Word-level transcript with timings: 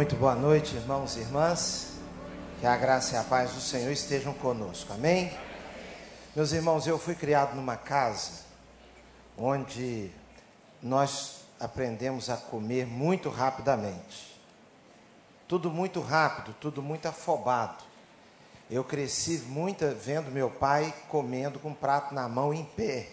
Muito 0.00 0.16
boa 0.16 0.34
noite, 0.34 0.76
irmãos 0.76 1.14
e 1.18 1.20
irmãs. 1.20 1.92
Que 2.58 2.66
a 2.66 2.74
graça 2.74 3.16
e 3.16 3.18
a 3.18 3.22
paz 3.22 3.52
do 3.52 3.60
Senhor 3.60 3.92
estejam 3.92 4.32
conosco. 4.32 4.90
Amém? 4.94 5.30
Meus 6.34 6.52
irmãos, 6.52 6.86
eu 6.86 6.98
fui 6.98 7.14
criado 7.14 7.54
numa 7.54 7.76
casa 7.76 8.44
onde 9.36 10.10
nós 10.82 11.42
aprendemos 11.60 12.30
a 12.30 12.38
comer 12.38 12.86
muito 12.86 13.28
rapidamente. 13.28 14.40
Tudo 15.46 15.70
muito 15.70 16.00
rápido, 16.00 16.56
tudo 16.58 16.82
muito 16.82 17.04
afobado. 17.04 17.84
Eu 18.70 18.82
cresci 18.82 19.42
muito 19.48 19.84
vendo 19.96 20.30
meu 20.30 20.48
pai 20.48 20.94
comendo 21.10 21.58
com 21.58 21.68
um 21.68 21.74
prato 21.74 22.14
na 22.14 22.26
mão 22.26 22.54
em 22.54 22.64
pé. 22.64 23.06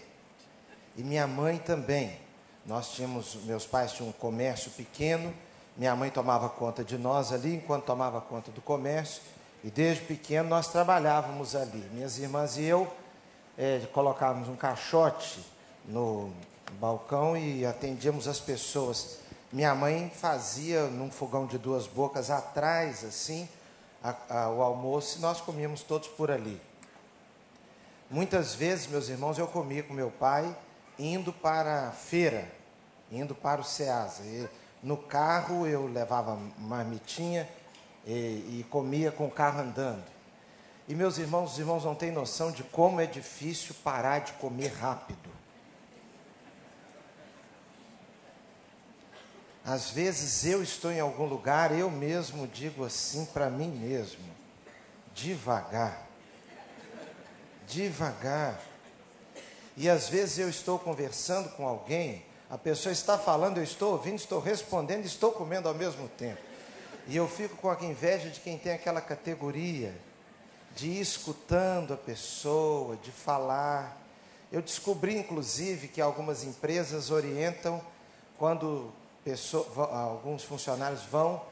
E 0.96 1.02
minha 1.02 1.26
mãe 1.26 1.58
também. 1.58 2.18
Nós 2.64 2.94
tínhamos, 2.94 3.34
meus 3.44 3.66
pais 3.66 3.92
tinham 3.92 4.08
um 4.08 4.12
comércio 4.12 4.70
pequeno, 4.70 5.34
minha 5.78 5.94
mãe 5.94 6.10
tomava 6.10 6.48
conta 6.48 6.82
de 6.82 6.98
nós 6.98 7.32
ali, 7.32 7.54
enquanto 7.54 7.84
tomava 7.84 8.20
conta 8.20 8.50
do 8.50 8.60
comércio, 8.60 9.22
e 9.62 9.70
desde 9.70 10.04
pequeno 10.04 10.48
nós 10.48 10.66
trabalhávamos 10.66 11.54
ali. 11.54 11.88
Minhas 11.92 12.18
irmãs 12.18 12.56
e 12.56 12.64
eu 12.64 12.92
é, 13.56 13.86
colocávamos 13.92 14.48
um 14.48 14.56
caixote 14.56 15.38
no 15.84 16.32
balcão 16.80 17.36
e 17.36 17.64
atendíamos 17.64 18.26
as 18.26 18.40
pessoas. 18.40 19.20
Minha 19.52 19.72
mãe 19.72 20.10
fazia 20.12 20.88
num 20.88 21.12
fogão 21.12 21.46
de 21.46 21.56
duas 21.56 21.86
bocas 21.86 22.28
atrás, 22.28 23.04
assim, 23.04 23.48
a, 24.02 24.14
a, 24.28 24.50
o 24.50 24.62
almoço 24.62 25.18
e 25.18 25.20
nós 25.20 25.40
comíamos 25.40 25.82
todos 25.82 26.08
por 26.08 26.28
ali. 26.28 26.60
Muitas 28.10 28.52
vezes, 28.52 28.88
meus 28.88 29.08
irmãos, 29.08 29.38
eu 29.38 29.46
comia 29.46 29.84
com 29.84 29.94
meu 29.94 30.10
pai 30.10 30.56
indo 30.98 31.32
para 31.32 31.88
a 31.88 31.92
feira, 31.92 32.50
indo 33.12 33.32
para 33.32 33.60
o 33.60 33.64
Ceasa. 33.64 34.24
E 34.24 34.48
no 34.82 34.96
carro 34.96 35.66
eu 35.66 35.86
levava 35.86 36.38
marmitinha 36.58 37.48
e, 38.06 38.60
e 38.60 38.66
comia 38.70 39.10
com 39.10 39.26
o 39.26 39.30
carro 39.30 39.60
andando. 39.60 40.04
E 40.88 40.94
meus 40.94 41.18
irmãos, 41.18 41.52
os 41.52 41.58
irmãos 41.58 41.84
não 41.84 41.94
têm 41.94 42.10
noção 42.10 42.50
de 42.50 42.62
como 42.62 43.00
é 43.00 43.06
difícil 43.06 43.74
parar 43.84 44.20
de 44.20 44.32
comer 44.34 44.72
rápido. 44.72 45.28
Às 49.62 49.90
vezes 49.90 50.46
eu 50.46 50.62
estou 50.62 50.90
em 50.90 50.98
algum 50.98 51.26
lugar, 51.26 51.78
eu 51.78 51.90
mesmo 51.90 52.46
digo 52.46 52.86
assim 52.86 53.26
para 53.26 53.50
mim 53.50 53.68
mesmo: 53.68 54.24
devagar, 55.12 56.06
devagar. 57.66 58.58
E 59.76 59.86
às 59.90 60.08
vezes 60.08 60.38
eu 60.38 60.48
estou 60.48 60.78
conversando 60.78 61.50
com 61.50 61.68
alguém, 61.68 62.24
a 62.50 62.56
pessoa 62.56 62.92
está 62.92 63.18
falando, 63.18 63.58
eu 63.58 63.64
estou 63.64 63.92
ouvindo, 63.92 64.16
estou 64.16 64.40
respondendo, 64.40 65.04
estou 65.04 65.32
comendo 65.32 65.68
ao 65.68 65.74
mesmo 65.74 66.08
tempo. 66.08 66.40
E 67.06 67.16
eu 67.16 67.28
fico 67.28 67.56
com 67.56 67.70
a 67.70 67.76
inveja 67.82 68.30
de 68.30 68.40
quem 68.40 68.58
tem 68.58 68.72
aquela 68.72 69.00
categoria 69.00 69.94
de 70.74 70.88
ir 70.88 71.00
escutando 71.00 71.92
a 71.92 71.96
pessoa, 71.96 72.96
de 72.96 73.10
falar. 73.10 74.00
Eu 74.50 74.62
descobri, 74.62 75.16
inclusive, 75.16 75.88
que 75.88 76.00
algumas 76.00 76.44
empresas 76.44 77.10
orientam 77.10 77.82
quando 78.38 78.92
pessoa, 79.24 79.92
alguns 79.92 80.44
funcionários 80.44 81.02
vão 81.02 81.42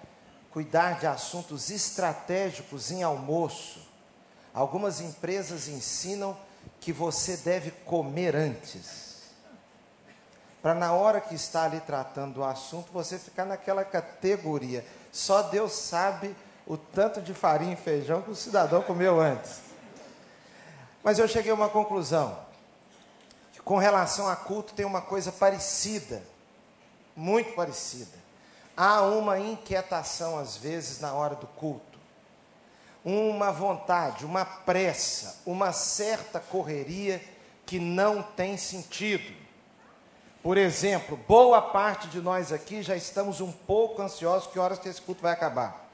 cuidar 0.50 0.98
de 0.98 1.06
assuntos 1.06 1.69
estratégicos 1.69 2.91
em 2.91 3.02
almoço. 3.02 3.86
Algumas 4.55 5.00
empresas 5.00 5.69
ensinam 5.69 6.34
que 6.80 6.92
você 6.92 7.36
deve 7.36 7.70
comer 7.70 8.34
antes. 8.34 9.05
Para 10.67 10.75
na 10.75 10.92
hora 10.92 11.20
que 11.20 11.33
está 11.33 11.62
ali 11.62 11.78
tratando 11.78 12.34
do 12.34 12.42
assunto, 12.42 12.91
você 12.92 13.20
ficar 13.20 13.45
naquela 13.45 13.84
categoria. 13.84 14.84
Só 15.12 15.42
Deus 15.42 15.70
sabe 15.70 16.34
o 16.67 16.77
tanto 16.77 17.23
de 17.23 17.33
farinha 17.33 17.75
e 17.75 17.77
feijão 17.77 18.20
que 18.20 18.33
o 18.33 18.34
cidadão 18.34 18.83
comeu 18.83 19.20
antes. 19.20 19.61
Mas 21.05 21.20
eu 21.20 21.29
cheguei 21.29 21.52
a 21.52 21.55
uma 21.55 21.68
conclusão. 21.68 22.36
Que 23.52 23.63
com 23.63 23.77
relação 23.77 24.29
a 24.29 24.35
culto 24.35 24.74
tem 24.74 24.85
uma 24.85 25.01
coisa 25.01 25.30
parecida 25.30 26.20
muito 27.14 27.55
parecida. 27.55 28.19
Há 28.77 29.02
uma 29.02 29.39
inquietação, 29.39 30.36
às 30.36 30.57
vezes, 30.57 30.98
na 30.98 31.13
hora 31.13 31.36
do 31.36 31.46
culto, 31.46 31.96
uma 33.05 33.52
vontade, 33.52 34.27
uma 34.27 34.45
pressa, 34.45 35.42
uma 35.46 35.70
certa 35.73 36.40
correria 36.40 37.23
que 37.64 37.79
não 37.79 38.20
tem 38.20 38.57
sentido. 38.57 39.45
Por 40.46 40.57
exemplo, 40.57 41.18
boa 41.27 41.61
parte 41.61 42.07
de 42.07 42.20
nós 42.20 42.52
aqui 42.52 42.80
já 42.80 42.95
estamos 42.95 43.40
um 43.40 43.51
pouco 43.51 44.01
ansiosos 44.01 44.46
que 44.46 44.61
horas 44.61 44.79
que 44.79 44.89
esse 44.89 45.02
culto 45.02 45.20
vai 45.20 45.33
acabar. 45.33 45.90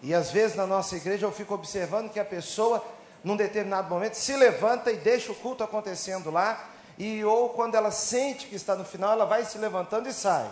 E 0.00 0.14
às 0.14 0.30
vezes 0.30 0.56
na 0.56 0.68
nossa 0.68 0.94
igreja 0.94 1.26
eu 1.26 1.32
fico 1.32 1.52
observando 1.52 2.12
que 2.12 2.20
a 2.20 2.24
pessoa, 2.24 2.80
num 3.24 3.34
determinado 3.34 3.90
momento, 3.90 4.14
se 4.14 4.36
levanta 4.36 4.92
e 4.92 4.98
deixa 4.98 5.32
o 5.32 5.34
culto 5.34 5.64
acontecendo 5.64 6.30
lá, 6.30 6.70
e 6.96 7.24
ou 7.24 7.48
quando 7.48 7.74
ela 7.74 7.90
sente 7.90 8.46
que 8.46 8.54
está 8.54 8.76
no 8.76 8.84
final, 8.84 9.14
ela 9.14 9.24
vai 9.24 9.44
se 9.44 9.58
levantando 9.58 10.08
e 10.08 10.12
sai. 10.12 10.48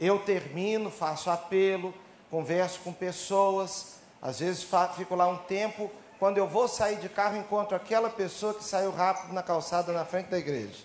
Eu 0.00 0.20
termino, 0.20 0.88
faço 0.88 1.30
apelo, 1.30 1.92
converso 2.30 2.78
com 2.84 2.92
pessoas, 2.92 3.96
às 4.22 4.38
vezes 4.38 4.64
fico 4.96 5.16
lá 5.16 5.26
um 5.26 5.36
tempo, 5.36 5.90
quando 6.20 6.36
eu 6.36 6.46
vou 6.46 6.68
sair 6.68 6.96
de 6.96 7.08
carro, 7.08 7.38
encontro 7.38 7.74
aquela 7.74 8.10
pessoa 8.10 8.52
que 8.52 8.62
saiu 8.62 8.90
rápido 8.90 9.32
na 9.32 9.42
calçada 9.42 9.90
na 9.90 10.04
frente 10.04 10.26
da 10.26 10.38
igreja. 10.38 10.84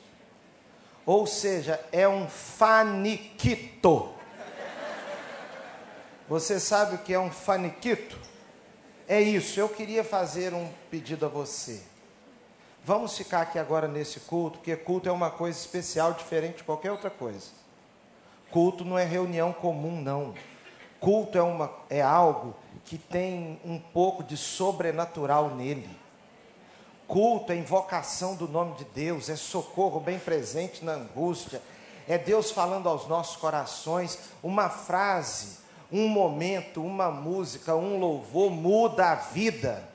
Ou 1.06 1.28
seja, 1.28 1.78
é 1.92 2.08
um 2.08 2.30
faniquito. 2.30 4.14
Você 6.30 6.58
sabe 6.58 6.96
o 6.96 7.00
que 7.00 7.14
é 7.14 7.20
um 7.20 7.30
faniquito? 7.30 8.18
É 9.10 9.20
isso, 9.20 9.60
eu 9.60 9.68
queria 9.68 10.06
fazer 10.06 10.54
um 10.54 10.72
pedido 10.90 11.26
a 11.26 11.30
você. 11.30 11.84
Vamos 12.82 13.18
ficar 13.18 13.42
aqui 13.42 13.60
agora 13.60 13.90
nesse 13.90 14.22
culto, 14.22 14.60
porque 14.60 14.76
culto 14.78 15.10
é 15.10 15.12
uma 15.12 15.30
coisa 15.30 15.60
especial, 15.60 16.14
diferente 16.14 16.58
de 16.60 16.64
qualquer 16.64 16.92
outra 16.92 17.10
coisa. 17.10 17.48
Culto 18.52 18.86
não 18.86 18.98
é 18.98 19.04
reunião 19.04 19.52
comum, 19.52 20.00
não. 20.00 20.34
Culto 21.00 21.38
é, 21.38 21.42
uma, 21.42 21.72
é 21.90 22.02
algo 22.02 22.56
que 22.84 22.98
tem 22.98 23.60
um 23.66 23.80
pouco 23.80 24.24
de 24.24 24.38
sobrenatural 24.38 25.50
nele. 25.50 25.90
Culto 27.08 27.52
é 27.52 27.56
invocação 27.56 28.36
do 28.36 28.48
nome 28.48 28.76
de 28.76 28.86
Deus, 28.86 29.30
é 29.30 29.36
socorro 29.36 30.00
bem 30.00 30.18
presente 30.18 30.84
na 30.84 30.94
angústia, 30.94 31.62
é 32.08 32.18
Deus 32.18 32.52
falando 32.52 32.90
aos 32.90 33.08
nossos 33.08 33.36
corações. 33.36 34.18
Uma 34.42 34.70
frase, 34.70 35.60
um 35.92 36.08
momento, 36.08 36.84
uma 36.84 37.12
música, 37.12 37.76
um 37.76 38.00
louvor 38.00 38.50
muda 38.50 39.12
a 39.12 39.16
vida. 39.16 39.88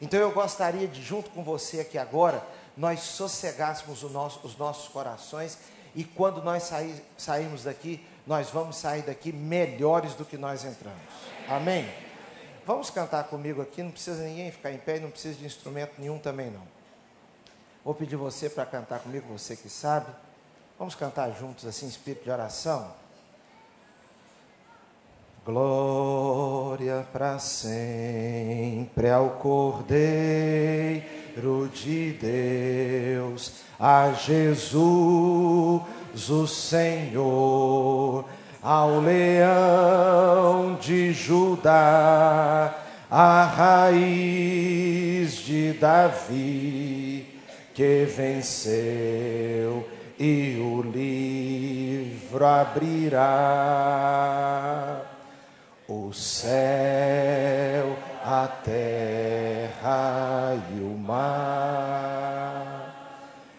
Então 0.00 0.20
eu 0.20 0.32
gostaria 0.32 0.86
de, 0.86 1.02
junto 1.02 1.30
com 1.30 1.42
você 1.42 1.80
aqui 1.80 1.96
agora, 1.96 2.46
nós 2.76 3.00
sossegássemos 3.00 4.02
nosso, 4.02 4.40
os 4.42 4.56
nossos 4.56 4.88
corações 4.88 5.58
e 5.94 6.02
quando 6.02 6.42
nós 6.42 6.64
sair, 6.64 7.02
sairmos 7.16 7.64
daqui, 7.64 8.04
nós 8.26 8.50
vamos 8.50 8.76
sair 8.76 9.02
daqui 9.02 9.32
melhores 9.32 10.14
do 10.14 10.24
que 10.24 10.36
nós 10.36 10.64
entramos. 10.64 11.00
Amém? 11.48 11.88
Vamos 12.66 12.88
cantar 12.88 13.24
comigo 13.24 13.60
aqui, 13.60 13.82
não 13.82 13.90
precisa 13.90 14.24
ninguém 14.24 14.50
ficar 14.50 14.72
em 14.72 14.78
pé, 14.78 14.98
não 14.98 15.10
precisa 15.10 15.34
de 15.34 15.44
instrumento 15.44 15.92
nenhum 15.98 16.18
também 16.18 16.50
não. 16.50 16.62
Vou 17.84 17.94
pedir 17.94 18.16
você 18.16 18.48
para 18.48 18.64
cantar 18.64 19.00
comigo, 19.00 19.26
você 19.28 19.54
que 19.54 19.68
sabe. 19.68 20.06
Vamos 20.78 20.94
cantar 20.94 21.30
juntos 21.32 21.66
assim, 21.66 21.86
espírito 21.86 22.24
de 22.24 22.30
oração. 22.30 22.90
Glória 25.44 27.06
para 27.12 27.38
sempre 27.38 29.10
ao 29.10 29.32
Cordeiro 29.32 29.98
de 31.68 32.12
Deus, 32.12 33.52
a 33.78 34.10
Jesus 34.12 35.82
o 36.30 36.46
Senhor, 36.46 38.24
ao 38.62 39.00
leão 39.00 40.78
de 40.80 41.12
Judá, 41.12 42.74
a 43.10 43.44
raiz 43.44 45.36
de 45.36 45.72
Davi, 45.74 47.26
que 47.74 48.06
venceu 48.06 49.86
e 50.18 50.56
o 50.60 50.80
livro 50.82 52.46
abrirá. 52.46 53.20
O 55.86 56.12
céu, 56.14 57.96
a 58.24 58.48
terra 58.64 60.56
e 60.74 60.80
o 60.80 60.96
mar, 60.96 61.34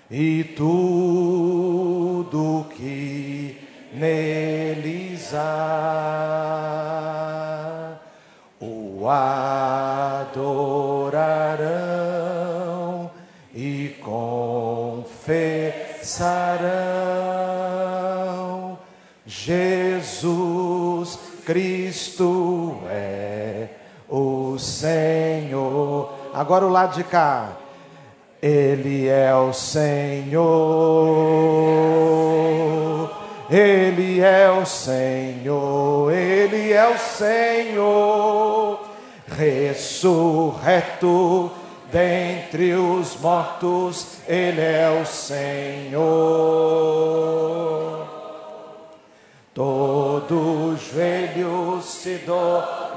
e 0.09 0.43
tudo 0.55 2.04
que 2.75 3.61
neles 3.93 5.33
há, 5.33 5.45
o 8.59 9.07
adorarão 9.07 10.35
e 13.53 13.95
confessarão 14.01 15.75
Jesus 19.25 21.19
Cristo 21.45 22.79
é 22.89 23.67
o 24.09 24.57
Senhor. 24.57 26.13
Agora 26.33 26.65
o 26.65 26.69
lado 26.69 26.95
de 26.95 27.03
cá. 27.03 27.57
Ele 28.47 29.07
é 29.07 29.33
o 29.33 29.51
Senhor. 29.51 30.45
Ele 33.49 34.21
é 34.21 34.51
o 34.51 34.63
Senhor. 34.63 36.13
Ele 36.13 36.71
é 36.71 36.87
o 36.87 36.95
Senhor. 36.95 38.81
Ressurreto 39.35 40.31
dentre 41.91 42.73
os 42.75 43.19
mortos, 43.19 44.19
Ele 44.27 44.61
é 44.61 45.01
o 45.01 45.05
Senhor. 45.07 46.05
Todo 49.55 50.77
joelho 50.77 51.81
se 51.81 52.17
dobrará, 52.17 52.93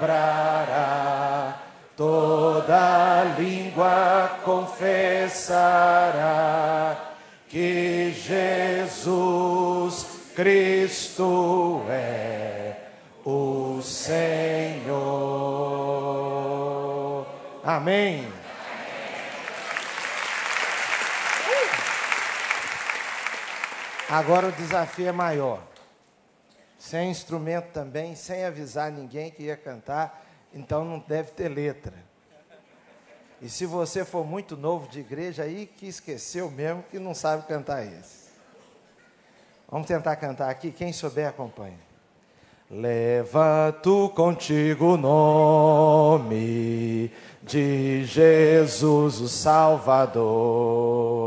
toda 1.96 3.24
língua 3.38 4.27
confessará 4.48 5.76
que 7.48 8.12
Jesus 8.12 10.06
Cristo 10.34 11.82
é 11.90 12.74
o 13.26 13.82
Senhor. 13.82 14.86
Amém. 17.62 18.32
Agora 24.08 24.46
o 24.46 24.52
desafio 24.52 25.08
é 25.08 25.12
maior 25.12 25.60
sem 26.78 27.10
instrumento 27.10 27.72
também, 27.72 28.14
sem 28.14 28.46
avisar 28.46 28.90
ninguém 28.90 29.30
que 29.30 29.42
ia 29.42 29.58
cantar, 29.58 30.24
então 30.54 30.82
não 30.86 31.00
deve 31.00 31.32
ter 31.32 31.48
letra. 31.48 32.07
E 33.40 33.48
se 33.48 33.64
você 33.66 34.04
for 34.04 34.26
muito 34.26 34.56
novo 34.56 34.88
de 34.88 34.98
igreja, 35.00 35.44
aí 35.44 35.66
que 35.66 35.86
esqueceu 35.86 36.50
mesmo 36.50 36.82
que 36.90 36.98
não 36.98 37.14
sabe 37.14 37.46
cantar 37.46 37.84
esse. 37.84 38.26
Vamos 39.70 39.86
tentar 39.86 40.16
cantar 40.16 40.50
aqui, 40.50 40.72
quem 40.72 40.92
souber 40.92 41.28
acompanha. 41.28 41.78
Levanto 42.70 44.10
contigo 44.14 44.94
o 44.94 44.96
nome 44.96 47.12
de 47.42 48.04
Jesus 48.04 49.20
o 49.20 49.28
Salvador 49.28 51.18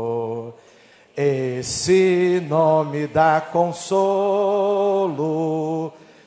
esse 1.16 2.42
nome 2.48 3.06
dá 3.06 3.42
consolo, 3.52 5.12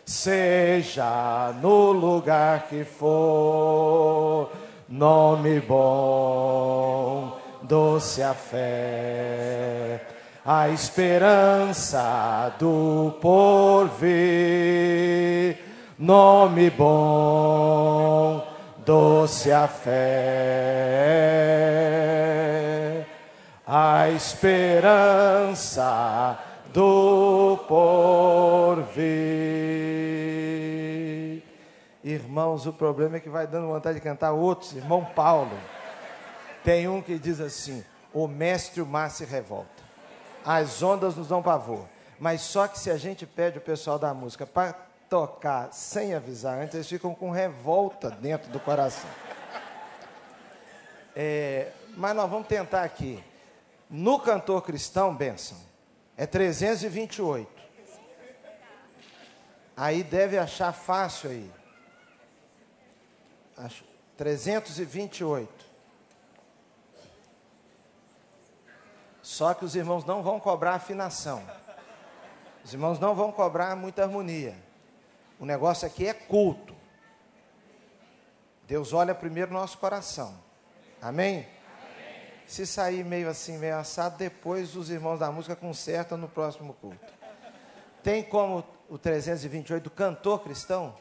seja 0.05 1.51
no 1.59 1.91
lugar 1.91 2.67
que 2.67 2.83
for, 2.83 4.51
nome 4.87 5.59
bom, 5.61 7.39
doce 7.63 8.21
a 8.21 8.33
fé, 8.33 10.01
a 10.45 10.69
esperança 10.69 12.53
do 12.59 13.13
porvir, 13.21 14.07
nome 15.97 16.69
bom, 16.69 18.45
doce 18.85 19.51
a 19.51 19.67
fé 19.67 21.05
a 23.67 24.09
esperança 24.09 25.57
do 26.71 27.57
porvir. 27.67 28.95
Irmãos, 32.07 32.67
o 32.67 32.71
problema 32.71 33.17
é 33.17 33.19
que 33.19 33.29
vai 33.29 33.47
dando 33.47 33.65
vontade 33.65 33.95
de 33.95 34.03
cantar 34.03 34.31
outros. 34.31 34.73
Irmão 34.73 35.03
Paulo, 35.03 35.57
tem 36.63 36.87
um 36.87 37.01
que 37.01 37.17
diz 37.17 37.39
assim: 37.39 37.83
O 38.13 38.27
mestre 38.27 38.79
o 38.79 38.85
mar 38.85 39.09
se 39.09 39.25
revolta, 39.25 39.83
as 40.45 40.83
ondas 40.83 41.15
nos 41.15 41.29
dão 41.29 41.41
pavor. 41.41 41.87
Mas 42.19 42.41
só 42.41 42.67
que 42.67 42.77
se 42.77 42.91
a 42.91 42.97
gente 42.97 43.25
pede 43.25 43.57
o 43.57 43.61
pessoal 43.61 43.97
da 43.97 44.13
música 44.13 44.45
para 44.45 44.73
tocar 45.09 45.73
sem 45.73 46.13
avisar 46.13 46.59
antes, 46.59 46.75
eles 46.75 46.87
ficam 46.87 47.15
com 47.15 47.31
revolta 47.31 48.11
dentro 48.11 48.51
do 48.51 48.59
coração. 48.59 49.09
É, 51.15 51.71
mas 51.97 52.15
nós 52.15 52.29
vamos 52.29 52.47
tentar 52.47 52.83
aqui. 52.83 53.23
No 53.89 54.19
cantor 54.19 54.61
cristão, 54.61 55.15
bênção, 55.15 55.57
é 56.15 56.27
328. 56.27 57.49
Aí 59.75 60.03
deve 60.03 60.37
achar 60.37 60.71
fácil 60.71 61.31
aí. 61.31 61.64
Acho, 63.57 63.83
328. 64.17 65.65
Só 69.21 69.53
que 69.53 69.65
os 69.65 69.75
irmãos 69.75 70.05
não 70.05 70.21
vão 70.21 70.39
cobrar 70.39 70.75
afinação. 70.75 71.43
Os 72.63 72.73
irmãos 72.73 72.99
não 72.99 73.15
vão 73.15 73.31
cobrar 73.31 73.75
muita 73.75 74.03
harmonia. 74.03 74.55
O 75.39 75.45
negócio 75.45 75.87
aqui 75.87 76.07
é 76.07 76.13
culto. 76.13 76.75
Deus 78.67 78.93
olha 78.93 79.13
primeiro 79.13 79.53
no 79.53 79.59
nosso 79.59 79.77
coração. 79.77 80.37
Amém? 81.01 81.47
Se 82.47 82.65
sair 82.65 83.03
meio 83.03 83.29
assim, 83.29 83.57
meio 83.57 83.77
assado, 83.77 84.17
depois 84.17 84.75
os 84.75 84.89
irmãos 84.89 85.19
da 85.19 85.31
música 85.31 85.55
consertam 85.55 86.17
no 86.17 86.27
próximo 86.27 86.73
culto. 86.75 87.13
Tem 88.03 88.23
como 88.23 88.63
o 88.87 88.97
328 88.97 89.89
cantor 89.89 90.43
cristão? 90.43 90.95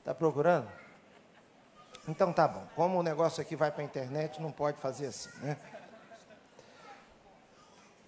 Está 0.00 0.12
procurando? 0.14 0.68
Então 2.06 2.32
tá 2.32 2.46
bom. 2.46 2.66
Como 2.74 2.98
o 2.98 3.02
negócio 3.02 3.40
aqui 3.40 3.56
vai 3.56 3.70
para 3.70 3.82
a 3.82 3.84
internet, 3.84 4.40
não 4.40 4.52
pode 4.52 4.78
fazer 4.78 5.06
assim, 5.06 5.30
né? 5.42 5.56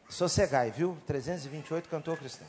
Sossegai, 0.08 0.70
viu? 0.70 0.96
328 1.06 1.88
cantor 1.88 2.18
cristão. 2.18 2.46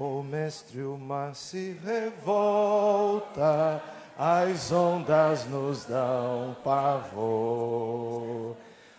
O 0.00 0.22
mestre, 0.22 0.82
o 0.82 0.98
mar 0.98 1.34
se 1.34 1.78
revolta 1.84 3.82
as 4.18 4.72
ondas 4.72 5.44
nos 5.44 5.84
dão 5.84 6.56
pavor. 6.64 8.56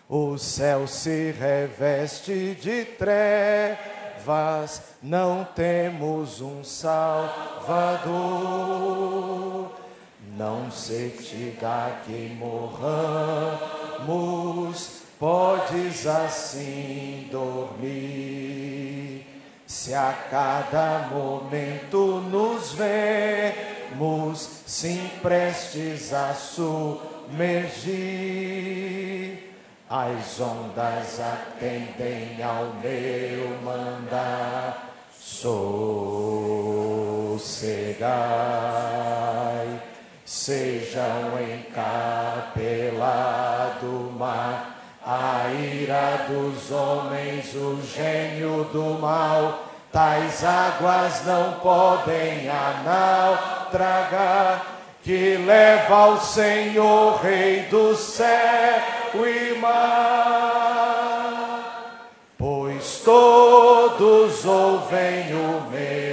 O 0.08 0.38
céu 0.38 0.86
se 0.86 1.32
reveste 1.32 2.54
de 2.54 2.84
trevas, 2.84 3.76
não 5.02 5.44
temos 5.44 6.40
um 6.40 6.64
Salvador. 6.64 8.08
Não 10.38 10.70
se 10.70 11.58
dá 11.60 12.00
que 12.06 12.36
morramos, 12.38 13.58
podes 15.18 16.06
assim 16.06 17.26
dormir. 17.28 19.26
Se 19.66 19.92
a 19.92 20.16
cada 20.30 21.08
momento 21.08 22.20
nos 22.30 22.72
vemos 22.74 24.48
sim 24.64 25.10
prestes 25.20 26.12
a 26.12 26.32
submergir. 26.34 27.58
As 29.90 30.38
ondas 30.38 31.18
atendem 31.18 32.40
ao 32.40 32.74
meu 32.74 33.60
mandar, 33.64 34.94
sossegai. 35.18 35.78
Sejam 40.48 41.36
encapelado 41.58 42.56
mar, 44.18 44.80
a 45.04 45.50
ira 45.52 46.24
dos 46.26 46.72
homens, 46.72 47.54
o 47.54 47.78
gênio 47.82 48.64
do 48.72 48.98
mal, 48.98 49.64
tais 49.92 50.42
águas 50.42 51.22
não 51.26 51.52
podem 51.60 52.48
anal 52.48 53.68
traga, 53.70 54.62
que 55.04 55.36
leva 55.36 55.94
ao 55.94 56.18
Senhor, 56.18 57.20
Rei 57.20 57.64
do 57.64 57.94
céu 57.94 58.80
e 59.16 59.52
mar. 59.58 60.78
Pois 62.38 63.02
todos 63.04 64.46
ouvem 64.46 65.30
o 65.34 65.70
meu 65.70 66.07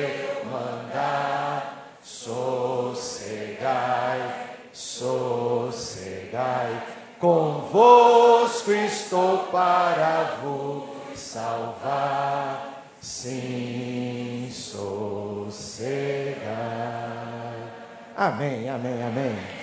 convosco 7.19 8.71
estou 8.71 9.39
para 9.51 10.39
vos 10.43 11.19
salvar. 11.19 12.83
Sim, 13.01 14.49
sossegai. 14.51 16.45
Amém, 18.17 18.69
amém, 18.69 19.03
amém. 19.03 19.55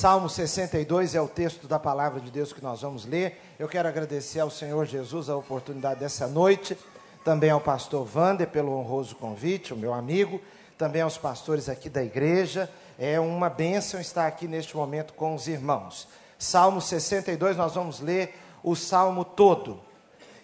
Salmo 0.00 0.28
62 0.30 1.14
é 1.14 1.20
o 1.20 1.28
texto 1.28 1.68
da 1.68 1.78
palavra 1.78 2.20
de 2.20 2.30
Deus 2.30 2.54
que 2.54 2.62
nós 2.62 2.80
vamos 2.80 3.04
ler. 3.04 3.38
Eu 3.58 3.68
quero 3.68 3.86
agradecer 3.86 4.40
ao 4.40 4.50
Senhor 4.50 4.86
Jesus 4.86 5.28
a 5.28 5.36
oportunidade 5.36 6.00
dessa 6.00 6.26
noite, 6.26 6.74
também 7.22 7.50
ao 7.50 7.60
pastor 7.60 8.06
Vander 8.06 8.48
pelo 8.48 8.72
honroso 8.78 9.14
convite, 9.14 9.74
o 9.74 9.76
meu 9.76 9.92
amigo, 9.92 10.40
também 10.80 11.02
aos 11.02 11.18
pastores 11.18 11.68
aqui 11.68 11.90
da 11.90 12.02
igreja. 12.02 12.70
É 12.98 13.20
uma 13.20 13.50
bênção 13.50 14.00
estar 14.00 14.26
aqui 14.26 14.48
neste 14.48 14.74
momento 14.74 15.12
com 15.12 15.34
os 15.34 15.46
irmãos. 15.46 16.08
Salmo 16.38 16.80
62, 16.80 17.54
nós 17.54 17.74
vamos 17.74 18.00
ler 18.00 18.34
o 18.62 18.74
salmo 18.74 19.22
todo. 19.22 19.78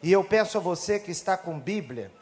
E 0.02 0.12
eu 0.12 0.22
peço 0.22 0.58
a 0.58 0.60
você 0.60 0.98
que 0.98 1.10
está 1.10 1.38
com 1.38 1.58
Bíblia, 1.58 2.12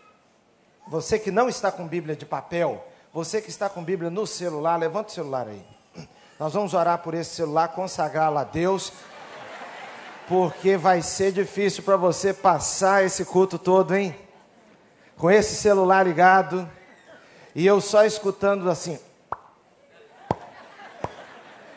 você 0.86 1.18
que 1.18 1.32
não 1.32 1.48
está 1.48 1.72
com 1.72 1.88
Bíblia 1.88 2.14
de 2.14 2.24
papel, 2.24 2.86
você 3.12 3.42
que 3.42 3.50
está 3.50 3.68
com 3.68 3.82
Bíblia 3.82 4.10
no 4.10 4.28
celular, 4.28 4.76
levanta 4.76 5.08
o 5.08 5.12
celular 5.12 5.48
aí. 5.48 5.66
Nós 6.38 6.52
vamos 6.52 6.72
orar 6.72 6.98
por 6.98 7.14
esse 7.14 7.34
celular, 7.34 7.66
consagrá-lo 7.68 8.38
a 8.38 8.44
Deus, 8.44 8.92
porque 10.28 10.76
vai 10.76 11.02
ser 11.02 11.32
difícil 11.32 11.82
para 11.82 11.96
você 11.96 12.32
passar 12.32 13.04
esse 13.04 13.24
culto 13.24 13.58
todo, 13.58 13.92
hein? 13.92 14.14
Com 15.16 15.28
esse 15.28 15.56
celular 15.56 16.06
ligado, 16.06 16.70
e 17.54 17.66
eu 17.66 17.80
só 17.80 18.04
escutando 18.04 18.68
assim. 18.68 18.98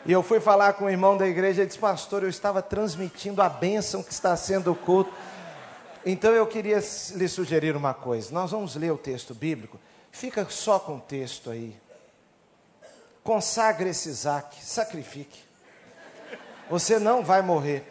E 0.04 0.12
eu 0.12 0.22
fui 0.22 0.40
falar 0.40 0.72
com 0.72 0.86
o 0.86 0.90
irmão 0.90 1.16
da 1.16 1.26
igreja 1.26 1.62
e 1.62 1.66
disse, 1.66 1.78
pastor, 1.78 2.22
eu 2.22 2.28
estava 2.30 2.62
transmitindo 2.62 3.42
a 3.42 3.48
bênção 3.48 4.02
que 4.02 4.10
está 4.10 4.34
sendo 4.36 4.72
o 4.72 4.74
culto. 4.74 5.12
Então 6.04 6.32
eu 6.32 6.46
queria 6.46 6.82
lhe 7.14 7.28
sugerir 7.28 7.76
uma 7.76 7.92
coisa. 7.92 8.32
Nós 8.32 8.50
vamos 8.50 8.74
ler 8.74 8.90
o 8.90 8.96
texto 8.96 9.34
bíblico. 9.34 9.78
Fica 10.10 10.46
só 10.48 10.78
com 10.78 10.96
o 10.96 11.00
texto 11.00 11.50
aí. 11.50 11.76
Consagre 13.22 13.90
esse 13.90 14.08
Isaac, 14.08 14.64
sacrifique. 14.64 15.40
Você 16.70 16.98
não 16.98 17.22
vai 17.22 17.42
morrer. 17.42 17.86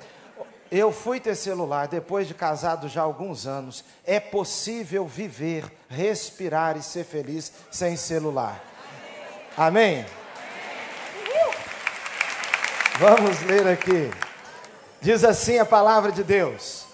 Eu 0.71 0.91
fui 0.91 1.19
ter 1.19 1.35
celular 1.35 1.87
depois 1.87 2.27
de 2.27 2.33
casado 2.33 2.89
já 2.89 3.01
há 3.01 3.03
alguns 3.03 3.47
anos. 3.47 3.83
É 4.05 4.19
possível 4.19 5.07
viver, 5.07 5.63
respirar 5.89 6.75
e 6.77 6.81
ser 6.81 7.05
feliz 7.05 7.51
sem 7.71 7.95
celular. 7.95 8.61
Amém? 9.55 10.05
Vamos 12.99 13.41
ler 13.43 13.67
aqui. 13.67 14.11
Diz 15.01 15.23
assim 15.23 15.57
a 15.59 15.65
palavra 15.65 16.11
de 16.11 16.23
Deus. 16.23 16.85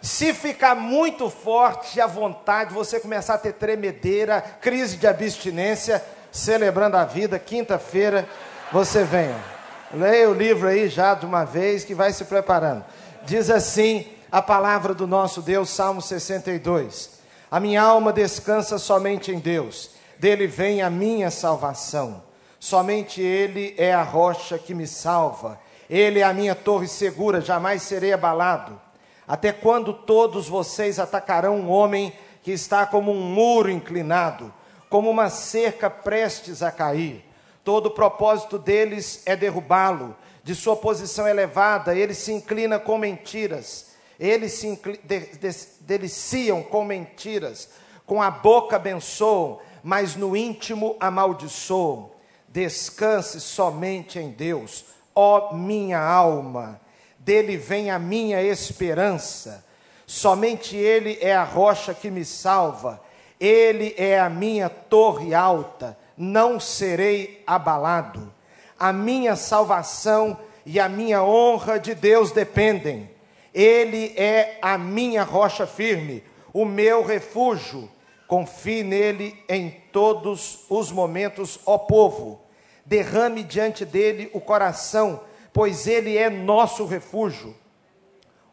Se 0.00 0.32
ficar 0.32 0.74
muito 0.74 1.28
forte 1.28 2.00
a 2.00 2.06
vontade, 2.06 2.72
você 2.72 2.98
começar 2.98 3.34
a 3.34 3.38
ter 3.38 3.52
tremedeira, 3.52 4.40
crise 4.40 4.96
de 4.96 5.06
abstinência, 5.06 6.02
celebrando 6.32 6.96
a 6.96 7.04
vida, 7.04 7.38
quinta-feira, 7.38 8.28
você 8.72 9.04
venha. 9.04 9.53
Leia 9.92 10.30
o 10.30 10.34
livro 10.34 10.68
aí 10.68 10.88
já 10.88 11.14
de 11.14 11.26
uma 11.26 11.44
vez 11.44 11.84
que 11.84 11.94
vai 11.94 12.12
se 12.12 12.24
preparando. 12.24 12.84
Diz 13.24 13.50
assim 13.50 14.06
a 14.30 14.42
palavra 14.42 14.94
do 14.94 15.06
nosso 15.06 15.42
Deus, 15.42 15.70
Salmo 15.70 16.00
62. 16.00 17.10
A 17.50 17.60
minha 17.60 17.82
alma 17.82 18.12
descansa 18.12 18.78
somente 18.78 19.30
em 19.30 19.38
Deus, 19.38 19.90
dele 20.18 20.46
vem 20.46 20.82
a 20.82 20.90
minha 20.90 21.30
salvação. 21.30 22.22
Somente 22.58 23.20
Ele 23.20 23.74
é 23.76 23.92
a 23.92 24.02
rocha 24.02 24.58
que 24.58 24.74
me 24.74 24.86
salva. 24.86 25.60
Ele 25.88 26.20
é 26.20 26.22
a 26.22 26.32
minha 26.32 26.54
torre 26.54 26.88
segura, 26.88 27.40
jamais 27.40 27.82
serei 27.82 28.12
abalado. 28.12 28.80
Até 29.28 29.52
quando 29.52 29.92
todos 29.92 30.48
vocês 30.48 30.98
atacarão 30.98 31.56
um 31.56 31.70
homem 31.70 32.12
que 32.42 32.52
está 32.52 32.86
como 32.86 33.12
um 33.12 33.20
muro 33.20 33.70
inclinado? 33.70 34.52
como 34.94 35.10
uma 35.10 35.28
cerca 35.28 35.90
prestes 35.90 36.62
a 36.62 36.70
cair. 36.70 37.24
Todo 37.64 37.86
o 37.86 37.90
propósito 37.90 38.58
deles 38.58 39.22
é 39.24 39.34
derrubá-lo. 39.34 40.14
De 40.42 40.54
sua 40.54 40.76
posição 40.76 41.26
elevada, 41.26 41.96
eles 41.96 42.18
se 42.18 42.30
inclinam 42.30 42.78
com 42.78 42.98
mentiras. 42.98 43.92
Eles 44.20 44.52
se 44.52 44.78
de 45.02 45.20
de 45.20 45.56
deliciam 45.80 46.62
com 46.62 46.84
mentiras. 46.84 47.70
Com 48.06 48.22
a 48.22 48.30
boca 48.30 48.76
abençoam, 48.76 49.58
mas 49.82 50.14
no 50.14 50.36
íntimo 50.36 50.96
amaldiçoam. 51.00 52.10
Descanse 52.46 53.40
somente 53.40 54.18
em 54.18 54.30
Deus, 54.30 54.84
ó 55.14 55.54
minha 55.54 55.98
alma. 55.98 56.78
Dele 57.18 57.56
vem 57.56 57.90
a 57.90 57.98
minha 57.98 58.42
esperança. 58.42 59.64
Somente 60.06 60.76
Ele 60.76 61.18
é 61.22 61.34
a 61.34 61.42
rocha 61.42 61.94
que 61.94 62.10
me 62.10 62.24
salva 62.24 63.02
ele 63.38 63.94
é 63.98 64.18
a 64.18 64.30
minha 64.30 64.68
torre 64.68 65.34
alta, 65.34 65.98
não 66.16 66.60
serei 66.60 67.42
abalado. 67.46 68.32
A 68.78 68.92
minha 68.92 69.36
salvação 69.36 70.38
e 70.64 70.80
a 70.80 70.88
minha 70.88 71.22
honra 71.22 71.78
de 71.78 71.94
Deus 71.94 72.32
dependem. 72.32 73.10
Ele 73.52 74.12
é 74.16 74.58
a 74.60 74.76
minha 74.76 75.22
rocha 75.22 75.66
firme, 75.66 76.22
o 76.52 76.64
meu 76.64 77.04
refúgio. 77.04 77.90
Confie 78.26 78.82
nele 78.82 79.38
em 79.48 79.70
todos 79.92 80.64
os 80.68 80.90
momentos, 80.90 81.60
ó 81.66 81.78
povo. 81.78 82.40
Derrame 82.84 83.42
diante 83.42 83.84
dele 83.84 84.30
o 84.32 84.40
coração, 84.40 85.20
pois 85.52 85.86
ele 85.86 86.16
é 86.16 86.28
nosso 86.28 86.84
refúgio. 86.86 87.54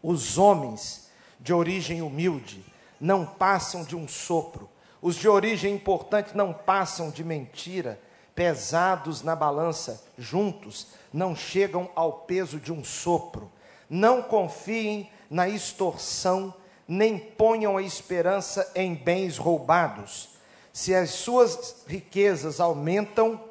Os 0.03 0.37
homens 0.37 1.09
de 1.39 1.53
origem 1.53 2.01
humilde 2.01 2.63
não 2.99 3.25
passam 3.25 3.83
de 3.83 3.95
um 3.95 4.07
sopro 4.07 4.69
os 5.01 5.15
de 5.15 5.27
origem 5.27 5.73
importante 5.73 6.37
não 6.37 6.53
passam 6.53 7.09
de 7.09 7.23
mentira, 7.23 7.99
pesados 8.35 9.23
na 9.23 9.35
balança, 9.35 10.03
juntos, 10.15 10.89
não 11.11 11.35
chegam 11.35 11.89
ao 11.95 12.13
peso 12.13 12.59
de 12.59 12.71
um 12.71 12.83
sopro. 12.83 13.51
Não 13.89 14.21
confiem 14.21 15.09
na 15.29 15.49
extorsão, 15.49 16.53
nem 16.87 17.17
ponham 17.17 17.77
a 17.77 17.81
esperança 17.81 18.71
em 18.75 18.93
bens 18.93 19.37
roubados. 19.37 20.29
Se 20.71 20.93
as 20.93 21.09
suas 21.09 21.83
riquezas 21.87 22.59
aumentam, 22.59 23.41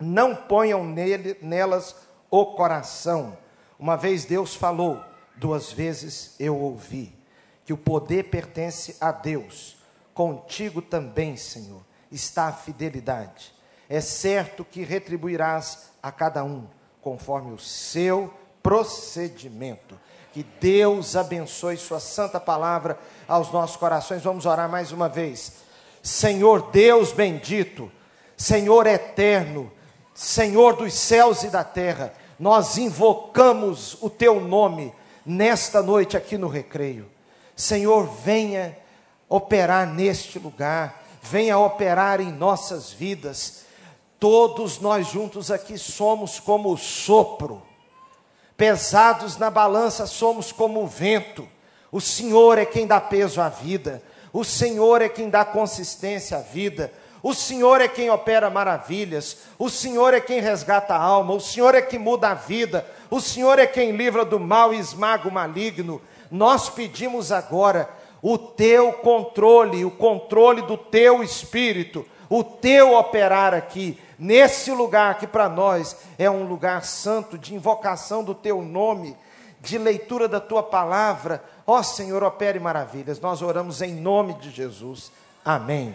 não 0.00 0.34
ponham 0.34 0.84
nele, 0.84 1.36
nelas 1.40 1.94
o 2.28 2.44
coração. 2.44 3.38
Uma 3.78 3.96
vez 3.96 4.24
Deus 4.24 4.54
falou, 4.54 5.00
duas 5.36 5.70
vezes 5.70 6.34
eu 6.40 6.56
ouvi, 6.56 7.14
que 7.64 7.72
o 7.72 7.78
poder 7.78 8.24
pertence 8.24 8.96
a 9.00 9.12
Deus 9.12 9.77
contigo 10.18 10.82
também, 10.82 11.36
Senhor, 11.36 11.80
está 12.10 12.48
a 12.48 12.52
fidelidade. 12.52 13.54
É 13.88 14.00
certo 14.00 14.64
que 14.64 14.82
retribuirás 14.82 15.90
a 16.02 16.10
cada 16.10 16.42
um 16.42 16.66
conforme 17.00 17.54
o 17.54 17.58
seu 17.58 18.34
procedimento. 18.60 19.96
Que 20.32 20.42
Deus 20.60 21.14
abençoe 21.14 21.76
Sua 21.76 22.00
santa 22.00 22.40
palavra 22.40 22.98
aos 23.28 23.52
nossos 23.52 23.76
corações. 23.76 24.24
Vamos 24.24 24.44
orar 24.44 24.68
mais 24.68 24.90
uma 24.90 25.08
vez. 25.08 25.58
Senhor 26.02 26.68
Deus 26.72 27.12
bendito, 27.12 27.88
Senhor 28.36 28.88
eterno, 28.88 29.70
Senhor 30.12 30.74
dos 30.74 30.94
céus 30.94 31.44
e 31.44 31.48
da 31.48 31.62
terra, 31.62 32.12
nós 32.40 32.76
invocamos 32.76 33.96
o 34.02 34.10
Teu 34.10 34.40
nome 34.40 34.92
nesta 35.24 35.80
noite 35.80 36.16
aqui 36.16 36.36
no 36.36 36.48
recreio. 36.48 37.08
Senhor, 37.54 38.04
venha 38.24 38.76
operar 39.28 39.86
neste 39.86 40.38
lugar, 40.38 41.04
venha 41.22 41.58
operar 41.58 42.20
em 42.20 42.32
nossas 42.32 42.90
vidas. 42.90 43.64
Todos 44.18 44.80
nós 44.80 45.06
juntos 45.08 45.50
aqui 45.50 45.78
somos 45.78 46.40
como 46.40 46.72
o 46.72 46.76
sopro, 46.76 47.62
pesados 48.56 49.36
na 49.36 49.50
balança 49.50 50.06
somos 50.06 50.50
como 50.50 50.82
o 50.82 50.86
vento. 50.86 51.46
O 51.92 52.00
Senhor 52.00 52.58
é 52.58 52.66
quem 52.66 52.86
dá 52.86 53.00
peso 53.00 53.40
à 53.40 53.48
vida, 53.48 54.02
o 54.32 54.44
Senhor 54.44 55.00
é 55.02 55.08
quem 55.08 55.30
dá 55.30 55.44
consistência 55.44 56.38
à 56.38 56.40
vida. 56.40 56.92
O 57.20 57.34
Senhor 57.34 57.80
é 57.80 57.88
quem 57.88 58.10
opera 58.10 58.48
maravilhas, 58.48 59.38
o 59.58 59.68
Senhor 59.68 60.14
é 60.14 60.20
quem 60.20 60.40
resgata 60.40 60.94
a 60.94 61.02
alma, 61.02 61.34
o 61.34 61.40
Senhor 61.40 61.74
é 61.74 61.82
quem 61.82 61.98
muda 61.98 62.28
a 62.28 62.34
vida, 62.34 62.86
o 63.10 63.20
Senhor 63.20 63.58
é 63.58 63.66
quem 63.66 63.90
livra 63.90 64.24
do 64.24 64.38
mal 64.38 64.72
e 64.72 64.78
esmaga 64.78 65.28
o 65.28 65.32
maligno. 65.32 66.00
Nós 66.30 66.68
pedimos 66.68 67.32
agora 67.32 67.90
o 68.22 68.36
teu 68.36 68.92
controle, 68.94 69.84
o 69.84 69.90
controle 69.90 70.62
do 70.62 70.76
teu 70.76 71.22
espírito, 71.22 72.04
o 72.28 72.42
teu 72.42 72.94
operar 72.94 73.54
aqui, 73.54 73.98
nesse 74.18 74.70
lugar 74.70 75.18
que 75.18 75.26
para 75.26 75.48
nós 75.48 75.96
é 76.18 76.28
um 76.30 76.44
lugar 76.44 76.84
santo 76.84 77.38
de 77.38 77.54
invocação 77.54 78.24
do 78.24 78.34
teu 78.34 78.60
nome, 78.60 79.16
de 79.60 79.78
leitura 79.78 80.28
da 80.28 80.40
tua 80.40 80.62
palavra. 80.62 81.42
Ó 81.66 81.82
Senhor, 81.82 82.22
opere 82.22 82.58
maravilhas. 82.58 83.20
Nós 83.20 83.42
oramos 83.42 83.80
em 83.82 83.94
nome 83.94 84.34
de 84.34 84.50
Jesus. 84.50 85.10
Amém. 85.44 85.94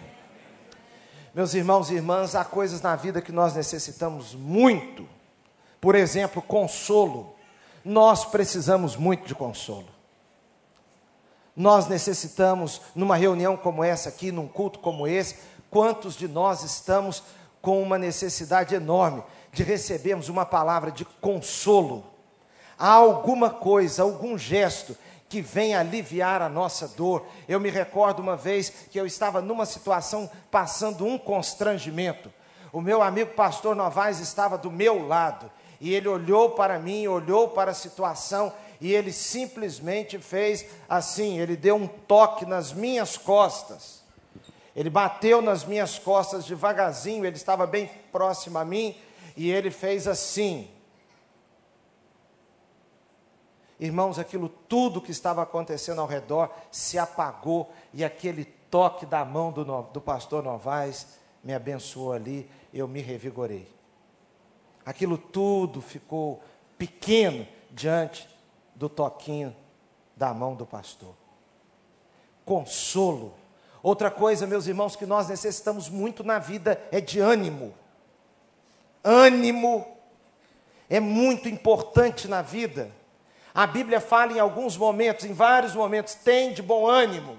Meus 1.34 1.52
irmãos 1.52 1.90
e 1.90 1.94
irmãs, 1.94 2.34
há 2.34 2.44
coisas 2.44 2.80
na 2.80 2.94
vida 2.94 3.20
que 3.20 3.32
nós 3.32 3.54
necessitamos 3.54 4.34
muito. 4.34 5.06
Por 5.80 5.94
exemplo, 5.94 6.40
consolo. 6.40 7.34
Nós 7.84 8.24
precisamos 8.24 8.96
muito 8.96 9.26
de 9.26 9.34
consolo. 9.34 9.93
Nós 11.56 11.86
necessitamos, 11.86 12.80
numa 12.94 13.16
reunião 13.16 13.56
como 13.56 13.84
essa 13.84 14.08
aqui, 14.08 14.32
num 14.32 14.48
culto 14.48 14.78
como 14.80 15.06
esse, 15.06 15.36
quantos 15.70 16.16
de 16.16 16.26
nós 16.26 16.62
estamos 16.62 17.22
com 17.62 17.82
uma 17.82 17.96
necessidade 17.96 18.74
enorme 18.74 19.22
de 19.52 19.62
recebermos 19.62 20.28
uma 20.28 20.44
palavra 20.44 20.90
de 20.90 21.04
consolo. 21.04 22.04
Há 22.78 22.90
alguma 22.90 23.50
coisa, 23.50 24.02
algum 24.02 24.36
gesto 24.36 24.96
que 25.28 25.40
venha 25.40 25.80
aliviar 25.80 26.42
a 26.42 26.48
nossa 26.48 26.88
dor. 26.88 27.24
Eu 27.48 27.58
me 27.58 27.70
recordo 27.70 28.20
uma 28.20 28.36
vez 28.36 28.70
que 28.90 28.98
eu 28.98 29.06
estava 29.06 29.40
numa 29.40 29.64
situação 29.64 30.28
passando 30.50 31.06
um 31.06 31.16
constrangimento. 31.16 32.32
O 32.72 32.80
meu 32.80 33.00
amigo 33.00 33.32
pastor 33.34 33.76
Novaes 33.76 34.18
estava 34.18 34.58
do 34.58 34.70
meu 34.70 35.06
lado 35.06 35.50
e 35.80 35.94
ele 35.94 36.08
olhou 36.08 36.50
para 36.50 36.78
mim, 36.78 37.06
olhou 37.06 37.48
para 37.48 37.70
a 37.70 37.74
situação 37.74 38.52
e 38.80 38.92
ele 38.92 39.12
simplesmente 39.12 40.18
fez 40.18 40.66
assim, 40.88 41.38
ele 41.38 41.56
deu 41.56 41.76
um 41.76 41.86
toque 41.86 42.44
nas 42.44 42.72
minhas 42.72 43.16
costas. 43.16 44.02
Ele 44.74 44.90
bateu 44.90 45.40
nas 45.40 45.64
minhas 45.64 45.98
costas 45.98 46.44
devagarzinho, 46.44 47.24
ele 47.24 47.36
estava 47.36 47.66
bem 47.66 47.88
próximo 48.10 48.58
a 48.58 48.64
mim 48.64 48.96
e 49.36 49.50
ele 49.50 49.70
fez 49.70 50.08
assim. 50.08 50.68
Irmãos, 53.78 54.18
aquilo 54.18 54.48
tudo 54.48 55.00
que 55.00 55.10
estava 55.10 55.42
acontecendo 55.42 56.00
ao 56.00 56.06
redor 56.06 56.50
se 56.70 56.98
apagou 56.98 57.72
e 57.92 58.04
aquele 58.04 58.44
toque 58.44 59.06
da 59.06 59.24
mão 59.24 59.52
do, 59.52 59.64
do 59.64 60.00
pastor 60.00 60.42
Novaes 60.42 61.18
me 61.42 61.54
abençoou 61.54 62.12
ali, 62.12 62.50
eu 62.72 62.88
me 62.88 63.00
revigorei. 63.00 63.68
Aquilo 64.84 65.16
tudo 65.16 65.80
ficou 65.80 66.42
pequeno 66.76 67.46
diante 67.70 68.28
do 68.84 68.88
toquinho 68.88 69.56
da 70.14 70.34
mão 70.34 70.54
do 70.54 70.66
pastor. 70.66 71.14
Consolo. 72.44 73.34
Outra 73.82 74.10
coisa, 74.10 74.46
meus 74.46 74.66
irmãos, 74.66 74.94
que 74.94 75.06
nós 75.06 75.28
necessitamos 75.28 75.88
muito 75.88 76.22
na 76.22 76.38
vida 76.38 76.80
é 76.92 77.00
de 77.00 77.18
ânimo. 77.18 77.74
Ânimo 79.02 79.86
é 80.88 81.00
muito 81.00 81.48
importante 81.48 82.28
na 82.28 82.42
vida. 82.42 82.90
A 83.54 83.66
Bíblia 83.66 84.00
fala 84.00 84.32
em 84.32 84.38
alguns 84.38 84.76
momentos, 84.76 85.24
em 85.24 85.32
vários 85.32 85.74
momentos, 85.74 86.14
tem 86.14 86.52
de 86.52 86.62
bom 86.62 86.86
ânimo. 86.86 87.38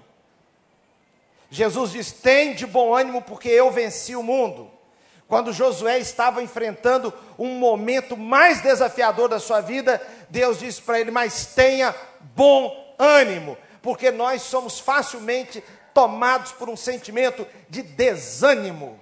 Jesus 1.52 1.92
diz: 1.92 2.12
tem 2.12 2.56
de 2.56 2.66
bom 2.66 2.96
ânimo, 2.96 3.22
porque 3.22 3.50
eu 3.50 3.70
venci 3.70 4.16
o 4.16 4.24
mundo. 4.24 4.72
Quando 5.28 5.54
Josué 5.54 5.98
estava 6.00 6.44
enfrentando 6.44 7.14
um 7.38 7.58
momento 7.58 8.16
mais 8.16 8.62
desafiador 8.62 9.28
da 9.28 9.40
sua 9.40 9.60
vida, 9.60 10.02
Deus 10.30 10.60
disse 10.60 10.82
para 10.82 11.00
ele: 11.00 11.12
Mas 11.12 11.48
tenha 11.48 11.96
bom 12.36 12.96
ânimo, 13.00 13.58
porque 13.82 14.12
nós 14.12 14.44
somos 14.44 14.80
facilmente 14.80 15.64
tomados 15.94 16.52
por 16.52 16.70
um 16.70 16.76
sentimento 16.76 17.48
de 17.70 17.82
desânimo. 17.82 19.00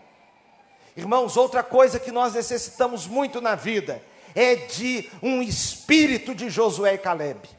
Irmãos, 0.95 1.35
outra 1.35 1.63
coisa 1.63 1.99
que 1.99 2.11
nós 2.11 2.35
necessitamos 2.35 3.07
muito 3.07 3.41
na 3.41 3.55
vida 3.55 4.01
é 4.35 4.55
de 4.55 5.09
um 5.21 5.41
espírito 5.41 6.33
de 6.33 6.49
Josué 6.49 6.93
e 6.93 6.97
Caleb. 6.97 7.49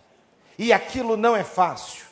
E 0.56 0.72
aquilo 0.72 1.16
não 1.16 1.36
é 1.36 1.42
fácil. 1.42 2.04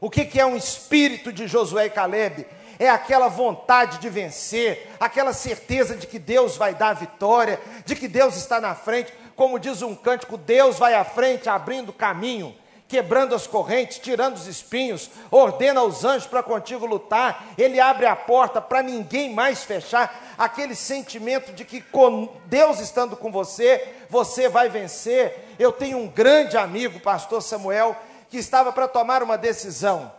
O 0.00 0.10
que, 0.10 0.38
é 0.38 0.46
um 0.46 0.56
espírito 0.56 1.32
de 1.32 1.46
Josué 1.46 1.86
e 1.86 1.90
Caleb? 1.90 2.46
É 2.78 2.88
aquela 2.88 3.28
vontade 3.28 3.98
de 3.98 4.08
vencer, 4.08 4.90
aquela 4.98 5.32
certeza 5.32 5.96
de 5.96 6.06
que 6.06 6.18
Deus 6.18 6.56
vai 6.56 6.74
dar 6.74 6.90
a 6.90 6.94
vitória, 6.94 7.60
de 7.84 7.94
que 7.94 8.08
Deus 8.08 8.36
está 8.36 8.60
na 8.60 8.74
frente. 8.74 9.12
Como 9.36 9.58
diz 9.58 9.82
um 9.82 9.94
cântico, 9.94 10.36
Deus 10.36 10.78
vai 10.78 10.94
à 10.94 11.04
frente 11.04 11.48
abrindo 11.48 11.92
caminho 11.92 12.54
quebrando 12.86 13.34
as 13.34 13.46
correntes, 13.46 13.98
tirando 13.98 14.36
os 14.36 14.46
espinhos, 14.46 15.10
ordena 15.30 15.80
aos 15.80 16.04
anjos 16.04 16.28
para 16.28 16.42
contigo 16.42 16.86
lutar, 16.86 17.46
ele 17.56 17.80
abre 17.80 18.06
a 18.06 18.14
porta 18.14 18.60
para 18.60 18.82
ninguém 18.82 19.32
mais 19.32 19.64
fechar, 19.64 20.34
aquele 20.38 20.74
sentimento 20.74 21.52
de 21.52 21.64
que 21.64 21.80
com 21.80 22.28
Deus 22.46 22.80
estando 22.80 23.16
com 23.16 23.32
você, 23.32 23.94
você 24.08 24.48
vai 24.48 24.68
vencer. 24.68 25.54
Eu 25.58 25.72
tenho 25.72 25.98
um 25.98 26.06
grande 26.06 26.56
amigo, 26.56 27.00
pastor 27.00 27.42
Samuel, 27.42 27.96
que 28.28 28.36
estava 28.36 28.72
para 28.72 28.86
tomar 28.86 29.22
uma 29.22 29.38
decisão. 29.38 30.12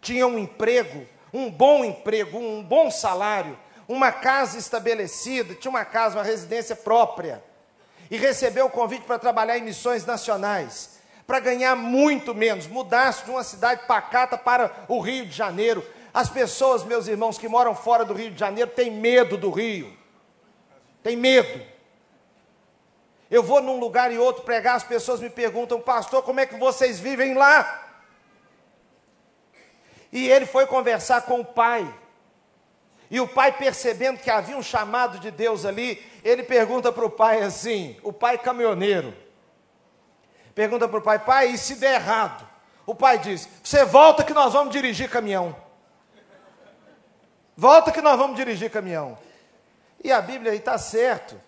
Tinha 0.00 0.26
um 0.26 0.38
emprego, 0.38 1.06
um 1.36 1.50
bom 1.50 1.84
emprego, 1.84 2.38
um 2.38 2.62
bom 2.62 2.90
salário, 2.90 3.58
uma 3.86 4.10
casa 4.10 4.58
estabelecida, 4.58 5.54
tinha 5.54 5.70
uma 5.70 5.84
casa, 5.84 6.16
uma 6.16 6.24
residência 6.24 6.74
própria. 6.74 7.42
E 8.10 8.16
recebeu 8.16 8.66
o 8.66 8.70
convite 8.70 9.04
para 9.04 9.18
trabalhar 9.18 9.58
em 9.58 9.62
missões 9.62 10.06
nacionais 10.06 10.96
para 11.26 11.40
ganhar 11.40 11.74
muito 11.74 12.34
menos, 12.34 12.68
mudasse 12.68 13.24
de 13.24 13.30
uma 13.30 13.42
cidade 13.42 13.84
pacata 13.86 14.38
para 14.38 14.72
o 14.88 15.00
Rio 15.00 15.26
de 15.26 15.32
Janeiro. 15.32 15.84
As 16.14 16.30
pessoas, 16.30 16.84
meus 16.84 17.08
irmãos, 17.08 17.36
que 17.36 17.48
moram 17.48 17.74
fora 17.74 18.04
do 18.04 18.14
Rio 18.14 18.30
de 18.30 18.38
Janeiro, 18.38 18.70
têm 18.70 18.90
medo 18.92 19.36
do 19.36 19.50
Rio. 19.50 19.92
Tem 21.02 21.16
medo. 21.16 21.66
Eu 23.28 23.42
vou 23.42 23.60
num 23.60 23.80
lugar 23.80 24.12
e 24.12 24.18
outro 24.18 24.44
pregar, 24.44 24.76
as 24.76 24.84
pessoas 24.84 25.20
me 25.20 25.28
perguntam, 25.28 25.80
pastor, 25.80 26.22
como 26.22 26.38
é 26.38 26.46
que 26.46 26.56
vocês 26.56 27.00
vivem 27.00 27.34
lá? 27.34 27.85
E 30.12 30.28
ele 30.28 30.46
foi 30.46 30.66
conversar 30.66 31.22
com 31.22 31.40
o 31.40 31.44
pai. 31.44 31.92
E 33.10 33.20
o 33.20 33.28
pai, 33.28 33.52
percebendo 33.52 34.18
que 34.18 34.30
havia 34.30 34.56
um 34.56 34.62
chamado 34.62 35.18
de 35.18 35.30
Deus 35.30 35.64
ali, 35.64 36.04
ele 36.24 36.42
pergunta 36.42 36.90
para 36.90 37.04
o 37.04 37.10
pai 37.10 37.42
assim: 37.42 37.96
o 38.02 38.12
pai 38.12 38.38
caminhoneiro, 38.38 39.14
Pergunta 40.56 40.88
para 40.88 40.98
o 40.98 41.02
pai, 41.02 41.18
pai, 41.18 41.48
e 41.48 41.58
se 41.58 41.74
der 41.74 41.96
errado? 41.96 42.48
O 42.86 42.94
pai 42.94 43.18
diz: 43.18 43.46
Você 43.62 43.84
volta 43.84 44.24
que 44.24 44.32
nós 44.32 44.54
vamos 44.54 44.72
dirigir 44.72 45.10
caminhão. 45.10 45.54
Volta 47.54 47.92
que 47.92 48.00
nós 48.00 48.16
vamos 48.16 48.36
dirigir 48.36 48.70
caminhão. 48.70 49.18
E 50.02 50.10
a 50.10 50.18
Bíblia 50.22 50.52
aí 50.52 50.58
está 50.58 50.78
certo. 50.78 51.38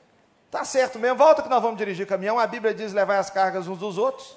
Está 0.44 0.62
certo 0.62 0.98
mesmo, 0.98 1.16
volta 1.16 1.42
que 1.42 1.48
nós 1.48 1.62
vamos 1.62 1.78
dirigir 1.78 2.06
caminhão. 2.06 2.38
A 2.38 2.46
Bíblia 2.46 2.74
diz 2.74 2.92
levar 2.92 3.16
as 3.16 3.30
cargas 3.30 3.66
uns 3.66 3.78
dos 3.78 3.96
outros. 3.96 4.36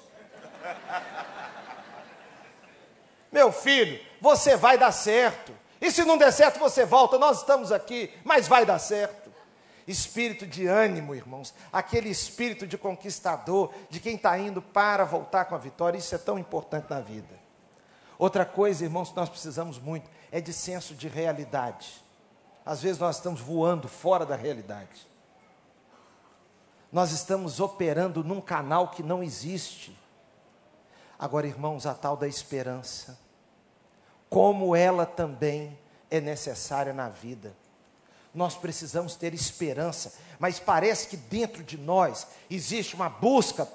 Meu 3.30 3.52
filho, 3.52 4.00
você 4.22 4.56
vai 4.56 4.78
dar 4.78 4.92
certo. 4.92 5.52
E 5.78 5.90
se 5.90 6.02
não 6.04 6.16
der 6.16 6.32
certo, 6.32 6.58
você 6.58 6.86
volta. 6.86 7.18
Nós 7.18 7.40
estamos 7.40 7.70
aqui, 7.70 8.10
mas 8.24 8.48
vai 8.48 8.64
dar 8.64 8.78
certo 8.78 9.22
espírito 9.86 10.46
de 10.46 10.66
ânimo, 10.66 11.14
irmãos, 11.14 11.52
aquele 11.72 12.08
espírito 12.08 12.66
de 12.66 12.78
conquistador, 12.78 13.72
de 13.90 14.00
quem 14.00 14.14
está 14.14 14.38
indo 14.38 14.62
para 14.62 15.04
voltar 15.04 15.46
com 15.46 15.54
a 15.54 15.58
vitória, 15.58 15.98
isso 15.98 16.14
é 16.14 16.18
tão 16.18 16.38
importante 16.38 16.86
na 16.88 17.00
vida. 17.00 17.40
Outra 18.18 18.44
coisa, 18.44 18.84
irmãos, 18.84 19.10
que 19.10 19.16
nós 19.16 19.28
precisamos 19.28 19.78
muito 19.78 20.08
é 20.30 20.40
de 20.40 20.52
senso 20.52 20.94
de 20.94 21.08
realidade. 21.08 22.02
Às 22.64 22.80
vezes 22.80 22.98
nós 22.98 23.16
estamos 23.16 23.40
voando 23.40 23.88
fora 23.88 24.24
da 24.24 24.36
realidade. 24.36 25.08
Nós 26.92 27.10
estamos 27.10 27.58
operando 27.58 28.22
num 28.22 28.40
canal 28.40 28.88
que 28.88 29.02
não 29.02 29.22
existe. 29.22 29.98
Agora, 31.18 31.46
irmãos, 31.46 31.86
a 31.86 31.94
tal 31.94 32.16
da 32.16 32.28
esperança, 32.28 33.18
como 34.32 34.74
ela 34.74 35.04
também 35.04 35.78
é 36.10 36.18
necessária 36.18 36.94
na 36.94 37.10
vida. 37.10 37.54
Nós 38.34 38.56
precisamos 38.56 39.14
ter 39.14 39.34
esperança, 39.34 40.14
mas 40.38 40.58
parece 40.58 41.06
que 41.08 41.18
dentro 41.18 41.62
de 41.62 41.76
nós 41.76 42.26
existe 42.50 42.94
uma 42.94 43.10
busca, 43.10 43.68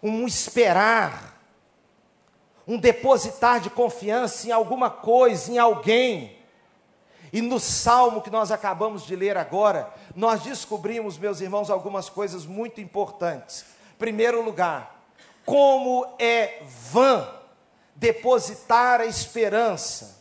um 0.00 0.28
esperar, 0.28 1.40
um 2.68 2.78
depositar 2.78 3.58
de 3.58 3.68
confiança 3.68 4.46
em 4.46 4.52
alguma 4.52 4.88
coisa, 4.88 5.50
em 5.50 5.58
alguém. 5.58 6.38
E 7.32 7.42
no 7.42 7.58
salmo 7.58 8.22
que 8.22 8.30
nós 8.30 8.52
acabamos 8.52 9.04
de 9.04 9.16
ler 9.16 9.36
agora, 9.36 9.92
nós 10.14 10.42
descobrimos, 10.42 11.18
meus 11.18 11.40
irmãos, 11.40 11.68
algumas 11.68 12.08
coisas 12.08 12.46
muito 12.46 12.80
importantes. 12.80 13.64
Primeiro 13.98 14.40
lugar, 14.40 15.04
como 15.44 16.06
é 16.16 16.62
vã 16.92 17.42
depositar 17.96 19.00
a 19.00 19.06
esperança, 19.06 20.18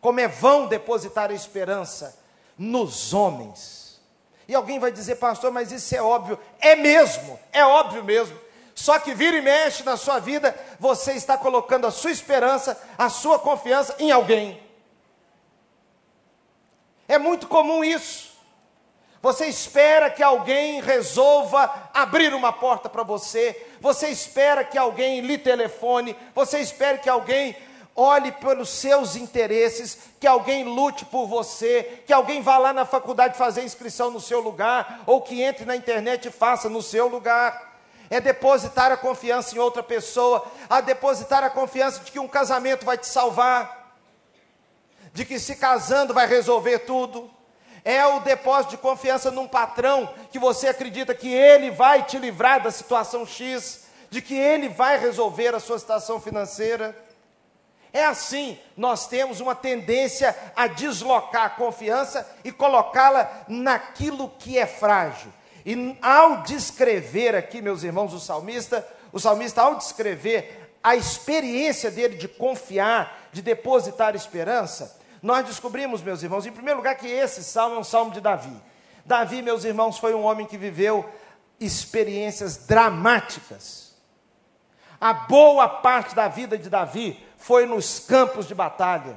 como 0.00 0.20
é 0.20 0.28
vão 0.28 0.66
depositar 0.66 1.30
a 1.30 1.34
esperança 1.34 2.18
nos 2.56 3.12
homens. 3.12 4.00
E 4.46 4.54
alguém 4.54 4.78
vai 4.78 4.90
dizer, 4.90 5.16
pastor, 5.16 5.52
mas 5.52 5.70
isso 5.70 5.94
é 5.94 6.02
óbvio. 6.02 6.38
É 6.60 6.74
mesmo, 6.74 7.38
é 7.52 7.64
óbvio 7.64 8.02
mesmo. 8.02 8.36
Só 8.74 8.98
que 8.98 9.14
vira 9.14 9.36
e 9.36 9.42
mexe 9.42 9.82
na 9.82 9.96
sua 9.96 10.18
vida, 10.18 10.58
você 10.78 11.12
está 11.12 11.36
colocando 11.36 11.86
a 11.86 11.90
sua 11.90 12.10
esperança, 12.10 12.80
a 12.96 13.08
sua 13.08 13.38
confiança 13.38 13.94
em 13.98 14.10
alguém. 14.10 14.60
É 17.06 17.18
muito 17.18 17.46
comum 17.46 17.84
isso. 17.84 18.29
Você 19.22 19.46
espera 19.46 20.08
que 20.08 20.22
alguém 20.22 20.80
resolva 20.80 21.90
abrir 21.92 22.32
uma 22.32 22.52
porta 22.52 22.88
para 22.88 23.02
você, 23.02 23.66
você 23.78 24.08
espera 24.08 24.64
que 24.64 24.78
alguém 24.78 25.20
lhe 25.20 25.36
telefone, 25.36 26.16
você 26.34 26.58
espera 26.58 26.96
que 26.96 27.08
alguém 27.08 27.54
olhe 27.94 28.32
pelos 28.32 28.70
seus 28.70 29.16
interesses, 29.16 29.98
que 30.18 30.26
alguém 30.26 30.64
lute 30.64 31.04
por 31.04 31.26
você, 31.26 32.02
que 32.06 32.12
alguém 32.14 32.40
vá 32.40 32.56
lá 32.56 32.72
na 32.72 32.86
faculdade 32.86 33.36
fazer 33.36 33.62
inscrição 33.62 34.10
no 34.10 34.20
seu 34.20 34.40
lugar, 34.40 35.02
ou 35.06 35.20
que 35.20 35.42
entre 35.42 35.66
na 35.66 35.76
internet 35.76 36.28
e 36.28 36.30
faça 36.30 36.70
no 36.70 36.80
seu 36.80 37.06
lugar. 37.06 37.68
É 38.08 38.20
depositar 38.20 38.90
a 38.90 38.96
confiança 38.96 39.54
em 39.54 39.58
outra 39.58 39.82
pessoa, 39.82 40.44
a 40.68 40.80
depositar 40.80 41.44
a 41.44 41.50
confiança 41.50 42.00
de 42.00 42.10
que 42.10 42.18
um 42.18 42.26
casamento 42.26 42.86
vai 42.86 42.96
te 42.96 43.06
salvar, 43.06 43.94
de 45.12 45.26
que 45.26 45.38
se 45.38 45.56
casando 45.56 46.14
vai 46.14 46.26
resolver 46.26 46.80
tudo. 46.80 47.30
É 47.84 48.04
o 48.06 48.20
depósito 48.20 48.72
de 48.72 48.76
confiança 48.82 49.30
num 49.30 49.48
patrão 49.48 50.12
que 50.30 50.38
você 50.38 50.68
acredita 50.68 51.14
que 51.14 51.32
ele 51.32 51.70
vai 51.70 52.02
te 52.02 52.18
livrar 52.18 52.62
da 52.62 52.70
situação 52.70 53.26
X, 53.26 53.84
de 54.10 54.20
que 54.20 54.34
ele 54.34 54.68
vai 54.68 54.98
resolver 54.98 55.54
a 55.54 55.60
sua 55.60 55.78
situação 55.78 56.20
financeira. 56.20 56.96
É 57.92 58.04
assim, 58.04 58.58
nós 58.76 59.06
temos 59.06 59.40
uma 59.40 59.54
tendência 59.54 60.36
a 60.54 60.66
deslocar 60.66 61.44
a 61.44 61.50
confiança 61.50 62.28
e 62.44 62.52
colocá-la 62.52 63.44
naquilo 63.48 64.28
que 64.38 64.58
é 64.58 64.66
frágil. 64.66 65.32
E 65.64 65.96
ao 66.00 66.42
descrever 66.42 67.34
aqui, 67.34 67.60
meus 67.60 67.82
irmãos, 67.82 68.12
o 68.12 68.20
salmista, 68.20 68.86
o 69.12 69.18
salmista, 69.18 69.62
ao 69.62 69.74
descrever 69.74 70.72
a 70.82 70.96
experiência 70.96 71.90
dele 71.90 72.16
de 72.16 72.28
confiar, 72.28 73.28
de 73.32 73.42
depositar 73.42 74.14
esperança, 74.14 74.98
nós 75.22 75.46
descobrimos, 75.46 76.02
meus 76.02 76.22
irmãos, 76.22 76.46
em 76.46 76.52
primeiro 76.52 76.78
lugar, 76.78 76.96
que 76.96 77.06
esse 77.06 77.44
salmo 77.44 77.76
é 77.76 77.78
um 77.78 77.84
salmo 77.84 78.10
de 78.10 78.20
Davi. 78.20 78.56
Davi, 79.04 79.42
meus 79.42 79.64
irmãos, 79.64 79.98
foi 79.98 80.14
um 80.14 80.22
homem 80.22 80.46
que 80.46 80.56
viveu 80.56 81.08
experiências 81.58 82.66
dramáticas. 82.66 83.94
A 85.00 85.12
boa 85.12 85.68
parte 85.68 86.14
da 86.14 86.28
vida 86.28 86.56
de 86.56 86.70
Davi 86.70 87.22
foi 87.36 87.66
nos 87.66 87.98
campos 88.00 88.46
de 88.46 88.54
batalha. 88.54 89.16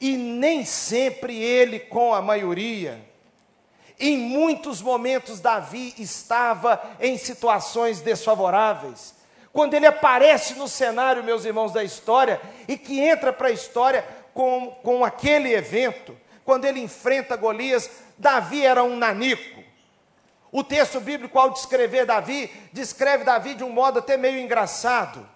E 0.00 0.16
nem 0.16 0.64
sempre 0.64 1.36
ele 1.36 1.80
com 1.80 2.14
a 2.14 2.22
maioria. 2.22 3.04
Em 3.98 4.16
muitos 4.16 4.80
momentos, 4.80 5.40
Davi 5.40 5.94
estava 5.98 6.80
em 7.00 7.18
situações 7.18 8.00
desfavoráveis. 8.00 9.14
Quando 9.52 9.74
ele 9.74 9.86
aparece 9.86 10.54
no 10.54 10.68
cenário, 10.68 11.24
meus 11.24 11.44
irmãos, 11.44 11.72
da 11.72 11.82
história, 11.82 12.40
e 12.68 12.78
que 12.78 13.00
entra 13.00 13.32
para 13.32 13.48
a 13.48 13.52
história 13.52 14.04
com, 14.34 14.70
com 14.82 15.04
aquele 15.04 15.52
evento, 15.52 16.16
quando 16.44 16.64
ele 16.64 16.80
enfrenta 16.80 17.36
Golias, 17.36 17.90
Davi 18.18 18.64
era 18.64 18.82
um 18.82 18.96
nanico. 18.96 19.62
O 20.52 20.64
texto 20.64 21.00
bíblico, 21.00 21.38
ao 21.38 21.50
descrever 21.50 22.04
Davi, 22.04 22.50
descreve 22.72 23.24
Davi 23.24 23.54
de 23.54 23.62
um 23.62 23.70
modo 23.70 24.00
até 24.00 24.16
meio 24.16 24.38
engraçado. 24.38 25.28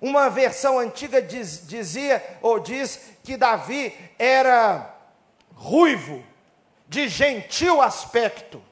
Uma 0.00 0.30
versão 0.30 0.78
antiga 0.78 1.20
diz, 1.20 1.66
dizia, 1.66 2.22
ou 2.40 2.58
diz, 2.58 3.12
que 3.22 3.36
Davi 3.36 3.94
era 4.18 4.92
ruivo, 5.54 6.24
de 6.88 7.08
gentil 7.08 7.80
aspecto. 7.80 8.62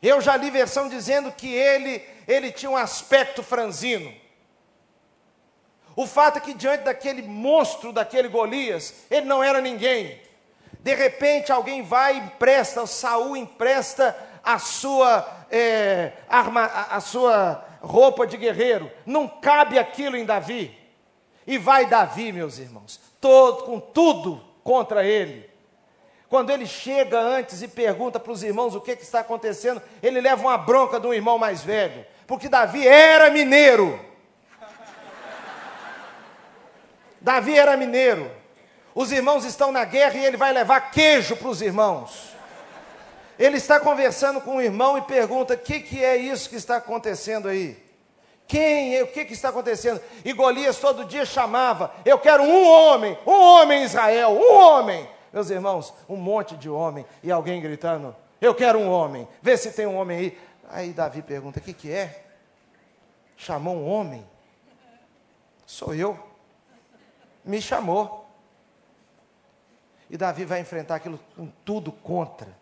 Eu 0.00 0.20
já 0.20 0.36
li 0.36 0.50
versão 0.50 0.88
dizendo 0.88 1.32
que 1.32 1.52
ele, 1.52 2.02
ele 2.28 2.52
tinha 2.52 2.70
um 2.70 2.76
aspecto 2.76 3.42
franzino. 3.42 4.14
O 5.96 6.06
fato 6.06 6.38
é 6.38 6.40
que 6.40 6.54
diante 6.54 6.84
daquele 6.84 7.22
monstro, 7.22 7.92
daquele 7.92 8.28
Golias, 8.28 9.06
ele 9.10 9.26
não 9.26 9.42
era 9.42 9.60
ninguém. 9.60 10.20
De 10.80 10.94
repente 10.94 11.52
alguém 11.52 11.82
vai 11.82 12.16
e 12.16 12.18
empresta, 12.18 12.86
Saul 12.86 13.36
empresta 13.36 14.16
a 14.42 14.58
sua, 14.58 15.26
é, 15.50 16.12
arma, 16.28 16.64
a, 16.64 17.00
sua 17.00 17.64
roupa 17.80 18.26
de 18.26 18.36
guerreiro. 18.36 18.90
Não 19.06 19.26
cabe 19.26 19.78
aquilo 19.78 20.16
em 20.16 20.24
Davi. 20.24 20.76
E 21.46 21.56
vai 21.56 21.86
Davi, 21.86 22.32
meus 22.32 22.58
irmãos, 22.58 23.00
todo, 23.20 23.64
com 23.64 23.80
tudo 23.80 24.42
contra 24.62 25.04
ele. 25.04 25.48
Quando 26.28 26.50
ele 26.50 26.66
chega 26.66 27.20
antes 27.20 27.62
e 27.62 27.68
pergunta 27.68 28.18
para 28.18 28.32
os 28.32 28.42
irmãos 28.42 28.74
o 28.74 28.80
que, 28.80 28.96
que 28.96 29.02
está 29.02 29.20
acontecendo, 29.20 29.80
ele 30.02 30.20
leva 30.20 30.42
uma 30.42 30.58
bronca 30.58 30.98
de 30.98 31.06
um 31.06 31.14
irmão 31.14 31.38
mais 31.38 31.62
velho, 31.62 32.04
porque 32.26 32.48
Davi 32.48 32.86
era 32.86 33.30
mineiro. 33.30 33.98
Davi 37.24 37.56
era 37.56 37.74
mineiro. 37.74 38.30
Os 38.94 39.10
irmãos 39.10 39.46
estão 39.46 39.72
na 39.72 39.82
guerra 39.82 40.14
e 40.18 40.26
ele 40.26 40.36
vai 40.36 40.52
levar 40.52 40.90
queijo 40.90 41.34
para 41.34 41.48
os 41.48 41.62
irmãos. 41.62 42.34
Ele 43.38 43.56
está 43.56 43.80
conversando 43.80 44.42
com 44.42 44.56
o 44.56 44.60
irmão 44.60 44.98
e 44.98 45.00
pergunta: 45.00 45.54
o 45.54 45.58
que, 45.58 45.80
que 45.80 46.04
é 46.04 46.18
isso 46.18 46.50
que 46.50 46.56
está 46.56 46.76
acontecendo 46.76 47.48
aí? 47.48 47.82
Quem, 48.46 49.00
o 49.00 49.06
que, 49.06 49.24
que 49.24 49.32
está 49.32 49.48
acontecendo? 49.48 50.02
E 50.22 50.34
Golias 50.34 50.76
todo 50.76 51.06
dia 51.06 51.24
chamava: 51.24 51.94
Eu 52.04 52.18
quero 52.18 52.42
um 52.42 52.68
homem, 52.68 53.18
um 53.26 53.32
homem 53.32 53.80
em 53.80 53.84
Israel, 53.84 54.28
um 54.32 54.52
homem. 54.52 55.08
Meus 55.32 55.48
irmãos, 55.48 55.94
um 56.06 56.16
monte 56.16 56.54
de 56.58 56.68
homem 56.68 57.06
e 57.22 57.32
alguém 57.32 57.58
gritando: 57.58 58.14
Eu 58.38 58.54
quero 58.54 58.78
um 58.78 58.90
homem, 58.90 59.26
vê 59.40 59.56
se 59.56 59.72
tem 59.72 59.86
um 59.86 59.96
homem 59.96 60.18
aí. 60.18 60.38
Aí 60.68 60.92
Davi 60.92 61.22
pergunta: 61.22 61.58
O 61.58 61.62
que, 61.62 61.72
que 61.72 61.90
é? 61.90 62.22
Chamou 63.34 63.76
um 63.76 63.88
homem? 63.88 64.22
Sou 65.64 65.94
eu. 65.94 66.33
Me 67.44 67.60
chamou. 67.60 68.24
E 70.08 70.16
Davi 70.16 70.44
vai 70.44 70.60
enfrentar 70.60 70.96
aquilo 70.96 71.18
com 71.36 71.46
tudo 71.64 71.90
contra. 71.90 72.56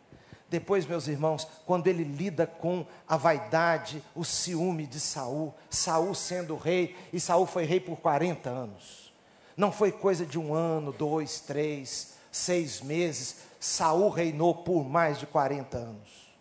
Depois, 0.49 0.85
meus 0.85 1.09
irmãos, 1.09 1.49
quando 1.65 1.87
ele 1.87 2.05
lida 2.05 2.47
com 2.47 2.87
a 3.09 3.17
vaidade, 3.17 4.03
o 4.15 4.25
ciúme 4.25 4.87
de 4.87 5.01
Saul, 5.01 5.55
Saul 5.71 6.15
sendo 6.15 6.57
rei, 6.57 6.95
e 7.13 7.19
Saul 7.19 7.47
foi 7.47 7.65
rei 7.65 7.81
por 7.81 7.97
40 7.97 8.51
anos. 8.51 9.13
Não 9.57 9.73
foi 9.73 9.91
coisa 9.91 10.27
de 10.27 10.39
um 10.39 10.55
ano, 10.55 10.93
dois, 10.93 11.41
três, 11.41 12.15
seis 12.31 12.81
meses. 12.81 13.37
Saul 13.59 14.11
reinou 14.11 14.55
por 14.57 14.85
mais 14.85 15.19
de 15.19 15.27
40 15.27 15.79
anos. 15.79 16.35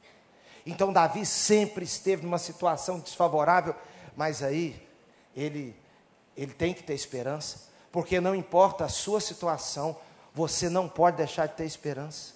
Então 0.66 0.94
Davi 0.94 1.26
sempre 1.26 1.86
esteve 1.86 2.24
numa 2.24 2.38
situação 2.38 3.00
desfavorável, 3.00 3.76
mas 4.16 4.44
aí 4.44 4.82
ele 5.36 5.76
ele 6.36 6.54
tem 6.54 6.74
que 6.74 6.84
ter 6.84 6.94
esperança, 6.94 7.70
porque 7.92 8.22
não 8.22 8.36
importa 8.36 8.86
a 8.86 8.90
sua 8.90 9.20
situação, 9.20 9.96
você 10.34 10.70
não 10.70 10.88
pode 10.88 11.18
deixar 11.18 11.48
de 11.48 11.56
ter 11.56 11.66
esperança, 11.66 12.34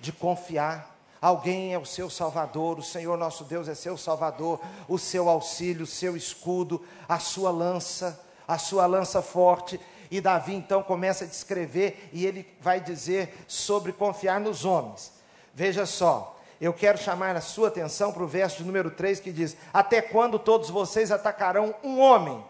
de 0.00 0.12
confiar 0.12 0.98
Alguém 1.20 1.74
é 1.74 1.78
o 1.78 1.84
seu 1.84 2.08
Salvador, 2.08 2.78
o 2.78 2.82
Senhor 2.82 3.16
nosso 3.18 3.42
Deus 3.42 3.66
é 3.68 3.74
seu 3.74 3.96
Salvador, 3.96 4.60
o 4.88 4.98
seu 4.98 5.28
auxílio, 5.28 5.82
o 5.82 5.86
seu 5.86 6.16
escudo, 6.16 6.84
a 7.08 7.18
sua 7.18 7.50
lança, 7.50 8.20
a 8.46 8.56
sua 8.56 8.86
lança 8.86 9.20
forte. 9.20 9.80
E 10.10 10.20
Davi 10.20 10.54
então 10.54 10.82
começa 10.82 11.24
a 11.24 11.28
descrever 11.28 12.08
e 12.12 12.24
ele 12.24 12.46
vai 12.60 12.80
dizer 12.80 13.44
sobre 13.48 13.92
confiar 13.92 14.38
nos 14.38 14.64
homens. 14.64 15.12
Veja 15.52 15.84
só, 15.84 16.38
eu 16.60 16.72
quero 16.72 16.96
chamar 16.96 17.34
a 17.34 17.40
sua 17.40 17.66
atenção 17.66 18.12
para 18.12 18.22
o 18.22 18.28
verso 18.28 18.58
de 18.58 18.64
número 18.64 18.90
3 18.90 19.18
que 19.18 19.32
diz: 19.32 19.56
Até 19.74 20.00
quando 20.00 20.38
todos 20.38 20.70
vocês 20.70 21.10
atacarão 21.10 21.74
um 21.82 21.98
homem 21.98 22.42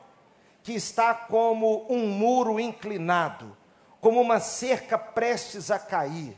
que 0.69 0.75
está 0.75 1.15
como 1.15 1.87
um 1.89 2.09
muro 2.09 2.61
inclinado, 2.61 3.57
como 4.03 4.21
uma 4.21 4.39
cerca 4.39 4.99
prestes 4.99 5.71
a 5.71 5.79
cair? 5.79 6.37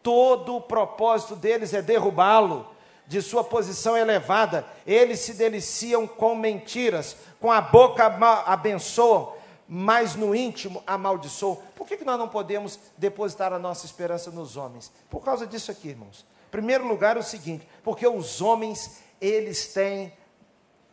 Todo 0.00 0.54
o 0.54 0.60
propósito 0.60 1.34
deles 1.34 1.74
é 1.74 1.82
derrubá-lo 1.82 2.72
de 3.08 3.20
sua 3.20 3.42
posição 3.42 3.96
elevada. 3.96 4.64
Eles 4.86 5.18
se 5.18 5.34
deliciam 5.34 6.06
com 6.06 6.36
mentiras, 6.36 7.16
com 7.40 7.50
a 7.50 7.60
boca 7.60 8.06
abençoam, 8.46 9.32
mas 9.66 10.14
no 10.14 10.32
íntimo 10.32 10.80
amaldiçoam. 10.86 11.58
Por 11.74 11.84
que, 11.84 11.96
que 11.96 12.04
nós 12.04 12.20
não 12.20 12.28
podemos 12.28 12.78
depositar 12.96 13.52
a 13.52 13.58
nossa 13.58 13.84
esperança 13.84 14.30
nos 14.30 14.56
homens? 14.56 14.92
Por 15.10 15.24
causa 15.24 15.44
disso 15.44 15.72
aqui, 15.72 15.88
irmãos. 15.88 16.24
Primeiro 16.52 16.86
lugar, 16.86 17.18
o 17.18 17.22
seguinte: 17.22 17.66
porque 17.82 18.06
os 18.06 18.40
homens, 18.40 19.02
eles 19.20 19.74
têm 19.74 20.12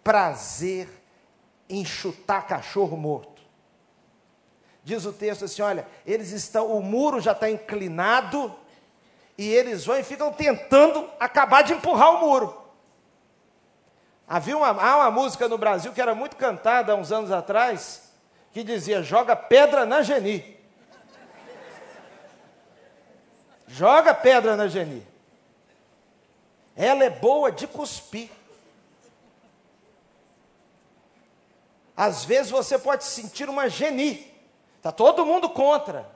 prazer 0.04 0.99
em 1.70 1.86
chutar 1.86 2.48
cachorro 2.48 2.98
morto. 2.98 3.42
Diz 4.84 5.06
o 5.06 5.14
texto 5.14 5.46
assim: 5.46 5.62
olha, 5.62 5.88
eles 6.06 6.32
estão, 6.32 6.68
o 6.68 6.82
muro 6.82 7.22
já 7.22 7.34
está 7.34 7.50
inclinado 7.50 8.54
e 9.38 9.48
eles 9.48 9.86
vão 9.86 9.98
e 9.98 10.04
ficam 10.04 10.34
tentando 10.34 11.08
acabar 11.20 11.62
de 11.62 11.74
empurrar 11.74 12.16
o 12.16 12.28
muro. 12.28 12.60
Havia 14.28 14.58
uma, 14.58 14.68
há 14.68 14.98
uma 14.98 15.12
música 15.12 15.48
no 15.48 15.58
Brasil 15.58 15.94
que 15.94 16.02
era 16.02 16.16
muito 16.16 16.36
cantada 16.36 16.92
há 16.92 16.96
uns 16.96 17.12
anos 17.12 17.32
atrás, 17.32 18.12
que 18.52 18.64
dizia: 18.64 19.04
joga 19.04 19.36
pedra 19.36 19.86
na 19.86 20.02
Geni. 20.02 20.58
Joga 23.68 24.16
pedra 24.16 24.56
na 24.56 24.68
Geni. 24.68 25.06
Ela 26.76 27.04
é 27.04 27.10
boa 27.10 27.52
de 27.52 27.68
cuspir. 27.68 28.30
Às 32.00 32.24
vezes 32.24 32.50
você 32.50 32.80
pode 32.80 33.04
sentir 33.04 33.50
uma 33.50 33.68
geni. 33.68 34.34
Está 34.78 34.90
todo 34.90 35.26
mundo 35.26 35.50
contra. 35.50 36.10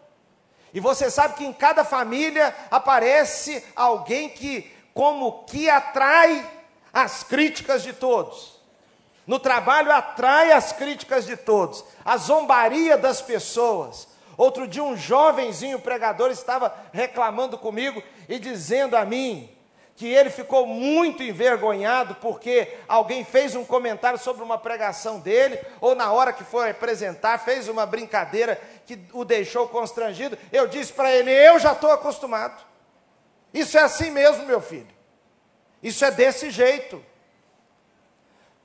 E 0.74 0.80
você 0.80 1.12
sabe 1.12 1.34
que 1.34 1.46
em 1.46 1.52
cada 1.52 1.84
família 1.84 2.56
aparece 2.72 3.62
alguém 3.76 4.30
que, 4.30 4.74
como 4.94 5.44
que 5.44 5.70
atrai 5.70 6.50
as 6.94 7.22
críticas 7.22 7.84
de 7.84 7.92
todos. 7.92 8.62
No 9.28 9.38
trabalho 9.38 9.92
atrai 9.92 10.54
as 10.54 10.72
críticas 10.72 11.26
de 11.26 11.36
todos, 11.36 11.84
a 12.06 12.16
zombaria 12.16 12.98
das 12.98 13.22
pessoas. 13.22 14.08
Outro 14.38 14.66
dia 14.66 14.82
um 14.86 14.96
jovenzinho 14.96 15.80
pregador 15.80 16.32
estava 16.32 16.74
reclamando 16.94 17.58
comigo 17.58 18.02
e 18.30 18.40
dizendo 18.40 18.96
a 18.96 19.04
mim 19.04 19.53
que 19.96 20.08
ele 20.08 20.30
ficou 20.30 20.66
muito 20.66 21.22
envergonhado 21.22 22.16
porque 22.16 22.78
alguém 22.88 23.24
fez 23.24 23.56
um 23.56 23.64
comentário 23.64 24.18
sobre 24.18 24.44
uma 24.44 24.58
pregação 24.58 25.20
dele, 25.20 25.60
ou 25.80 25.94
na 25.94 26.12
hora 26.12 26.34
que 26.34 26.44
foi 26.44 26.72
apresentar, 26.72 27.38
fez 27.38 27.68
uma 27.68 27.86
brincadeira 27.86 28.60
que 28.86 29.00
o 29.14 29.24
deixou 29.24 29.68
constrangido. 29.68 30.38
Eu 30.52 30.68
disse 30.68 30.92
para 30.94 31.12
ele: 31.12 31.32
Eu 31.32 31.60
já 31.60 31.74
estou 31.74 31.92
acostumado. 31.92 32.64
Isso 33.54 33.78
é 33.78 33.82
assim 33.82 34.10
mesmo, 34.10 34.46
meu 34.46 34.60
filho. 34.60 34.88
Isso 35.82 36.04
é 36.04 36.10
desse 36.10 36.50
jeito. 36.50 37.04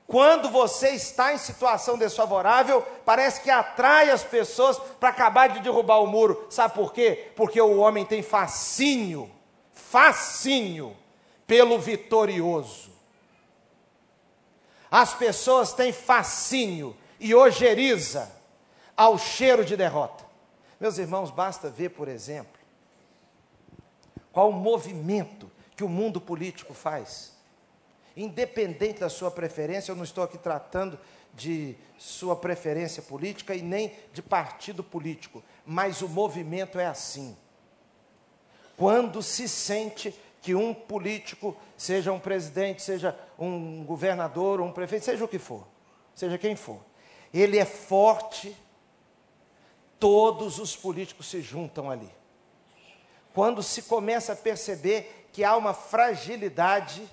Quando 0.07 0.49
você 0.49 0.89
está 0.89 1.31
em 1.31 1.37
situação 1.37 1.95
desfavorável, 1.95 2.81
parece 3.05 3.41
que 3.41 3.51
atrai 3.51 4.09
as 4.09 4.23
pessoas 4.23 4.79
para 4.99 5.09
acabar 5.09 5.49
de 5.49 5.59
derrubar 5.59 5.99
o 5.99 6.07
muro. 6.07 6.47
Sabe 6.49 6.73
por 6.73 6.91
quê? 6.91 7.31
Porque 7.35 7.61
o 7.61 7.77
homem 7.77 8.03
tem 8.03 8.23
fascínio, 8.23 9.29
fascínio 9.71 10.97
pelo 11.49 11.79
vitorioso. 11.79 12.91
As 14.91 15.15
pessoas 15.15 15.73
têm 15.73 15.91
fascínio 15.91 16.95
e 17.19 17.33
ojeriza 17.33 18.31
ao 18.95 19.17
cheiro 19.17 19.65
de 19.65 19.75
derrota. 19.75 20.23
Meus 20.79 20.99
irmãos, 20.99 21.31
basta 21.31 21.67
ver, 21.67 21.89
por 21.89 22.07
exemplo, 22.07 22.59
qual 24.31 24.51
o 24.51 24.53
movimento 24.53 25.51
que 25.75 25.83
o 25.83 25.89
mundo 25.89 26.21
político 26.21 26.75
faz. 26.75 27.33
Independente 28.15 28.99
da 28.99 29.09
sua 29.09 29.31
preferência, 29.31 29.91
eu 29.91 29.95
não 29.95 30.03
estou 30.03 30.23
aqui 30.23 30.37
tratando 30.37 30.99
de 31.33 31.75
sua 31.97 32.35
preferência 32.35 33.01
política 33.01 33.55
e 33.55 33.61
nem 33.63 33.91
de 34.13 34.21
partido 34.21 34.83
político, 34.83 35.43
mas 35.65 36.03
o 36.03 36.07
movimento 36.07 36.79
é 36.79 36.85
assim. 36.85 37.35
Quando 38.77 39.23
se 39.23 39.49
sente 39.49 40.13
que 40.41 40.55
um 40.55 40.73
político, 40.73 41.55
seja 41.77 42.11
um 42.11 42.19
presidente, 42.19 42.81
seja 42.81 43.17
um 43.37 43.83
governador, 43.83 44.61
um 44.61 44.71
prefeito, 44.71 45.05
seja 45.05 45.23
o 45.23 45.27
que 45.27 45.39
for, 45.39 45.67
seja 46.15 46.37
quem 46.37 46.55
for, 46.55 46.79
ele 47.33 47.57
é 47.57 47.65
forte, 47.65 48.55
todos 49.99 50.59
os 50.59 50.75
políticos 50.75 51.27
se 51.27 51.41
juntam 51.41 51.89
ali. 51.91 52.09
Quando 53.33 53.61
se 53.61 53.83
começa 53.83 54.33
a 54.33 54.35
perceber 54.35 55.27
que 55.31 55.43
há 55.43 55.55
uma 55.55 55.73
fragilidade, 55.73 57.07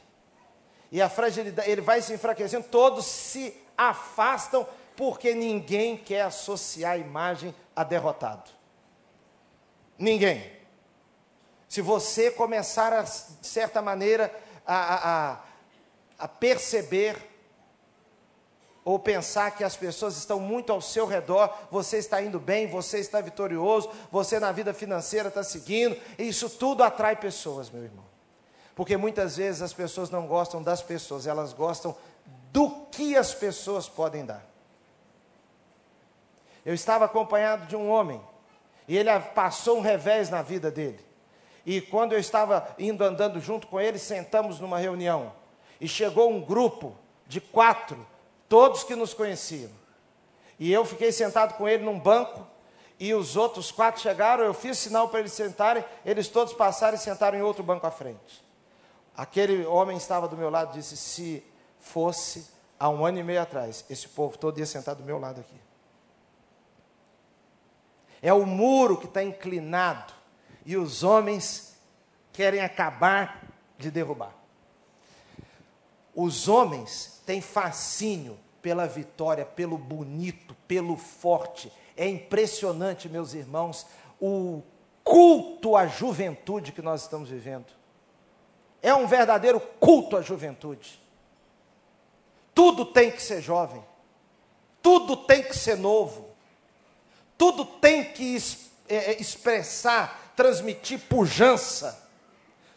e 0.91 1.03
a 1.03 1.09
fragilidade, 1.09 1.69
ele 1.71 1.81
vai 1.81 2.01
se 2.01 2.15
enfraquecendo, 2.15 2.67
todos 2.69 3.05
se 3.05 3.55
afastam 3.77 4.67
porque 4.97 5.35
ninguém 5.35 5.97
quer 5.97 6.23
associar 6.23 6.93
a 6.93 6.99
imagem 6.99 7.55
a 7.75 7.85
derrotado. 7.85 8.51
Ninguém. 9.99 10.56
Se 11.69 11.81
você 11.81 12.31
começar, 12.31 12.93
a, 12.93 13.03
de 13.03 13.47
certa 13.47 13.83
maneira, 13.83 14.33
a, 14.67 15.31
a, 15.31 15.41
a 16.19 16.29
perceber 16.29 17.17
ou 18.85 19.01
pensar 19.01 19.51
que 19.51 19.65
as 19.65 19.77
pessoas 19.77 20.17
estão 20.17 20.39
muito 20.39 20.73
ao 20.73 20.81
seu 20.81 21.07
redor, 21.07 21.53
você 21.73 21.99
está 21.99 22.23
indo 22.23 22.39
bem, 22.39 22.69
você 22.69 23.01
está 23.01 23.21
vitorioso, 23.21 23.91
você 24.13 24.39
na 24.39 24.53
vida 24.53 24.73
financeira 24.73 25.29
está 25.29 25.43
seguindo, 25.43 26.01
isso 26.17 26.49
tudo 26.49 26.85
atrai 26.85 27.17
pessoas, 27.17 27.69
meu 27.69 27.83
irmão. 27.83 28.05
Porque 28.77 28.97
muitas 28.97 29.39
vezes 29.39 29.63
as 29.63 29.73
pessoas 29.73 30.11
não 30.11 30.27
gostam 30.27 30.63
das 30.63 30.83
pessoas, 30.83 31.27
elas 31.27 31.53
gostam 31.53 31.97
do 32.53 32.71
que 32.93 33.17
as 33.17 33.35
pessoas 33.35 33.89
podem 33.89 34.25
dar. 34.25 34.45
Eu 36.65 36.75
estava 36.75 37.07
acompanhado 37.07 37.67
de 37.67 37.75
um 37.75 37.91
homem, 37.91 38.21
e 38.87 38.97
ele 38.97 39.11
passou 39.35 39.79
um 39.79 39.81
revés 39.81 40.31
na 40.31 40.43
vida 40.43 40.71
dele. 40.71 41.06
E 41.67 41.81
quando 41.81 42.13
eu 42.13 42.19
estava 42.21 42.73
indo 42.79 43.03
andando 43.03 43.41
junto 43.41 43.67
com 43.67 43.81
ele, 43.81 43.99
sentamos 43.99 44.61
numa 44.61 44.79
reunião. 44.79 45.33
E 45.81 45.89
chegou 45.89 46.31
um 46.31 46.41
grupo 46.41 46.97
de 47.27 47.41
quatro 47.41 48.07
todos 48.49 48.85
que 48.85 48.95
nos 48.95 49.13
conheciam. 49.13 49.71
E 50.61 50.73
eu 50.73 50.85
fiquei 50.85 51.11
sentado 51.11 51.55
com 51.55 51.69
ele 51.69 51.85
num 51.85 51.99
banco, 51.99 52.47
e 52.99 53.13
os 53.13 53.37
outros 53.37 53.73
quatro 53.73 54.01
chegaram, 54.01 54.45
eu 54.45 54.55
fiz 54.55 54.79
sinal 54.79 55.09
para 55.09 55.21
eles 55.21 55.33
sentarem, 55.33 55.85
eles 56.05 56.29
todos 56.29 56.55
passaram 56.55 56.95
e 56.95 56.99
sentaram 56.99 57.37
em 57.37 57.43
outro 57.43 57.65
banco 57.65 57.87
à 57.87 57.91
frente. 57.91 58.45
Aquele 59.15 59.67
homem 59.67 59.97
estava 59.97 60.29
do 60.29 60.37
meu 60.37 60.49
lado 60.49 60.71
e 60.71 60.79
disse: 60.81 60.97
se 60.97 61.45
fosse 61.81 62.47
há 62.79 62.89
um 62.89 63.05
ano 63.05 63.19
e 63.19 63.25
meio 63.25 63.43
atrás, 63.43 63.85
esse 63.91 64.09
povo 64.09 64.39
todo 64.39 64.59
ia 64.59 64.67
sentar 64.67 64.95
do 64.95 65.03
meu 65.03 65.19
lado 65.19 65.41
aqui. 65.41 65.61
É 68.23 68.33
o 68.33 68.47
muro 68.47 68.97
que 68.97 69.07
está 69.07 69.23
inclinado 69.23 70.16
e 70.67 70.77
os 70.77 71.03
homens 71.03 71.77
querem 72.33 72.61
acabar 72.61 73.47
de 73.79 73.91
derrubar. 73.91 74.35
Os 76.15 76.49
homens 76.49 77.23
têm 77.25 77.41
fascínio 77.41 78.37
pela 78.61 78.87
vitória, 78.87 79.45
pelo 79.45 79.79
bonito, 79.79 80.57
pelo 80.67 80.97
forte. 80.97 81.73
É 81.97 82.09
impressionante, 82.09 83.09
meus 83.09 83.33
irmãos, 83.33 83.87
o 84.21 84.61
culto 85.05 85.77
à 85.77 85.87
juventude 85.87 86.73
que 86.73 86.83
nós 86.83 87.03
estamos 87.03 87.29
vivendo. 87.29 87.67
É 88.83 88.93
um 88.93 89.07
verdadeiro 89.07 89.61
culto 89.61 90.17
à 90.17 90.23
juventude. 90.23 91.01
Tudo 92.53 92.85
tem 92.85 93.11
que 93.11 93.23
ser 93.23 93.41
jovem, 93.41 93.85
tudo 94.83 95.17
tem 95.17 95.43
que 95.43 95.57
ser 95.57 95.77
novo, 95.77 96.31
tudo 97.37 97.65
tem 97.65 98.03
que 98.13 98.37
é, 98.89 99.13
é, 99.13 99.21
expressar, 99.21 100.26
transmitir 100.37 101.01
pujança, 101.09 102.07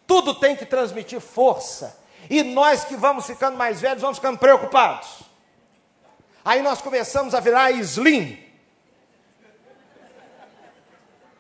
tudo 0.08 0.34
tem 0.34 0.56
que 0.56 0.66
transmitir 0.66 1.20
força. 1.20 2.00
E 2.30 2.42
nós 2.42 2.84
que 2.86 2.96
vamos 2.96 3.28
ficando 3.28 3.58
mais 3.58 3.80
velhos, 3.82 4.02
vamos 4.02 4.18
ficando 4.18 4.40
preocupados. 4.40 5.22
Aí 6.44 6.62
nós 6.62 6.82
começamos 6.82 7.36
a 7.36 7.40
virar 7.40 7.72
slim. 7.72 8.44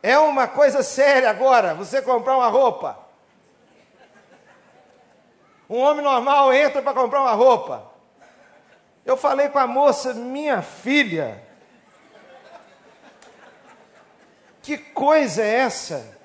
É 0.03 0.17
uma 0.19 0.47
coisa 0.47 0.83
séria 0.83 1.29
agora, 1.29 1.73
você 1.73 2.01
comprar 2.01 2.37
uma 2.37 2.47
roupa. 2.47 2.97
Um 5.69 5.79
homem 5.79 6.03
normal 6.03 6.53
entra 6.53 6.81
para 6.81 6.93
comprar 6.93 7.21
uma 7.21 7.33
roupa. 7.33 7.91
Eu 9.05 9.17
falei 9.17 9.49
com 9.49 9.59
a 9.59 9.67
moça, 9.67 10.13
minha 10.13 10.61
filha, 10.61 11.43
que 14.77 14.77
coisa 14.77 15.41
é 15.41 15.55
essa? 15.55 16.17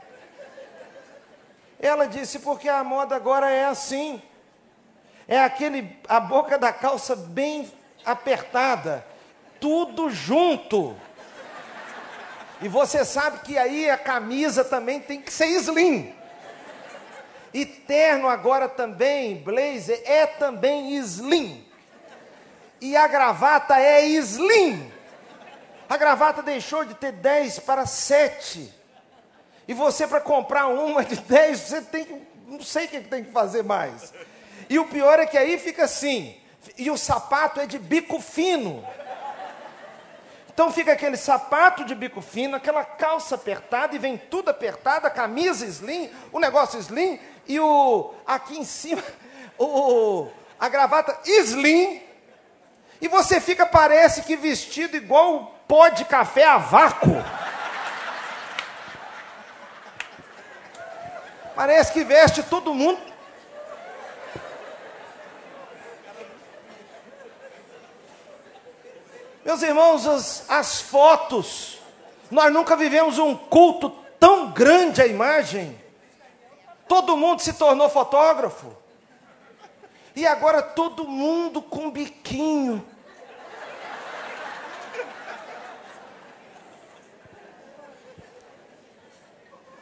Ela 1.80 2.06
disse, 2.06 2.38
porque 2.38 2.68
a 2.68 2.84
moda 2.84 3.16
agora 3.16 3.50
é 3.50 3.64
assim 3.64 4.22
é 5.26 5.38
aquele 5.38 5.98
a 6.08 6.20
boca 6.20 6.58
da 6.58 6.72
calça 6.72 7.16
bem 7.16 7.70
apertada, 8.04 9.04
tudo 9.60 10.10
junto. 10.10 10.94
E 12.60 12.68
você 12.68 13.04
sabe 13.04 13.40
que 13.40 13.58
aí 13.58 13.90
a 13.90 13.96
camisa 13.96 14.64
também 14.64 15.00
tem 15.00 15.20
que 15.20 15.32
ser 15.32 15.46
slim. 15.46 16.14
E 17.52 17.64
terno 17.64 18.28
agora 18.28 18.68
também, 18.68 19.36
blazer, 19.36 20.02
é 20.04 20.26
também 20.26 20.94
slim. 20.96 21.66
E 22.80 22.96
a 22.96 23.06
gravata 23.06 23.78
é 23.78 24.06
slim. 24.06 24.92
A 25.88 25.96
gravata 25.96 26.42
deixou 26.42 26.84
de 26.84 26.94
ter 26.94 27.12
10 27.12 27.60
para 27.60 27.86
7. 27.86 28.72
E 29.66 29.74
você, 29.74 30.06
para 30.06 30.20
comprar 30.20 30.66
uma 30.66 31.04
de 31.04 31.16
10, 31.16 31.60
você 31.60 31.82
tem 31.82 32.04
que. 32.04 32.22
Não 32.46 32.62
sei 32.62 32.86
o 32.86 32.88
que 32.88 33.00
tem 33.00 33.24
que 33.24 33.32
fazer 33.32 33.62
mais. 33.62 34.12
E 34.68 34.78
o 34.78 34.86
pior 34.86 35.18
é 35.18 35.26
que 35.26 35.36
aí 35.36 35.58
fica 35.58 35.84
assim, 35.84 36.36
e 36.76 36.90
o 36.90 36.96
sapato 36.96 37.60
é 37.60 37.66
de 37.66 37.78
bico 37.78 38.20
fino. 38.20 38.84
Então 40.52 40.70
fica 40.72 40.92
aquele 40.92 41.16
sapato 41.16 41.84
de 41.84 41.94
bico 41.94 42.20
fino, 42.20 42.56
aquela 42.56 42.84
calça 42.84 43.34
apertada 43.34 43.94
e 43.94 43.98
vem 43.98 44.16
tudo 44.16 44.50
apertado, 44.50 45.06
a 45.06 45.10
camisa 45.10 45.66
slim, 45.66 46.08
o 46.30 46.38
negócio 46.38 46.78
slim 46.78 47.18
e 47.48 47.58
o 47.58 48.14
aqui 48.24 48.56
em 48.56 48.64
cima 48.64 49.02
o 49.58 50.28
a 50.58 50.68
gravata 50.68 51.18
slim. 51.24 52.00
E 53.00 53.08
você 53.08 53.40
fica 53.40 53.66
parece 53.66 54.22
que 54.22 54.36
vestido 54.36 54.96
igual 54.96 55.53
pó 55.66 55.88
de 55.88 56.04
café 56.04 56.44
a 56.44 56.58
vácuo. 56.58 57.22
Parece 61.54 61.92
que 61.92 62.02
veste 62.04 62.42
todo 62.42 62.74
mundo 62.74 63.14
Meus 69.44 69.60
irmãos, 69.60 70.06
as, 70.06 70.50
as 70.50 70.80
fotos, 70.80 71.78
nós 72.30 72.50
nunca 72.50 72.74
vivemos 72.74 73.18
um 73.18 73.36
culto 73.36 73.90
tão 74.18 74.50
grande 74.50 75.02
à 75.02 75.06
imagem. 75.06 75.78
Todo 76.88 77.16
mundo 77.16 77.40
se 77.40 77.52
tornou 77.52 77.90
fotógrafo. 77.90 78.74
E 80.16 80.26
agora 80.26 80.62
todo 80.62 81.06
mundo 81.06 81.60
com 81.60 81.90
biquinho. 81.90 82.84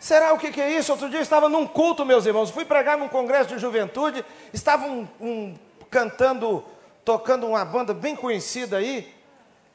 Será 0.03 0.33
o 0.33 0.37
que, 0.37 0.51
que, 0.51 0.61
é 0.61 0.69
isso? 0.69 0.91
Outro 0.91 1.09
dia 1.09 1.21
eu 1.21 1.23
estava 1.23 1.49
num 1.49 1.65
culto, 1.65 2.05
meus 2.05 2.27
irmãos. 2.27 2.51
Fui 2.51 2.65
pregar 2.65 2.99
num 2.99 3.07
congresso 3.07 3.51
de 3.51 3.59
juventude. 3.61 4.25
Estavam 4.53 5.09
um, 5.21 5.25
um, 5.25 5.59
cantando, 5.89 6.65
tocando 7.05 7.47
uma 7.47 7.65
banda 7.65 7.95
bem 7.95 8.17
conhecida 8.17 8.79
aí. 8.79 9.15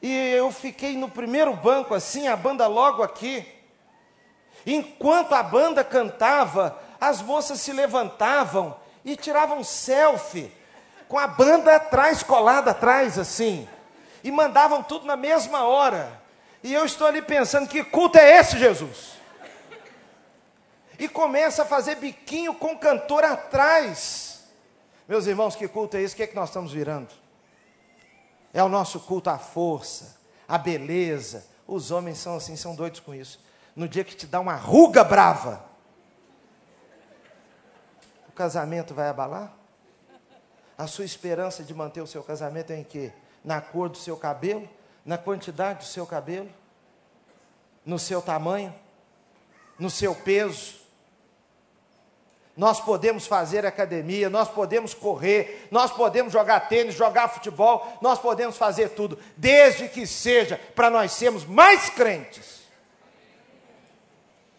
E 0.02 0.14
eu 0.32 0.52
fiquei 0.52 0.98
no 0.98 1.08
primeiro 1.08 1.54
banco 1.54 1.94
assim, 1.94 2.28
a 2.28 2.36
banda 2.36 2.66
logo 2.66 3.02
aqui. 3.02 3.42
Enquanto 4.66 5.32
a 5.32 5.42
banda 5.42 5.82
cantava, 5.82 6.78
as 7.00 7.22
moças 7.22 7.58
se 7.62 7.72
levantavam 7.72 8.76
e 9.06 9.16
tiravam 9.16 9.64
selfie 9.64 10.52
com 11.08 11.18
a 11.18 11.26
banda 11.26 11.74
atrás, 11.76 12.22
colada 12.22 12.72
atrás, 12.72 13.18
assim, 13.18 13.66
e 14.22 14.30
mandavam 14.30 14.82
tudo 14.82 15.06
na 15.06 15.16
mesma 15.16 15.66
hora. 15.66 16.20
E 16.62 16.74
eu 16.74 16.84
estou 16.84 17.06
ali 17.06 17.22
pensando: 17.22 17.66
que 17.66 17.82
culto 17.82 18.18
é 18.18 18.36
esse, 18.36 18.58
Jesus? 18.58 19.17
E 20.98 21.08
começa 21.08 21.62
a 21.62 21.66
fazer 21.66 21.94
biquinho 21.96 22.54
com 22.54 22.72
o 22.72 22.78
cantor 22.78 23.24
atrás. 23.24 24.44
Meus 25.06 25.26
irmãos, 25.26 25.54
que 25.54 25.68
culto 25.68 25.96
é 25.96 26.02
esse? 26.02 26.14
O 26.14 26.16
que 26.16 26.24
é 26.24 26.26
que 26.26 26.34
nós 26.34 26.48
estamos 26.48 26.72
virando? 26.72 27.08
É 28.52 28.62
o 28.62 28.68
nosso 28.68 28.98
culto 29.00 29.30
à 29.30 29.38
força, 29.38 30.18
à 30.46 30.58
beleza. 30.58 31.46
Os 31.66 31.90
homens 31.90 32.18
são 32.18 32.36
assim, 32.36 32.56
são 32.56 32.74
doidos 32.74 33.00
com 33.00 33.14
isso. 33.14 33.40
No 33.76 33.88
dia 33.88 34.02
que 34.02 34.16
te 34.16 34.26
dá 34.26 34.40
uma 34.40 34.56
ruga 34.56 35.04
brava, 35.04 35.64
o 38.28 38.32
casamento 38.32 38.92
vai 38.92 39.08
abalar? 39.08 39.54
A 40.76 40.86
sua 40.86 41.04
esperança 41.04 41.62
de 41.62 41.72
manter 41.74 42.00
o 42.00 42.06
seu 42.06 42.22
casamento 42.24 42.72
é 42.72 42.76
em 42.76 42.84
quê? 42.84 43.12
Na 43.44 43.60
cor 43.60 43.88
do 43.88 43.96
seu 43.96 44.16
cabelo? 44.16 44.68
Na 45.04 45.16
quantidade 45.16 45.80
do 45.80 45.84
seu 45.84 46.06
cabelo? 46.06 46.50
No 47.84 47.98
seu 47.98 48.20
tamanho? 48.20 48.74
No 49.78 49.90
seu 49.90 50.14
peso? 50.14 50.87
Nós 52.58 52.80
podemos 52.80 53.24
fazer 53.24 53.64
academia, 53.64 54.28
nós 54.28 54.48
podemos 54.48 54.92
correr, 54.92 55.68
nós 55.70 55.92
podemos 55.92 56.32
jogar 56.32 56.68
tênis, 56.68 56.96
jogar 56.96 57.28
futebol, 57.28 57.86
nós 58.02 58.18
podemos 58.18 58.56
fazer 58.56 58.88
tudo, 58.88 59.16
desde 59.36 59.88
que 59.88 60.04
seja 60.04 60.60
para 60.74 60.90
nós 60.90 61.12
sermos 61.12 61.44
mais 61.44 61.88
crentes 61.88 62.62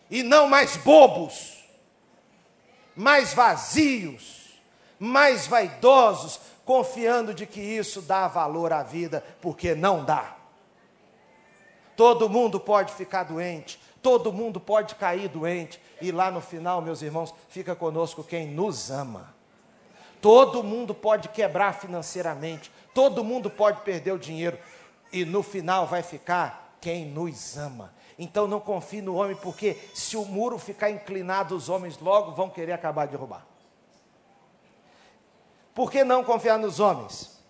e 0.10 0.24
não 0.24 0.48
mais 0.48 0.78
bobos, 0.78 1.62
mais 2.96 3.34
vazios, 3.34 4.48
mais 4.98 5.46
vaidosos, 5.46 6.40
confiando 6.64 7.34
de 7.34 7.46
que 7.46 7.60
isso 7.60 8.02
dá 8.02 8.30
valor 8.30 8.72
à 8.72 8.82
vida, 8.82 9.22
porque 9.42 9.76
não 9.76 10.06
dá. 10.06 10.38
Todo 11.98 12.30
mundo 12.30 12.62
pode 12.62 12.94
ficar 12.94 13.24
doente, 13.24 13.78
todo 14.02 14.34
mundo 14.34 14.60
pode 14.60 14.96
cair 14.96 15.28
doente, 15.28 15.82
e 16.02 16.12
lá 16.12 16.32
no 16.32 16.42
final, 16.42 16.82
meus 16.82 17.02
irmãos, 17.02 17.34
fica 17.50 17.76
conosco 17.76 18.24
quem 18.24 18.48
nos 18.48 18.90
ama. 18.90 19.34
Todo 20.22 20.64
mundo 20.64 20.94
pode 20.94 21.30
quebrar 21.30 21.74
financeiramente, 21.74 22.72
todo 22.94 23.24
mundo 23.24 23.50
pode 23.50 23.82
perder 23.82 24.12
o 24.12 24.20
dinheiro, 24.20 24.58
e 25.12 25.24
no 25.26 25.42
final 25.42 25.88
vai 25.88 26.02
ficar 26.02 26.78
quem 26.82 27.06
nos 27.06 27.58
ama. 27.58 27.94
Então 28.18 28.48
não 28.48 28.60
confie 28.60 29.02
no 29.02 29.16
homem, 29.16 29.36
porque 29.36 29.78
se 29.94 30.18
o 30.18 30.26
muro 30.26 30.60
ficar 30.60 30.90
inclinado, 30.90 31.56
os 31.56 31.70
homens 31.70 31.98
logo 32.00 32.34
vão 32.34 32.50
querer 32.50 32.74
acabar 32.74 33.08
de 33.08 33.16
roubar. 33.16 33.46
Por 35.74 35.90
que 35.90 36.04
não 36.04 36.24
confiar 36.24 36.60
nos 36.60 36.80
homens? 36.82 37.42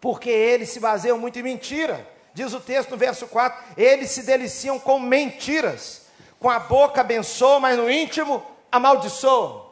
Porque 0.00 0.28
eles 0.28 0.68
se 0.68 0.78
baseiam 0.78 1.18
muito 1.18 1.38
em 1.38 1.42
mentira. 1.42 2.06
Diz 2.36 2.52
o 2.52 2.60
texto 2.60 2.90
no 2.90 2.98
verso 2.98 3.26
4: 3.26 3.64
eles 3.78 4.10
se 4.10 4.22
deliciam 4.22 4.78
com 4.78 5.00
mentiras 5.00 6.02
com 6.38 6.50
a 6.50 6.58
boca 6.58 7.00
abençoa, 7.00 7.58
mas 7.58 7.78
no 7.78 7.90
íntimo 7.90 8.44
amaldiçoa. 8.70 9.64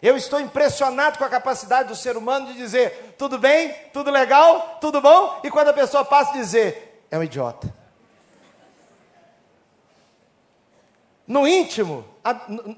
Eu 0.00 0.16
estou 0.16 0.38
impressionado 0.38 1.18
com 1.18 1.24
a 1.24 1.28
capacidade 1.28 1.88
do 1.88 1.96
ser 1.96 2.16
humano 2.16 2.46
de 2.46 2.54
dizer 2.54 3.16
tudo 3.18 3.40
bem, 3.40 3.74
tudo 3.92 4.08
legal, 4.08 4.78
tudo 4.80 5.00
bom, 5.00 5.40
e 5.42 5.50
quando 5.50 5.68
a 5.68 5.72
pessoa 5.72 6.04
passa 6.04 6.30
a 6.30 6.34
dizer 6.34 7.04
é 7.10 7.18
um 7.18 7.24
idiota. 7.24 7.74
No 11.26 11.48
íntimo, 11.48 12.04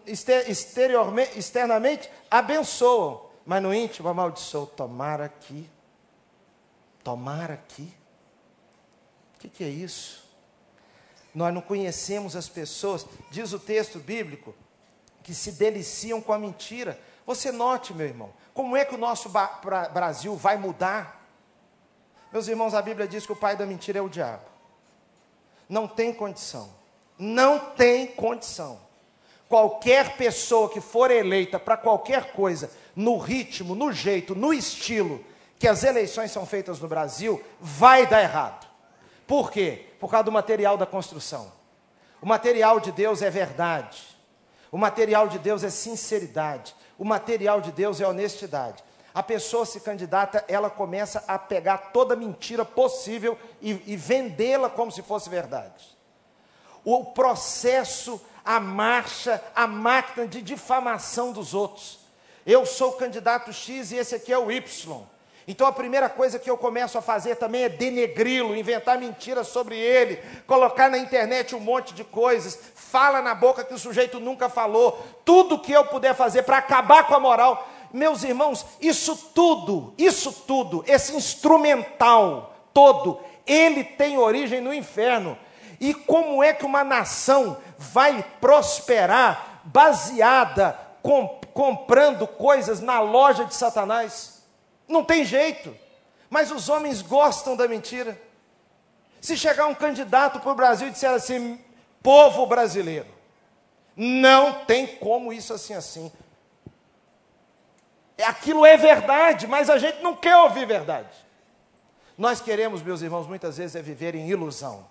exteriormente, 0.06 1.38
externamente, 1.38 2.10
abençoam, 2.30 3.26
mas 3.44 3.62
no 3.62 3.74
íntimo 3.74 4.08
amaldiçoam. 4.08 4.64
Tomara 4.64 5.26
aqui, 5.26 5.68
tomara 7.04 7.52
aqui. 7.52 7.92
Que, 9.46 9.50
que 9.50 9.64
é 9.64 9.68
isso? 9.68 10.26
nós 11.36 11.52
não 11.52 11.60
conhecemos 11.60 12.34
as 12.34 12.48
pessoas, 12.48 13.06
diz 13.30 13.52
o 13.52 13.58
texto 13.58 13.98
bíblico, 13.98 14.54
que 15.22 15.34
se 15.34 15.52
deliciam 15.52 16.18
com 16.18 16.32
a 16.32 16.38
mentira. 16.38 16.98
Você 17.26 17.52
note, 17.52 17.92
meu 17.92 18.06
irmão, 18.06 18.32
como 18.54 18.74
é 18.74 18.86
que 18.86 18.94
o 18.94 18.98
nosso 18.98 19.30
Brasil 19.92 20.34
vai 20.34 20.56
mudar? 20.56 21.28
Meus 22.32 22.48
irmãos, 22.48 22.72
a 22.72 22.80
Bíblia 22.80 23.06
diz 23.06 23.26
que 23.26 23.32
o 23.32 23.36
pai 23.36 23.54
da 23.54 23.66
mentira 23.66 23.98
é 23.98 24.02
o 24.02 24.08
diabo. 24.08 24.44
Não 25.68 25.86
tem 25.86 26.10
condição. 26.10 26.70
Não 27.18 27.58
tem 27.58 28.06
condição. 28.06 28.80
Qualquer 29.46 30.16
pessoa 30.16 30.70
que 30.70 30.80
for 30.80 31.10
eleita 31.10 31.60
para 31.60 31.76
qualquer 31.76 32.32
coisa, 32.32 32.70
no 32.94 33.18
ritmo, 33.18 33.74
no 33.74 33.92
jeito, 33.92 34.34
no 34.34 34.54
estilo 34.54 35.22
que 35.58 35.68
as 35.68 35.84
eleições 35.84 36.32
são 36.32 36.46
feitas 36.46 36.80
no 36.80 36.88
Brasil, 36.88 37.44
vai 37.60 38.06
dar 38.06 38.22
errado. 38.22 38.65
Por 39.26 39.50
quê? 39.50 39.86
Por 39.98 40.10
causa 40.10 40.24
do 40.24 40.32
material 40.32 40.76
da 40.76 40.86
construção. 40.86 41.52
O 42.20 42.26
material 42.26 42.80
de 42.80 42.92
Deus 42.92 43.22
é 43.22 43.30
verdade. 43.30 44.02
O 44.70 44.78
material 44.78 45.28
de 45.28 45.38
Deus 45.38 45.64
é 45.64 45.70
sinceridade. 45.70 46.74
O 46.98 47.04
material 47.04 47.60
de 47.60 47.72
Deus 47.72 48.00
é 48.00 48.06
honestidade. 48.06 48.82
A 49.14 49.22
pessoa 49.22 49.64
se 49.64 49.80
candidata, 49.80 50.44
ela 50.46 50.68
começa 50.68 51.24
a 51.26 51.38
pegar 51.38 51.78
toda 51.92 52.14
mentira 52.14 52.64
possível 52.64 53.38
e, 53.62 53.82
e 53.86 53.96
vendê-la 53.96 54.68
como 54.68 54.92
se 54.92 55.02
fosse 55.02 55.30
verdade. 55.30 55.96
O 56.84 57.06
processo, 57.06 58.20
a 58.44 58.60
marcha, 58.60 59.42
a 59.54 59.66
máquina 59.66 60.26
de 60.26 60.42
difamação 60.42 61.32
dos 61.32 61.54
outros. 61.54 61.98
Eu 62.44 62.64
sou 62.66 62.90
o 62.90 62.96
candidato 62.96 63.52
X 63.52 63.90
e 63.90 63.96
esse 63.96 64.14
aqui 64.14 64.32
é 64.32 64.38
o 64.38 64.52
Y. 64.52 65.06
Então 65.48 65.66
a 65.66 65.72
primeira 65.72 66.08
coisa 66.08 66.40
que 66.40 66.50
eu 66.50 66.58
começo 66.58 66.98
a 66.98 67.02
fazer 67.02 67.36
também 67.36 67.62
é 67.62 67.68
denegri-lo, 67.68 68.56
inventar 68.56 68.98
mentiras 68.98 69.46
sobre 69.46 69.78
ele, 69.78 70.20
colocar 70.44 70.90
na 70.90 70.98
internet 70.98 71.54
um 71.54 71.60
monte 71.60 71.94
de 71.94 72.02
coisas, 72.02 72.58
fala 72.74 73.22
na 73.22 73.32
boca 73.32 73.64
que 73.64 73.72
o 73.72 73.78
sujeito 73.78 74.18
nunca 74.18 74.48
falou, 74.48 75.00
tudo 75.24 75.60
que 75.60 75.70
eu 75.70 75.84
puder 75.84 76.14
fazer 76.16 76.42
para 76.42 76.58
acabar 76.58 77.06
com 77.06 77.14
a 77.14 77.20
moral. 77.20 77.68
Meus 77.92 78.24
irmãos, 78.24 78.66
isso 78.80 79.16
tudo, 79.32 79.94
isso 79.96 80.32
tudo, 80.32 80.84
esse 80.86 81.14
instrumental 81.14 82.52
todo, 82.74 83.20
ele 83.46 83.84
tem 83.84 84.18
origem 84.18 84.60
no 84.60 84.74
inferno. 84.74 85.38
E 85.78 85.94
como 85.94 86.42
é 86.42 86.52
que 86.52 86.66
uma 86.66 86.82
nação 86.82 87.58
vai 87.78 88.24
prosperar 88.40 89.60
baseada, 89.62 90.76
comprando 91.54 92.26
coisas 92.26 92.80
na 92.80 92.98
loja 92.98 93.44
de 93.44 93.54
Satanás? 93.54 94.35
Não 94.88 95.04
tem 95.04 95.24
jeito. 95.24 95.76
Mas 96.28 96.50
os 96.50 96.68
homens 96.68 97.02
gostam 97.02 97.56
da 97.56 97.68
mentira. 97.68 98.20
Se 99.20 99.36
chegar 99.36 99.66
um 99.66 99.74
candidato 99.74 100.40
para 100.40 100.52
o 100.52 100.54
Brasil 100.54 100.88
e 100.88 100.90
disser 100.90 101.10
assim, 101.10 101.60
povo 102.02 102.46
brasileiro, 102.46 103.08
não 103.96 104.64
tem 104.64 104.86
como 104.86 105.32
isso 105.32 105.54
assim 105.54 105.74
assim. 105.74 106.12
Aquilo 108.24 108.64
é 108.64 108.76
verdade, 108.76 109.46
mas 109.46 109.68
a 109.68 109.78
gente 109.78 110.02
não 110.02 110.14
quer 110.14 110.36
ouvir 110.36 110.66
verdade. 110.66 111.26
Nós 112.16 112.40
queremos, 112.40 112.82
meus 112.82 113.02
irmãos, 113.02 113.26
muitas 113.26 113.58
vezes 113.58 113.76
é 113.76 113.82
viver 113.82 114.14
em 114.14 114.28
ilusão, 114.28 114.86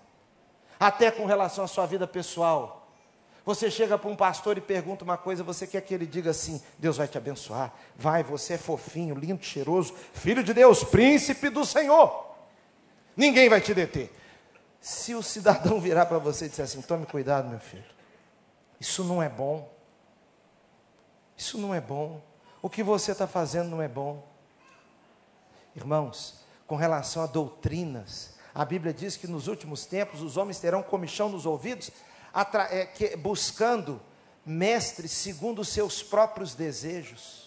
até 0.78 1.10
com 1.10 1.24
relação 1.26 1.64
à 1.64 1.66
sua 1.66 1.86
vida 1.86 2.06
pessoal. 2.06 2.75
Você 3.46 3.70
chega 3.70 3.96
para 3.96 4.10
um 4.10 4.16
pastor 4.16 4.58
e 4.58 4.60
pergunta 4.60 5.04
uma 5.04 5.16
coisa, 5.16 5.44
você 5.44 5.68
quer 5.68 5.80
que 5.80 5.94
ele 5.94 6.04
diga 6.04 6.30
assim: 6.30 6.60
Deus 6.76 6.96
vai 6.96 7.06
te 7.06 7.16
abençoar, 7.16 7.72
vai, 7.94 8.24
você 8.24 8.54
é 8.54 8.58
fofinho, 8.58 9.14
lindo, 9.14 9.44
cheiroso, 9.44 9.94
filho 10.12 10.42
de 10.42 10.52
Deus, 10.52 10.82
príncipe 10.82 11.48
do 11.48 11.64
Senhor. 11.64 12.26
Ninguém 13.16 13.48
vai 13.48 13.60
te 13.60 13.72
deter. 13.72 14.12
Se 14.80 15.14
o 15.14 15.22
cidadão 15.22 15.80
virar 15.80 16.06
para 16.06 16.18
você 16.18 16.46
e 16.46 16.48
disser 16.48 16.64
assim: 16.64 16.82
tome 16.82 17.06
cuidado, 17.06 17.48
meu 17.48 17.60
filho, 17.60 17.84
isso 18.80 19.04
não 19.04 19.22
é 19.22 19.28
bom. 19.28 19.72
Isso 21.36 21.56
não 21.56 21.72
é 21.72 21.80
bom. 21.80 22.20
O 22.60 22.68
que 22.68 22.82
você 22.82 23.12
está 23.12 23.28
fazendo 23.28 23.70
não 23.70 23.80
é 23.80 23.86
bom. 23.86 24.26
Irmãos, 25.76 26.44
com 26.66 26.74
relação 26.74 27.22
a 27.22 27.26
doutrinas, 27.26 28.34
a 28.52 28.64
Bíblia 28.64 28.92
diz 28.92 29.16
que 29.16 29.28
nos 29.28 29.46
últimos 29.46 29.86
tempos 29.86 30.20
os 30.20 30.36
homens 30.36 30.58
terão 30.58 30.82
comichão 30.82 31.28
nos 31.28 31.46
ouvidos 31.46 31.92
buscando 33.18 34.00
mestres 34.44 35.10
segundo 35.10 35.60
os 35.60 35.68
seus 35.68 36.02
próprios 36.02 36.54
desejos. 36.54 37.46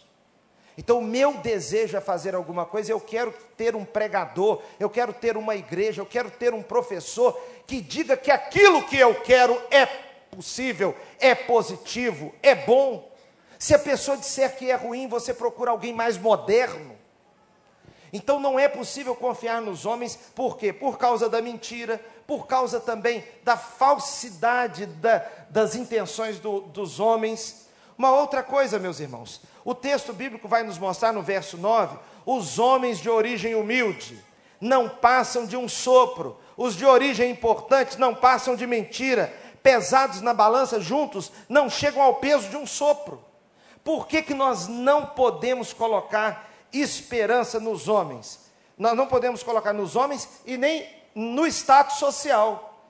Então, 0.77 0.99
o 0.99 1.03
meu 1.03 1.33
desejo 1.39 1.97
é 1.97 2.01
fazer 2.01 2.33
alguma 2.33 2.65
coisa, 2.65 2.91
eu 2.91 3.01
quero 3.01 3.33
ter 3.57 3.75
um 3.75 3.83
pregador, 3.83 4.61
eu 4.79 4.89
quero 4.89 5.11
ter 5.11 5.35
uma 5.35 5.53
igreja, 5.55 6.01
eu 6.01 6.05
quero 6.05 6.31
ter 6.31 6.53
um 6.53 6.63
professor 6.63 7.37
que 7.67 7.81
diga 7.81 8.15
que 8.15 8.31
aquilo 8.31 8.83
que 8.83 8.97
eu 8.97 9.13
quero 9.21 9.61
é 9.69 9.85
possível, 10.31 10.95
é 11.19 11.35
positivo, 11.35 12.33
é 12.41 12.55
bom. 12.55 13.11
Se 13.57 13.75
a 13.75 13.79
pessoa 13.79 14.15
disser 14.15 14.55
que 14.55 14.71
é 14.71 14.75
ruim, 14.75 15.07
você 15.07 15.33
procura 15.33 15.71
alguém 15.71 15.93
mais 15.93 16.17
moderno. 16.17 16.97
Então 18.13 18.39
não 18.39 18.57
é 18.57 18.69
possível 18.69 19.13
confiar 19.13 19.61
nos 19.61 19.85
homens, 19.85 20.17
por 20.33 20.57
quê? 20.57 20.71
Por 20.71 20.97
causa 20.97 21.27
da 21.29 21.41
mentira, 21.41 22.01
por 22.30 22.45
causa 22.45 22.80
também 22.80 23.23
da 23.43 23.57
falsidade 23.57 24.86
da, 24.86 25.25
das 25.49 25.73
intenções 25.73 26.38
do, 26.38 26.61
dos 26.61 26.99
homens. 26.99 27.67
Uma 27.97 28.11
outra 28.11 28.43
coisa, 28.43 28.77
meus 28.77 28.99
irmãos, 28.99 29.41
o 29.65 29.73
texto 29.73 30.13
bíblico 30.13 30.47
vai 30.47 30.61
nos 30.61 30.77
mostrar 30.77 31.11
no 31.11 31.23
verso 31.23 31.57
9: 31.57 31.97
os 32.27 32.59
homens 32.59 32.99
de 32.99 33.09
origem 33.09 33.55
humilde 33.55 34.23
não 34.61 34.88
passam 34.88 35.47
de 35.47 35.57
um 35.57 35.67
sopro, 35.67 36.38
os 36.55 36.75
de 36.75 36.86
origem 36.86 37.32
importante 37.32 37.99
não 37.99 38.13
passam 38.13 38.55
de 38.55 38.67
mentira, 38.67 39.34
pesados 39.63 40.21
na 40.21 40.32
balança 40.32 40.80
juntos 40.80 41.32
não 41.49 41.67
chegam 41.67 41.99
ao 41.99 42.17
peso 42.17 42.47
de 42.47 42.57
um 42.57 42.67
sopro. 42.67 43.19
Por 43.84 44.05
que, 44.05 44.21
que 44.21 44.36
nós 44.36 44.67
não 44.67 45.03
podemos 45.03 45.73
colocar 45.73 46.47
esperança 46.71 47.59
nos 47.59 47.88
homens? 47.88 48.51
Nós 48.77 48.95
não 48.95 49.07
podemos 49.07 49.41
colocar 49.41 49.73
nos 49.73 49.95
homens 49.95 50.30
e 50.45 50.57
nem 50.57 50.99
no 51.14 51.45
status 51.47 51.97
social, 51.97 52.84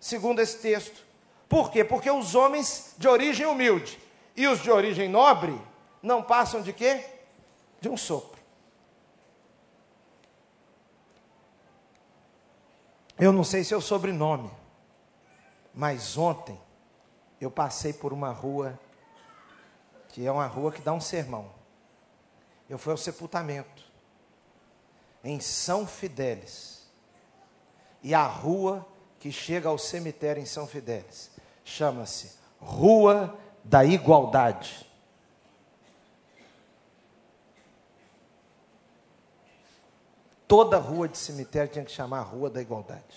segundo 0.00 0.40
esse 0.40 0.58
texto. 0.58 1.02
Por 1.48 1.70
quê? 1.70 1.84
Porque 1.84 2.10
os 2.10 2.34
homens 2.34 2.94
de 2.96 3.08
origem 3.08 3.46
humilde 3.46 3.98
e 4.36 4.46
os 4.46 4.62
de 4.62 4.70
origem 4.70 5.08
nobre 5.08 5.58
não 6.02 6.22
passam 6.22 6.62
de 6.62 6.72
quê? 6.72 7.04
De 7.80 7.88
um 7.88 7.96
sopro. 7.96 8.40
Eu 13.18 13.32
não 13.32 13.44
sei 13.44 13.62
seu 13.62 13.80
sobrenome, 13.80 14.50
mas 15.74 16.16
ontem 16.16 16.58
eu 17.40 17.50
passei 17.50 17.92
por 17.92 18.12
uma 18.12 18.32
rua 18.32 18.78
que 20.08 20.26
é 20.26 20.30
uma 20.32 20.46
rua 20.46 20.70
que 20.70 20.82
dá 20.82 20.92
um 20.92 21.00
sermão. 21.00 21.50
Eu 22.68 22.78
fui 22.78 22.92
ao 22.92 22.98
sepultamento 22.98 23.82
em 25.24 25.40
São 25.40 25.86
Fidélis. 25.86 26.71
E 28.02 28.14
a 28.14 28.26
rua 28.26 28.86
que 29.18 29.30
chega 29.30 29.68
ao 29.68 29.78
cemitério 29.78 30.42
em 30.42 30.46
São 30.46 30.66
Fidélis 30.66 31.30
chama-se 31.64 32.36
Rua 32.58 33.38
da 33.62 33.84
Igualdade. 33.84 34.86
Toda 40.48 40.76
rua 40.76 41.08
de 41.08 41.16
cemitério 41.16 41.72
tinha 41.72 41.84
que 41.84 41.90
chamar 41.90 42.20
Rua 42.22 42.50
da 42.50 42.60
Igualdade. 42.60 43.16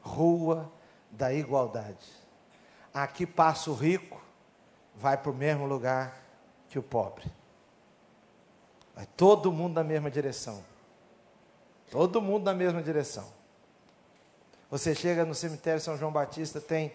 Rua 0.00 0.72
da 1.10 1.32
Igualdade. 1.32 2.10
Aqui 2.92 3.24
passa 3.24 3.70
o 3.70 3.74
rico, 3.74 4.20
vai 4.96 5.16
para 5.16 5.30
o 5.30 5.34
mesmo 5.34 5.64
lugar 5.64 6.20
que 6.68 6.78
o 6.78 6.82
pobre. 6.82 7.30
Vai 8.96 9.06
todo 9.16 9.52
mundo 9.52 9.74
na 9.74 9.84
mesma 9.84 10.10
direção. 10.10 10.64
Todo 11.90 12.20
mundo 12.20 12.44
na 12.44 12.54
mesma 12.54 12.82
direção. 12.82 13.32
Você 14.70 14.94
chega 14.94 15.24
no 15.24 15.34
cemitério 15.34 15.80
São 15.80 15.96
João 15.96 16.12
Batista, 16.12 16.60
tem 16.60 16.92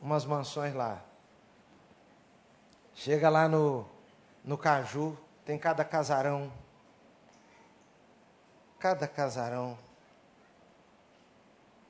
umas 0.00 0.24
mansões 0.24 0.74
lá. 0.74 1.02
Chega 2.94 3.28
lá 3.28 3.48
no, 3.48 3.86
no 4.44 4.56
Caju, 4.56 5.16
tem 5.44 5.58
cada 5.58 5.84
casarão 5.84 6.50
cada 8.80 9.06
casarão, 9.06 9.78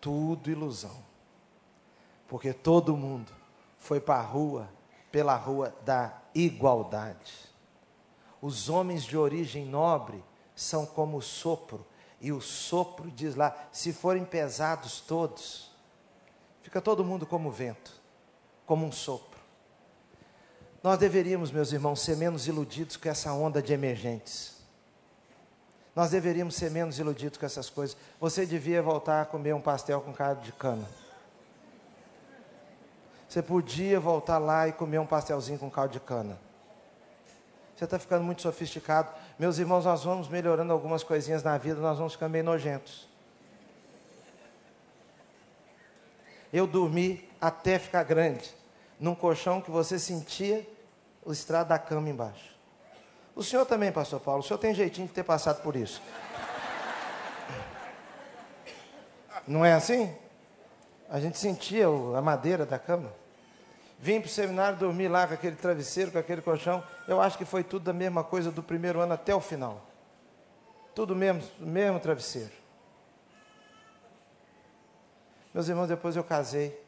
tudo 0.00 0.50
ilusão. 0.50 1.02
Porque 2.26 2.52
todo 2.52 2.96
mundo 2.96 3.32
foi 3.78 4.00
para 4.00 4.16
a 4.16 4.22
rua, 4.22 4.68
pela 5.10 5.36
rua 5.36 5.74
da 5.84 6.20
igualdade. 6.34 7.32
Os 8.42 8.68
homens 8.68 9.04
de 9.04 9.16
origem 9.16 9.64
nobre 9.64 10.22
são 10.54 10.84
como 10.84 11.16
o 11.16 11.22
sopro, 11.22 11.86
e 12.20 12.32
o 12.32 12.40
sopro 12.40 13.10
diz 13.10 13.34
lá: 13.34 13.56
se 13.72 13.92
forem 13.92 14.24
pesados 14.24 15.00
todos, 15.00 15.70
fica 16.62 16.80
todo 16.80 17.04
mundo 17.04 17.26
como 17.26 17.50
vento, 17.50 17.92
como 18.66 18.86
um 18.86 18.92
sopro. 18.92 19.40
Nós 20.82 20.98
deveríamos, 20.98 21.50
meus 21.50 21.72
irmãos, 21.72 22.00
ser 22.00 22.16
menos 22.16 22.46
iludidos 22.46 22.96
com 22.96 23.08
essa 23.08 23.32
onda 23.32 23.60
de 23.62 23.72
emergentes. 23.72 24.60
Nós 25.94 26.10
deveríamos 26.10 26.54
ser 26.54 26.70
menos 26.70 26.98
iludidos 26.98 27.38
com 27.38 27.44
essas 27.44 27.68
coisas. 27.68 27.96
Você 28.18 28.46
devia 28.46 28.82
voltar 28.82 29.22
a 29.22 29.24
comer 29.26 29.54
um 29.54 29.60
pastel 29.60 30.00
com 30.00 30.12
caldo 30.12 30.40
de 30.40 30.52
cana. 30.52 30.88
Você 33.28 33.42
podia 33.42 34.00
voltar 34.00 34.38
lá 34.38 34.68
e 34.68 34.72
comer 34.72 34.98
um 34.98 35.06
pastelzinho 35.06 35.58
com 35.58 35.70
caldo 35.70 35.92
de 35.92 36.00
cana. 36.00 36.38
Você 37.76 37.84
está 37.84 37.98
ficando 37.98 38.24
muito 38.24 38.42
sofisticado. 38.42 39.10
Meus 39.40 39.56
irmãos, 39.56 39.86
nós 39.86 40.04
vamos 40.04 40.28
melhorando 40.28 40.70
algumas 40.70 41.02
coisinhas 41.02 41.42
na 41.42 41.56
vida, 41.56 41.80
nós 41.80 41.96
vamos 41.96 42.12
ficando 42.12 42.32
meio 42.32 42.44
nojentos. 42.44 43.08
Eu 46.52 46.66
dormi 46.66 47.26
até 47.40 47.78
ficar 47.78 48.02
grande, 48.02 48.54
num 49.00 49.14
colchão 49.14 49.62
que 49.62 49.70
você 49.70 49.98
sentia 49.98 50.68
o 51.24 51.32
estrado 51.32 51.68
da 51.68 51.78
cama 51.78 52.10
embaixo. 52.10 52.54
O 53.34 53.42
senhor 53.42 53.64
também, 53.64 53.90
pastor 53.90 54.20
Paulo, 54.20 54.40
o 54.40 54.42
senhor 54.42 54.58
tem 54.58 54.74
jeitinho 54.74 55.06
de 55.06 55.14
ter 55.14 55.24
passado 55.24 55.62
por 55.62 55.74
isso. 55.74 56.02
Não 59.48 59.64
é 59.64 59.72
assim? 59.72 60.14
A 61.08 61.18
gente 61.18 61.38
sentia 61.38 61.86
a 61.86 62.20
madeira 62.20 62.66
da 62.66 62.78
cama. 62.78 63.10
Vim 64.02 64.18
para 64.18 64.28
o 64.28 64.30
seminário 64.30 64.78
dormir 64.78 65.08
lá 65.08 65.26
com 65.26 65.34
aquele 65.34 65.56
travesseiro, 65.56 66.10
com 66.10 66.18
aquele 66.18 66.40
colchão. 66.40 66.82
Eu 67.06 67.20
acho 67.20 67.36
que 67.36 67.44
foi 67.44 67.62
tudo 67.62 67.84
da 67.84 67.92
mesma 67.92 68.24
coisa 68.24 68.50
do 68.50 68.62
primeiro 68.62 68.98
ano 68.98 69.12
até 69.12 69.34
o 69.34 69.40
final. 69.42 69.86
Tudo 70.94 71.14
mesmo, 71.14 71.42
mesmo 71.58 72.00
travesseiro. 72.00 72.52
Meus 75.52 75.68
irmãos, 75.68 75.86
depois 75.86 76.16
eu 76.16 76.24
casei. 76.24 76.82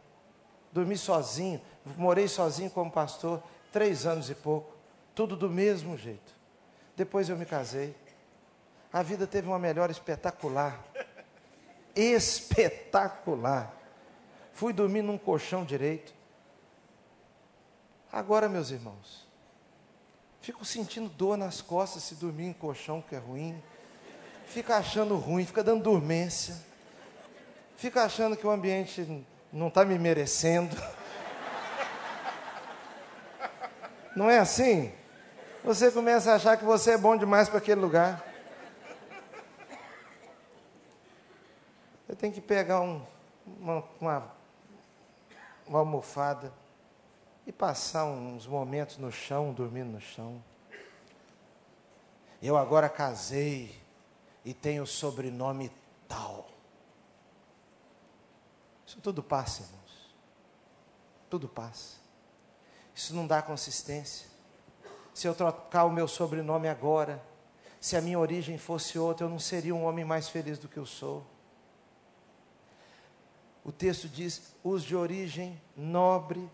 Dormi 0.73 0.97
sozinho, 0.97 1.61
morei 1.99 2.27
sozinho 2.27 2.71
como 2.71 2.91
pastor, 2.91 3.43
três 3.71 4.07
anos 4.07 4.31
e 4.31 4.35
pouco. 4.35 4.75
Tudo 5.15 5.37
do 5.37 5.51
mesmo 5.51 5.99
jeito. 5.99 6.33
Depois 6.97 7.29
eu 7.29 7.37
me 7.37 7.45
casei. 7.45 7.95
A 8.91 9.03
vida 9.03 9.27
teve 9.27 9.49
uma 9.49 9.59
melhora 9.59 9.93
espetacular. 9.93 10.83
Espetacular. 11.95 13.71
Fui 14.55 14.73
dormir 14.73 15.03
num 15.03 15.19
colchão 15.19 15.63
direito. 15.63 16.22
Agora, 18.13 18.47
meus 18.47 18.71
irmãos, 18.71 19.27
fico 20.43 20.67
sentindo 20.67 21.09
dor 21.09 21.39
nas 21.39 21.63
costas 21.63 22.03
se 22.03 22.15
dormir 22.17 22.45
em 22.45 22.53
colchão, 22.53 23.01
que 23.01 23.15
é 23.15 23.19
ruim. 23.19 23.61
Fica 24.45 24.77
achando 24.77 25.17
ruim, 25.17 25.47
fica 25.47 25.65
dando 25.65 25.83
dormência. 25.83 26.55
Fica 27.79 28.05
achando 28.05 28.37
que 28.37 28.47
o 28.47 28.51
ambiente 28.51 29.25
não 29.51 29.69
está 29.69 29.83
me 29.83 29.99
merecendo. 29.99 30.77
Não 34.15 34.29
é 34.29 34.39
assim? 34.39 34.93
você 35.65 35.91
começa 35.91 36.33
a 36.33 36.35
achar 36.35 36.59
que 36.59 36.67
você 36.67 36.91
é 36.91 36.99
bom 36.99 37.17
demais 37.17 37.49
para 37.49 37.57
aquele 37.57 37.81
lugar. 37.81 38.23
Você 42.07 42.15
tem 42.17 42.31
que 42.31 42.43
pegar 42.43 42.83
um, 42.83 43.03
uma, 43.47 43.83
uma, 43.99 44.33
uma 45.67 45.79
almofada 45.79 46.53
e 47.47 47.53
passar 47.53 48.05
uns 48.05 48.47
momentos 48.47 48.99
no 48.99 49.11
chão, 49.11 49.53
dormindo 49.53 49.91
no 49.91 50.01
chão. 50.01 50.43
Eu 52.41 52.57
agora 52.57 52.89
casei 52.89 53.81
e 54.45 54.53
tenho 54.53 54.87
sobrenome 54.87 55.71
tal. 56.09 56.49
Isso 58.87 59.01
tudo 59.01 59.23
passa, 59.23 59.63
irmãos. 59.63 60.15
Tudo 61.31 61.49
passa. 61.49 61.97
Isso 62.95 63.15
não 63.15 63.27
dá 63.27 63.41
consistência 63.41 64.33
se 65.15 65.27
eu 65.27 65.35
trocar 65.35 65.85
o 65.85 65.91
meu 65.91 66.09
sobrenome 66.09 66.69
agora, 66.69 67.23
se 67.81 67.97
a 67.97 68.01
minha 68.01 68.19
origem 68.19 68.57
fosse 68.57 68.99
outra, 68.99 69.27
eu 69.27 69.31
não 69.31 69.39
seria 69.39 69.75
um 69.75 69.85
homem 69.85 70.05
mais 70.05 70.29
feliz 70.29 70.59
do 70.59 70.69
que 70.69 70.79
eu 70.79 70.87
sou. 70.87 71.27
O 73.65 73.71
texto 73.71 74.09
diz: 74.09 74.55
os 74.63 74.83
de 74.83 74.97
origem 74.97 75.61
nobre 75.77 76.49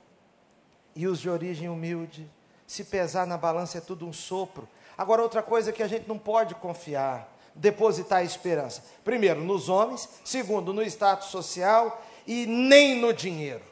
e 0.99 1.07
os 1.07 1.21
de 1.21 1.31
origem 1.31 1.69
humilde. 1.69 2.29
Se 2.67 2.83
pesar 2.83 3.25
na 3.25 3.39
balança 3.39 3.79
é 3.79 3.81
tudo 3.81 4.05
um 4.05 4.13
sopro. 4.13 4.69
Agora, 4.97 5.23
outra 5.23 5.45
coisa 5.45 5.73
que 5.73 5.81
a 5.81 5.87
gente 5.87 6.09
não 6.09 6.19
pode 6.19 6.57
confiar, 6.57 7.33
depositar 7.55 8.25
esperança. 8.25 8.83
Primeiro, 9.05 9.41
nos 9.41 9.69
homens. 9.69 10.09
Segundo, 10.25 10.73
no 10.73 10.83
status 10.83 11.29
social. 11.29 12.03
E 12.27 12.47
nem 12.47 12.97
no 12.97 13.13
dinheiro. 13.13 13.63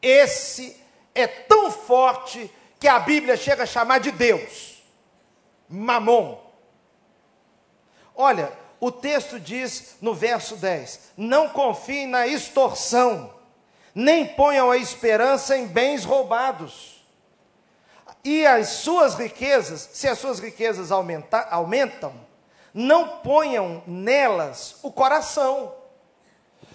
Esse 0.00 0.74
é 1.14 1.26
tão 1.26 1.70
forte 1.70 2.50
que 2.80 2.88
a 2.88 2.98
Bíblia 2.98 3.36
chega 3.36 3.64
a 3.64 3.66
chamar 3.66 3.98
de 3.98 4.10
Deus, 4.10 4.82
Mamon. 5.68 6.40
Olha, 8.16 8.50
o 8.80 8.90
texto 8.90 9.38
diz 9.38 9.96
no 10.00 10.14
verso 10.14 10.56
10: 10.56 11.12
Não 11.14 11.50
confiem 11.50 12.06
na 12.06 12.26
extorsão, 12.26 13.30
nem 13.94 14.26
ponham 14.26 14.70
a 14.70 14.76
esperança 14.76 15.56
em 15.56 15.66
bens 15.66 16.04
roubados. 16.04 17.04
E 18.22 18.46
as 18.46 18.68
suas 18.68 19.14
riquezas, 19.14 19.88
se 19.92 20.06
as 20.06 20.18
suas 20.18 20.38
riquezas 20.38 20.92
aumenta, 20.92 21.46
aumentam, 21.50 22.12
não 22.72 23.18
ponham 23.18 23.82
nelas 23.86 24.76
o 24.82 24.92
coração. 24.92 25.74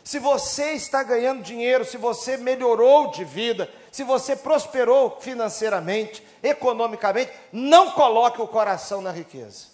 Se 0.03 0.19
você 0.19 0.73
está 0.73 1.01
ganhando 1.01 1.41
dinheiro, 1.41 1.85
se 1.85 1.97
você 1.97 2.37
melhorou 2.37 3.11
de 3.11 3.23
vida, 3.23 3.69
se 3.91 4.03
você 4.03 4.35
prosperou 4.35 5.17
financeiramente, 5.19 6.23
economicamente, 6.43 7.31
não 7.51 7.91
coloque 7.91 8.41
o 8.41 8.47
coração 8.47 9.01
na 9.01 9.11
riqueza. 9.11 9.67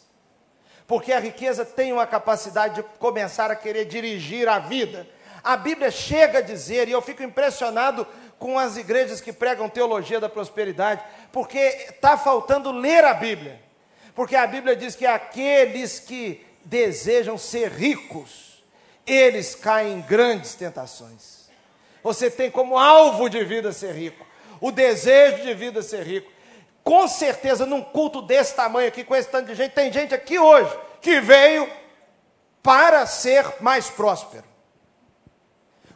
Porque 0.88 1.12
a 1.12 1.20
riqueza 1.20 1.66
tem 1.66 1.92
uma 1.92 2.06
capacidade 2.06 2.76
de 2.76 2.84
começar 2.98 3.50
a 3.50 3.56
querer 3.56 3.86
dirigir 3.86 4.48
a 4.48 4.60
vida. 4.60 5.08
A 5.44 5.58
Bíblia 5.58 5.90
chega 5.90 6.40
a 6.40 6.42
dizer, 6.42 6.88
e 6.88 6.92
eu 6.92 7.02
fico 7.02 7.24
impressionado 7.24 8.06
com 8.38 8.58
as 8.58 8.78
igrejas 8.78 9.22
que 9.22 9.34
pregam 9.34 9.70
teologia 9.70 10.20
da 10.20 10.30
prosperidade, 10.30 11.04
porque 11.32 11.58
está 11.58 12.18
faltando 12.18 12.72
ler 12.72 13.04
a 13.04 13.14
Bíblia. 13.14 13.60
Porque 14.16 14.36
a 14.36 14.46
Bíblia 14.46 14.76
diz 14.76 14.96
que 14.96 15.06
aqueles 15.06 16.00
que 16.00 16.46
desejam 16.66 17.38
ser 17.38 17.72
ricos, 17.72 18.64
eles 19.06 19.56
caem 19.56 19.94
em 19.94 20.02
grandes 20.02 20.56
tentações. 20.56 21.50
Você 22.04 22.30
tem 22.30 22.50
como 22.50 22.78
alvo 22.78 23.30
de 23.30 23.44
vida 23.44 23.72
ser 23.72 23.94
rico, 23.94 24.26
o 24.60 24.72
desejo 24.72 25.44
de 25.44 25.54
vida 25.54 25.82
ser 25.82 26.04
rico. 26.04 26.32
Com 26.84 27.08
certeza, 27.08 27.66
num 27.66 27.82
culto 27.82 28.22
desse 28.22 28.56
tamanho 28.56 28.88
aqui, 28.88 29.04
com 29.04 29.16
esse 29.16 29.30
tanto 29.30 29.48
de 29.48 29.56
gente, 29.56 29.74
tem 29.74 29.94
gente 29.94 30.16
aqui 30.16 30.40
hoje 30.40 30.76
que 31.00 31.20
veio 31.20 31.70
para 32.64 33.06
ser 33.06 33.46
mais 33.60 33.90
próspero. 33.90 34.51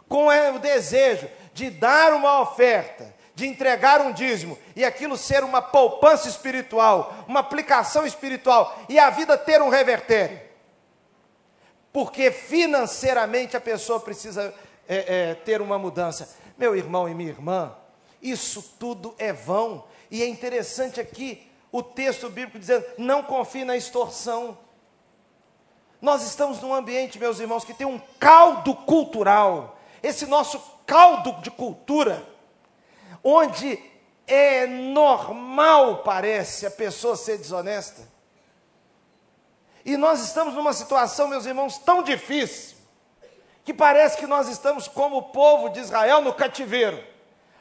Com 0.08 0.28
o 0.28 0.60
desejo 0.60 1.28
de 1.54 1.70
dar 1.70 2.14
uma 2.14 2.42
oferta, 2.42 3.14
de 3.34 3.46
entregar 3.46 4.02
um 4.02 4.14
dízimo 4.14 4.58
e 4.76 4.86
aquilo 4.86 5.18
ser 5.18 5.44
uma 5.44 5.62
poupança 5.62 6.30
espiritual, 6.30 7.14
uma 7.28 7.42
aplicação 7.42 8.06
espiritual 8.06 8.78
e 8.88 8.98
a 8.98 9.10
vida 9.10 9.38
ter 9.38 9.62
um 9.62 9.70
revertério. 9.70 10.40
Porque 11.92 12.32
financeiramente 12.32 13.56
a 13.56 13.62
pessoa 13.62 14.00
precisa 14.00 14.54
é, 14.88 15.30
é, 15.30 15.34
ter 15.34 15.62
uma 15.62 15.78
mudança. 15.80 16.36
Meu 16.58 16.76
irmão 16.76 17.08
e 17.08 17.14
minha 17.14 17.30
irmã, 17.30 17.76
isso 18.22 18.62
tudo 18.80 19.14
é 19.18 19.32
vão. 19.32 19.86
E 20.10 20.22
é 20.22 20.28
interessante 20.28 21.00
aqui 21.00 21.50
o 21.72 21.84
texto 21.84 22.30
bíblico 22.30 22.60
dizendo: 22.60 22.86
não 22.98 23.24
confie 23.24 23.66
na 23.66 23.76
extorsão. 23.76 24.58
Nós 26.02 26.24
estamos 26.24 26.62
num 26.62 26.74
ambiente, 26.74 27.20
meus 27.20 27.40
irmãos, 27.40 27.66
que 27.66 27.74
tem 27.74 27.88
um 27.88 28.00
caldo 28.20 28.76
cultural. 28.76 29.75
Esse 30.06 30.28
nosso 30.28 30.62
caldo 30.86 31.32
de 31.42 31.50
cultura 31.50 32.24
onde 33.24 33.82
é 34.28 34.68
normal, 34.68 36.04
parece, 36.04 36.68
a 36.68 36.70
pessoa 36.70 37.16
ser 37.16 37.40
desonesta. 37.40 38.08
E 39.84 39.98
nós 39.98 40.22
estamos 40.22 40.54
numa 40.54 40.74
situação, 40.74 41.28
meus 41.28 41.48
irmãos, 41.48 41.80
tão 41.80 42.04
difícil, 42.04 42.78
que 43.64 43.74
parece 43.74 44.18
que 44.18 44.28
nós 44.28 44.48
estamos 44.48 44.88
como 44.88 45.18
o 45.18 45.24
povo 45.24 45.70
de 45.70 45.80
Israel 45.80 46.22
no 46.22 46.36
cativeiro. 46.36 47.04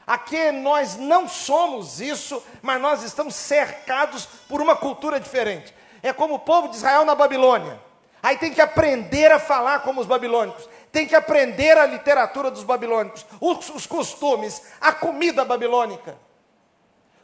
Aqui 0.06 0.50
nós 0.50 0.96
não 0.96 1.26
somos 1.26 1.98
isso, 1.98 2.44
mas 2.60 2.78
nós 2.78 3.02
estamos 3.02 3.34
cercados 3.34 4.26
por 4.46 4.60
uma 4.60 4.76
cultura 4.76 5.18
diferente. 5.18 5.74
É 6.02 6.12
como 6.12 6.34
o 6.34 6.38
povo 6.38 6.68
de 6.68 6.76
Israel 6.76 7.06
na 7.06 7.14
Babilônia. 7.14 7.80
Aí 8.22 8.36
tem 8.36 8.52
que 8.52 8.60
aprender 8.60 9.32
a 9.32 9.38
falar 9.38 9.80
como 9.80 9.98
os 10.02 10.06
babilônicos 10.06 10.68
tem 10.94 11.08
que 11.08 11.16
aprender 11.16 11.76
a 11.76 11.86
literatura 11.86 12.52
dos 12.52 12.62
babilônicos, 12.62 13.26
os, 13.40 13.68
os 13.70 13.84
costumes, 13.84 14.62
a 14.80 14.92
comida 14.92 15.44
babilônica. 15.44 16.16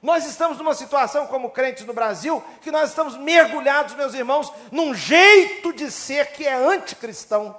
Nós 0.02 0.26
estamos 0.26 0.58
numa 0.58 0.74
situação 0.74 1.28
como 1.28 1.50
crentes 1.50 1.84
no 1.86 1.92
Brasil, 1.92 2.42
que 2.62 2.72
nós 2.72 2.88
estamos 2.88 3.16
mergulhados, 3.16 3.94
meus 3.94 4.12
irmãos, 4.12 4.52
num 4.72 4.92
jeito 4.92 5.72
de 5.72 5.88
ser 5.88 6.32
que 6.32 6.44
é 6.44 6.52
anticristão. 6.52 7.56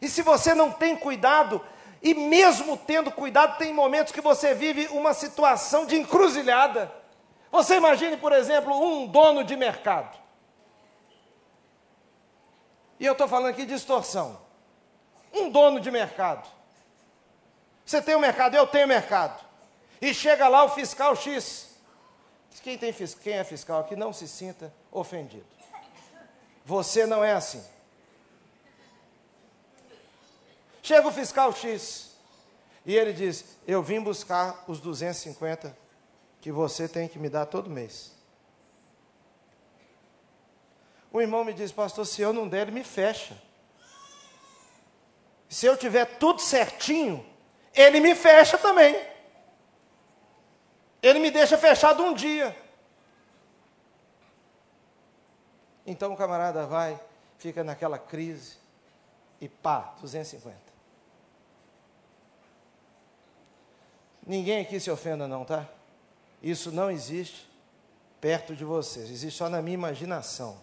E 0.00 0.08
se 0.08 0.22
você 0.22 0.54
não 0.54 0.72
tem 0.72 0.96
cuidado, 0.96 1.62
e 2.00 2.14
mesmo 2.14 2.78
tendo 2.78 3.12
cuidado, 3.12 3.58
tem 3.58 3.74
momentos 3.74 4.14
que 4.14 4.20
você 4.22 4.54
vive 4.54 4.86
uma 4.92 5.12
situação 5.12 5.84
de 5.84 5.94
encruzilhada. 5.94 6.90
Você 7.50 7.76
imagine, 7.76 8.16
por 8.16 8.32
exemplo, 8.32 8.72
um 8.74 9.06
dono 9.06 9.44
de 9.44 9.56
mercado. 9.56 10.16
E 12.98 13.04
eu 13.04 13.12
estou 13.12 13.28
falando 13.28 13.50
aqui 13.50 13.66
de 13.66 13.74
extorsão 13.74 14.41
um 15.32 15.50
dono 15.50 15.80
de 15.80 15.90
mercado. 15.90 16.48
Você 17.84 18.00
tem 18.00 18.14
um 18.14 18.20
mercado, 18.20 18.54
eu 18.54 18.66
tenho 18.66 18.86
mercado. 18.86 19.44
E 20.00 20.12
chega 20.12 20.48
lá 20.48 20.64
o 20.64 20.68
fiscal 20.70 21.14
X. 21.16 21.70
Quem, 22.62 22.78
tem, 22.78 22.92
quem 22.92 23.34
é 23.34 23.44
fiscal 23.44 23.80
aqui 23.80 23.96
não 23.96 24.12
se 24.12 24.28
sinta 24.28 24.72
ofendido. 24.90 25.46
Você 26.64 27.06
não 27.06 27.24
é 27.24 27.32
assim. 27.32 27.64
Chega 30.82 31.06
o 31.06 31.12
fiscal 31.12 31.52
X 31.52 32.10
e 32.84 32.96
ele 32.96 33.12
diz: 33.12 33.56
Eu 33.66 33.82
vim 33.82 34.00
buscar 34.00 34.64
os 34.66 34.80
250 34.80 35.76
que 36.40 36.50
você 36.50 36.88
tem 36.88 37.08
que 37.08 37.18
me 37.18 37.28
dar 37.28 37.46
todo 37.46 37.70
mês. 37.70 38.12
O 41.12 41.20
irmão 41.20 41.44
me 41.44 41.52
diz: 41.52 41.70
Pastor, 41.70 42.06
se 42.06 42.20
eu 42.20 42.32
não 42.32 42.48
der, 42.48 42.62
ele 42.62 42.72
me 42.72 42.84
fecha. 42.84 43.36
Se 45.52 45.66
eu 45.66 45.76
tiver 45.76 46.06
tudo 46.16 46.40
certinho, 46.40 47.22
ele 47.74 48.00
me 48.00 48.14
fecha 48.14 48.56
também. 48.56 48.98
Ele 51.02 51.18
me 51.18 51.30
deixa 51.30 51.58
fechado 51.58 52.02
um 52.02 52.14
dia. 52.14 52.56
Então 55.86 56.14
o 56.14 56.16
camarada 56.16 56.64
vai, 56.64 56.98
fica 57.36 57.62
naquela 57.62 57.98
crise 57.98 58.56
e 59.42 59.46
pá, 59.46 59.94
250. 60.00 60.56
Ninguém 64.26 64.62
aqui 64.62 64.80
se 64.80 64.90
ofenda 64.90 65.28
não, 65.28 65.44
tá? 65.44 65.68
Isso 66.42 66.72
não 66.72 66.90
existe 66.90 67.46
perto 68.22 68.56
de 68.56 68.64
vocês, 68.64 69.10
existe 69.10 69.36
só 69.36 69.50
na 69.50 69.60
minha 69.60 69.74
imaginação. 69.74 70.58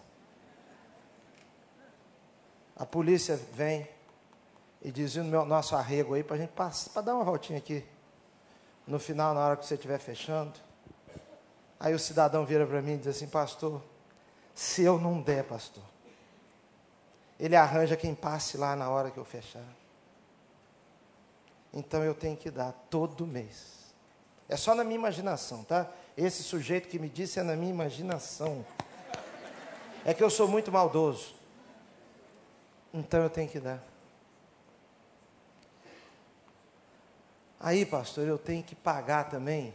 A 2.74 2.84
polícia 2.84 3.36
vem, 3.36 3.88
e 4.82 4.90
dizia 4.90 5.22
no 5.22 5.28
meu, 5.28 5.44
nosso 5.44 5.76
arrego 5.76 6.14
aí 6.14 6.22
para 6.22 6.36
a 6.36 6.38
gente 6.38 6.50
passar, 6.50 6.90
para 6.90 7.02
dar 7.02 7.14
uma 7.14 7.24
voltinha 7.24 7.58
aqui. 7.58 7.84
No 8.86 8.98
final, 8.98 9.34
na 9.34 9.46
hora 9.46 9.56
que 9.56 9.66
você 9.66 9.74
estiver 9.74 9.98
fechando. 9.98 10.58
Aí 11.78 11.94
o 11.94 11.98
cidadão 11.98 12.44
vira 12.44 12.66
para 12.66 12.80
mim 12.82 12.94
e 12.94 12.98
diz 12.98 13.08
assim, 13.08 13.28
pastor, 13.28 13.82
se 14.54 14.82
eu 14.82 14.98
não 14.98 15.20
der, 15.20 15.44
pastor, 15.44 15.84
ele 17.38 17.56
arranja 17.56 17.96
quem 17.96 18.14
passe 18.14 18.56
lá 18.56 18.74
na 18.76 18.90
hora 18.90 19.10
que 19.10 19.18
eu 19.18 19.24
fechar. 19.24 19.64
Então 21.72 22.02
eu 22.02 22.14
tenho 22.14 22.36
que 22.36 22.50
dar 22.50 22.72
todo 22.90 23.26
mês. 23.26 23.94
É 24.48 24.56
só 24.56 24.74
na 24.74 24.82
minha 24.82 24.96
imaginação, 24.96 25.62
tá? 25.62 25.88
Esse 26.16 26.42
sujeito 26.42 26.88
que 26.88 26.98
me 26.98 27.08
disse 27.08 27.38
é 27.38 27.42
na 27.42 27.54
minha 27.54 27.70
imaginação. 27.70 28.66
É 30.04 30.12
que 30.12 30.22
eu 30.22 30.28
sou 30.28 30.48
muito 30.48 30.72
maldoso. 30.72 31.34
Então 32.92 33.22
eu 33.22 33.30
tenho 33.30 33.48
que 33.48 33.60
dar. 33.60 33.89
Aí, 37.62 37.84
pastor, 37.84 38.26
eu 38.26 38.38
tenho 38.38 38.62
que 38.62 38.74
pagar 38.74 39.28
também 39.28 39.74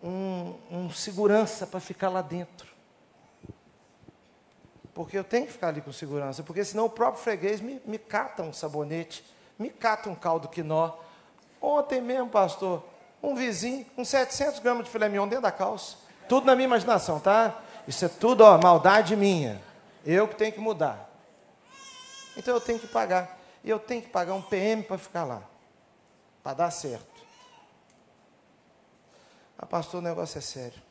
um, 0.00 0.54
um 0.70 0.90
segurança 0.92 1.66
para 1.66 1.80
ficar 1.80 2.08
lá 2.08 2.22
dentro. 2.22 2.68
Porque 4.94 5.18
eu 5.18 5.24
tenho 5.24 5.46
que 5.46 5.52
ficar 5.52 5.68
ali 5.68 5.80
com 5.80 5.92
segurança, 5.92 6.44
porque 6.44 6.64
senão 6.64 6.84
o 6.84 6.90
próprio 6.90 7.20
freguês 7.20 7.60
me, 7.60 7.82
me 7.84 7.98
cata 7.98 8.44
um 8.44 8.52
sabonete, 8.52 9.24
me 9.58 9.70
cata 9.70 10.08
um 10.08 10.14
caldo 10.14 10.46
quinó. 10.46 10.92
Ontem 11.60 12.00
mesmo, 12.00 12.28
pastor, 12.28 12.84
um 13.20 13.34
vizinho 13.34 13.84
com 13.96 14.04
700 14.04 14.60
gramas 14.60 14.84
de 14.84 14.90
filé 14.90 15.08
mignon 15.08 15.26
dentro 15.26 15.42
da 15.42 15.50
calça. 15.50 15.96
Tudo 16.28 16.46
na 16.46 16.54
minha 16.54 16.66
imaginação, 16.66 17.18
tá? 17.18 17.60
Isso 17.88 18.04
é 18.04 18.08
tudo, 18.08 18.42
ó, 18.42 18.56
maldade 18.56 19.16
minha. 19.16 19.60
Eu 20.06 20.28
que 20.28 20.36
tenho 20.36 20.52
que 20.52 20.60
mudar. 20.60 21.10
Então 22.36 22.54
eu 22.54 22.60
tenho 22.60 22.78
que 22.78 22.86
pagar. 22.86 23.36
E 23.64 23.70
eu 23.70 23.80
tenho 23.80 24.00
que 24.00 24.08
pagar 24.08 24.34
um 24.34 24.42
PM 24.42 24.84
para 24.84 24.96
ficar 24.96 25.24
lá 25.24 25.51
para 26.42 26.54
dar 26.54 26.70
certo. 26.70 27.22
Ah, 29.58 29.66
pastor, 29.66 30.00
o 30.00 30.02
negócio 30.02 30.38
é 30.38 30.40
sério. 30.40 30.82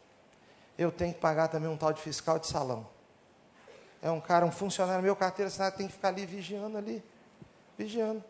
Eu 0.77 0.91
tenho 0.91 1.13
que 1.13 1.19
pagar 1.19 1.49
também 1.49 1.69
um 1.69 1.75
tal 1.75 1.91
de 1.91 2.01
fiscal 2.01 2.39
de 2.39 2.47
salão. 2.47 2.87
É 4.01 4.09
um 4.09 4.21
cara, 4.21 4.45
um 4.45 4.51
funcionário 4.51 5.03
meu, 5.03 5.15
carteira 5.15 5.47
assinada, 5.49 5.75
tem 5.75 5.87
que 5.87 5.93
ficar 5.93 6.07
ali 6.07 6.25
vigiando 6.25 6.77
ali. 6.77 7.03
Vigiando. 7.77 8.23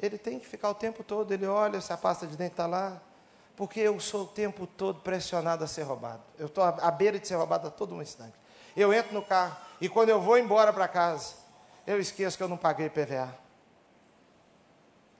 Ele 0.00 0.16
tem 0.16 0.38
que 0.38 0.46
ficar 0.46 0.70
o 0.70 0.74
tempo 0.74 1.04
todo, 1.04 1.32
ele 1.32 1.46
olha 1.46 1.80
se 1.80 1.92
a 1.92 1.96
pasta 1.96 2.26
de 2.26 2.36
dente 2.36 2.52
está 2.52 2.66
lá. 2.66 3.00
Porque 3.56 3.80
eu 3.80 3.98
sou 4.00 4.22
o 4.22 4.26
tempo 4.26 4.66
todo 4.66 5.00
pressionado 5.00 5.64
a 5.64 5.66
ser 5.66 5.82
roubado. 5.82 6.22
Eu 6.38 6.46
estou 6.46 6.64
à 6.64 6.90
beira 6.90 7.18
de 7.18 7.26
ser 7.26 7.34
roubado 7.34 7.66
a 7.66 7.70
todo 7.70 7.94
um 7.94 8.00
instante. 8.00 8.34
Eu 8.76 8.94
entro 8.94 9.12
no 9.12 9.22
carro 9.22 9.56
e 9.80 9.88
quando 9.88 10.08
eu 10.08 10.20
vou 10.20 10.38
embora 10.38 10.72
para 10.72 10.86
casa, 10.86 11.34
eu 11.86 12.00
esqueço 12.00 12.36
que 12.36 12.42
eu 12.42 12.48
não 12.48 12.56
paguei 12.56 12.88
PVA 12.88 13.47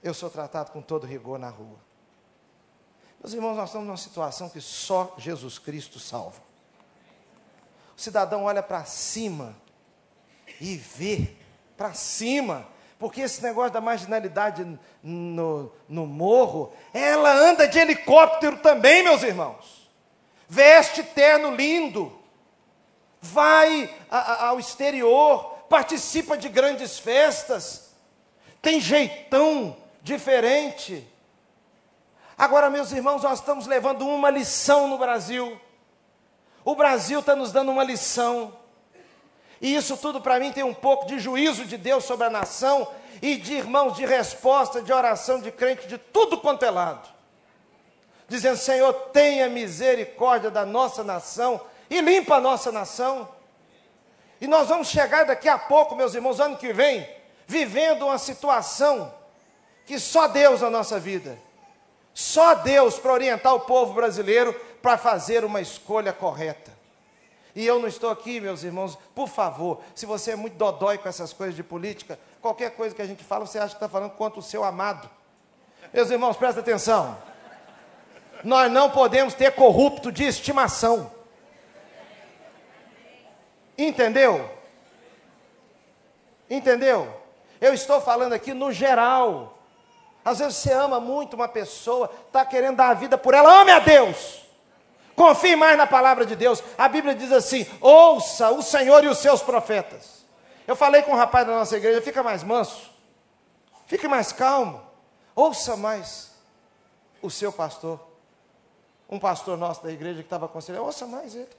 eu 0.03 0.13
sou 0.13 0.29
tratado 0.29 0.71
com 0.71 0.81
todo 0.81 1.05
rigor 1.05 1.37
na 1.37 1.49
rua. 1.49 1.77
Meus 3.21 3.33
irmãos, 3.33 3.55
nós 3.55 3.69
estamos 3.69 3.87
numa 3.87 3.97
situação 3.97 4.49
que 4.49 4.61
só 4.61 5.13
Jesus 5.17 5.59
Cristo 5.59 5.99
salva. 5.99 6.41
O 7.97 8.01
cidadão 8.01 8.45
olha 8.45 8.63
para 8.63 8.85
cima 8.85 9.55
e 10.61 10.77
vê 10.77 11.35
para 11.75 11.93
cima, 11.93 12.67
Porque 12.99 13.21
esse 13.21 13.41
negócio 13.41 13.71
da 13.71 13.79
marginalidade 13.79 14.77
no, 15.01 15.71
no 15.87 16.05
morro, 16.05 16.73
ela 16.93 17.31
anda 17.31 17.65
de 17.65 17.79
helicóptero 17.79 18.57
também, 18.57 19.01
meus 19.01 19.23
irmãos. 19.23 19.89
Veste 20.49 21.01
terno 21.01 21.55
lindo, 21.55 22.11
vai 23.21 23.89
a, 24.11 24.17
a, 24.17 24.47
ao 24.47 24.59
exterior, 24.59 25.43
participa 25.69 26.37
de 26.37 26.49
grandes 26.49 26.99
festas, 26.99 27.95
tem 28.61 28.81
jeitão 28.81 29.77
diferente. 30.01 31.07
Agora, 32.37 32.69
meus 32.69 32.91
irmãos, 32.91 33.23
nós 33.23 33.39
estamos 33.39 33.67
levando 33.67 34.07
uma 34.07 34.29
lição 34.29 34.87
no 34.87 34.97
Brasil. 34.97 35.59
O 36.63 36.73
Brasil 36.75 37.19
está 37.19 37.35
nos 37.35 37.51
dando 37.51 37.71
uma 37.71 37.83
lição. 37.83 38.57
E 39.61 39.75
isso 39.75 39.97
tudo 39.97 40.21
para 40.21 40.39
mim 40.39 40.51
tem 40.51 40.63
um 40.63 40.73
pouco 40.73 41.05
de 41.05 41.19
juízo 41.19 41.65
de 41.65 41.77
Deus 41.77 42.05
sobre 42.05 42.27
a 42.27 42.29
nação 42.29 42.87
e 43.21 43.35
de 43.35 43.55
irmãos 43.55 43.97
de 43.97 44.05
resposta, 44.05 44.81
de 44.81 44.93
oração, 44.93 45.41
de 45.41 45.51
crente, 45.51 45.87
de 45.87 45.97
tudo 45.97 46.37
quanto 46.37 46.63
é 46.63 46.69
lado. 46.69 47.09
Dizendo, 48.27 48.57
Senhor, 48.57 48.93
tenha 49.11 49.49
misericórdia 49.49 50.49
da 50.49 50.65
nossa 50.65 51.03
nação 51.03 51.59
e 51.89 51.99
limpa 51.99 52.35
a 52.35 52.39
nossa 52.39 52.71
nação. 52.71 53.27
E 54.39 54.47
nós 54.47 54.69
vamos 54.69 54.87
chegar 54.87 55.25
daqui 55.25 55.49
a 55.49 55.57
pouco, 55.57 55.95
meus 55.95 56.13
irmãos, 56.13 56.39
ano 56.39 56.55
que 56.55 56.71
vem, 56.71 57.05
vivendo 57.45 58.05
uma 58.05 58.17
situação 58.17 59.13
que 59.89 59.97
só 59.97 60.27
Deus 60.27 60.61
na 60.61 60.69
nossa 60.69 60.99
vida, 60.99 61.35
só 62.13 62.53
Deus 62.53 62.99
para 62.99 63.11
orientar 63.11 63.55
o 63.55 63.61
povo 63.61 63.91
brasileiro 63.91 64.53
para 64.83 64.99
fazer 64.99 65.43
uma 65.43 65.61
escolha 65.61 66.13
correta. 66.13 66.71
E 67.55 67.65
eu 67.65 67.79
não 67.79 67.87
estou 67.87 68.11
aqui, 68.11 68.39
meus 68.39 68.61
irmãos, 68.61 68.95
por 69.15 69.27
favor, 69.27 69.81
se 69.95 70.05
você 70.05 70.33
é 70.33 70.35
muito 70.35 70.57
dodói 70.57 70.99
com 70.99 71.09
essas 71.09 71.33
coisas 71.33 71.55
de 71.55 71.63
política, 71.63 72.19
qualquer 72.39 72.69
coisa 72.75 72.93
que 72.93 73.01
a 73.01 73.05
gente 73.07 73.23
fala, 73.23 73.47
você 73.47 73.57
acha 73.57 73.69
que 73.69 73.77
está 73.77 73.89
falando 73.89 74.11
contra 74.11 74.39
o 74.39 74.43
seu 74.43 74.63
amado. 74.63 75.09
Meus 75.91 76.11
irmãos, 76.11 76.37
presta 76.37 76.59
atenção. 76.59 77.17
Nós 78.43 78.71
não 78.71 78.91
podemos 78.91 79.33
ter 79.33 79.55
corrupto 79.55 80.11
de 80.11 80.23
estimação. 80.23 81.11
Entendeu? 83.75 84.51
Entendeu? 86.47 87.11
Eu 87.59 87.73
estou 87.73 87.99
falando 87.99 88.33
aqui 88.33 88.53
no 88.53 88.71
geral. 88.71 89.55
Às 90.23 90.39
vezes 90.39 90.57
você 90.57 90.73
ama 90.73 90.99
muito 90.99 91.35
uma 91.35 91.47
pessoa, 91.47 92.11
está 92.27 92.45
querendo 92.45 92.77
dar 92.77 92.89
a 92.89 92.93
vida 92.93 93.17
por 93.17 93.33
ela, 93.33 93.61
ame 93.61 93.71
a 93.71 93.79
Deus. 93.79 94.45
Confie 95.15 95.55
mais 95.55 95.77
na 95.77 95.85
palavra 95.85 96.25
de 96.25 96.35
Deus. 96.35 96.63
A 96.77 96.87
Bíblia 96.87 97.13
diz 97.13 97.31
assim: 97.31 97.65
ouça 97.81 98.51
o 98.51 98.61
Senhor 98.61 99.03
e 99.03 99.07
os 99.07 99.17
seus 99.17 99.41
profetas. 99.41 100.25
Eu 100.65 100.75
falei 100.75 101.01
com 101.01 101.11
um 101.11 101.15
rapaz 101.15 101.45
da 101.45 101.53
nossa 101.53 101.75
igreja: 101.75 102.01
fica 102.01 102.23
mais 102.23 102.43
manso, 102.43 102.89
fique 103.85 104.07
mais 104.07 104.31
calmo, 104.31 104.81
ouça 105.35 105.75
mais 105.75 106.31
o 107.21 107.29
seu 107.29 107.51
pastor. 107.51 107.99
Um 109.09 109.19
pastor 109.19 109.57
nosso 109.57 109.83
da 109.83 109.91
igreja 109.91 110.19
que 110.19 110.27
estava 110.27 110.45
aconselhando, 110.45 110.85
ouça 110.85 111.05
mais 111.07 111.35
ele. 111.35 111.49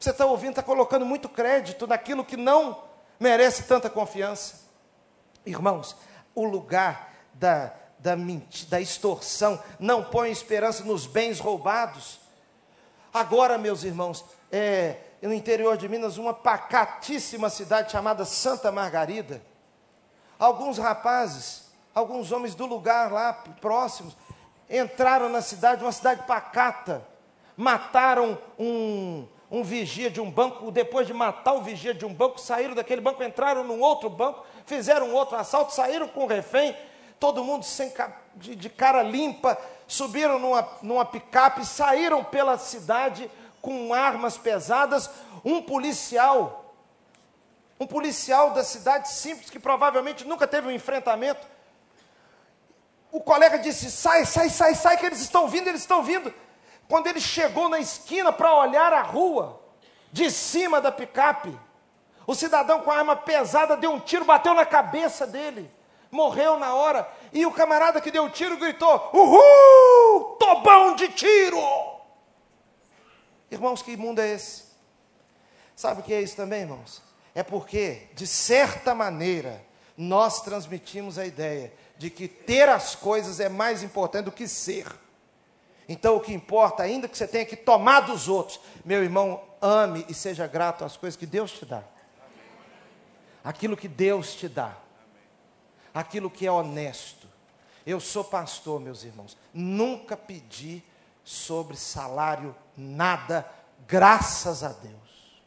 Você 0.00 0.10
está 0.10 0.26
ouvindo, 0.26 0.50
está 0.50 0.62
colocando 0.62 1.06
muito 1.06 1.28
crédito 1.28 1.86
naquilo 1.86 2.24
que 2.24 2.36
não 2.36 2.82
merece 3.20 3.64
tanta 3.64 3.88
confiança. 3.88 4.62
Irmãos, 5.46 5.94
o 6.34 6.44
lugar 6.44 7.11
da, 7.34 7.72
da, 7.98 8.14
da 8.68 8.80
extorsão 8.80 9.62
não 9.78 10.04
põe 10.04 10.30
esperança 10.30 10.84
nos 10.84 11.06
bens 11.06 11.40
roubados, 11.40 12.22
Agora, 13.12 13.58
meus 13.58 13.84
irmãos, 13.84 14.24
é, 14.50 14.96
no 15.20 15.34
interior 15.34 15.76
de 15.76 15.86
Minas, 15.86 16.16
uma 16.16 16.32
pacatíssima 16.32 17.50
cidade 17.50 17.92
chamada 17.92 18.24
Santa 18.24 18.72
Margarida. 18.72 19.42
Alguns 20.38 20.78
rapazes, 20.78 21.70
alguns 21.94 22.32
homens 22.32 22.54
do 22.54 22.64
lugar 22.64 23.12
lá 23.12 23.34
próximos, 23.60 24.16
entraram 24.68 25.28
na 25.28 25.42
cidade, 25.42 25.84
uma 25.84 25.92
cidade 25.92 26.22
pacata, 26.26 27.06
mataram 27.54 28.38
um, 28.58 29.26
um 29.50 29.62
vigia 29.62 30.10
de 30.10 30.18
um 30.18 30.30
banco, 30.30 30.70
depois 30.70 31.06
de 31.06 31.12
matar 31.12 31.52
o 31.52 31.60
vigia 31.60 31.92
de 31.92 32.06
um 32.06 32.14
banco, 32.14 32.40
saíram 32.40 32.74
daquele 32.74 33.02
banco, 33.02 33.22
entraram 33.22 33.62
num 33.62 33.80
outro 33.80 34.08
banco, 34.08 34.46
fizeram 34.64 35.12
outro 35.12 35.36
assalto, 35.36 35.74
saíram 35.74 36.08
com 36.08 36.24
o 36.24 36.26
refém, 36.26 36.74
todo 37.22 37.44
mundo 37.44 37.64
sem, 37.64 37.94
de, 38.34 38.56
de 38.56 38.68
cara 38.68 39.00
limpa, 39.00 39.56
subiram 39.86 40.40
numa, 40.40 40.68
numa 40.82 41.04
picape, 41.04 41.64
saíram 41.64 42.24
pela 42.24 42.58
cidade 42.58 43.30
com 43.60 43.94
armas 43.94 44.36
pesadas. 44.36 45.08
Um 45.44 45.62
policial, 45.62 46.74
um 47.78 47.86
policial 47.86 48.50
da 48.50 48.64
cidade 48.64 49.08
simples, 49.08 49.50
que 49.50 49.60
provavelmente 49.60 50.26
nunca 50.26 50.48
teve 50.48 50.66
um 50.66 50.72
enfrentamento. 50.72 51.46
O 53.12 53.20
colega 53.20 53.56
disse: 53.56 53.88
sai, 53.88 54.26
sai, 54.26 54.50
sai, 54.50 54.74
sai, 54.74 54.96
que 54.96 55.06
eles 55.06 55.20
estão 55.20 55.46
vindo, 55.46 55.68
eles 55.68 55.82
estão 55.82 56.02
vindo. 56.02 56.34
Quando 56.88 57.06
ele 57.06 57.20
chegou 57.20 57.68
na 57.68 57.78
esquina 57.78 58.32
para 58.32 58.52
olhar 58.52 58.92
a 58.92 59.02
rua, 59.02 59.60
de 60.10 60.28
cima 60.28 60.80
da 60.80 60.90
picape, 60.90 61.56
o 62.26 62.34
cidadão 62.34 62.80
com 62.80 62.90
a 62.90 62.96
arma 62.96 63.14
pesada 63.14 63.76
deu 63.76 63.92
um 63.92 64.00
tiro, 64.00 64.24
bateu 64.24 64.54
na 64.54 64.66
cabeça 64.66 65.24
dele 65.24 65.70
morreu 66.12 66.58
na 66.58 66.74
hora. 66.74 67.10
E 67.32 67.44
o 67.46 67.50
camarada 67.50 68.00
que 68.00 68.10
deu 68.10 68.26
o 68.26 68.30
tiro 68.30 68.58
gritou: 68.58 69.10
Uhul! 69.12 70.36
Bom 70.62 70.94
de 70.94 71.08
tiro! 71.08 71.58
Irmãos, 73.50 73.82
que 73.82 73.96
mundo 73.96 74.20
é 74.20 74.34
esse? 74.34 74.64
Sabe 75.74 76.00
o 76.00 76.04
que 76.04 76.14
é 76.14 76.20
isso 76.20 76.36
também, 76.36 76.60
irmãos? 76.60 77.02
É 77.34 77.42
porque, 77.42 78.08
de 78.14 78.26
certa 78.26 78.94
maneira, 78.94 79.64
nós 79.96 80.42
transmitimos 80.42 81.18
a 81.18 81.26
ideia 81.26 81.72
de 81.96 82.10
que 82.10 82.28
ter 82.28 82.68
as 82.68 82.94
coisas 82.94 83.40
é 83.40 83.48
mais 83.48 83.82
importante 83.82 84.26
do 84.26 84.32
que 84.32 84.46
ser. 84.46 84.86
Então, 85.88 86.16
o 86.16 86.20
que 86.20 86.32
importa, 86.32 86.82
ainda 86.82 87.08
que 87.08 87.16
você 87.16 87.26
tenha 87.26 87.44
que 87.44 87.56
tomar 87.56 88.00
dos 88.00 88.28
outros, 88.28 88.60
meu 88.84 89.02
irmão, 89.02 89.42
ame 89.60 90.04
e 90.08 90.14
seja 90.14 90.46
grato 90.46 90.84
às 90.84 90.96
coisas 90.96 91.16
que 91.16 91.26
Deus 91.26 91.52
te 91.52 91.64
dá. 91.64 91.82
Aquilo 93.42 93.76
que 93.76 93.88
Deus 93.88 94.34
te 94.34 94.48
dá 94.48 94.76
aquilo 95.92 96.30
que 96.30 96.46
é 96.46 96.52
honesto. 96.52 97.26
Eu 97.84 98.00
sou 98.00 98.24
pastor, 98.24 98.80
meus 98.80 99.04
irmãos, 99.04 99.36
nunca 99.52 100.16
pedi 100.16 100.82
sobre 101.24 101.76
salário 101.76 102.54
nada, 102.76 103.48
graças 103.86 104.62
a 104.62 104.68
Deus. 104.68 105.42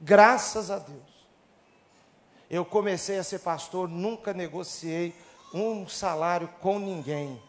Graças 0.00 0.70
a 0.70 0.78
Deus. 0.78 1.26
Eu 2.48 2.64
comecei 2.64 3.18
a 3.18 3.24
ser 3.24 3.40
pastor, 3.40 3.88
nunca 3.88 4.32
negociei 4.32 5.14
um 5.52 5.88
salário 5.88 6.48
com 6.60 6.78
ninguém. 6.78 7.42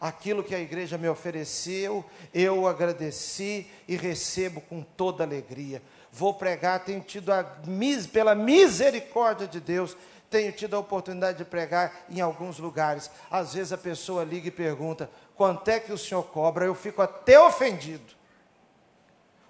Aquilo 0.00 0.42
que 0.42 0.54
a 0.54 0.60
igreja 0.60 0.96
me 0.96 1.08
ofereceu, 1.08 2.02
eu 2.32 2.66
agradeci 2.66 3.70
e 3.86 3.96
recebo 3.96 4.62
com 4.62 4.82
toda 4.82 5.24
alegria. 5.24 5.82
Vou 6.10 6.32
pregar, 6.32 6.84
tenho 6.84 7.02
tido 7.02 7.30
a, 7.30 7.44
pela 8.10 8.34
misericórdia 8.34 9.46
de 9.46 9.60
Deus, 9.60 9.94
tenho 10.30 10.52
tido 10.52 10.76
a 10.76 10.78
oportunidade 10.78 11.38
de 11.38 11.44
pregar 11.44 12.04
em 12.08 12.20
alguns 12.20 12.58
lugares. 12.58 13.10
Às 13.28 13.54
vezes 13.54 13.72
a 13.72 13.78
pessoa 13.78 14.22
liga 14.22 14.46
e 14.46 14.52
pergunta: 14.52 15.10
quanto 15.34 15.68
é 15.68 15.80
que 15.80 15.92
o 15.92 15.98
senhor 15.98 16.22
cobra? 16.22 16.64
Eu 16.64 16.74
fico 16.74 17.02
até 17.02 17.38
ofendido. 17.38 18.14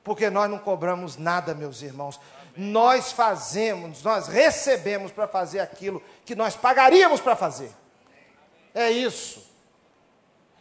Porque 0.03 0.31
nós 0.31 0.51
não 0.51 0.59
cobramos 0.59 1.19
nada, 1.19 1.55
meus 1.55 1.83
irmãos. 1.83 2.19
Nós 2.57 3.13
fazemos, 3.13 4.03
nós 4.03 4.27
recebemos 4.27 5.13
para 5.13 5.29
fazer 5.29 5.61
aquilo 5.61 6.03
que 6.25 6.35
nós 6.35 6.57
pagaríamos 6.57 7.21
para 7.21 7.37
fazer. 7.37 7.71
É 8.75 8.91
isso. 8.91 9.49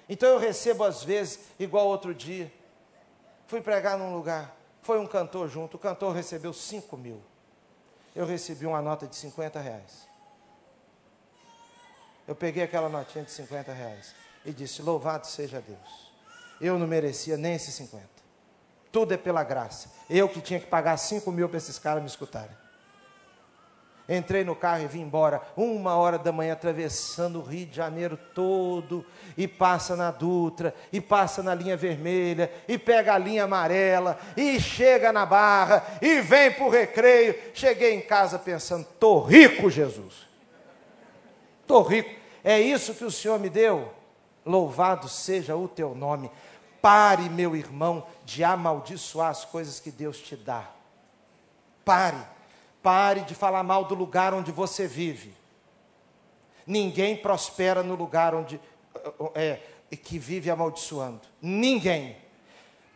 Então 0.07 0.29
eu 0.29 0.37
recebo 0.37 0.83
às 0.83 1.03
vezes, 1.03 1.39
igual 1.57 1.87
outro 1.87 2.13
dia, 2.13 2.51
fui 3.47 3.61
pregar 3.61 3.97
num 3.97 4.13
lugar, 4.13 4.55
foi 4.81 4.99
um 4.99 5.07
cantor 5.07 5.47
junto, 5.47 5.77
o 5.77 5.79
cantor 5.79 6.13
recebeu 6.13 6.51
5 6.51 6.97
mil. 6.97 7.21
Eu 8.15 8.25
recebi 8.25 8.65
uma 8.65 8.81
nota 8.81 9.07
de 9.07 9.15
50 9.15 9.59
reais. 9.59 10.08
Eu 12.29 12.35
peguei 12.35 12.61
aquela 12.61 12.87
notinha 12.87 13.23
de 13.23 13.31
50 13.31 13.73
reais 13.73 14.13
e 14.45 14.53
disse: 14.53 14.83
Louvado 14.83 15.25
seja 15.25 15.59
Deus. 15.59 16.11
Eu 16.61 16.77
não 16.77 16.85
merecia 16.85 17.35
nem 17.35 17.55
esses 17.55 17.73
50. 17.73 18.05
Tudo 18.91 19.15
é 19.15 19.17
pela 19.17 19.43
graça. 19.43 19.89
Eu 20.07 20.29
que 20.29 20.39
tinha 20.39 20.59
que 20.59 20.67
pagar 20.67 20.95
5 20.97 21.31
mil 21.31 21.49
para 21.49 21.57
esses 21.57 21.79
caras 21.79 22.03
me 22.03 22.07
escutarem. 22.07 22.55
Entrei 24.07 24.43
no 24.43 24.55
carro 24.55 24.83
e 24.83 24.87
vim 24.87 25.01
embora, 25.01 25.41
uma 25.57 25.95
hora 25.95 26.19
da 26.19 26.31
manhã, 26.31 26.53
atravessando 26.53 27.39
o 27.39 27.43
Rio 27.43 27.65
de 27.65 27.75
Janeiro 27.75 28.15
todo, 28.35 29.03
e 29.35 29.47
passa 29.47 29.95
na 29.95 30.11
Dutra, 30.11 30.75
e 30.93 31.01
passa 31.01 31.41
na 31.41 31.55
linha 31.55 31.75
vermelha, 31.75 32.51
e 32.67 32.77
pega 32.77 33.15
a 33.15 33.17
linha 33.17 33.45
amarela, 33.45 34.19
e 34.37 34.59
chega 34.59 35.11
na 35.11 35.25
barra, 35.25 35.83
e 35.99 36.21
vem 36.21 36.51
para 36.51 36.65
o 36.65 36.69
recreio. 36.69 37.35
Cheguei 37.55 37.95
em 37.95 38.01
casa 38.01 38.37
pensando: 38.37 38.83
estou 38.83 39.23
rico, 39.23 39.67
Jesus. 39.67 40.27
Estou 41.61 41.81
rico. 41.81 42.18
É 42.43 42.59
isso 42.59 42.93
que 42.93 43.05
o 43.05 43.11
Senhor 43.11 43.39
me 43.39 43.49
deu? 43.49 43.93
Louvado 44.45 45.07
seja 45.07 45.55
o 45.55 45.67
teu 45.67 45.93
nome. 45.93 46.31
Pare, 46.81 47.29
meu 47.29 47.55
irmão, 47.55 48.05
de 48.25 48.43
amaldiçoar 48.43 49.29
as 49.29 49.43
coisas 49.43 49.79
que 49.79 49.91
Deus 49.91 50.17
te 50.17 50.35
dá. 50.35 50.69
Pare. 51.83 52.17
Pare 52.81 53.21
de 53.21 53.35
falar 53.35 53.63
mal 53.63 53.85
do 53.85 53.95
lugar 53.95 54.33
onde 54.33 54.51
você 54.51 54.87
vive. 54.87 55.35
Ninguém 56.65 57.17
prospera 57.17 57.83
no 57.83 57.95
lugar 57.95 58.33
onde 58.33 58.61
é, 59.35 59.59
que 59.97 60.17
vive 60.17 60.49
amaldiçoando. 60.49 61.21
Ninguém. 61.41 62.15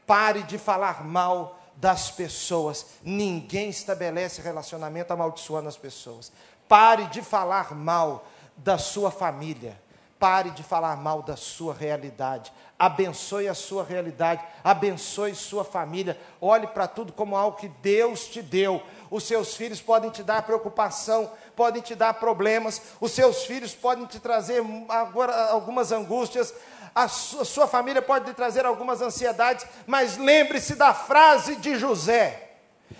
Pare 0.05 0.43
de 0.43 0.57
falar 0.57 1.03
mal 1.03 1.59
das 1.75 2.11
pessoas. 2.11 2.85
Ninguém 3.03 3.69
estabelece 3.69 4.41
relacionamento 4.41 5.11
amaldiçoando 5.11 5.67
as 5.67 5.77
pessoas. 5.77 6.31
Pare 6.67 7.05
de 7.07 7.21
falar 7.21 7.75
mal 7.75 8.25
da 8.57 8.77
sua 8.77 9.11
família. 9.11 9.81
Pare 10.19 10.51
de 10.51 10.63
falar 10.63 10.95
mal 10.95 11.21
da 11.21 11.35
sua 11.35 11.73
realidade. 11.73 12.51
Abençoe 12.79 13.47
a 13.47 13.53
sua 13.53 13.83
realidade. 13.83 14.41
Abençoe 14.63 15.35
sua 15.35 15.65
família. 15.65 16.17
Olhe 16.39 16.67
para 16.67 16.87
tudo 16.87 17.11
como 17.11 17.35
algo 17.35 17.57
que 17.57 17.67
Deus 17.67 18.27
te 18.27 18.41
deu. 18.41 18.81
Os 19.11 19.25
seus 19.25 19.55
filhos 19.55 19.81
podem 19.81 20.09
te 20.09 20.23
dar 20.23 20.43
preocupação, 20.43 21.29
podem 21.55 21.81
te 21.81 21.93
dar 21.93 22.13
problemas. 22.13 22.81
Os 23.01 23.11
seus 23.11 23.43
filhos 23.43 23.75
podem 23.75 24.05
te 24.05 24.19
trazer 24.19 24.63
agora 24.87 25.49
algumas 25.49 25.91
angústias. 25.91 26.53
A 26.95 27.07
sua 27.07 27.67
família 27.67 28.01
pode 28.01 28.25
lhe 28.25 28.33
trazer 28.33 28.65
algumas 28.65 29.01
ansiedades, 29.01 29.65
mas 29.85 30.15
lembre-se 30.15 30.75
da 30.75 30.93
frase 30.93 31.55
de 31.57 31.75
José. 31.75 32.51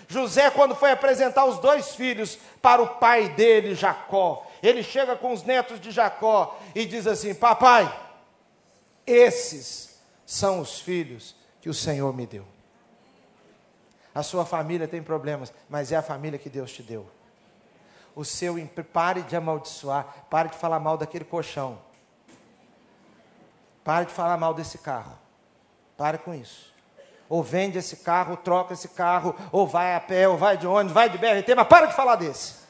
José, 0.08 0.50
quando 0.50 0.74
foi 0.74 0.90
apresentar 0.90 1.44
os 1.44 1.58
dois 1.58 1.94
filhos 1.94 2.38
para 2.60 2.82
o 2.82 2.88
pai 2.96 3.28
dele, 3.30 3.74
Jacó, 3.74 4.43
ele 4.66 4.82
chega 4.82 5.14
com 5.14 5.32
os 5.32 5.42
netos 5.42 5.78
de 5.78 5.90
Jacó 5.90 6.58
e 6.74 6.86
diz 6.86 7.06
assim: 7.06 7.34
Papai, 7.34 7.92
esses 9.06 10.00
são 10.24 10.60
os 10.60 10.80
filhos 10.80 11.36
que 11.60 11.68
o 11.68 11.74
Senhor 11.74 12.14
me 12.14 12.26
deu. 12.26 12.46
A 14.14 14.22
sua 14.22 14.46
família 14.46 14.88
tem 14.88 15.02
problemas, 15.02 15.52
mas 15.68 15.92
é 15.92 15.96
a 15.96 16.02
família 16.02 16.38
que 16.38 16.48
Deus 16.48 16.72
te 16.72 16.82
deu. 16.82 17.06
O 18.16 18.24
seu, 18.24 18.54
pare 18.90 19.22
de 19.22 19.36
amaldiçoar, 19.36 20.06
pare 20.30 20.48
de 20.48 20.56
falar 20.56 20.80
mal 20.80 20.96
daquele 20.96 21.24
colchão. 21.24 21.78
Pare 23.82 24.06
de 24.06 24.12
falar 24.12 24.38
mal 24.38 24.54
desse 24.54 24.78
carro. 24.78 25.18
Pare 25.96 26.16
com 26.18 26.32
isso. 26.32 26.72
Ou 27.28 27.42
vende 27.42 27.76
esse 27.76 27.96
carro, 27.96 28.30
ou 28.30 28.36
troca 28.36 28.72
esse 28.72 28.88
carro, 28.88 29.34
ou 29.52 29.66
vai 29.66 29.94
a 29.94 30.00
pé, 30.00 30.26
ou 30.26 30.38
vai 30.38 30.56
de 30.56 30.66
ônibus, 30.66 30.94
vai 30.94 31.10
de 31.10 31.18
BRT, 31.18 31.54
mas 31.54 31.66
para 31.66 31.86
de 31.86 31.94
falar 31.94 32.16
desse. 32.16 32.63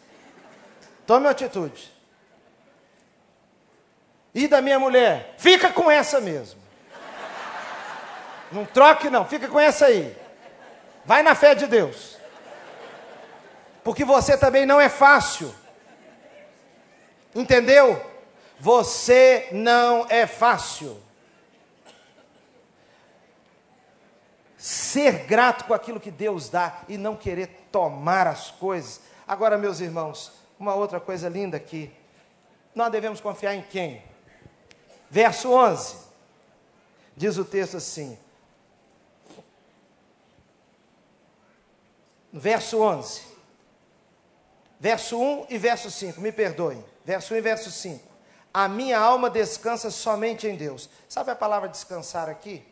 Tome 1.07 1.29
atitude. 1.29 1.93
E 4.35 4.49
da 4.49 4.61
minha 4.61 4.79
mulher? 4.79 5.35
Fica 5.39 5.73
com 5.73 5.91
essa 5.91 6.21
mesmo. 6.21 6.61
Não 8.51 8.65
troque, 8.65 9.11
não, 9.11 9.25
fica 9.25 9.49
com 9.49 9.61
essa 9.61 9.87
aí. 9.87 10.17
Vai 11.05 11.23
na 11.23 11.35
fé 11.35 11.55
de 11.55 11.67
Deus. 11.67 12.17
Porque 13.83 14.05
você 14.05 14.37
também 14.37 14.65
não 14.65 14.81
é 14.81 14.89
fácil. 14.89 15.55
Entendeu? 17.35 18.03
Você 18.59 19.49
não 19.53 20.07
é 20.09 20.27
fácil. 20.27 21.01
Ser 24.57 25.27
grato 25.27 25.65
com 25.67 25.75
aquilo 25.75 26.01
que 26.01 26.11
Deus 26.11 26.49
dá 26.49 26.81
e 26.89 26.97
não 26.97 27.15
querer 27.15 27.67
tomar 27.71 28.27
as 28.27 28.51
coisas. 28.51 29.01
Agora, 29.29 29.59
meus 29.59 29.81
irmãos, 29.81 30.33
uma 30.59 30.75
outra 30.75 31.01
coisa 31.01 31.29
linda 31.29 31.57
aqui. 31.57 31.93
Nós 32.75 32.91
devemos 32.91 33.21
confiar 33.21 33.55
em 33.55 33.63
quem? 33.63 34.03
Verso 35.11 35.53
11. 35.53 35.97
Diz 37.17 37.37
o 37.39 37.45
texto 37.45 37.77
assim: 37.77 38.19
verso 42.33 42.81
11. 42.81 43.35
Verso 44.81 45.19
1 45.19 45.47
e 45.49 45.57
verso 45.57 45.91
5, 45.91 46.21
me 46.21 46.31
perdoem. 46.31 46.85
Verso 47.05 47.33
1 47.33 47.37
e 47.39 47.41
verso 47.41 47.71
5. 47.71 48.07
A 48.53 48.69
minha 48.69 48.99
alma 48.99 49.31
descansa 49.31 49.91
somente 49.91 50.47
em 50.47 50.57
Deus. 50.57 50.91
Sabe 51.09 51.31
a 51.31 51.37
palavra 51.37 51.69
descansar 51.69 52.29
aqui? 52.29 52.63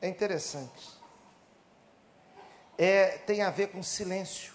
É 0.00 0.08
interessante. 0.08 0.90
É, 2.78 3.18
tem 3.18 3.42
a 3.42 3.50
ver 3.50 3.68
com 3.68 3.82
silêncio. 3.82 4.53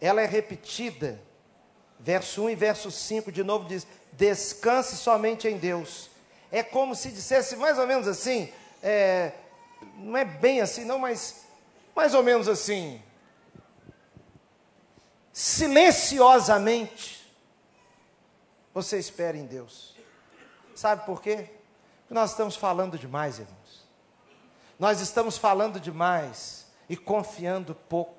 Ela 0.00 0.22
é 0.22 0.26
repetida. 0.26 1.20
Verso 2.00 2.44
1 2.44 2.50
e 2.50 2.54
verso 2.54 2.90
5 2.90 3.32
de 3.32 3.42
novo 3.42 3.66
diz: 3.66 3.86
Descanse 4.12 4.96
somente 4.96 5.48
em 5.48 5.58
Deus. 5.58 6.10
É 6.50 6.62
como 6.62 6.94
se 6.94 7.10
dissesse 7.10 7.56
mais 7.56 7.78
ou 7.78 7.86
menos 7.86 8.08
assim, 8.08 8.50
é, 8.82 9.32
não 9.96 10.16
é 10.16 10.24
bem 10.24 10.60
assim, 10.60 10.84
não, 10.84 10.98
mas 10.98 11.42
mais 11.94 12.14
ou 12.14 12.22
menos 12.22 12.48
assim. 12.48 13.02
Silenciosamente, 15.32 17.26
você 18.72 18.98
espera 18.98 19.36
em 19.36 19.46
Deus. 19.46 19.96
Sabe 20.74 21.04
por 21.04 21.20
quê? 21.20 21.50
Porque 22.08 22.14
nós 22.14 22.30
estamos 22.30 22.56
falando 22.56 22.98
demais, 22.98 23.38
irmãos. 23.38 23.86
Nós 24.78 25.00
estamos 25.00 25.36
falando 25.36 25.78
demais 25.78 26.64
e 26.88 26.96
confiando 26.96 27.74
pouco. 27.74 28.17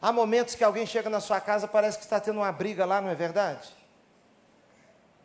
Há 0.00 0.12
momentos 0.12 0.54
que 0.54 0.64
alguém 0.64 0.86
chega 0.86 1.10
na 1.10 1.20
sua 1.20 1.40
casa, 1.40 1.68
parece 1.68 1.98
que 1.98 2.04
está 2.04 2.18
tendo 2.18 2.38
uma 2.38 2.52
briga 2.52 2.84
lá, 2.84 3.00
não 3.00 3.10
é 3.10 3.14
verdade? 3.14 3.68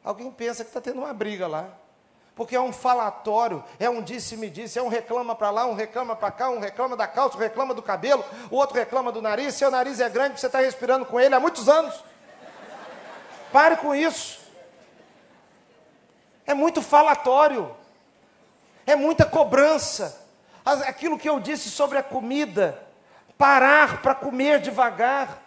Alguém 0.04 0.32
pensa 0.32 0.64
que 0.64 0.70
está 0.70 0.82
tendo 0.82 1.00
uma 1.00 1.14
briga 1.14 1.48
lá 1.48 1.70
porque 2.36 2.56
é 2.56 2.60
um 2.60 2.74
falatório, 2.74 3.64
é 3.80 3.90
um 3.90 4.02
disse-me-disse, 4.02 4.78
é 4.78 4.84
um 4.84 4.90
reclama 4.90 5.34
para 5.34 5.50
lá, 5.50 5.66
um 5.66 5.74
reclama 5.74 6.16
para 6.16 6.30
cá, 6.32 6.50
um 6.50 6.60
reclama 6.60 6.98
da 6.98 7.08
calça, 7.08 7.38
um 7.38 7.40
reclama 7.40 7.74
do 7.74 7.82
cabelo, 7.82 8.24
o 8.52 8.58
outro 8.58 8.76
reclama 8.76 9.12
do 9.12 9.22
nariz, 9.22 9.56
seu 9.56 9.72
nariz 9.72 10.02
é 10.02 10.10
grande, 10.10 10.40
você 10.40 10.48
está 10.48 10.60
respirando 10.60 11.06
com 11.06 11.18
ele 11.18 11.34
há 11.34 11.40
muitos 11.40 11.70
anos. 11.70 12.04
Pare 13.54 13.78
com 13.78 13.96
isso. 13.96 14.42
É 16.46 16.54
muito 16.54 16.82
falatório, 16.82 17.74
é 18.86 18.98
muita 18.98 19.26
cobrança. 19.26 20.22
Aquilo 20.66 21.18
que 21.18 21.30
eu 21.30 21.40
disse 21.40 21.70
sobre 21.70 21.98
a 21.98 22.04
comida, 22.04 22.85
parar 23.38 24.02
para 24.02 24.16
comer 24.16 24.60
devagar, 24.60 25.42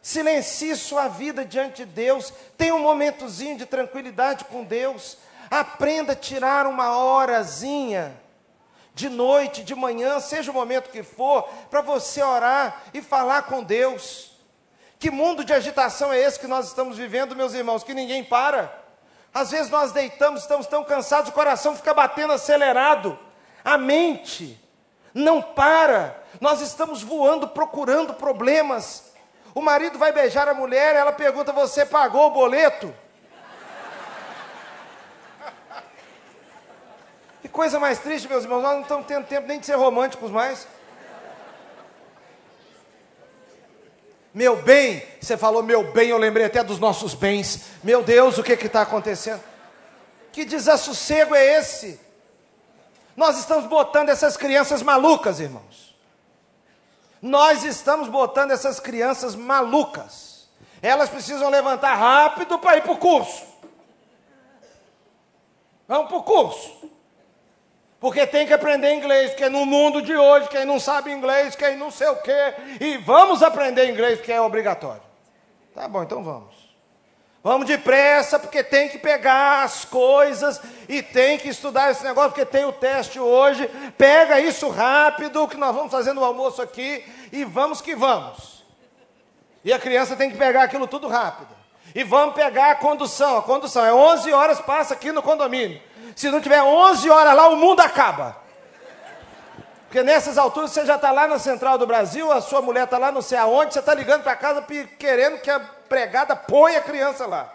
silencie 0.00 0.76
sua 0.76 1.08
vida 1.08 1.44
diante 1.44 1.84
de 1.84 1.92
Deus, 1.92 2.32
tenha 2.56 2.74
um 2.74 2.80
momentozinho 2.80 3.56
de 3.56 3.66
tranquilidade 3.66 4.44
com 4.44 4.64
Deus, 4.64 5.18
Aprenda 5.50 6.12
a 6.12 6.16
tirar 6.16 6.66
uma 6.66 6.96
horazinha 6.98 8.20
de 8.94 9.08
noite, 9.08 9.64
de 9.64 9.74
manhã, 9.74 10.20
seja 10.20 10.50
o 10.50 10.54
momento 10.54 10.90
que 10.90 11.02
for, 11.02 11.42
para 11.70 11.80
você 11.80 12.22
orar 12.22 12.82
e 12.92 13.02
falar 13.02 13.42
com 13.42 13.62
Deus. 13.62 14.32
Que 14.98 15.10
mundo 15.10 15.44
de 15.44 15.52
agitação 15.52 16.12
é 16.12 16.18
esse 16.18 16.38
que 16.38 16.46
nós 16.46 16.68
estamos 16.68 16.96
vivendo, 16.96 17.36
meus 17.36 17.54
irmãos, 17.54 17.84
que 17.84 17.92
ninguém 17.92 18.24
para? 18.24 18.82
Às 19.32 19.50
vezes 19.50 19.70
nós 19.70 19.92
deitamos, 19.92 20.42
estamos 20.42 20.66
tão 20.66 20.84
cansados, 20.84 21.30
o 21.30 21.34
coração 21.34 21.76
fica 21.76 21.92
batendo 21.92 22.32
acelerado, 22.32 23.18
a 23.64 23.76
mente 23.76 24.60
não 25.12 25.42
para, 25.42 26.20
nós 26.40 26.60
estamos 26.60 27.02
voando 27.02 27.48
procurando 27.48 28.14
problemas. 28.14 29.12
O 29.54 29.60
marido 29.60 29.98
vai 29.98 30.12
beijar 30.12 30.48
a 30.48 30.54
mulher, 30.54 30.96
ela 30.96 31.12
pergunta: 31.12 31.52
Você 31.52 31.86
pagou 31.86 32.28
o 32.28 32.30
boleto? 32.30 32.94
coisa 37.54 37.78
mais 37.78 38.00
triste, 38.00 38.28
meus 38.28 38.42
irmãos, 38.42 38.62
nós 38.62 38.72
não 38.72 38.82
estamos 38.82 39.06
tendo 39.06 39.26
tempo 39.26 39.46
nem 39.46 39.60
de 39.60 39.64
ser 39.64 39.76
românticos 39.76 40.28
mais. 40.28 40.66
Meu 44.34 44.56
bem, 44.56 45.06
você 45.20 45.36
falou 45.36 45.62
meu 45.62 45.92
bem, 45.92 46.08
eu 46.08 46.18
lembrei 46.18 46.44
até 46.44 46.64
dos 46.64 46.80
nossos 46.80 47.14
bens. 47.14 47.66
Meu 47.84 48.02
Deus, 48.02 48.36
o 48.36 48.42
que 48.42 48.54
está 48.54 48.82
acontecendo? 48.82 49.40
Que 50.32 50.44
desassossego 50.44 51.32
é 51.36 51.58
esse? 51.58 52.00
Nós 53.16 53.38
estamos 53.38 53.66
botando 53.66 54.08
essas 54.08 54.36
crianças 54.36 54.82
malucas, 54.82 55.38
irmãos. 55.38 55.93
Nós 57.24 57.64
estamos 57.64 58.08
botando 58.08 58.50
essas 58.50 58.78
crianças 58.78 59.34
malucas. 59.34 60.46
Elas 60.82 61.08
precisam 61.08 61.48
levantar 61.48 61.94
rápido 61.94 62.58
para 62.58 62.76
ir 62.76 62.82
para 62.82 62.92
o 62.92 62.98
curso. 62.98 63.42
Vamos 65.88 66.08
para 66.08 66.18
o 66.18 66.22
curso. 66.22 66.90
Porque 67.98 68.26
tem 68.26 68.46
que 68.46 68.52
aprender 68.52 68.92
inglês, 68.92 69.30
porque 69.30 69.48
no 69.48 69.64
mundo 69.64 70.02
de 70.02 70.14
hoje, 70.14 70.50
quem 70.50 70.66
não 70.66 70.78
sabe 70.78 71.12
inglês, 71.12 71.56
quem 71.56 71.78
não 71.78 71.90
sei 71.90 72.08
o 72.08 72.16
quê, 72.16 72.54
e 72.78 72.98
vamos 72.98 73.42
aprender 73.42 73.90
inglês, 73.90 74.18
porque 74.18 74.30
é 74.30 74.38
obrigatório. 74.38 75.00
Tá 75.74 75.88
bom, 75.88 76.02
então 76.02 76.22
vamos. 76.22 76.63
Vamos 77.44 77.66
depressa, 77.66 78.38
porque 78.38 78.64
tem 78.64 78.88
que 78.88 78.96
pegar 78.96 79.64
as 79.64 79.84
coisas 79.84 80.62
e 80.88 81.02
tem 81.02 81.36
que 81.36 81.50
estudar 81.50 81.90
esse 81.90 82.02
negócio, 82.02 82.30
porque 82.30 82.46
tem 82.46 82.64
o 82.64 82.72
teste 82.72 83.20
hoje. 83.20 83.68
Pega 83.98 84.40
isso 84.40 84.66
rápido, 84.70 85.46
que 85.46 85.58
nós 85.58 85.76
vamos 85.76 85.92
fazendo 85.92 86.22
o 86.22 86.24
almoço 86.24 86.62
aqui, 86.62 87.04
e 87.30 87.44
vamos 87.44 87.82
que 87.82 87.94
vamos. 87.94 88.64
E 89.62 89.74
a 89.74 89.78
criança 89.78 90.16
tem 90.16 90.30
que 90.30 90.38
pegar 90.38 90.62
aquilo 90.62 90.86
tudo 90.86 91.06
rápido. 91.06 91.54
E 91.94 92.02
vamos 92.02 92.34
pegar 92.34 92.70
a 92.70 92.76
condução. 92.76 93.36
A 93.36 93.42
condução 93.42 93.84
é 93.84 93.92
11 93.92 94.32
horas, 94.32 94.60
passa 94.62 94.94
aqui 94.94 95.12
no 95.12 95.22
condomínio. 95.22 95.82
Se 96.16 96.30
não 96.30 96.40
tiver 96.40 96.62
11 96.62 97.10
horas 97.10 97.36
lá, 97.36 97.48
o 97.48 97.56
mundo 97.56 97.80
acaba. 97.80 98.38
Porque 99.94 100.02
nessas 100.02 100.36
alturas 100.36 100.72
você 100.72 100.84
já 100.84 100.96
está 100.96 101.12
lá 101.12 101.28
na 101.28 101.38
central 101.38 101.78
do 101.78 101.86
Brasil, 101.86 102.32
a 102.32 102.40
sua 102.40 102.60
mulher 102.60 102.82
está 102.82 102.98
lá 102.98 103.12
não 103.12 103.22
sei 103.22 103.38
aonde, 103.38 103.72
você 103.72 103.78
está 103.78 103.94
ligando 103.94 104.24
para 104.24 104.34
casa 104.34 104.60
querendo 104.98 105.40
que 105.40 105.48
a 105.48 105.60
pregada 105.60 106.34
ponha 106.34 106.80
a 106.80 106.82
criança 106.82 107.26
lá. 107.28 107.54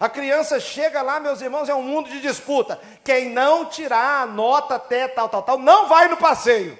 A 0.00 0.08
criança 0.08 0.58
chega 0.58 1.00
lá, 1.00 1.20
meus 1.20 1.40
irmãos, 1.40 1.68
é 1.68 1.74
um 1.76 1.84
mundo 1.84 2.10
de 2.10 2.20
disputa. 2.20 2.80
Quem 3.04 3.30
não 3.30 3.66
tirar 3.66 4.22
a 4.22 4.26
nota 4.26 4.74
até 4.74 5.06
tal, 5.06 5.28
tal, 5.28 5.44
tal, 5.44 5.58
não 5.58 5.86
vai 5.86 6.08
no 6.08 6.16
passeio. 6.16 6.76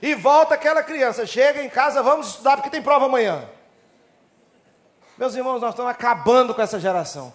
E 0.00 0.14
volta 0.14 0.54
aquela 0.54 0.84
criança, 0.84 1.26
chega 1.26 1.60
em 1.60 1.68
casa, 1.68 2.00
vamos 2.00 2.28
estudar 2.28 2.58
porque 2.58 2.70
tem 2.70 2.80
prova 2.80 3.06
amanhã. 3.06 3.42
Meus 5.16 5.34
irmãos, 5.34 5.60
nós 5.60 5.70
estamos 5.70 5.90
acabando 5.90 6.54
com 6.54 6.62
essa 6.62 6.78
geração. 6.78 7.34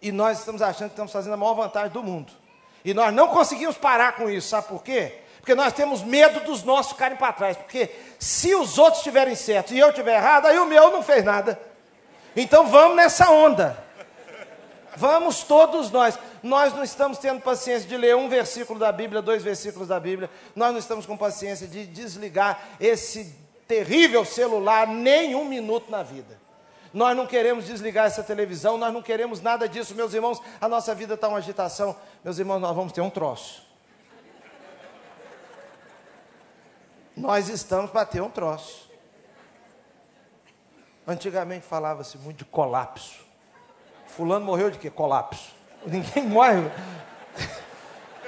E 0.00 0.12
nós 0.12 0.38
estamos 0.38 0.62
achando 0.62 0.90
que 0.90 0.92
estamos 0.92 1.10
fazendo 1.10 1.32
a 1.32 1.36
maior 1.36 1.54
vantagem 1.54 1.90
do 1.90 2.00
mundo. 2.00 2.32
E 2.84 2.94
nós 2.94 3.12
não 3.12 3.28
conseguimos 3.28 3.76
parar 3.76 4.12
com 4.12 4.30
isso, 4.30 4.48
sabe 4.48 4.68
por 4.68 4.82
quê? 4.82 5.20
Porque 5.48 5.54
nós 5.54 5.72
temos 5.72 6.02
medo 6.02 6.40
dos 6.40 6.62
nossos 6.62 6.92
ficarem 6.92 7.16
para 7.16 7.32
trás. 7.32 7.56
Porque 7.56 7.90
se 8.18 8.54
os 8.54 8.78
outros 8.78 8.98
estiverem 8.98 9.34
certos 9.34 9.72
e 9.72 9.78
eu 9.78 9.88
estiver 9.88 10.16
errado, 10.16 10.46
aí 10.46 10.58
o 10.58 10.66
meu 10.66 10.90
não 10.90 11.02
fez 11.02 11.24
nada. 11.24 11.58
Então 12.36 12.66
vamos 12.66 12.96
nessa 12.96 13.30
onda. 13.30 13.82
Vamos 14.96 15.42
todos 15.44 15.90
nós. 15.90 16.18
Nós 16.42 16.74
não 16.74 16.82
estamos 16.84 17.18
tendo 17.18 17.40
paciência 17.40 17.88
de 17.88 17.96
ler 17.96 18.14
um 18.16 18.28
versículo 18.28 18.78
da 18.78 18.92
Bíblia, 18.92 19.22
dois 19.22 19.42
versículos 19.42 19.88
da 19.88 19.98
Bíblia. 19.98 20.28
Nós 20.54 20.72
não 20.72 20.78
estamos 20.78 21.06
com 21.06 21.16
paciência 21.16 21.66
de 21.66 21.86
desligar 21.86 22.60
esse 22.78 23.34
terrível 23.66 24.24
celular 24.24 24.86
nem 24.86 25.34
um 25.34 25.44
minuto 25.44 25.90
na 25.90 26.02
vida. 26.02 26.37
Nós 26.92 27.16
não 27.16 27.26
queremos 27.26 27.66
desligar 27.66 28.06
essa 28.06 28.22
televisão, 28.22 28.78
nós 28.78 28.92
não 28.92 29.02
queremos 29.02 29.40
nada 29.40 29.68
disso, 29.68 29.94
meus 29.94 30.14
irmãos. 30.14 30.40
A 30.60 30.68
nossa 30.68 30.94
vida 30.94 31.14
está 31.14 31.28
uma 31.28 31.38
agitação. 31.38 31.96
Meus 32.24 32.38
irmãos, 32.38 32.58
nós 32.58 32.74
vamos 32.74 32.92
ter 32.92 33.00
um 33.00 33.10
troço. 33.10 33.62
Nós 37.16 37.48
estamos 37.48 37.90
para 37.90 38.06
ter 38.06 38.22
um 38.22 38.30
troço. 38.30 38.88
Antigamente 41.06 41.66
falava-se 41.66 42.16
muito 42.18 42.38
de 42.38 42.44
colapso. 42.44 43.26
Fulano 44.06 44.44
morreu 44.44 44.70
de 44.70 44.78
quê? 44.78 44.90
Colapso. 44.90 45.52
Ninguém 45.86 46.24
morre. 46.28 46.70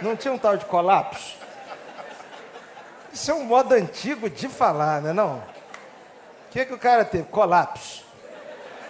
Não 0.03 0.17
tinha 0.17 0.33
um 0.33 0.39
tal 0.39 0.57
de 0.57 0.65
colapso? 0.65 1.37
Isso 3.13 3.31
é 3.31 3.35
um 3.35 3.45
modo 3.45 3.75
antigo 3.75 4.31
de 4.31 4.49
falar, 4.49 5.03
não 5.03 5.11
é 5.11 5.13
não? 5.13 5.37
O 5.39 6.51
que, 6.51 6.65
que 6.65 6.73
o 6.73 6.79
cara 6.79 7.05
teve? 7.05 7.25
Colapso. 7.25 8.10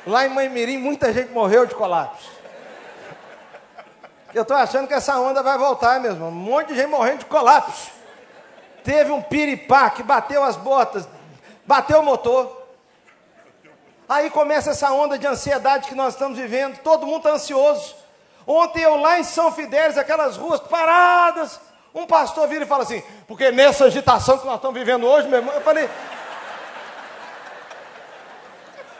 Lá 0.06 0.24
em 0.26 0.28
Maimirim, 0.28 0.78
muita 0.78 1.12
gente 1.12 1.30
morreu 1.30 1.66
de 1.66 1.74
colapso. 1.74 2.30
Eu 4.32 4.42
estou 4.42 4.56
achando 4.56 4.86
que 4.86 4.94
essa 4.94 5.18
onda 5.18 5.42
vai 5.42 5.58
voltar 5.58 6.00
mesmo. 6.00 6.26
Um 6.26 6.30
monte 6.30 6.68
de 6.68 6.76
gente 6.76 6.88
morrendo 6.88 7.18
de 7.18 7.24
colapso. 7.26 7.90
Teve 8.84 9.10
um 9.10 9.20
piripá 9.20 9.90
que 9.90 10.02
bateu 10.02 10.42
as 10.42 10.56
botas, 10.56 11.06
bateu 11.66 12.00
o 12.00 12.04
motor. 12.04 12.60
Aí 14.08 14.30
começa 14.30 14.70
essa 14.70 14.90
onda 14.92 15.18
de 15.18 15.26
ansiedade 15.26 15.88
que 15.88 15.94
nós 15.94 16.14
estamos 16.14 16.38
vivendo, 16.38 16.78
todo 16.78 17.06
mundo 17.06 17.18
está 17.18 17.30
ansioso. 17.30 17.94
Ontem 18.46 18.82
eu 18.82 18.96
lá 18.96 19.18
em 19.18 19.24
São 19.24 19.52
Fidélis, 19.52 19.98
aquelas 19.98 20.36
ruas 20.36 20.60
paradas, 20.60 21.60
um 21.94 22.06
pastor 22.06 22.48
vira 22.48 22.64
e 22.64 22.68
fala 22.68 22.82
assim, 22.82 23.02
porque 23.28 23.50
nessa 23.50 23.84
agitação 23.84 24.38
que 24.38 24.46
nós 24.46 24.56
estamos 24.56 24.76
vivendo 24.76 25.06
hoje, 25.06 25.28
meu 25.28 25.38
irmão, 25.38 25.54
eu 25.54 25.60
falei. 25.60 25.88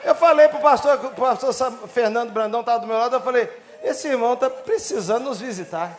Eu 0.03 0.15
falei 0.15 0.47
para 0.47 0.59
o 0.59 0.61
pastor, 0.61 1.05
o 1.05 1.11
pastor 1.11 1.53
Fernando 1.87 2.31
Brandão 2.31 2.61
estava 2.61 2.79
do 2.79 2.87
meu 2.87 2.97
lado, 2.97 3.15
eu 3.15 3.21
falei, 3.21 3.49
esse 3.83 4.07
irmão 4.07 4.33
está 4.33 4.49
precisando 4.49 5.25
nos 5.25 5.39
visitar. 5.39 5.97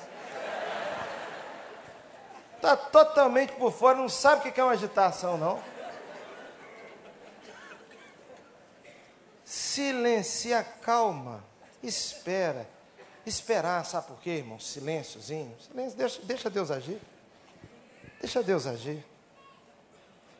Está 2.56 2.76
totalmente 2.76 3.52
por 3.52 3.72
fora, 3.72 3.98
não 3.98 4.08
sabe 4.08 4.48
o 4.48 4.52
que 4.52 4.60
é 4.60 4.64
uma 4.64 4.72
agitação, 4.72 5.36
não. 5.36 5.60
Silencia, 9.44 10.64
calma, 10.80 11.44
espera. 11.82 12.68
Esperar, 13.24 13.84
sabe 13.84 14.08
por 14.08 14.18
quê, 14.18 14.30
irmão? 14.30 14.58
Silênciozinho. 14.58 15.56
Silêncio, 15.60 15.96
deixa, 15.96 16.22
deixa 16.22 16.50
Deus 16.50 16.70
agir. 16.70 17.00
Deixa 18.20 18.42
Deus 18.42 18.66
agir. 18.66 19.04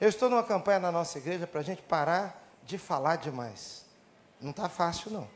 Eu 0.01 0.09
estou 0.09 0.29
numa 0.29 0.43
campanha 0.43 0.81
na 0.81 0.91
nossa 0.91 1.19
igreja 1.19 1.47
para 1.47 1.61
a 1.61 1.65
gente 1.65 1.81
parar 1.83 2.42
de 2.65 2.79
falar 2.79 3.17
demais. 3.17 3.85
Não 4.41 4.51
está 4.51 4.69
fácil, 4.69 5.11
não. 5.11 5.29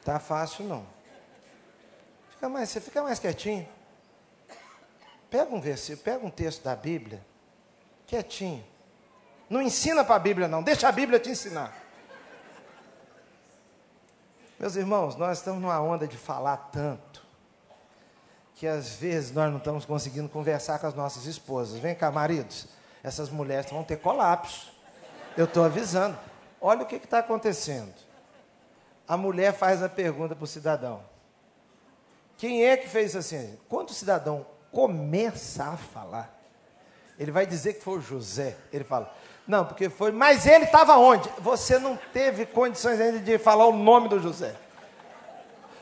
Está 0.00 0.18
fácil, 0.18 0.64
não. 0.64 0.86
Fica 2.30 2.48
mais, 2.48 2.68
você 2.68 2.80
fica 2.80 3.02
mais 3.02 3.18
quietinho. 3.18 3.68
Pega 5.30 5.54
um 5.54 5.60
versículo, 5.60 6.02
pega 6.02 6.26
um 6.26 6.30
texto 6.30 6.62
da 6.62 6.74
Bíblia, 6.76 7.24
quietinho. 8.06 8.64
Não 9.48 9.62
ensina 9.62 10.04
para 10.04 10.16
a 10.16 10.18
Bíblia, 10.18 10.48
não. 10.48 10.62
Deixa 10.62 10.88
a 10.88 10.92
Bíblia 10.92 11.20
te 11.20 11.30
ensinar. 11.30 11.72
Meus 14.58 14.76
irmãos, 14.76 15.16
nós 15.16 15.38
estamos 15.38 15.60
numa 15.60 15.80
onda 15.80 16.06
de 16.06 16.16
falar 16.16 16.56
tanto 16.56 17.22
que 18.54 18.66
às 18.66 18.90
vezes 18.94 19.32
nós 19.32 19.50
não 19.50 19.58
estamos 19.58 19.84
conseguindo 19.84 20.28
conversar 20.28 20.78
com 20.78 20.86
as 20.86 20.94
nossas 20.94 21.26
esposas. 21.26 21.80
Vem 21.80 21.94
cá, 21.94 22.10
maridos, 22.10 22.68
essas 23.02 23.28
mulheres 23.30 23.70
vão 23.70 23.82
ter 23.82 23.96
colapso. 23.96 24.72
Eu 25.36 25.46
estou 25.46 25.64
avisando. 25.64 26.18
Olha 26.60 26.82
o 26.82 26.86
que 26.86 26.96
está 26.96 27.18
acontecendo. 27.18 27.92
A 29.08 29.16
mulher 29.16 29.52
faz 29.52 29.82
a 29.82 29.88
pergunta 29.88 30.34
para 30.34 30.44
o 30.44 30.46
cidadão: 30.46 31.02
Quem 32.36 32.64
é 32.64 32.76
que 32.76 32.88
fez 32.88 33.16
assim? 33.16 33.58
Quando 33.68 33.90
o 33.90 33.94
cidadão 33.94 34.46
começa 34.70 35.64
a 35.64 35.76
falar, 35.76 36.38
ele 37.18 37.30
vai 37.30 37.46
dizer 37.46 37.74
que 37.74 37.82
foi 37.82 37.98
o 37.98 38.00
José. 38.00 38.56
Ele 38.72 38.84
fala: 38.84 39.12
não, 39.46 39.64
porque 39.64 39.88
foi. 39.88 40.12
Mas 40.12 40.46
ele 40.46 40.64
estava 40.64 40.96
onde? 40.96 41.28
Você 41.38 41.78
não 41.78 41.96
teve 42.12 42.46
condições 42.46 43.00
ainda 43.00 43.18
de 43.18 43.38
falar 43.38 43.66
o 43.66 43.72
nome 43.72 44.08
do 44.08 44.20
José. 44.20 44.54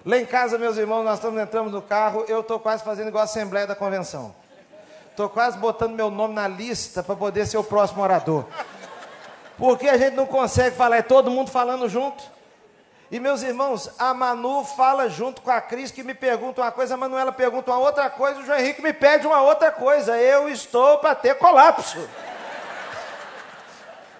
Lá 0.05 0.17
em 0.17 0.25
casa, 0.25 0.57
meus 0.57 0.79
irmãos, 0.79 1.05
nós 1.05 1.19
estamos 1.19 1.41
entrando 1.41 1.71
no 1.71 1.83
carro, 1.83 2.25
eu 2.27 2.41
estou 2.41 2.59
quase 2.59 2.83
fazendo 2.83 3.09
igual 3.09 3.21
a 3.21 3.25
Assembleia 3.25 3.67
da 3.67 3.75
Convenção. 3.75 4.35
Estou 5.21 5.29
quase 5.29 5.59
botando 5.59 5.93
meu 5.93 6.11
nome 6.11 6.33
na 6.33 6.49
lista 6.49 7.03
para 7.03 7.15
poder 7.15 7.47
ser 7.47 7.59
o 7.59 7.63
próximo 7.63 8.03
orador. 8.03 8.47
Porque 9.59 9.87
a 9.87 9.99
gente 9.99 10.15
não 10.15 10.25
consegue 10.25 10.75
falar, 10.75 10.97
é 10.97 11.03
todo 11.03 11.31
mundo 11.31 11.51
falando 11.51 11.87
junto. 11.91 12.25
E 13.11 13.21
meus 13.21 13.43
irmãos, 13.43 13.91
a 13.99 14.15
Manu 14.15 14.65
fala 14.65 15.11
junto 15.11 15.43
com 15.43 15.51
a 15.51 15.61
Cris 15.61 15.91
que 15.91 16.03
me 16.03 16.15
pergunta 16.15 16.63
uma 16.63 16.73
coisa, 16.73 16.95
a 16.95 16.97
Manuela 16.97 17.33
pergunta 17.33 17.71
uma 17.71 17.81
outra 17.81 18.09
coisa, 18.09 18.41
o 18.41 18.47
João 18.47 18.59
Henrique 18.59 18.81
me 18.81 18.95
pede 18.95 19.27
uma 19.27 19.43
outra 19.43 19.71
coisa. 19.71 20.17
Eu 20.17 20.49
estou 20.49 20.97
para 21.01 21.15
ter 21.15 21.35
colapso. 21.35 21.99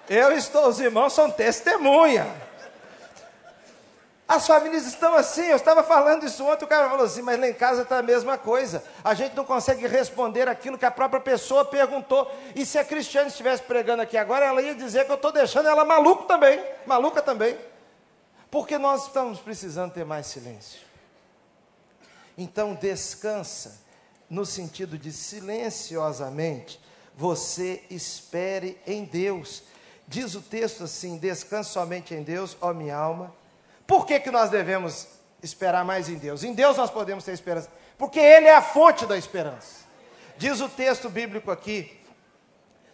Eu 0.07 0.33
estou, 0.33 0.67
os 0.67 0.79
irmãos 0.79 1.13
são 1.13 1.31
testemunha. 1.31 2.27
As 4.27 4.47
famílias 4.47 4.85
estão 4.85 5.13
assim, 5.15 5.43
eu 5.47 5.57
estava 5.57 5.83
falando 5.83 6.25
isso 6.25 6.45
ontem, 6.45 6.63
o 6.63 6.67
cara 6.67 6.89
falou 6.89 7.05
assim, 7.05 7.21
mas 7.21 7.37
lá 7.37 7.49
em 7.49 7.53
casa 7.53 7.81
está 7.81 7.97
a 7.97 8.01
mesma 8.01 8.37
coisa. 8.37 8.81
A 9.03 9.13
gente 9.13 9.35
não 9.35 9.43
consegue 9.43 9.85
responder 9.87 10.47
aquilo 10.47 10.77
que 10.77 10.85
a 10.85 10.91
própria 10.91 11.19
pessoa 11.19 11.65
perguntou. 11.65 12.31
E 12.55 12.65
se 12.65 12.77
a 12.77 12.85
Cristiane 12.85 13.27
estivesse 13.27 13.63
pregando 13.63 14.01
aqui 14.01 14.15
agora, 14.17 14.45
ela 14.45 14.61
ia 14.61 14.73
dizer 14.73 15.05
que 15.05 15.11
eu 15.11 15.15
estou 15.15 15.33
deixando 15.33 15.67
ela 15.67 15.83
maluco 15.83 16.23
também, 16.23 16.63
maluca 16.85 17.21
também. 17.21 17.57
Porque 18.49 18.77
nós 18.77 19.07
estamos 19.07 19.39
precisando 19.39 19.91
ter 19.93 20.05
mais 20.05 20.27
silêncio. 20.27 20.79
Então 22.37 22.73
descansa, 22.73 23.81
no 24.29 24.45
sentido 24.45 24.97
de 24.97 25.11
silenciosamente, 25.11 26.79
você 27.15 27.83
espere 27.89 28.79
em 28.87 29.03
Deus. 29.03 29.63
Diz 30.07 30.35
o 30.35 30.41
texto 30.41 30.85
assim: 30.85 31.17
descanse 31.17 31.71
somente 31.71 32.13
em 32.13 32.23
Deus, 32.23 32.55
ó 32.61 32.73
minha 32.73 32.95
alma. 32.95 33.40
Por 33.91 34.05
que, 34.05 34.21
que 34.21 34.31
nós 34.31 34.49
devemos 34.49 35.05
esperar 35.43 35.83
mais 35.83 36.07
em 36.07 36.15
Deus? 36.15 36.45
Em 36.45 36.53
Deus 36.53 36.77
nós 36.77 36.89
podemos 36.89 37.25
ter 37.25 37.33
esperança, 37.33 37.69
porque 37.97 38.21
Ele 38.21 38.47
é 38.47 38.55
a 38.55 38.61
fonte 38.61 39.05
da 39.05 39.17
esperança. 39.17 39.81
Diz 40.37 40.61
o 40.61 40.69
texto 40.69 41.09
bíblico 41.09 41.51
aqui: 41.51 41.99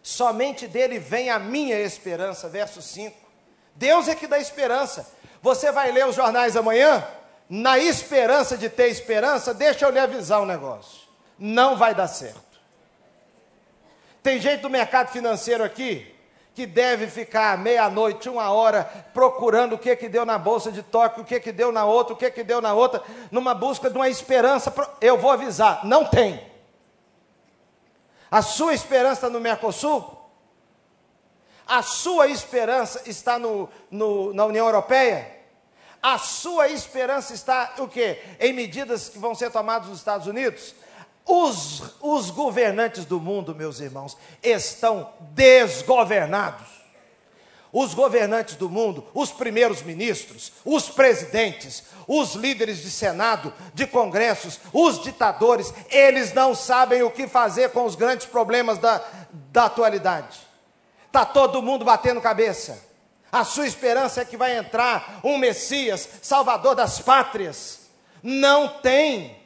somente 0.01 0.65
dele 0.65 0.97
vem 0.97 1.29
a 1.29 1.37
minha 1.37 1.79
esperança, 1.79 2.49
verso 2.49 2.81
5. 2.81 3.15
Deus 3.75 4.07
é 4.07 4.15
que 4.15 4.25
dá 4.25 4.39
esperança. 4.39 5.07
Você 5.39 5.71
vai 5.71 5.91
ler 5.91 6.07
os 6.07 6.15
jornais 6.15 6.57
amanhã? 6.57 7.07
Na 7.47 7.77
esperança 7.77 8.57
de 8.57 8.67
ter 8.67 8.87
esperança, 8.87 9.53
deixa 9.53 9.85
eu 9.85 9.91
lhe 9.91 9.99
avisar 9.99 10.41
um 10.41 10.47
negócio: 10.47 11.07
não 11.37 11.77
vai 11.77 11.93
dar 11.93 12.07
certo. 12.07 12.59
Tem 14.23 14.41
gente 14.41 14.61
do 14.61 14.69
mercado 14.71 15.09
financeiro 15.09 15.63
aqui 15.63 16.16
que 16.57 16.65
deve 16.65 17.05
ficar 17.05 17.55
meia-noite, 17.55 18.27
uma 18.27 18.49
hora, 18.51 18.83
procurando 19.13 19.73
o 19.73 19.77
que 19.77 19.95
que 19.95 20.09
deu 20.09 20.25
na 20.25 20.39
bolsa 20.39 20.71
de 20.71 20.81
Tóquio, 20.81 21.21
o 21.21 21.23
que 21.23 21.39
que 21.39 21.51
deu 21.51 21.71
na 21.71 21.85
outra, 21.85 22.15
o 22.15 22.17
que 22.17 22.31
que 22.31 22.43
deu 22.43 22.59
na 22.59 22.73
outra, 22.73 23.03
numa 23.29 23.53
busca 23.53 23.91
de 23.91 23.95
uma 23.95 24.09
esperança. 24.09 24.73
Eu 24.99 25.19
vou 25.19 25.29
avisar, 25.29 25.85
não 25.85 26.03
tem. 26.03 26.43
A 28.31 28.41
sua 28.41 28.73
esperança 28.73 29.27
está 29.27 29.29
no 29.29 29.39
Mercosul? 29.39 30.03
A 31.67 31.83
sua 31.83 32.25
esperança 32.25 33.03
está 33.05 33.37
no, 33.37 33.69
no, 33.91 34.33
na 34.33 34.43
União 34.45 34.65
Europeia? 34.65 35.31
A 36.01 36.17
sua 36.17 36.69
esperança 36.69 37.35
está 37.35 37.75
o 37.77 37.87
quê? 37.87 38.19
Em 38.39 38.51
medidas 38.51 39.09
que 39.09 39.19
vão 39.19 39.35
ser 39.35 39.51
tomadas 39.51 39.89
nos 39.89 39.99
Estados 39.99 40.25
Unidos? 40.25 40.73
Os, 41.27 41.83
os 42.01 42.29
governantes 42.29 43.03
do 43.03 43.19
mundo, 43.19 43.53
meus 43.53 43.81
irmãos, 43.81 44.17
estão 44.41 45.11
desgovernados. 45.33 46.77
os 47.71 47.93
governantes 47.93 48.55
do 48.55 48.69
mundo, 48.69 49.05
os 49.13 49.31
primeiros 49.31 49.83
ministros, 49.83 50.53
os 50.63 50.89
presidentes, 50.89 51.83
os 52.07 52.33
líderes 52.33 52.81
de 52.81 52.89
Senado, 52.89 53.53
de 53.73 53.85
congressos, 53.85 54.59
os 54.71 55.03
ditadores, 55.03 55.73
eles 55.89 56.33
não 56.33 56.55
sabem 56.55 57.03
o 57.03 57.11
que 57.11 57.27
fazer 57.27 57.71
com 57.71 57.83
os 57.85 57.95
grandes 57.95 58.25
problemas 58.25 58.77
da, 58.79 59.03
da 59.51 59.65
atualidade. 59.65 60.39
Está 61.07 61.25
todo 61.25 61.61
mundo 61.61 61.83
batendo 61.83 62.21
cabeça. 62.21 62.83
A 63.31 63.43
sua 63.43 63.67
esperança 63.67 64.21
é 64.21 64.25
que 64.25 64.37
vai 64.37 64.57
entrar 64.57 65.19
um 65.23 65.37
Messias, 65.37 66.07
Salvador 66.21 66.73
das 66.73 66.99
pátrias. 66.99 67.81
Não 68.23 68.69
tem. 68.79 69.36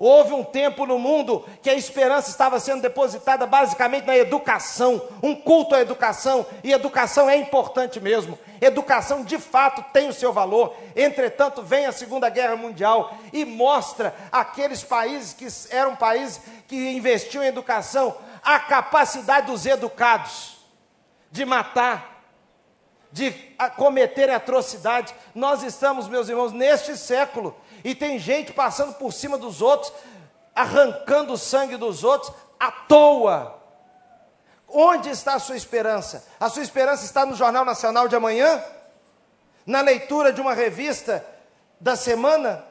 Houve 0.00 0.32
um 0.32 0.44
tempo 0.44 0.86
no 0.86 0.96
mundo 0.96 1.44
que 1.60 1.68
a 1.68 1.74
esperança 1.74 2.30
estava 2.30 2.60
sendo 2.60 2.80
depositada 2.80 3.44
basicamente 3.46 4.06
na 4.06 4.16
educação, 4.16 5.02
um 5.20 5.34
culto 5.34 5.74
à 5.74 5.80
educação, 5.80 6.46
e 6.62 6.70
educação 6.70 7.28
é 7.28 7.36
importante 7.36 7.98
mesmo. 7.98 8.38
Educação 8.60 9.24
de 9.24 9.38
fato 9.38 9.84
tem 9.92 10.08
o 10.08 10.12
seu 10.12 10.32
valor. 10.32 10.72
Entretanto, 10.94 11.62
vem 11.62 11.84
a 11.86 11.90
Segunda 11.90 12.28
Guerra 12.28 12.54
Mundial 12.54 13.12
e 13.32 13.44
mostra 13.44 14.14
aqueles 14.30 14.84
países 14.84 15.32
que 15.32 15.48
eram 15.74 15.96
países 15.96 16.40
que 16.68 16.76
investiam 16.90 17.42
em 17.42 17.48
educação 17.48 18.16
a 18.40 18.60
capacidade 18.60 19.48
dos 19.48 19.66
educados 19.66 20.58
de 21.28 21.44
matar, 21.44 22.22
de 23.10 23.32
cometer 23.76 24.30
atrocidades. 24.30 25.12
Nós 25.34 25.64
estamos, 25.64 26.06
meus 26.06 26.28
irmãos, 26.28 26.52
neste 26.52 26.96
século 26.96 27.56
e 27.88 27.94
tem 27.94 28.18
gente 28.18 28.52
passando 28.52 28.92
por 28.96 29.14
cima 29.14 29.38
dos 29.38 29.62
outros, 29.62 29.90
arrancando 30.54 31.32
o 31.32 31.38
sangue 31.38 31.78
dos 31.78 32.04
outros 32.04 32.30
à 32.60 32.70
toa. 32.70 33.58
Onde 34.68 35.08
está 35.08 35.36
a 35.36 35.38
sua 35.38 35.56
esperança? 35.56 36.28
A 36.38 36.50
sua 36.50 36.62
esperança 36.62 37.06
está 37.06 37.24
no 37.24 37.34
Jornal 37.34 37.64
Nacional 37.64 38.06
de 38.06 38.14
amanhã? 38.14 38.62
Na 39.64 39.80
leitura 39.80 40.34
de 40.34 40.38
uma 40.38 40.52
revista 40.52 41.24
da 41.80 41.96
semana? 41.96 42.62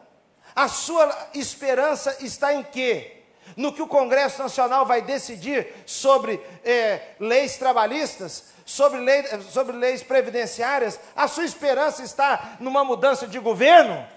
A 0.55 0.67
sua 0.67 1.29
esperança 1.33 2.17
está 2.19 2.53
em 2.53 2.61
quê? 2.61 3.23
No 3.55 3.73
que 3.73 3.81
o 3.81 3.87
Congresso 3.87 4.39
Nacional 4.43 4.85
vai 4.85 5.01
decidir 5.01 5.73
sobre 5.87 6.39
é, 6.63 7.15
leis 7.19 7.57
trabalhistas, 7.57 8.53
sobre, 8.63 8.99
lei, 8.99 9.23
sobre 9.49 9.75
leis 9.75 10.03
previdenciárias? 10.03 10.99
A 11.15 11.27
sua 11.27 11.43
esperança 11.45 12.03
está 12.03 12.57
numa 12.59 12.83
mudança 12.83 13.25
de 13.25 13.39
governo? 13.39 14.15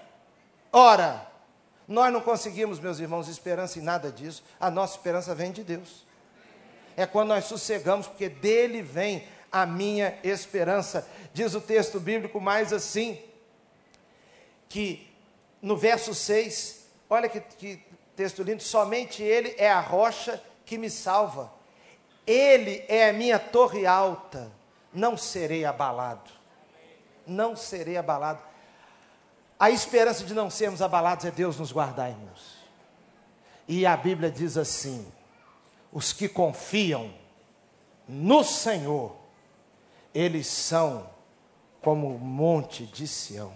Ora, 0.71 1.27
nós 1.87 2.13
não 2.13 2.21
conseguimos, 2.21 2.79
meus 2.79 2.99
irmãos, 2.99 3.27
esperança 3.27 3.79
em 3.79 3.81
nada 3.81 4.11
disso. 4.11 4.43
A 4.59 4.71
nossa 4.71 4.95
esperança 4.95 5.35
vem 5.35 5.51
de 5.51 5.63
Deus. 5.63 6.05
É 6.95 7.05
quando 7.05 7.29
nós 7.29 7.45
sossegamos, 7.45 8.07
porque 8.07 8.29
dele 8.29 8.81
vem 8.81 9.27
a 9.51 9.65
minha 9.65 10.17
esperança. 10.23 11.07
Diz 11.33 11.53
o 11.53 11.61
texto 11.61 11.99
bíblico 11.99 12.39
mais 12.39 12.71
assim, 12.71 13.21
que 14.69 15.11
no 15.61 15.75
verso 15.75 16.15
6, 16.15 16.87
olha 17.09 17.27
que, 17.27 17.41
que 17.41 17.83
texto 18.15 18.41
lindo, 18.41 18.63
somente 18.63 19.21
ele 19.21 19.53
é 19.57 19.69
a 19.69 19.79
rocha 19.79 20.41
que 20.65 20.77
me 20.77 20.89
salva. 20.89 21.51
Ele 22.25 22.85
é 22.87 23.09
a 23.09 23.13
minha 23.13 23.37
torre 23.37 23.85
alta, 23.85 24.51
não 24.93 25.17
serei 25.17 25.65
abalado. 25.65 26.31
Não 27.27 27.55
serei 27.55 27.97
abalado. 27.97 28.39
A 29.61 29.69
esperança 29.69 30.25
de 30.25 30.33
não 30.33 30.49
sermos 30.49 30.81
abalados 30.81 31.23
é 31.23 31.29
Deus 31.29 31.59
nos 31.59 31.71
guardar, 31.71 32.09
irmãos. 32.09 32.57
E 33.67 33.85
a 33.85 33.95
Bíblia 33.95 34.31
diz 34.31 34.57
assim: 34.57 35.05
os 35.91 36.11
que 36.11 36.27
confiam 36.27 37.13
no 38.07 38.43
Senhor, 38.43 39.15
eles 40.15 40.47
são 40.47 41.07
como 41.79 42.07
o 42.07 42.17
monte 42.17 42.87
de 42.87 43.07
Sião, 43.07 43.53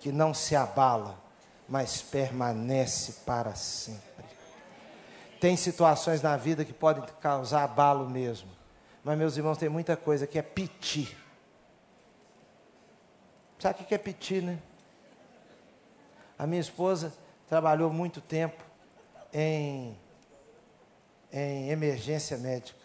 que 0.00 0.10
não 0.10 0.34
se 0.34 0.56
abala, 0.56 1.16
mas 1.68 2.02
permanece 2.02 3.22
para 3.24 3.54
sempre. 3.54 4.24
Tem 5.40 5.56
situações 5.56 6.20
na 6.20 6.36
vida 6.36 6.64
que 6.64 6.72
podem 6.72 7.04
causar 7.20 7.62
abalo 7.62 8.10
mesmo, 8.10 8.50
mas 9.04 9.16
meus 9.16 9.36
irmãos, 9.36 9.56
tem 9.56 9.68
muita 9.68 9.96
coisa 9.96 10.26
que 10.26 10.36
é 10.36 10.42
piti. 10.42 11.16
Sabe 13.56 13.84
o 13.84 13.86
que 13.86 13.94
é 13.94 13.98
piti, 13.98 14.40
né? 14.40 14.58
A 16.38 16.46
minha 16.46 16.60
esposa 16.60 17.12
trabalhou 17.48 17.92
muito 17.92 18.20
tempo 18.20 18.62
em, 19.32 19.98
em 21.32 21.70
emergência 21.70 22.38
médica. 22.38 22.78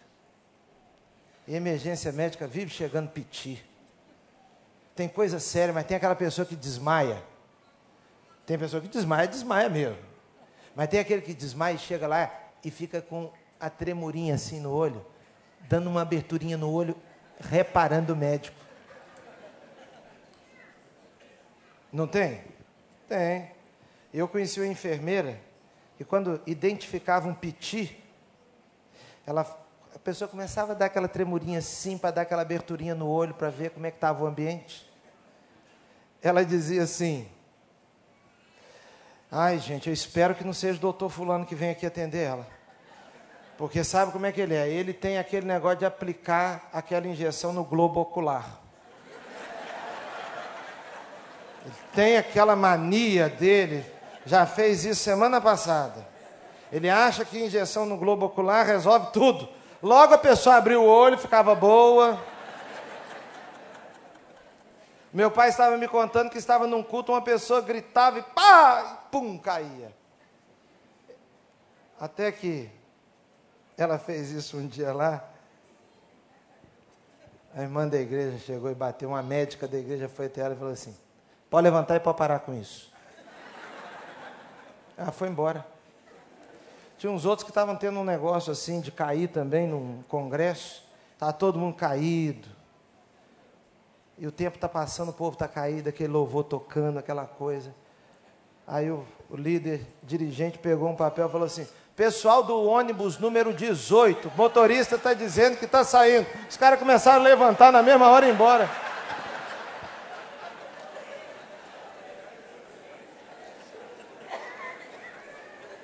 E 1.47 1.55
emergência 1.55 2.11
médica 2.11 2.47
vive 2.47 2.71
chegando 2.71 3.09
piti. 3.09 3.63
Tem 4.95 5.07
coisa 5.07 5.39
séria, 5.39 5.73
mas 5.73 5.85
tem 5.85 5.97
aquela 5.97 6.15
pessoa 6.15 6.45
que 6.45 6.55
desmaia. 6.55 7.21
Tem 8.45 8.57
pessoa 8.57 8.81
que 8.81 8.87
desmaia, 8.87 9.27
desmaia 9.27 9.69
mesmo. 9.69 9.97
Mas 10.75 10.89
tem 10.89 10.99
aquele 10.99 11.21
que 11.21 11.33
desmaia 11.33 11.75
e 11.75 11.79
chega 11.79 12.07
lá 12.07 12.31
e 12.63 12.71
fica 12.71 13.01
com 13.01 13.31
a 13.59 13.69
tremurinha 13.69 14.35
assim 14.35 14.59
no 14.59 14.71
olho, 14.71 15.05
dando 15.69 15.89
uma 15.89 16.01
aberturinha 16.01 16.57
no 16.57 16.71
olho, 16.71 16.95
reparando 17.39 18.13
o 18.13 18.15
médico. 18.15 18.57
Não 21.91 22.07
tem? 22.07 22.52
Tem. 23.13 23.51
Eu 24.11 24.27
conheci 24.27 24.59
uma 24.59 24.65
enfermeira 24.65 25.39
que 25.95 26.03
quando 26.03 26.41
identificava 26.47 27.27
um 27.27 27.33
piti, 27.35 27.95
ela, 29.23 29.41
a 29.93 29.99
pessoa 29.99 30.27
começava 30.27 30.71
a 30.71 30.75
dar 30.75 30.87
aquela 30.87 31.07
tremurinha 31.07 31.59
assim, 31.59 31.95
para 31.95 32.09
dar 32.09 32.21
aquela 32.23 32.41
aberturinha 32.41 32.95
no 32.95 33.07
olho, 33.07 33.35
para 33.35 33.51
ver 33.51 33.69
como 33.69 33.85
é 33.85 33.91
que 33.91 33.97
estava 33.97 34.23
o 34.23 34.25
ambiente. 34.25 34.91
Ela 36.23 36.43
dizia 36.43 36.81
assim, 36.81 37.27
ai 39.29 39.59
gente, 39.59 39.89
eu 39.89 39.93
espero 39.93 40.33
que 40.33 40.43
não 40.43 40.51
seja 40.51 40.79
o 40.79 40.81
doutor 40.81 41.11
fulano 41.11 41.45
que 41.45 41.53
vem 41.53 41.69
aqui 41.69 41.85
atender 41.85 42.23
ela. 42.23 42.47
Porque 43.59 43.83
sabe 43.83 44.11
como 44.11 44.25
é 44.25 44.31
que 44.31 44.41
ele 44.41 44.55
é? 44.55 44.67
Ele 44.67 44.91
tem 44.91 45.19
aquele 45.19 45.45
negócio 45.45 45.77
de 45.77 45.85
aplicar 45.85 46.67
aquela 46.73 47.07
injeção 47.07 47.53
no 47.53 47.63
globo 47.63 48.01
ocular. 48.01 48.62
Tem 51.93 52.17
aquela 52.17 52.55
mania 52.55 53.29
dele, 53.29 53.85
já 54.25 54.45
fez 54.45 54.85
isso 54.85 55.03
semana 55.03 55.39
passada. 55.39 56.05
Ele 56.71 56.89
acha 56.89 57.23
que 57.23 57.43
injeção 57.43 57.85
no 57.85 57.97
globo 57.97 58.25
ocular 58.25 58.65
resolve 58.65 59.11
tudo. 59.11 59.47
Logo 59.81 60.13
a 60.13 60.17
pessoa 60.17 60.55
abriu 60.55 60.81
o 60.81 60.87
olho, 60.87 61.17
ficava 61.17 61.53
boa. 61.53 62.19
Meu 65.13 65.29
pai 65.29 65.49
estava 65.49 65.77
me 65.77 65.87
contando 65.87 66.31
que 66.31 66.39
estava 66.39 66.65
num 66.65 66.81
culto, 66.81 67.11
uma 67.11 67.21
pessoa 67.21 67.61
gritava 67.61 68.17
e 68.17 68.23
pá, 68.23 68.97
e 69.07 69.11
pum, 69.11 69.37
caía. 69.37 69.93
Até 71.99 72.31
que 72.31 72.69
ela 73.77 73.99
fez 73.99 74.31
isso 74.31 74.57
um 74.57 74.67
dia 74.67 74.91
lá. 74.91 75.23
A 77.55 77.61
irmã 77.61 77.87
da 77.87 77.99
igreja 77.99 78.39
chegou 78.39 78.71
e 78.71 78.73
bateu, 78.73 79.09
uma 79.09 79.21
médica 79.21 79.67
da 79.67 79.77
igreja 79.77 80.09
foi 80.09 80.25
até 80.25 80.41
ela 80.41 80.55
e 80.55 80.57
falou 80.57 80.73
assim: 80.73 80.95
Pode 81.53 81.65
levantar 81.65 81.97
e 81.97 81.99
pode 81.99 82.17
parar 82.17 82.39
com 82.39 82.51
isso. 82.51 82.91
Ela 84.97 85.11
foi 85.11 85.27
embora. 85.27 85.63
Tinha 86.97 87.11
uns 87.11 87.25
outros 87.25 87.43
que 87.43 87.51
estavam 87.51 87.75
tendo 87.75 87.99
um 87.99 88.03
negócio 88.03 88.51
assim 88.51 88.81
de 88.81 88.91
cair 88.91 89.27
também 89.27 89.67
num 89.67 90.01
congresso. 90.07 90.83
Estava 91.13 91.31
todo 91.31 91.59
mundo 91.59 91.75
caído. 91.75 92.47
E 94.17 94.25
o 94.25 94.31
tempo 94.31 94.57
está 94.57 94.67
passando, 94.67 95.09
o 95.09 95.13
povo 95.13 95.33
está 95.33 95.47
caído, 95.47 95.89
aquele 95.89 96.11
louvor 96.11 96.43
tocando, 96.43 96.97
aquela 96.97 97.25
coisa. 97.25 97.71
Aí 98.65 98.89
o, 98.89 99.05
o 99.29 99.35
líder, 99.35 99.85
dirigente, 100.01 100.57
pegou 100.57 100.89
um 100.89 100.95
papel 100.95 101.27
e 101.27 101.31
falou 101.31 101.45
assim: 101.45 101.67
Pessoal 101.95 102.41
do 102.41 102.63
ônibus 102.63 103.19
número 103.19 103.53
18, 103.53 104.31
motorista 104.35 104.95
está 104.95 105.13
dizendo 105.13 105.57
que 105.57 105.65
está 105.65 105.83
saindo. 105.83 106.25
Os 106.49 106.57
caras 106.57 106.79
começaram 106.79 107.21
a 107.21 107.23
levantar 107.23 107.71
na 107.71 107.83
mesma 107.83 108.09
hora 108.09 108.25
e 108.25 108.29
ir 108.29 108.33
embora. 108.33 108.67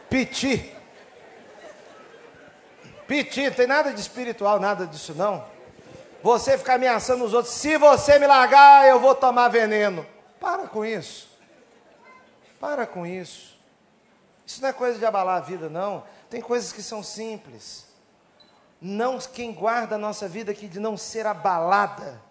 Piti. 0.09 0.75
Piti, 3.07 3.49
não 3.49 3.53
tem 3.53 3.67
nada 3.67 3.93
de 3.93 3.99
espiritual, 3.99 4.59
nada 4.59 4.87
disso 4.87 5.13
não. 5.13 5.45
Você 6.21 6.57
ficar 6.57 6.75
ameaçando 6.75 7.23
os 7.23 7.33
outros, 7.33 7.53
se 7.53 7.77
você 7.77 8.19
me 8.19 8.27
largar, 8.27 8.87
eu 8.87 8.99
vou 8.99 9.15
tomar 9.15 9.47
veneno. 9.47 10.05
Para 10.39 10.67
com 10.67 10.83
isso. 10.83 11.29
Para 12.59 12.85
com 12.85 13.05
isso. 13.05 13.57
Isso 14.45 14.61
não 14.61 14.69
é 14.69 14.73
coisa 14.73 14.97
de 14.97 15.05
abalar 15.05 15.37
a 15.37 15.41
vida, 15.41 15.69
não. 15.69 16.03
Tem 16.29 16.41
coisas 16.41 16.71
que 16.71 16.81
são 16.81 17.03
simples. 17.03 17.87
Não 18.81 19.19
quem 19.19 19.53
guarda 19.53 19.95
a 19.95 19.97
nossa 19.97 20.27
vida 20.27 20.51
aqui 20.51 20.67
de 20.67 20.79
não 20.79 20.97
ser 20.97 21.25
abalada. 21.25 22.21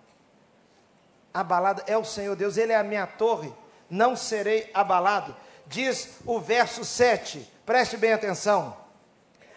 Abalada 1.33 1.85
é 1.87 1.97
o 1.97 2.05
Senhor 2.05 2.35
Deus, 2.35 2.57
Ele 2.57 2.73
é 2.73 2.77
a 2.77 2.83
minha 2.83 3.07
torre, 3.07 3.53
não 3.89 4.17
serei 4.17 4.71
abalado. 4.75 5.35
Diz 5.67 6.17
o 6.27 6.41
verso 6.41 6.85
7 6.85 7.58
Preste 7.69 7.99
bem 7.99 8.15
atenção. 8.15 8.75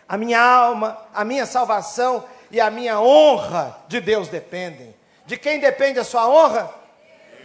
A 0.06 0.18
minha 0.18 0.38
alma, 0.38 1.00
a 1.14 1.24
minha 1.24 1.46
salvação 1.46 2.26
e 2.52 2.60
a 2.60 2.70
minha 2.70 3.00
honra 3.00 3.82
de 3.88 4.02
Deus 4.02 4.28
dependem. 4.28 4.94
De 5.26 5.38
quem 5.38 5.62
depende 5.62 5.98
a 5.98 6.04
sua 6.04 6.28
honra? 6.28 6.70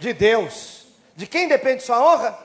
De 0.01 0.11
Deus. 0.11 0.87
De 1.15 1.25
quem 1.25 1.47
depende 1.47 1.83
a 1.83 1.85
sua 1.85 2.03
honra? 2.03 2.37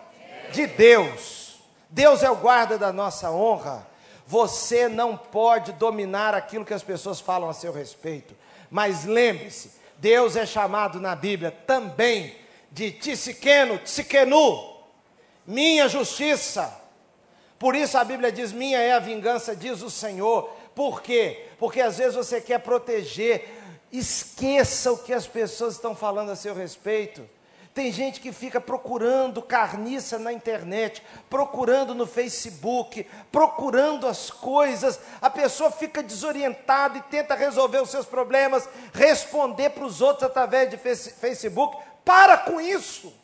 De 0.52 0.68
Deus. 0.68 1.58
Deus 1.90 2.22
é 2.22 2.30
o 2.30 2.36
guarda 2.36 2.78
da 2.78 2.92
nossa 2.92 3.28
honra. 3.28 3.84
Você 4.24 4.86
não 4.86 5.16
pode 5.16 5.72
dominar 5.72 6.32
aquilo 6.32 6.64
que 6.64 6.74
as 6.74 6.84
pessoas 6.84 7.18
falam 7.18 7.50
a 7.50 7.52
seu 7.52 7.72
respeito. 7.72 8.36
Mas 8.70 9.04
lembre-se, 9.04 9.72
Deus 9.96 10.36
é 10.36 10.46
chamado 10.46 11.00
na 11.00 11.16
Bíblia 11.16 11.50
também 11.66 12.36
de 12.70 12.92
Tissiqueno, 12.92 13.78
Tsiquenu, 13.78 14.76
minha 15.44 15.88
justiça. 15.88 16.81
Por 17.62 17.76
isso 17.76 17.96
a 17.96 18.02
Bíblia 18.02 18.32
diz: 18.32 18.50
minha 18.50 18.80
é 18.80 18.92
a 18.92 18.98
vingança, 18.98 19.54
diz 19.54 19.82
o 19.82 19.88
Senhor. 19.88 20.50
Por 20.74 21.00
quê? 21.00 21.46
Porque 21.60 21.80
às 21.80 21.96
vezes 21.96 22.16
você 22.16 22.40
quer 22.40 22.58
proteger, 22.58 23.48
esqueça 23.92 24.90
o 24.90 24.98
que 24.98 25.12
as 25.12 25.28
pessoas 25.28 25.74
estão 25.74 25.94
falando 25.94 26.30
a 26.30 26.34
seu 26.34 26.56
respeito. 26.56 27.24
Tem 27.72 27.92
gente 27.92 28.20
que 28.20 28.32
fica 28.32 28.60
procurando 28.60 29.40
carniça 29.40 30.18
na 30.18 30.32
internet, 30.32 31.04
procurando 31.30 31.94
no 31.94 32.04
Facebook, 32.04 33.06
procurando 33.30 34.08
as 34.08 34.28
coisas. 34.28 34.98
A 35.20 35.30
pessoa 35.30 35.70
fica 35.70 36.02
desorientada 36.02 36.98
e 36.98 37.02
tenta 37.02 37.36
resolver 37.36 37.80
os 37.80 37.90
seus 37.90 38.06
problemas, 38.06 38.68
responder 38.92 39.70
para 39.70 39.84
os 39.84 40.00
outros 40.00 40.24
através 40.24 40.68
de 40.68 40.76
Facebook. 40.76 41.76
Para 42.04 42.38
com 42.38 42.60
isso. 42.60 43.14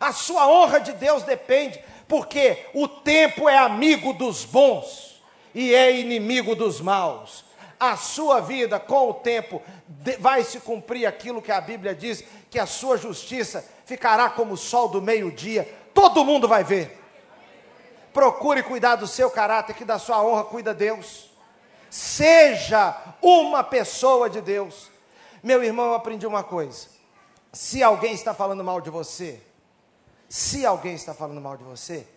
A 0.00 0.10
sua 0.10 0.48
honra 0.48 0.80
de 0.80 0.92
Deus 0.94 1.22
depende, 1.22 1.80
porque 2.12 2.66
o 2.74 2.86
tempo 2.86 3.48
é 3.48 3.56
amigo 3.56 4.12
dos 4.12 4.44
bons 4.44 5.18
e 5.54 5.74
é 5.74 5.98
inimigo 5.98 6.54
dos 6.54 6.78
maus. 6.78 7.42
A 7.80 7.96
sua 7.96 8.38
vida, 8.38 8.78
com 8.78 9.08
o 9.08 9.14
tempo, 9.14 9.62
vai 10.18 10.44
se 10.44 10.60
cumprir 10.60 11.06
aquilo 11.06 11.40
que 11.40 11.50
a 11.50 11.58
Bíblia 11.58 11.94
diz, 11.94 12.22
que 12.50 12.58
a 12.58 12.66
sua 12.66 12.98
justiça 12.98 13.66
ficará 13.86 14.28
como 14.28 14.52
o 14.52 14.58
sol 14.58 14.88
do 14.88 15.00
meio-dia, 15.00 15.66
todo 15.94 16.22
mundo 16.22 16.46
vai 16.46 16.62
ver. 16.62 17.00
Procure 18.12 18.62
cuidar 18.62 18.96
do 18.96 19.06
seu 19.06 19.30
caráter, 19.30 19.74
que 19.74 19.82
da 19.82 19.98
sua 19.98 20.22
honra 20.22 20.44
cuida 20.44 20.74
Deus. 20.74 21.30
Seja 21.88 22.94
uma 23.22 23.64
pessoa 23.64 24.28
de 24.28 24.42
Deus. 24.42 24.90
Meu 25.42 25.64
irmão, 25.64 25.86
eu 25.86 25.94
aprendi 25.94 26.26
uma 26.26 26.44
coisa. 26.44 26.88
Se 27.54 27.82
alguém 27.82 28.12
está 28.12 28.34
falando 28.34 28.62
mal 28.62 28.82
de 28.82 28.90
você, 28.90 29.40
se 30.32 30.64
alguém 30.64 30.94
está 30.94 31.12
falando 31.12 31.42
mal 31.42 31.58
de 31.58 31.62
você, 31.62 32.08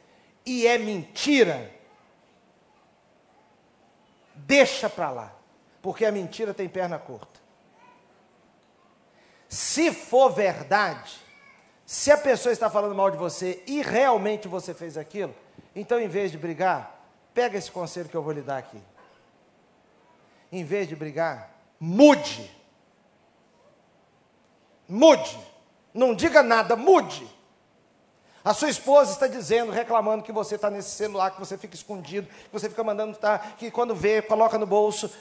e 0.45 0.66
é 0.66 0.78
mentira, 0.78 1.70
deixa 4.34 4.89
para 4.89 5.11
lá, 5.11 5.36
porque 5.82 6.05
a 6.05 6.13
mentira 6.13 6.53
tem 6.53 6.70
perna 6.70 6.97
curta. 6.97 7.41
Se 9.49 9.91
for 9.91 10.30
verdade, 10.30 11.13
se 11.86 12.09
a 12.09 12.18
pessoa 12.18 12.53
está 12.53 12.70
falando 12.70 12.95
mal 12.95 13.11
de 13.11 13.18
você 13.18 13.61
e 13.68 13.82
realmente 13.82 14.47
você 14.47 14.74
fez 14.74 14.97
aquilo, 14.97 15.36
então 15.76 15.99
em 15.99 16.07
vez 16.07 16.32
de 16.32 16.38
brigar, 16.38 16.97
pega 17.34 17.57
esse 17.57 17.70
conselho 17.70 18.07
que 18.07 18.16
eu 18.16 18.24
vou 18.24 18.32
lhe 18.32 18.41
dar 18.41 18.59
aqui. 18.59 18.82
Em 20.53 20.63
vez 20.63 20.88
de 20.88 20.95
brigar, 20.95 21.53
mude. 21.78 22.49
Mude. 24.88 25.38
Não 25.93 26.16
diga 26.16 26.41
nada, 26.41 26.78
mude. 26.78 27.36
A 28.46 28.54
sua 28.54 28.70
esposa 28.70 29.12
está 29.12 29.26
dizendo, 29.26 29.72
reclamando 29.72 30.24
que 30.24 30.32
você 30.32 30.54
está 30.54 30.70
nesse 30.70 30.91
celular, 30.91 31.32
que 31.32 31.39
você 31.39 31.58
fica 31.58 31.74
escondido, 31.74 32.28
que 32.28 32.54
você 32.54 32.70
fica 32.70 32.84
mandando, 32.84 33.18
tá, 33.18 33.39
que 33.39 33.72
quando 33.72 33.96
vê, 33.96 34.22
coloca 34.22 34.56
no 34.60 34.68
bolso. 34.68 35.12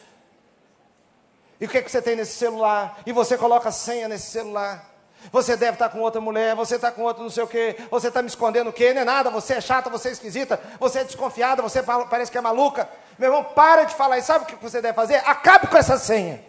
E 1.59 1.64
o 1.64 1.68
que, 1.68 1.79
é 1.79 1.83
que 1.83 1.91
você 1.91 2.03
tem 2.03 2.16
nesse 2.16 2.35
celular? 2.35 3.01
E 3.07 3.12
você 3.12 3.39
coloca 3.39 3.72
senha 3.72 4.09
nesse 4.09 4.31
celular. 4.31 4.93
Você 5.33 5.57
deve 5.57 5.72
estar 5.72 5.89
com 5.89 6.01
outra 6.01 6.20
mulher, 6.20 6.55
você 6.55 6.77
está 6.77 6.93
com 6.93 7.01
outro 7.01 7.22
não 7.22 7.31
sei 7.31 7.43
o 7.43 7.47
quê, 7.47 7.77
você 7.91 8.09
está 8.09 8.20
me 8.20 8.29
escondendo 8.29 8.68
o 8.68 8.72
quê? 8.75 8.93
Não 8.93 9.01
é 9.01 9.05
nada, 9.07 9.31
você 9.31 9.55
é 9.55 9.61
chata, 9.62 9.89
você 9.89 10.11
é 10.11 10.12
esquisita, 10.12 10.61
você 10.79 10.99
é 10.99 11.05
desconfiada, 11.05 11.62
você 11.62 11.83
parece 11.83 12.31
que 12.31 12.37
é 12.37 12.43
maluca. 12.43 12.87
Meu 13.18 13.31
irmão, 13.31 13.43
para 13.43 13.85
de 13.85 13.95
falar 13.95 14.18
e 14.18 14.22
sabe 14.22 14.45
o 14.45 14.47
que 14.47 14.57
você 14.57 14.83
deve 14.83 14.93
fazer? 14.93 15.16
Acabe 15.25 15.66
com 15.68 15.79
essa 15.79 15.97
senha. 15.97 16.45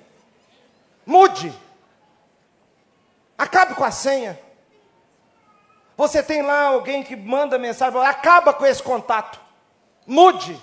Mude. 1.05 1.57
Acabe 3.37 3.75
com 3.75 3.83
a 3.85 3.91
senha. 3.91 4.37
Você 5.97 6.21
tem 6.21 6.41
lá 6.41 6.63
alguém 6.63 7.03
que 7.03 7.15
manda 7.15 7.57
mensagem, 7.57 7.99
acaba 8.01 8.53
com 8.53 8.65
esse 8.65 8.83
contato. 8.83 9.39
Mude. 10.05 10.61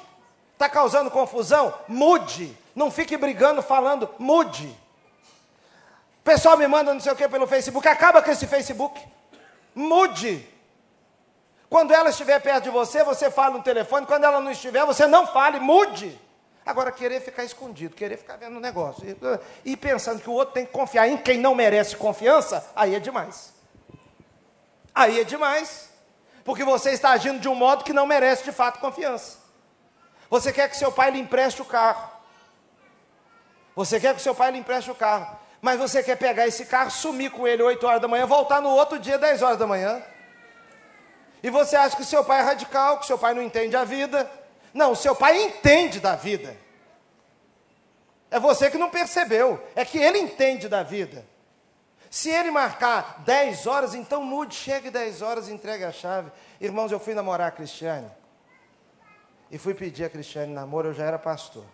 Está 0.53 0.69
causando 0.69 1.11
confusão? 1.11 1.75
Mude. 1.89 2.57
Não 2.75 2.91
fique 2.91 3.17
brigando, 3.17 3.63
falando, 3.63 4.09
mude. 4.19 4.67
O 6.21 6.25
pessoal 6.25 6.57
me 6.57 6.67
manda 6.67 6.95
não 6.95 7.01
sei 7.01 7.13
o 7.13 7.17
que 7.17 7.29
pelo 7.29 7.47
Facebook, 7.47 7.87
acaba 7.89 8.23
com 8.23 8.31
esse 8.31 8.47
Facebook. 8.47 9.03
Mude. 9.75 10.49
Quando 11.69 11.93
ela 11.93 12.11
estiver 12.11 12.39
perto 12.41 12.65
de 12.65 12.71
você, 12.71 13.03
você 13.03 13.31
fala 13.31 13.57
no 13.57 13.63
telefone. 13.63 14.07
Quando 14.07 14.25
ela 14.25 14.41
não 14.41 14.51
estiver, 14.51 14.85
você 14.85 15.07
não 15.07 15.27
fale, 15.27 15.59
mude. 15.59 16.21
Agora, 16.65 16.93
querer 16.93 17.21
ficar 17.21 17.45
escondido, 17.45 17.97
querer 17.97 18.17
ficar 18.17 18.37
vendo 18.37 18.57
o 18.57 18.61
negócio 18.61 19.05
e, 19.65 19.73
e 19.73 19.77
pensando 19.77 20.21
que 20.21 20.31
o 20.31 20.35
outro 20.35 20.55
tem 20.55 20.65
que 20.65 20.71
confiar 20.71 21.09
em 21.09 21.17
quem 21.17 21.39
não 21.39 21.55
merece 21.55 21.97
confiança, 21.97 22.65
aí 22.77 22.95
é 22.95 23.01
demais. 23.01 23.53
Aí 24.95 25.21
é 25.21 25.25
demais. 25.25 25.91
Porque 26.45 26.65
você 26.65 26.91
está 26.91 27.11
agindo 27.11 27.41
de 27.41 27.49
um 27.49 27.55
modo 27.55 27.85
que 27.85 27.93
não 27.93 28.07
merece 28.07 28.45
de 28.45 28.53
fato 28.53 28.81
confiança. 28.81 29.39
Você 30.29 30.53
quer 30.53 30.69
que 30.69 30.77
seu 30.77 30.91
pai 30.91 31.11
lhe 31.11 31.21
empreste 31.21 31.63
o 31.63 31.65
carro. 31.65 32.11
Você 33.75 34.01
quer 34.01 34.15
que 34.15 34.23
seu 34.23 34.35
pai 34.35 34.51
lhe 34.51 34.59
empreste 34.59 34.91
o 34.91 34.95
carro. 34.95 35.39
Mas 35.61 35.79
você 35.79 36.03
quer 36.03 36.17
pegar 36.17 36.47
esse 36.47 36.67
carro, 36.67 36.91
sumir 36.91 37.31
com 37.31 37.47
ele 37.47 37.63
8 37.63 37.87
horas 37.87 38.03
da 38.03 38.09
manhã, 38.09 38.27
voltar 38.27 38.61
no 38.61 38.71
outro 38.71 38.99
dia 38.99 39.17
10 39.17 39.43
horas 39.43 39.59
da 39.59 39.67
manhã. 39.67 40.03
E 41.43 41.51
você 41.51 41.77
acha 41.77 41.97
que 41.97 42.05
seu 42.05 42.25
pai 42.25 42.41
é 42.41 42.43
radical, 42.43 42.99
que 42.99 43.07
seu 43.07 43.19
pai 43.19 43.35
não 43.35 43.43
entende 43.43 43.77
a 43.77 43.85
vida. 43.85 44.31
Não, 44.75 44.95
seu 44.95 45.15
pai 45.15 45.41
entende 45.41 46.01
da 46.01 46.17
vida. 46.17 46.57
É 48.31 48.41
você 48.41 48.71
que 48.71 48.79
não 48.79 48.91
percebeu. 48.91 49.63
É 49.77 49.85
que 49.85 49.99
ele 49.99 50.19
entende 50.19 50.69
da 50.69 50.83
vida. 50.83 51.25
Se 52.13 52.29
ele 52.29 52.51
marcar 52.51 53.23
10 53.25 53.67
horas, 53.67 53.95
então 53.95 54.23
mude, 54.23 54.55
chegue 54.55 54.91
10 54.91 55.23
horas 55.23 55.49
e 55.49 55.53
entregue 55.55 55.83
a 55.83 55.91
chave. 55.91 56.31
Irmãos, 56.61 56.93
eu 56.93 57.01
fui 57.01 57.15
namorar 57.15 57.49
a 57.49 57.51
Cristiane. 57.51 58.07
E 59.51 59.57
fui 59.57 59.73
pedir 59.73 60.05
a 60.05 60.11
Cristiane 60.11 60.53
namoro, 60.53 60.89
eu 60.89 60.93
já 60.93 61.07
era 61.07 61.19
pastor. 61.19 61.65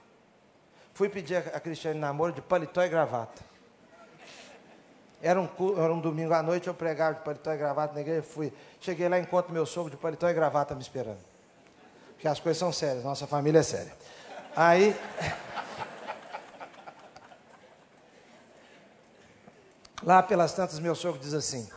Fui 0.95 1.09
pedir 1.09 1.39
a 1.39 1.59
Cristiane 1.59 1.99
namoro 1.99 2.33
de 2.33 2.41
paletó 2.41 2.85
e 2.85 2.89
gravata. 2.89 3.43
Era 5.21 5.41
um, 5.41 5.49
era 5.77 5.93
um 5.93 5.99
domingo 5.99 6.33
à 6.33 6.41
noite, 6.41 6.69
eu 6.69 6.75
pregava 6.75 7.17
de 7.17 7.23
paletó 7.23 7.53
e 7.53 7.57
gravata 7.57 7.95
na 7.95 8.01
igreja, 8.01 8.23
fui. 8.23 8.53
Cheguei 8.81 9.09
lá, 9.09 9.19
encontro 9.19 9.53
meu 9.53 9.67
sogro 9.67 9.91
de 9.91 9.97
paletó 9.97 10.31
e 10.31 10.35
gravata 10.35 10.73
me 10.73 10.81
esperando. 10.81 11.19
Porque 12.13 12.29
as 12.29 12.39
coisas 12.39 12.61
são 12.61 12.73
sérias, 12.73 13.03
nossa 13.03 13.27
família 13.27 13.59
é 13.59 13.65
séria. 13.65 13.93
Aí... 14.55 14.97
Lá 20.03 20.23
pelas 20.23 20.53
tantas, 20.53 20.79
meu 20.79 20.95
sogro 20.95 21.21
diz 21.21 21.35
assim: 21.35 21.69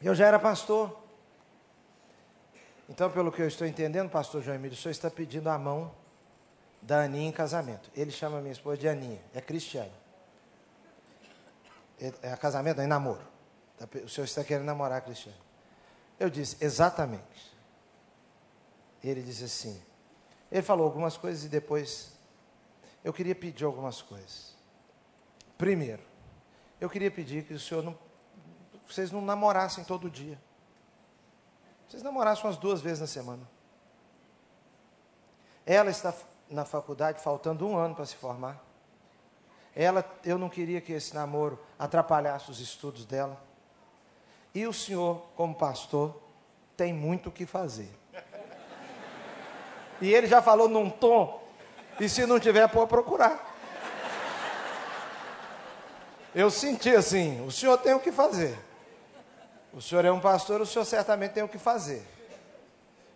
Eu 0.00 0.14
já 0.14 0.26
era 0.26 0.38
pastor. 0.38 1.00
Então, 2.88 3.10
pelo 3.10 3.30
que 3.32 3.40
eu 3.40 3.48
estou 3.48 3.66
entendendo, 3.66 4.10
pastor 4.10 4.42
João 4.42 4.56
Emílio, 4.56 4.76
o 4.76 4.80
senhor 4.80 4.92
está 4.92 5.10
pedindo 5.10 5.48
a 5.48 5.58
mão 5.58 5.94
da 6.80 7.02
Aninha 7.02 7.28
em 7.28 7.32
casamento. 7.32 7.90
Ele 7.94 8.10
chama 8.10 8.40
minha 8.40 8.52
esposa 8.52 8.76
de 8.76 8.88
Aninha, 8.88 9.20
é 9.32 9.40
Cristiane. 9.40 9.92
É, 12.20 12.36
casamento, 12.36 12.80
é 12.80 12.86
namoro. 12.86 13.22
Tá 13.78 13.86
o 14.04 14.08
senhor 14.08 14.24
está 14.24 14.42
querendo 14.42 14.66
namorar 14.66 14.98
a 14.98 15.00
Cristiane. 15.00 15.38
Eu 16.18 16.28
disse, 16.28 16.56
exatamente. 16.60 17.56
Ele 19.02 19.22
disse 19.22 19.44
assim. 19.44 19.80
Ele 20.50 20.62
falou 20.62 20.84
algumas 20.84 21.16
coisas 21.16 21.44
e 21.44 21.48
depois 21.48 22.12
eu 23.04 23.12
queria 23.12 23.34
pedir 23.34 23.64
algumas 23.64 24.02
coisas. 24.02 24.54
Primeiro, 25.56 26.02
eu 26.82 26.90
queria 26.90 27.12
pedir 27.12 27.44
que 27.44 27.54
o 27.54 27.60
senhor 27.60 27.80
não, 27.80 27.96
vocês 28.88 29.12
não 29.12 29.20
namorassem 29.20 29.84
todo 29.84 30.10
dia. 30.10 30.36
Vocês 31.86 32.02
namorassem 32.02 32.44
umas 32.44 32.56
duas 32.56 32.80
vezes 32.80 32.98
na 32.98 33.06
semana. 33.06 33.48
Ela 35.64 35.90
está 35.90 36.12
na 36.50 36.64
faculdade 36.64 37.22
faltando 37.22 37.64
um 37.68 37.76
ano 37.76 37.94
para 37.94 38.04
se 38.04 38.16
formar. 38.16 38.60
Ela, 39.76 40.04
eu 40.24 40.36
não 40.36 40.48
queria 40.48 40.80
que 40.80 40.92
esse 40.92 41.14
namoro 41.14 41.56
atrapalhasse 41.78 42.50
os 42.50 42.58
estudos 42.58 43.04
dela. 43.04 43.40
E 44.52 44.66
o 44.66 44.72
senhor, 44.72 45.22
como 45.36 45.54
pastor, 45.54 46.20
tem 46.76 46.92
muito 46.92 47.28
o 47.28 47.32
que 47.32 47.46
fazer. 47.46 47.96
E 50.00 50.12
ele 50.12 50.26
já 50.26 50.42
falou 50.42 50.68
num 50.68 50.90
tom, 50.90 51.46
e 52.00 52.08
se 52.08 52.26
não 52.26 52.40
tiver, 52.40 52.66
pode 52.66 52.88
procurar. 52.88 53.51
Eu 56.34 56.50
senti 56.50 56.90
assim: 56.90 57.44
o 57.46 57.50
senhor 57.50 57.76
tem 57.78 57.94
o 57.94 58.00
que 58.00 58.10
fazer. 58.10 58.58
O 59.72 59.80
senhor 59.80 60.04
é 60.04 60.12
um 60.12 60.20
pastor, 60.20 60.60
o 60.60 60.66
senhor 60.66 60.84
certamente 60.84 61.32
tem 61.32 61.42
o 61.42 61.48
que 61.48 61.58
fazer. 61.58 62.06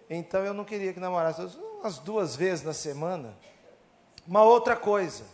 Então 0.09 0.45
eu 0.45 0.55
não 0.55 0.65
queria 0.65 0.93
que 0.93 1.01
namorasse 1.01 1.43
umas 1.81 1.99
duas 1.99 2.37
vezes 2.37 2.65
na 2.65 2.73
semana. 2.73 3.35
Uma 4.27 4.43
outra 4.43 4.77
coisa, 4.77 5.25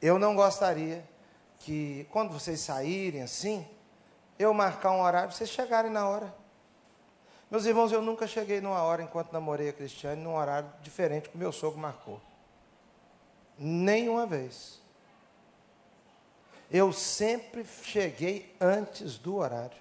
eu 0.00 0.18
não 0.18 0.34
gostaria 0.34 1.04
que 1.58 2.06
quando 2.10 2.32
vocês 2.32 2.60
saírem 2.60 3.22
assim, 3.22 3.66
eu 4.38 4.52
marcar 4.52 4.92
um 4.92 5.02
horário, 5.02 5.32
vocês 5.32 5.50
chegarem 5.50 5.90
na 5.90 6.08
hora. 6.08 6.34
Meus 7.50 7.66
irmãos, 7.66 7.92
eu 7.92 8.02
nunca 8.02 8.26
cheguei 8.26 8.60
numa 8.60 8.82
hora 8.82 9.02
enquanto 9.02 9.32
namorei 9.32 9.68
a 9.68 9.72
Cristiane, 9.72 10.22
num 10.22 10.34
horário 10.34 10.68
diferente 10.82 11.28
que 11.28 11.36
o 11.36 11.38
meu 11.38 11.52
sogro 11.52 11.78
marcou. 11.78 12.20
Nenhuma 13.58 14.26
vez. 14.26 14.81
Eu 16.72 16.90
sempre 16.90 17.66
cheguei 17.82 18.56
antes 18.58 19.18
do 19.18 19.36
horário. 19.36 19.76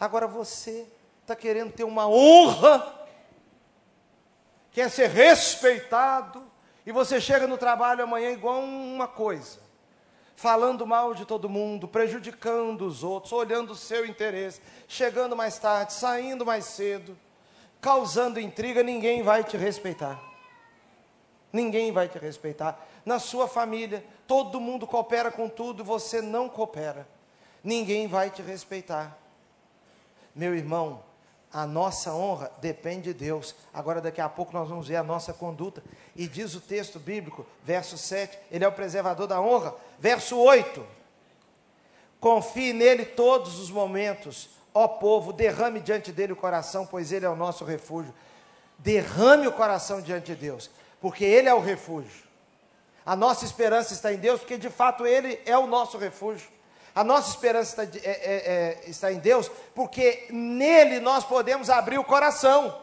Agora 0.00 0.26
você 0.26 0.84
está 1.22 1.36
querendo 1.36 1.72
ter 1.72 1.84
uma 1.84 2.08
honra, 2.08 3.06
quer 4.72 4.90
ser 4.90 5.08
respeitado, 5.08 6.44
e 6.84 6.90
você 6.90 7.20
chega 7.20 7.46
no 7.46 7.56
trabalho 7.56 8.02
amanhã 8.02 8.32
igual 8.32 8.60
uma 8.60 9.06
coisa, 9.06 9.60
falando 10.34 10.84
mal 10.84 11.14
de 11.14 11.24
todo 11.24 11.48
mundo, 11.48 11.86
prejudicando 11.86 12.84
os 12.84 13.04
outros, 13.04 13.32
olhando 13.32 13.70
o 13.70 13.76
seu 13.76 14.04
interesse, 14.04 14.60
chegando 14.88 15.36
mais 15.36 15.56
tarde, 15.56 15.92
saindo 15.92 16.44
mais 16.44 16.64
cedo, 16.64 17.16
causando 17.80 18.40
intriga, 18.40 18.82
ninguém 18.82 19.22
vai 19.22 19.44
te 19.44 19.56
respeitar. 19.56 20.20
Ninguém 21.52 21.92
vai 21.92 22.08
te 22.08 22.18
respeitar. 22.18 22.84
Na 23.04 23.18
sua 23.18 23.46
família, 23.46 24.04
todo 24.26 24.60
mundo 24.60 24.86
coopera 24.86 25.30
com 25.30 25.48
tudo, 25.48 25.84
você 25.84 26.22
não 26.22 26.48
coopera. 26.48 27.06
Ninguém 27.62 28.06
vai 28.06 28.30
te 28.30 28.42
respeitar. 28.42 29.18
Meu 30.34 30.54
irmão, 30.54 31.02
a 31.52 31.66
nossa 31.66 32.12
honra 32.12 32.50
depende 32.60 33.12
de 33.12 33.14
Deus. 33.14 33.54
Agora, 33.72 34.00
daqui 34.00 34.20
a 34.20 34.28
pouco, 34.28 34.52
nós 34.52 34.68
vamos 34.68 34.88
ver 34.88 34.96
a 34.96 35.02
nossa 35.04 35.32
conduta. 35.32 35.82
E 36.16 36.26
diz 36.26 36.54
o 36.54 36.60
texto 36.60 36.98
bíblico, 36.98 37.46
verso 37.62 37.96
7, 37.96 38.36
Ele 38.50 38.64
é 38.64 38.68
o 38.68 38.72
preservador 38.72 39.26
da 39.26 39.40
honra. 39.40 39.74
Verso 40.00 40.36
8: 40.36 40.84
Confie 42.18 42.72
nele 42.72 43.04
todos 43.04 43.58
os 43.60 43.70
momentos, 43.70 44.48
ó 44.72 44.88
povo, 44.88 45.32
derrame 45.32 45.78
diante 45.78 46.10
dele 46.10 46.32
o 46.32 46.36
coração, 46.36 46.84
pois 46.86 47.12
ele 47.12 47.24
é 47.26 47.28
o 47.28 47.36
nosso 47.36 47.64
refúgio. 47.64 48.12
Derrame 48.78 49.46
o 49.46 49.52
coração 49.52 50.00
diante 50.00 50.34
de 50.34 50.34
Deus, 50.34 50.70
porque 51.00 51.24
ele 51.24 51.48
é 51.48 51.54
o 51.54 51.60
refúgio. 51.60 52.24
A 53.04 53.14
nossa 53.14 53.44
esperança 53.44 53.92
está 53.92 54.12
em 54.12 54.16
Deus, 54.16 54.40
porque 54.40 54.56
de 54.56 54.70
fato 54.70 55.06
ele 55.06 55.40
é 55.44 55.56
o 55.58 55.66
nosso 55.66 55.98
refúgio. 55.98 56.48
A 56.94 57.02
nossa 57.02 57.30
esperança 57.30 57.82
está, 57.82 57.98
é, 57.98 58.10
é, 58.10 58.82
é, 58.86 58.90
está 58.90 59.12
em 59.12 59.18
Deus, 59.18 59.50
porque 59.74 60.26
nele 60.30 61.00
nós 61.00 61.24
podemos 61.24 61.68
abrir 61.68 61.98
o 61.98 62.04
coração. 62.04 62.82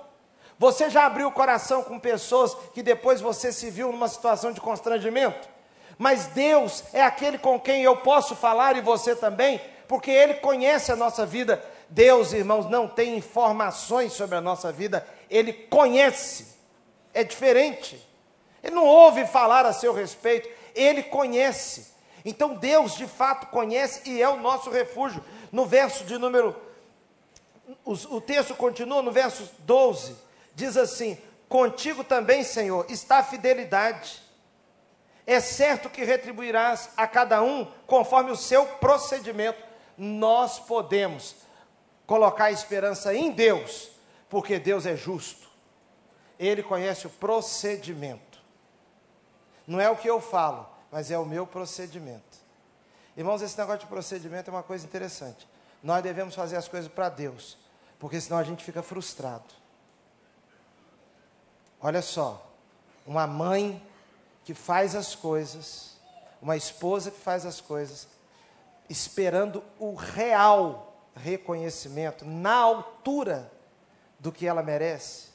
Você 0.59 0.89
já 0.89 1.05
abriu 1.05 1.27
o 1.27 1.31
coração 1.31 1.81
com 1.81 1.97
pessoas 1.97 2.55
que 2.73 2.83
depois 2.83 3.19
você 3.19 3.51
se 3.51 3.71
viu 3.71 3.91
numa 3.91 4.07
situação 4.07 4.51
de 4.51 4.61
constrangimento? 4.61 5.49
Mas 5.97 6.27
Deus 6.27 6.83
é 6.93 7.01
aquele 7.01 7.37
com 7.37 7.59
quem 7.59 7.83
eu 7.83 7.97
posso 7.97 8.35
falar 8.35 8.75
e 8.75 8.81
você 8.81 9.15
também, 9.15 9.61
porque 9.87 10.11
Ele 10.11 10.35
conhece 10.35 10.91
a 10.91 10.95
nossa 10.95 11.25
vida. 11.25 11.63
Deus, 11.89 12.31
irmãos, 12.31 12.69
não 12.69 12.87
tem 12.87 13.17
informações 13.17 14.13
sobre 14.13 14.35
a 14.35 14.41
nossa 14.41 14.71
vida, 14.71 15.05
Ele 15.29 15.51
conhece. 15.51 16.55
É 17.13 17.23
diferente. 17.23 18.10
Ele 18.63 18.75
não 18.75 18.85
ouve 18.85 19.25
falar 19.25 19.65
a 19.65 19.73
seu 19.73 19.93
respeito, 19.93 20.49
Ele 20.75 21.03
conhece. 21.03 21.91
Então 22.23 22.55
Deus 22.55 22.95
de 22.95 23.07
fato 23.07 23.47
conhece 23.47 24.09
e 24.09 24.21
é 24.21 24.29
o 24.29 24.37
nosso 24.37 24.69
refúgio. 24.69 25.23
No 25.51 25.65
verso 25.65 26.03
de 26.05 26.17
número. 26.17 26.55
O, 27.83 27.93
o 27.93 28.21
texto 28.21 28.53
continua 28.55 29.01
no 29.01 29.11
verso 29.11 29.49
12. 29.59 30.15
Diz 30.53 30.77
assim: 30.77 31.17
Contigo 31.49 32.03
também, 32.03 32.43
Senhor, 32.43 32.85
está 32.89 33.17
a 33.17 33.23
fidelidade. 33.23 34.21
É 35.25 35.39
certo 35.39 35.89
que 35.89 36.03
retribuirás 36.03 36.89
a 36.97 37.07
cada 37.07 37.41
um 37.41 37.65
conforme 37.85 38.31
o 38.31 38.35
seu 38.35 38.65
procedimento. 38.65 39.61
Nós 39.97 40.59
podemos 40.59 41.35
colocar 42.07 42.45
a 42.45 42.51
esperança 42.51 43.13
em 43.13 43.31
Deus, 43.31 43.89
porque 44.29 44.59
Deus 44.59 44.85
é 44.85 44.95
justo. 44.95 45.49
Ele 46.39 46.63
conhece 46.63 47.07
o 47.07 47.09
procedimento. 47.09 48.30
Não 49.67 49.79
é 49.79 49.89
o 49.89 49.95
que 49.95 50.09
eu 50.09 50.19
falo, 50.19 50.67
mas 50.91 51.11
é 51.11 51.17
o 51.17 51.25
meu 51.25 51.47
procedimento. 51.47 52.39
Irmãos, 53.15 53.41
esse 53.41 53.57
negócio 53.57 53.81
de 53.81 53.87
procedimento 53.87 54.49
é 54.49 54.53
uma 54.53 54.63
coisa 54.63 54.85
interessante. 54.85 55.47
Nós 55.83 56.03
devemos 56.03 56.35
fazer 56.35 56.55
as 56.55 56.67
coisas 56.67 56.91
para 56.91 57.09
Deus, 57.09 57.57
porque 57.99 58.19
senão 58.19 58.37
a 58.37 58.43
gente 58.43 58.63
fica 58.63 58.81
frustrado. 58.81 59.61
Olha 61.81 62.01
só, 62.01 62.51
uma 63.05 63.25
mãe 63.25 63.81
que 64.43 64.53
faz 64.53 64.95
as 64.95 65.15
coisas, 65.15 65.97
uma 66.41 66.55
esposa 66.55 67.11
que 67.11 67.19
faz 67.19 67.45
as 67.45 67.59
coisas, 67.59 68.07
esperando 68.89 69.63
o 69.79 69.95
real 69.95 70.93
reconhecimento 71.15 72.25
na 72.25 72.55
altura 72.55 73.51
do 74.19 74.31
que 74.31 74.47
ela 74.47 74.61
merece, 74.61 75.29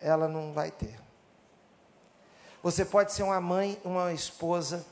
ela 0.00 0.26
não 0.26 0.52
vai 0.52 0.70
ter. 0.70 1.05
Você 2.66 2.84
pode 2.84 3.12
ser 3.12 3.22
uma 3.22 3.40
mãe, 3.40 3.80
uma 3.84 4.12
esposa 4.12 4.84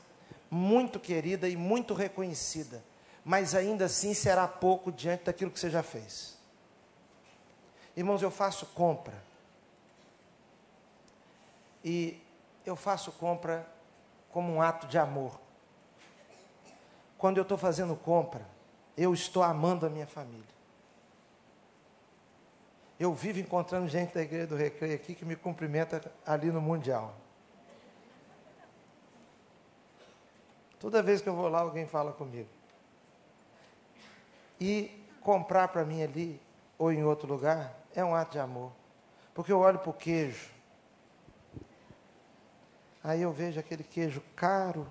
muito 0.49 0.97
querida 0.97 1.49
e 1.49 1.57
muito 1.57 1.93
reconhecida, 1.93 2.81
mas 3.21 3.53
ainda 3.53 3.83
assim 3.83 4.13
será 4.13 4.47
pouco 4.47 4.93
diante 4.93 5.25
daquilo 5.25 5.51
que 5.51 5.59
você 5.59 5.69
já 5.69 5.83
fez. 5.83 6.37
Irmãos, 7.93 8.21
eu 8.21 8.31
faço 8.31 8.65
compra. 8.67 9.21
E 11.83 12.23
eu 12.65 12.77
faço 12.77 13.11
compra 13.11 13.67
como 14.31 14.53
um 14.53 14.61
ato 14.61 14.87
de 14.87 14.97
amor. 14.97 15.37
Quando 17.17 17.39
eu 17.39 17.43
estou 17.43 17.57
fazendo 17.57 17.93
compra, 17.93 18.47
eu 18.95 19.13
estou 19.13 19.43
amando 19.43 19.85
a 19.85 19.89
minha 19.89 20.07
família. 20.07 20.55
Eu 22.97 23.13
vivo 23.13 23.41
encontrando 23.41 23.89
gente 23.89 24.13
da 24.13 24.21
igreja 24.21 24.47
do 24.47 24.55
Recreio 24.55 24.95
aqui 24.95 25.13
que 25.13 25.25
me 25.25 25.35
cumprimenta 25.35 26.09
ali 26.25 26.53
no 26.53 26.61
Mundial. 26.61 27.24
Toda 30.85 31.01
vez 31.01 31.19
que 31.19 31.27
eu 31.27 31.33
vou 31.33 31.49
lá, 31.49 31.61
alguém 31.61 31.87
fala 31.87 32.13
comigo. 32.13 32.47
E 34.61 35.03
comprar 35.19 35.69
para 35.69 35.83
mim 35.83 36.03
ali, 36.03 36.39
ou 36.77 36.91
em 36.91 37.03
outro 37.03 37.27
lugar, 37.27 37.73
é 37.95 38.05
um 38.05 38.13
ato 38.13 38.33
de 38.33 38.39
amor. 38.39 38.71
Porque 39.33 39.51
eu 39.51 39.57
olho 39.57 39.79
para 39.79 39.89
o 39.89 39.93
queijo. 39.93 40.51
Aí 43.03 43.19
eu 43.23 43.31
vejo 43.31 43.59
aquele 43.59 43.83
queijo 43.83 44.21
caro. 44.35 44.87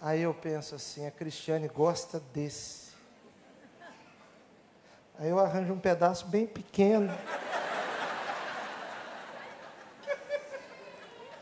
Aí 0.00 0.22
eu 0.22 0.34
penso 0.34 0.74
assim, 0.74 1.06
a 1.06 1.12
Cristiane 1.12 1.68
gosta 1.68 2.18
desse. 2.18 2.90
Aí 5.20 5.28
eu 5.28 5.38
arranjo 5.38 5.72
um 5.72 5.78
pedaço 5.78 6.26
bem 6.26 6.48
pequeno. 6.48 7.12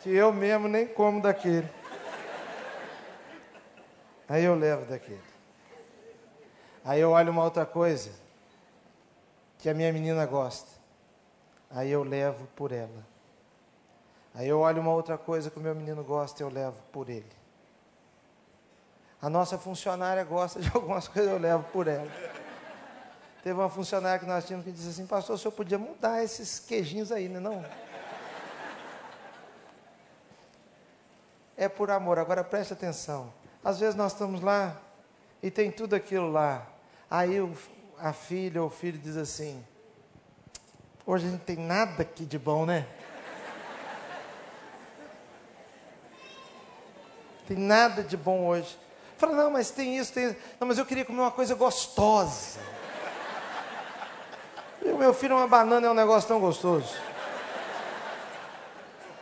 Que 0.07 0.15
eu 0.15 0.33
mesmo 0.33 0.69
nem 0.69 0.87
como 0.87 1.21
daquele. 1.21 1.69
Aí 4.29 4.45
eu 4.45 4.55
levo 4.55 4.87
daquele. 4.87 5.21
Aí 6.85 7.01
eu 7.01 7.11
olho 7.11 7.33
uma 7.33 7.43
outra 7.43 7.67
coisa 7.67 8.13
que 9.59 9.69
a 9.69 9.75
minha 9.75 9.93
menina 9.93 10.25
gosta. 10.25 10.71
Aí 11.69 11.91
eu 11.91 12.05
levo 12.05 12.47
por 12.55 12.71
ela. 12.71 13.05
Aí 14.33 14.47
eu 14.47 14.61
olho 14.61 14.81
uma 14.81 14.93
outra 14.93 15.19
coisa 15.19 15.51
que 15.51 15.59
o 15.59 15.61
meu 15.61 15.75
menino 15.75 16.05
gosta, 16.05 16.41
eu 16.41 16.51
levo 16.51 16.81
por 16.93 17.11
ele. 17.11 17.27
A 19.21 19.29
nossa 19.29 19.59
funcionária 19.59 20.23
gosta 20.23 20.61
de 20.61 20.71
algumas 20.73 21.09
coisas, 21.09 21.33
eu 21.33 21.39
levo 21.39 21.65
por 21.73 21.89
ela. 21.89 22.07
Teve 23.43 23.59
uma 23.59 23.69
funcionária 23.69 24.21
que 24.21 24.27
nós 24.27 24.47
tínhamos 24.47 24.65
que 24.65 24.71
disse 24.71 24.91
assim, 24.91 25.05
pastor, 25.05 25.35
o 25.35 25.39
senhor 25.39 25.51
podia 25.51 25.79
mudar 25.79 26.23
esses 26.23 26.61
queijinhos 26.61 27.11
aí, 27.11 27.29
né? 27.29 27.41
Não. 27.41 27.65
É 31.57 31.69
por 31.69 31.91
amor. 31.91 32.19
Agora 32.19 32.45
preste 32.45 32.73
atenção. 32.73 33.33
Às 33.65 33.81
vezes 33.81 33.95
nós 33.95 34.13
estamos 34.13 34.41
lá 34.41 34.81
e 35.43 35.51
tem 35.51 35.71
tudo 35.71 35.95
aquilo 35.95 36.31
lá. 36.31 36.67
Aí 37.11 37.41
o, 37.41 37.53
a 37.99 38.13
filha 38.13 38.61
ou 38.61 38.69
o 38.69 38.71
filho 38.71 38.99
diz 38.99 39.17
assim: 39.17 39.65
Hoje 41.07 41.27
a 41.27 41.31
gente 41.31 41.43
tem 41.43 41.57
nada 41.57 42.03
aqui 42.03 42.25
de 42.25 42.39
bom, 42.39 42.67
né? 42.67 42.87
Tem 47.47 47.57
nada 47.57 48.03
de 48.03 48.17
bom 48.17 48.45
hoje. 48.47 48.77
Fala, 49.17 49.35
não, 49.35 49.51
mas 49.53 49.71
tem 49.71 49.97
isso, 49.97 50.13
tem 50.13 50.27
isso. 50.27 50.37
Não, 50.59 50.67
mas 50.67 50.79
eu 50.79 50.85
queria 50.85 51.05
comer 51.05 51.21
uma 51.21 51.31
coisa 51.31 51.55
gostosa. 51.55 52.59
E 54.83 54.89
o 54.89 54.99
meu 54.99 55.15
filho, 55.15 55.37
uma 55.37 55.47
banana 55.47 55.87
é 55.87 55.91
um 55.91 55.95
negócio 55.95 56.29
tão 56.29 56.41
gostoso. 56.41 56.95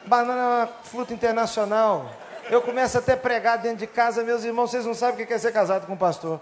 Banana 0.06 0.40
é 0.40 0.44
uma 0.44 0.66
fruta 0.84 1.12
internacional. 1.12 2.10
Eu 2.50 2.60
começo 2.60 2.98
até 2.98 3.14
a 3.14 3.16
pregar 3.16 3.58
dentro 3.58 3.78
de 3.78 3.86
casa, 3.86 4.22
meus 4.22 4.44
irmãos, 4.44 4.70
vocês 4.70 4.84
não 4.84 4.94
sabem 4.94 5.24
o 5.24 5.26
que 5.26 5.32
é 5.32 5.38
ser 5.38 5.52
casado 5.52 5.86
com 5.86 5.94
um 5.94 5.96
pastor. 5.96 6.40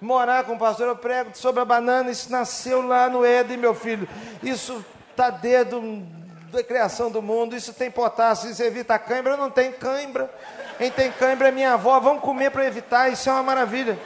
Morar 0.00 0.44
com 0.44 0.52
um 0.52 0.58
pastor, 0.58 0.88
eu 0.88 0.96
prego 0.96 1.30
sobre 1.34 1.62
a 1.62 1.64
banana, 1.64 2.10
isso 2.10 2.30
nasceu 2.30 2.86
lá 2.86 3.08
no 3.08 3.24
Éden, 3.24 3.56
meu 3.56 3.74
filho. 3.74 4.06
Isso 4.42 4.84
tá 5.16 5.30
desde 5.30 5.74
da 6.52 6.62
criação 6.62 7.10
do 7.10 7.20
mundo, 7.22 7.56
isso 7.56 7.72
tem 7.72 7.90
potássio, 7.90 8.50
isso 8.50 8.62
evita 8.62 8.98
cãibra, 8.98 9.36
não 9.36 9.50
tem 9.50 9.72
cãibra. 9.72 10.30
Quem 10.78 10.90
tem 10.90 11.10
cãibra 11.10 11.48
é 11.48 11.50
minha 11.50 11.72
avó, 11.72 11.98
vamos 11.98 12.22
comer 12.22 12.50
para 12.50 12.66
evitar, 12.66 13.10
isso 13.10 13.28
é 13.28 13.32
uma 13.32 13.42
maravilha. 13.42 13.98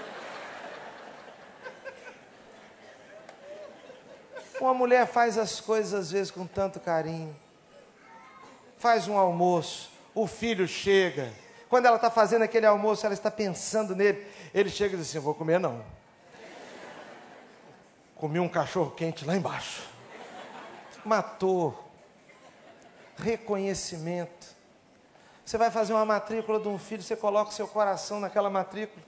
Uma 4.61 4.75
mulher 4.75 5.07
faz 5.07 5.37
as 5.37 5.61
coisas 5.61 5.93
às 5.95 6.11
vezes 6.13 6.31
com 6.31 6.47
tanto 6.47 6.79
carinho. 6.79 7.35
Faz 8.79 9.09
um 9.09 9.19
almoço, 9.19 9.91
o 10.15 10.27
filho 10.27 10.67
chega. 10.67 11.33
Quando 11.69 11.87
ela 11.87 11.97
está 11.97 12.11
fazendo 12.11 12.43
aquele 12.43 12.67
almoço, 12.67 13.07
ela 13.07 13.15
está 13.15 13.31
pensando 13.31 13.95
nele. 13.95 14.27
Ele 14.53 14.69
chega 14.69 14.95
e 14.95 14.99
diz 14.99 15.09
assim: 15.09 15.19
Vou 15.19 15.35
comer 15.35 15.59
não. 15.59 15.85
Comi 18.17 18.39
um 18.39 18.49
cachorro 18.49 18.91
quente 18.91 19.25
lá 19.25 19.37
embaixo. 19.37 19.89
Matou. 21.05 21.91
Reconhecimento. 23.17 24.49
Você 25.45 25.57
vai 25.57 25.71
fazer 25.71 25.93
uma 25.93 26.05
matrícula 26.05 26.61
de 26.61 26.69
um 26.69 26.79
filho, 26.79 27.03
você 27.03 27.17
coloca 27.17 27.51
o 27.51 27.55
seu 27.55 27.67
coração 27.67 28.21
naquela 28.21 28.51
matrícula. 28.51 29.05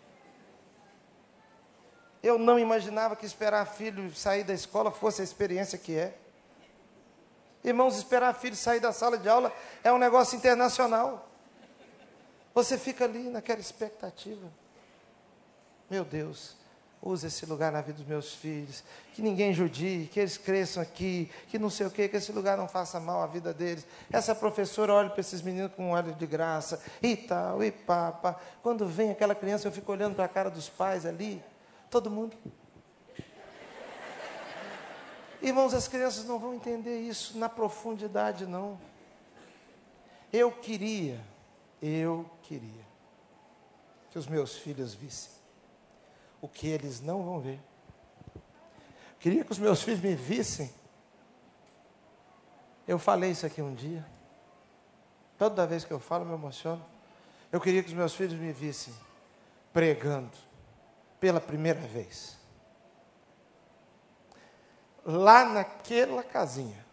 Eu 2.22 2.38
não 2.38 2.58
imaginava 2.58 3.16
que 3.16 3.26
esperar 3.26 3.66
filho 3.66 4.14
sair 4.14 4.44
da 4.44 4.54
escola 4.54 4.90
fosse 4.90 5.20
a 5.20 5.24
experiência 5.24 5.76
que 5.76 5.96
é. 5.96 6.14
Irmãos, 7.64 7.97
esperar 7.97 8.34
filho 8.34 8.56
sair 8.56 8.80
da 8.80 8.93
sala 8.93 9.16
de 9.16 9.28
aula 9.28 9.52
é 9.84 9.93
um 9.93 9.98
negócio 9.98 10.36
internacional. 10.36 11.28
Você 12.55 12.76
fica 12.76 13.05
ali 13.05 13.30
naquela 13.30 13.60
expectativa. 13.60 14.47
Meu 15.89 16.05
Deus, 16.05 16.56
Use 17.05 17.26
esse 17.26 17.44
lugar 17.47 17.72
na 17.72 17.80
vida 17.80 17.98
dos 17.98 18.06
meus 18.06 18.32
filhos. 18.32 18.84
Que 19.12 19.20
ninguém 19.20 19.52
judie, 19.52 20.09
que 20.12 20.20
eles 20.20 20.39
cresçam 20.39 20.80
aqui, 20.80 21.28
que 21.48 21.59
não 21.59 21.68
sei 21.68 21.89
o 21.89 21.90
quê, 21.90 22.09
que 22.09 22.16
esse 22.16 22.30
lugar 22.30 22.56
não 22.56 22.68
faça 22.68 23.01
mal 23.01 23.20
à 23.20 23.26
vida 23.26 23.52
deles. 23.52 23.84
Essa 24.10 24.36
professora 24.36 24.94
olha 24.94 25.10
para 25.10 25.20
esses 25.20 25.43
meninos 25.43 25.72
com 25.74 25.86
um 25.89 25.90
olho 25.90 26.14
de 26.14 26.26
graça, 26.26 26.80
e 27.02 27.16
tal, 27.16 27.62
e 27.64 27.72
pá. 27.72 28.36
Quando 28.62 28.86
vem 28.86 29.10
aquela 29.10 29.34
criança, 29.34 29.66
eu 29.66 29.72
fico 29.72 29.90
olhando 29.90 30.14
para 30.14 30.26
a 30.26 30.28
cara 30.28 30.48
dos 30.48 30.68
pais 30.68 31.05
ali, 31.05 31.43
todo 31.90 32.09
mundo. 32.09 32.36
Irmãos, 35.43 35.74
as 35.74 35.89
crianças 35.89 36.24
não 36.24 36.39
vão 36.39 36.55
entender 36.55 37.01
isso 37.01 37.36
na 37.36 37.48
profundidade, 37.48 38.47
não. 38.47 38.78
Eu 40.32 40.52
queria, 40.52 41.20
eu 41.82 42.31
queria 42.44 42.86
que 44.10 44.19
os 44.19 44.27
meus 44.28 44.56
filhos 44.56 44.94
vissem 44.94 45.32
o 46.40 46.48
que 46.48 46.69
eles 46.69 47.01
não 47.01 47.24
vão 47.24 47.40
ver. 47.40 47.60
Queria 49.19 49.44
que 49.44 49.51
os 49.51 49.59
meus 49.59 49.82
filhos 49.82 50.01
me 50.01 50.14
vissem. 50.14 50.73
Eu 52.86 52.98
falei 52.98 53.31
isso 53.31 53.44
aqui 53.44 53.60
um 53.60 53.74
dia. 53.74 54.06
Toda 55.36 55.66
vez 55.66 55.85
que 55.85 55.93
eu 55.93 55.98
falo, 55.98 56.24
me 56.24 56.35
emociono. 56.35 56.85
Eu 57.51 57.60
queria 57.60 57.82
que 57.82 57.89
os 57.89 57.94
meus 57.94 58.14
filhos 58.14 58.35
me 58.35 58.52
vissem 58.52 58.94
pregando 59.73 60.36
pela 61.19 61.40
primeira 61.40 61.81
vez. 61.81 62.41
Lá 65.04 65.44
naquela 65.44 66.22
casinha, 66.22 66.84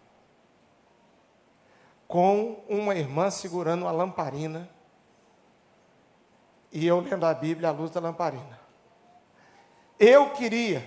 com 2.08 2.64
uma 2.68 2.96
irmã 2.96 3.30
segurando 3.30 3.84
uma 3.84 3.92
lamparina 3.92 4.70
e 6.72 6.86
eu 6.86 7.00
lendo 7.00 7.26
a 7.26 7.34
Bíblia 7.34 7.70
à 7.70 7.72
luz 7.72 7.92
da 7.92 8.00
lamparina. 8.00 8.60
Eu 10.00 10.32
queria 10.32 10.84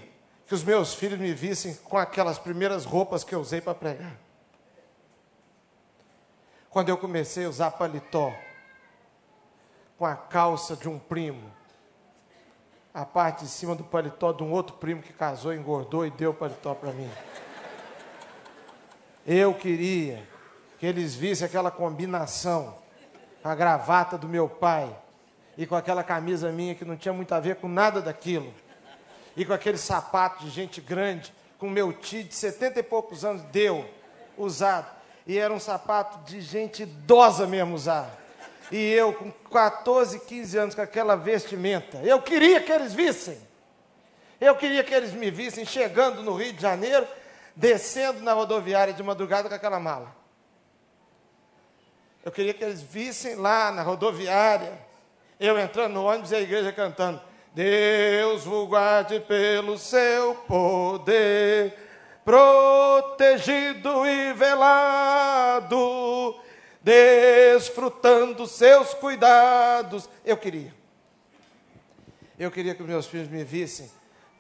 que 0.47 0.55
os 0.55 0.65
meus 0.65 0.95
filhos 0.95 1.19
me 1.19 1.33
vissem 1.33 1.75
com 1.77 1.97
aquelas 1.97 2.39
primeiras 2.39 2.85
roupas 2.85 3.25
que 3.25 3.35
eu 3.35 3.41
usei 3.41 3.61
para 3.61 3.75
pregar. 3.75 4.17
Quando 6.69 6.89
eu 6.89 6.97
comecei 6.97 7.45
a 7.45 7.49
usar 7.49 7.71
paletó, 7.73 8.35
com 9.99 10.07
a 10.07 10.17
calça 10.17 10.75
de 10.75 10.89
um 10.89 10.99
primo, 10.99 11.53
a 12.95 13.05
parte 13.05 13.45
de 13.45 13.51
cima 13.51 13.75
do 13.75 13.85
paletó 13.85 14.33
de 14.33 14.43
um 14.43 14.53
outro 14.53 14.77
primo 14.77 15.03
que 15.03 15.13
casou, 15.13 15.55
engordou 15.55 16.05
e 16.05 16.11
deu 16.11 16.35
paletó 16.35 16.75
para 16.75 16.93
mim. 16.93 17.11
Eu 19.27 19.55
queria 19.55 20.23
que 20.79 20.85
eles 20.85 21.15
vissem 21.15 21.47
aquela 21.47 21.71
combinação, 21.71 22.77
a 23.43 23.55
gravata 23.55 24.19
do 24.19 24.29
meu 24.29 24.49
pai 24.49 24.95
e 25.57 25.67
com 25.67 25.75
aquela 25.75 26.03
camisa 26.03 26.51
minha 26.53 26.75
que 26.75 26.85
não 26.85 26.97
tinha 26.97 27.15
muito 27.15 27.33
a 27.33 27.41
ver 27.41 27.57
com 27.57 27.69
nada 27.69 28.03
daquilo 28.03 28.53
e 29.37 29.45
com 29.45 29.53
aquele 29.53 29.79
sapato 29.79 30.45
de 30.45 30.51
gente 30.51 30.81
grande, 30.81 31.33
com 31.59 31.71
meu 31.71 31.93
tio 31.93 32.25
de 32.25 32.35
setenta 32.35 32.81
e 32.81 32.83
poucos 32.83 33.25
anos, 33.25 33.43
deu, 33.45 33.89
usado. 34.37 34.91
E 35.27 35.39
era 35.39 35.55
um 35.55 35.61
sapato 35.61 36.19
de 36.31 36.41
gente 36.41 36.83
idosa 36.83 37.47
mesmo 37.47 37.75
usar. 37.75 38.22
E 38.73 38.91
eu, 38.95 39.13
com 39.13 39.31
14, 39.31 40.19
15 40.21 40.57
anos, 40.57 40.75
com 40.75 40.81
aquela 40.81 41.15
vestimenta, 41.15 41.99
eu 41.99 42.23
queria 42.23 42.59
que 42.59 42.73
eles 42.73 42.95
vissem. 42.95 43.39
Eu 44.41 44.57
queria 44.57 44.83
que 44.83 44.95
eles 44.95 45.13
me 45.13 45.31
vissem 45.31 45.67
chegando 45.67 46.23
no 46.23 46.35
Rio 46.35 46.55
de 46.55 46.63
Janeiro, 46.63 47.07
descendo 47.55 48.23
na 48.23 48.33
rodoviária 48.33 48.95
de 48.95 49.03
madrugada 49.03 49.47
com 49.47 49.55
aquela 49.55 49.79
mala. 49.79 50.17
Eu 52.25 52.33
queria 52.33 52.55
que 52.55 52.65
eles 52.65 52.81
vissem 52.81 53.35
lá 53.35 53.71
na 53.71 53.83
rodoviária, 53.83 54.73
eu 55.39 55.59
entrando 55.59 55.93
no 55.93 56.07
ônibus 56.07 56.31
e 56.31 56.37
a 56.37 56.41
igreja 56.41 56.73
cantando. 56.73 57.21
Deus 57.53 58.45
vos 58.45 58.67
guarde 58.67 59.21
pelo 59.21 59.77
seu 59.77 60.35
poder, 60.49 61.77
protegido 62.25 64.07
e 64.07 64.33
velado, 64.33 65.77
desfrutando 66.83 68.47
seus 68.47 68.95
cuidados. 68.95 70.09
Eu 70.25 70.37
queria. 70.37 70.75
Eu 72.39 72.51
queria 72.51 72.75
que 72.75 72.83
meus 72.83 73.07
filhos 73.07 73.29
me 73.29 73.45
vissem 73.45 73.91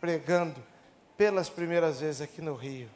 pregando 0.00 0.62
pelas 1.16 1.48
primeiras 1.48 2.00
vezes 2.00 2.20
aqui 2.20 2.40
no 2.42 2.54
Rio. 2.54 2.90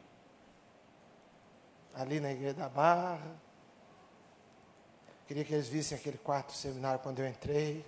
Ali 1.95 2.19
na 2.19 2.31
Igreja 2.31 2.53
da 2.53 2.69
Barra. 2.69 3.39
Queria 5.27 5.43
que 5.43 5.53
eles 5.53 5.67
vissem 5.67 5.97
aquele 5.97 6.17
quarto 6.17 6.53
seminário 6.53 6.99
quando 6.99 7.19
eu 7.19 7.27
entrei. 7.27 7.85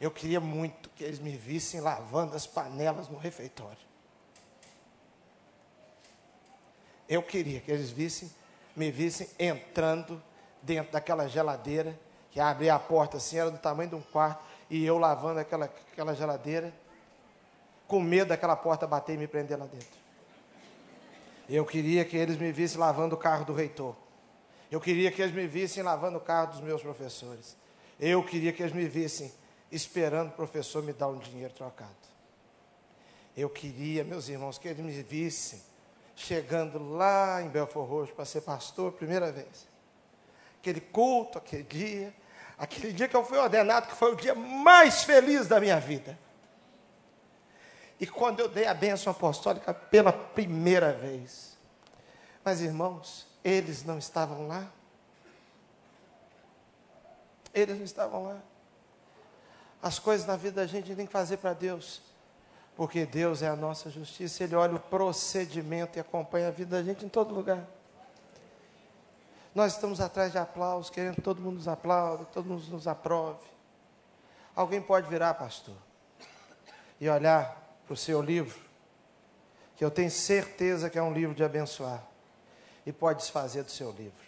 Eu 0.00 0.10
queria 0.10 0.40
muito 0.40 0.88
que 0.90 1.02
eles 1.02 1.18
me 1.18 1.36
vissem 1.36 1.80
lavando 1.80 2.36
as 2.36 2.46
panelas 2.46 3.08
no 3.08 3.18
refeitório. 3.18 3.88
Eu 7.08 7.22
queria 7.22 7.60
que 7.60 7.70
eles 7.70 7.90
vissem, 7.90 8.30
me 8.76 8.90
vissem 8.90 9.28
entrando 9.38 10.22
dentro 10.62 10.92
daquela 10.92 11.28
geladeira, 11.28 11.98
que 12.30 12.40
abria 12.40 12.74
a 12.74 12.78
porta 12.78 13.16
assim, 13.16 13.38
era 13.38 13.50
do 13.50 13.58
tamanho 13.58 13.90
de 13.90 13.96
um 13.96 14.00
quarto, 14.00 14.44
e 14.70 14.84
eu 14.84 14.98
lavando 14.98 15.40
aquela, 15.40 15.66
aquela 15.66 16.14
geladeira, 16.14 16.72
com 17.86 18.00
medo 18.00 18.28
daquela 18.28 18.54
porta 18.54 18.86
bater 18.86 19.14
e 19.14 19.18
me 19.18 19.26
prender 19.26 19.58
lá 19.58 19.66
dentro. 19.66 19.98
Eu 21.48 21.64
queria 21.64 22.04
que 22.04 22.16
eles 22.16 22.36
me 22.36 22.52
vissem 22.52 22.78
lavando 22.78 23.14
o 23.14 23.18
carro 23.18 23.44
do 23.46 23.54
reitor. 23.54 23.96
Eu 24.70 24.80
queria 24.80 25.10
que 25.10 25.22
eles 25.22 25.34
me 25.34 25.46
vissem 25.46 25.82
lavando 25.82 26.18
o 26.18 26.20
carro 26.20 26.52
dos 26.52 26.60
meus 26.60 26.82
professores. 26.82 27.56
Eu 27.98 28.22
queria 28.22 28.52
que 28.52 28.62
eles 28.62 28.74
me 28.74 28.86
vissem 28.86 29.32
esperando 29.72 30.28
o 30.28 30.32
professor 30.32 30.82
me 30.82 30.92
dar 30.92 31.08
um 31.08 31.18
dinheiro 31.18 31.52
trocado. 31.54 31.90
Eu 33.34 33.48
queria, 33.48 34.04
meus 34.04 34.28
irmãos, 34.28 34.58
que 34.58 34.68
eles 34.68 34.84
me 34.84 35.02
vissem 35.02 35.62
chegando 36.14 36.78
lá 36.96 37.40
em 37.40 37.48
Belfort 37.48 37.88
Roxo 37.88 38.12
para 38.12 38.24
ser 38.24 38.40
pastor 38.40 38.92
primeira 38.92 39.30
vez. 39.30 39.67
Aquele 40.60 40.80
culto, 40.80 41.38
aquele 41.38 41.62
dia, 41.62 42.14
aquele 42.56 42.92
dia 42.92 43.08
que 43.08 43.16
eu 43.16 43.24
fui 43.24 43.38
ordenado, 43.38 43.86
que 43.86 43.94
foi 43.94 44.12
o 44.12 44.16
dia 44.16 44.34
mais 44.34 45.04
feliz 45.04 45.46
da 45.46 45.60
minha 45.60 45.78
vida. 45.78 46.18
E 48.00 48.06
quando 48.06 48.40
eu 48.40 48.48
dei 48.48 48.66
a 48.66 48.74
bênção 48.74 49.10
apostólica 49.10 49.74
pela 49.74 50.12
primeira 50.12 50.92
vez. 50.92 51.56
Mas, 52.44 52.60
irmãos, 52.60 53.26
eles 53.42 53.84
não 53.84 53.98
estavam 53.98 54.46
lá. 54.46 54.66
Eles 57.52 57.76
não 57.76 57.84
estavam 57.84 58.24
lá. 58.24 58.38
As 59.82 59.98
coisas 59.98 60.26
na 60.26 60.36
vida 60.36 60.60
da 60.60 60.66
gente 60.66 60.94
tem 60.94 61.06
que 61.06 61.12
fazer 61.12 61.38
para 61.38 61.52
Deus. 61.52 62.00
Porque 62.76 63.04
Deus 63.04 63.42
é 63.42 63.48
a 63.48 63.56
nossa 63.56 63.90
justiça, 63.90 64.44
Ele 64.44 64.54
olha 64.54 64.76
o 64.76 64.80
procedimento 64.80 65.98
e 65.98 66.00
acompanha 66.00 66.46
a 66.46 66.50
vida 66.52 66.76
da 66.76 66.82
gente 66.82 67.04
em 67.04 67.08
todo 67.08 67.34
lugar. 67.34 67.66
Nós 69.58 69.72
estamos 69.72 70.00
atrás 70.00 70.30
de 70.30 70.38
aplausos, 70.38 70.88
querendo 70.88 71.16
que 71.16 71.20
todo 71.20 71.42
mundo 71.42 71.56
nos 71.56 71.66
aplaude, 71.66 72.26
todo 72.26 72.44
mundo 72.44 72.64
nos 72.68 72.86
aprove. 72.86 73.44
Alguém 74.54 74.80
pode 74.80 75.08
virar, 75.08 75.34
pastor, 75.34 75.74
e 77.00 77.08
olhar 77.08 77.60
para 77.84 77.92
o 77.92 77.96
seu 77.96 78.22
livro, 78.22 78.56
que 79.74 79.84
eu 79.84 79.90
tenho 79.90 80.12
certeza 80.12 80.88
que 80.88 80.96
é 80.96 81.02
um 81.02 81.12
livro 81.12 81.34
de 81.34 81.42
abençoar, 81.42 82.06
e 82.86 82.92
pode 82.92 83.18
desfazer 83.18 83.64
do 83.64 83.70
seu 83.72 83.90
livro. 83.90 84.24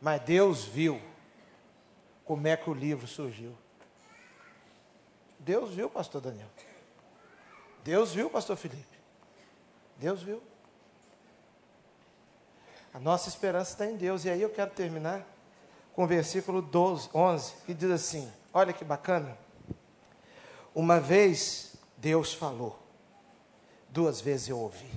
Mas 0.00 0.20
Deus 0.20 0.64
viu 0.64 1.02
como 2.24 2.46
é 2.46 2.56
que 2.56 2.70
o 2.70 2.74
livro 2.74 3.08
surgiu. 3.08 3.58
Deus 5.40 5.74
viu, 5.74 5.90
pastor 5.90 6.20
Daniel. 6.20 6.48
Deus 7.82 8.14
viu, 8.14 8.30
pastor 8.30 8.56
Felipe. 8.56 8.98
Deus 9.96 10.22
viu. 10.22 10.40
A 12.92 12.98
nossa 12.98 13.28
esperança 13.28 13.72
está 13.72 13.86
em 13.86 13.96
Deus. 13.96 14.24
E 14.24 14.30
aí 14.30 14.42
eu 14.42 14.50
quero 14.50 14.70
terminar 14.70 15.26
com 15.94 16.04
o 16.04 16.06
versículo 16.06 16.62
12, 16.62 17.10
11, 17.14 17.52
que 17.66 17.74
diz 17.74 17.90
assim: 17.90 18.30
Olha 18.52 18.72
que 18.72 18.84
bacana. 18.84 19.36
Uma 20.74 21.00
vez 21.00 21.74
Deus 21.96 22.32
falou, 22.32 22.78
duas 23.88 24.20
vezes 24.20 24.48
eu 24.48 24.58
ouvi. 24.58 24.90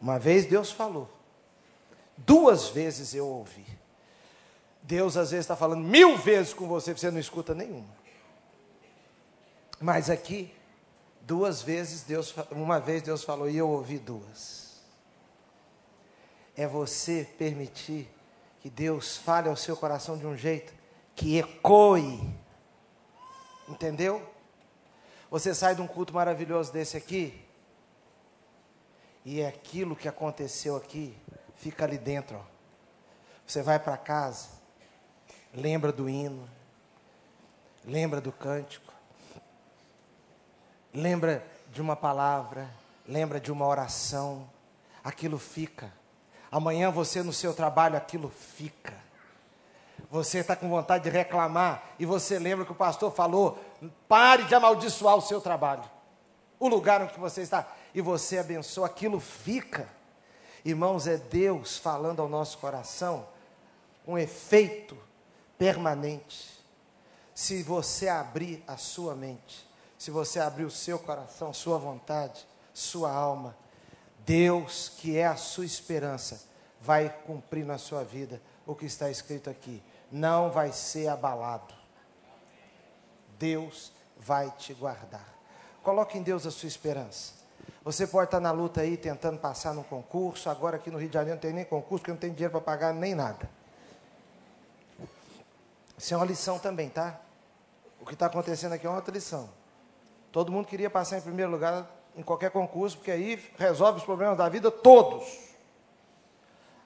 Uma 0.00 0.18
vez 0.18 0.46
Deus 0.46 0.70
falou, 0.70 1.10
duas 2.16 2.68
vezes 2.68 3.14
eu 3.14 3.26
ouvi. 3.26 3.66
Deus 4.82 5.16
às 5.16 5.30
vezes 5.30 5.44
está 5.44 5.56
falando 5.56 5.82
mil 5.82 6.16
vezes 6.16 6.52
com 6.52 6.66
você, 6.66 6.92
você 6.92 7.10
não 7.10 7.18
escuta 7.18 7.54
nenhuma. 7.54 7.94
Mas 9.80 10.08
aqui, 10.08 10.54
duas 11.20 11.60
vezes 11.60 12.02
Deus, 12.02 12.34
uma 12.50 12.80
vez 12.80 13.02
Deus 13.02 13.24
falou 13.24 13.48
e 13.48 13.56
eu 13.56 13.68
ouvi 13.68 13.98
duas. 13.98 14.63
É 16.56 16.66
você 16.66 17.28
permitir 17.38 18.08
que 18.60 18.70
Deus 18.70 19.16
fale 19.16 19.48
ao 19.48 19.56
seu 19.56 19.76
coração 19.76 20.16
de 20.16 20.26
um 20.26 20.36
jeito 20.36 20.72
que 21.14 21.38
ecoe. 21.38 22.20
Entendeu? 23.68 24.26
Você 25.30 25.54
sai 25.54 25.74
de 25.74 25.80
um 25.80 25.86
culto 25.86 26.14
maravilhoso 26.14 26.72
desse 26.72 26.96
aqui, 26.96 27.44
e 29.24 29.42
aquilo 29.42 29.96
que 29.96 30.06
aconteceu 30.06 30.76
aqui, 30.76 31.16
fica 31.56 31.84
ali 31.84 31.96
dentro. 31.96 32.36
Ó. 32.36 32.42
Você 33.46 33.62
vai 33.62 33.78
para 33.78 33.96
casa, 33.96 34.48
lembra 35.52 35.90
do 35.90 36.08
hino, 36.08 36.48
lembra 37.84 38.20
do 38.20 38.30
cântico, 38.30 38.92
lembra 40.92 41.44
de 41.70 41.80
uma 41.80 41.96
palavra, 41.96 42.70
lembra 43.06 43.40
de 43.40 43.50
uma 43.50 43.66
oração, 43.66 44.48
aquilo 45.02 45.38
fica. 45.38 45.92
Amanhã 46.54 46.88
você 46.88 47.20
no 47.20 47.32
seu 47.32 47.52
trabalho, 47.52 47.96
aquilo 47.96 48.30
fica. 48.30 48.94
Você 50.08 50.38
está 50.38 50.54
com 50.54 50.68
vontade 50.68 51.02
de 51.02 51.10
reclamar 51.10 51.82
e 51.98 52.06
você 52.06 52.38
lembra 52.38 52.64
que 52.64 52.70
o 52.70 52.76
pastor 52.76 53.12
falou: 53.12 53.58
pare 54.06 54.44
de 54.44 54.54
amaldiçoar 54.54 55.16
o 55.16 55.20
seu 55.20 55.40
trabalho, 55.40 55.82
o 56.60 56.68
lugar 56.68 57.02
onde 57.02 57.18
você 57.18 57.42
está 57.42 57.66
e 57.92 58.00
você 58.00 58.38
abençoa, 58.38 58.86
aquilo 58.86 59.18
fica. 59.18 59.88
Irmãos, 60.64 61.08
é 61.08 61.16
Deus 61.16 61.76
falando 61.76 62.22
ao 62.22 62.28
nosso 62.28 62.58
coração 62.58 63.26
um 64.06 64.16
efeito 64.16 64.96
permanente. 65.58 66.64
Se 67.34 67.64
você 67.64 68.08
abrir 68.08 68.62
a 68.64 68.76
sua 68.76 69.16
mente, 69.16 69.68
se 69.98 70.12
você 70.12 70.38
abrir 70.38 70.66
o 70.66 70.70
seu 70.70 71.00
coração, 71.00 71.52
sua 71.52 71.78
vontade, 71.78 72.46
sua 72.72 73.10
alma, 73.10 73.56
Deus, 74.24 74.88
que 74.88 75.16
é 75.16 75.26
a 75.26 75.36
sua 75.36 75.64
esperança, 75.64 76.42
vai 76.80 77.08
cumprir 77.26 77.64
na 77.64 77.78
sua 77.78 78.02
vida 78.02 78.40
o 78.66 78.74
que 78.74 78.86
está 78.86 79.10
escrito 79.10 79.50
aqui. 79.50 79.82
Não 80.10 80.50
vai 80.50 80.72
ser 80.72 81.08
abalado. 81.08 81.74
Deus 83.38 83.92
vai 84.18 84.50
te 84.52 84.72
guardar. 84.72 85.26
Coloque 85.82 86.16
em 86.16 86.22
Deus 86.22 86.46
a 86.46 86.50
sua 86.50 86.66
esperança. 86.66 87.34
Você 87.82 88.06
pode 88.06 88.28
estar 88.28 88.40
na 88.40 88.50
luta 88.50 88.80
aí 88.80 88.96
tentando 88.96 89.38
passar 89.38 89.74
num 89.74 89.82
concurso. 89.82 90.48
Agora 90.48 90.76
aqui 90.76 90.90
no 90.90 90.98
Rio 90.98 91.08
de 91.08 91.14
Janeiro 91.14 91.36
não 91.36 91.42
tem 91.42 91.52
nem 91.52 91.64
concurso, 91.64 92.00
porque 92.00 92.10
não 92.10 92.18
tem 92.18 92.32
dinheiro 92.32 92.52
para 92.52 92.60
pagar 92.60 92.94
nem 92.94 93.14
nada. 93.14 93.48
Isso 95.96 96.14
é 96.14 96.16
uma 96.16 96.26
lição 96.26 96.58
também, 96.58 96.88
tá? 96.88 97.20
O 98.00 98.06
que 98.06 98.14
está 98.14 98.26
acontecendo 98.26 98.72
aqui 98.72 98.86
é 98.86 98.88
uma 98.88 98.96
outra 98.96 99.12
lição. 99.12 99.48
Todo 100.32 100.50
mundo 100.50 100.66
queria 100.66 100.90
passar 100.90 101.18
em 101.18 101.20
primeiro 101.20 101.50
lugar 101.50 101.88
em 102.16 102.22
qualquer 102.22 102.50
concurso, 102.50 102.96
porque 102.96 103.10
aí 103.10 103.36
resolve 103.56 103.98
os 103.98 104.04
problemas 104.04 104.38
da 104.38 104.48
vida 104.48 104.70
todos. 104.70 105.24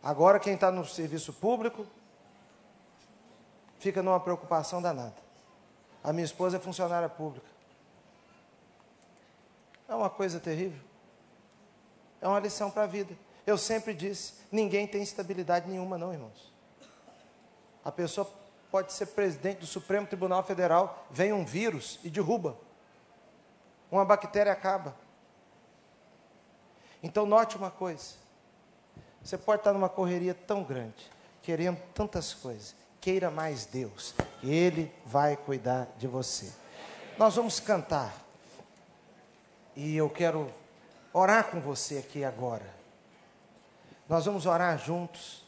Agora 0.03 0.39
quem 0.39 0.55
está 0.55 0.71
no 0.71 0.85
serviço 0.85 1.33
público 1.33 1.87
fica 3.79 4.03
numa 4.03 4.21
preocupação 4.21 4.81
danada. 4.81 5.17
A 6.03 6.13
minha 6.13 6.25
esposa 6.25 6.57
é 6.57 6.61
funcionária 6.61 7.09
pública. 7.09 7.47
É 9.89 9.95
uma 9.95 10.11
coisa 10.11 10.39
terrível. 10.39 10.81
É 12.21 12.29
uma 12.29 12.41
lição 12.41 12.71
para 12.71 12.85
a 12.85 12.87
vida. 12.87 13.17
Eu 13.47 13.57
sempre 13.57 13.95
disse: 13.95 14.35
ninguém 14.53 14.87
tem 14.87 15.03
estabilidade 15.03 15.69
nenhuma, 15.69 15.97
não, 15.97 16.13
irmãos. 16.13 16.53
A 17.85 17.91
pessoa 17.91 18.31
pode 18.71 18.93
ser 18.93 19.07
presidente 19.07 19.61
do 19.61 19.67
Supremo 19.67 20.07
Tribunal 20.07 20.43
Federal, 20.43 21.07
vem 21.11 21.33
um 21.33 21.45
vírus 21.45 21.99
e 22.05 22.11
derruba. 22.11 22.57
Uma 23.91 24.05
bactéria 24.05 24.53
acaba. 24.53 24.95
Então, 27.03 27.27
note 27.27 27.57
uma 27.57 27.71
coisa: 27.71 28.15
você 29.23 29.37
pode 29.37 29.61
estar 29.61 29.73
numa 29.73 29.89
correria 29.89 30.35
tão 30.35 30.63
grande, 30.63 31.11
querendo 31.43 31.79
tantas 31.95 32.35
coisas, 32.35 32.75
queira 33.01 33.31
mais 33.31 33.67
Deus, 33.67 34.15
que 34.41 34.51
Ele 34.51 34.93
vai 35.05 35.37
cuidar 35.37 35.89
de 35.99 36.07
você. 36.07 36.53
Nós 37.17 37.37
vamos 37.37 37.61
cantar, 37.61 38.15
e 39.77 39.97
eu 39.97 40.09
quero 40.09 40.53
orar 41.13 41.51
com 41.51 41.61
você 41.61 41.99
aqui 41.99 42.25
agora. 42.25 42.67
Nós 44.09 44.25
vamos 44.25 44.47
orar 44.47 44.79
juntos. 44.79 45.45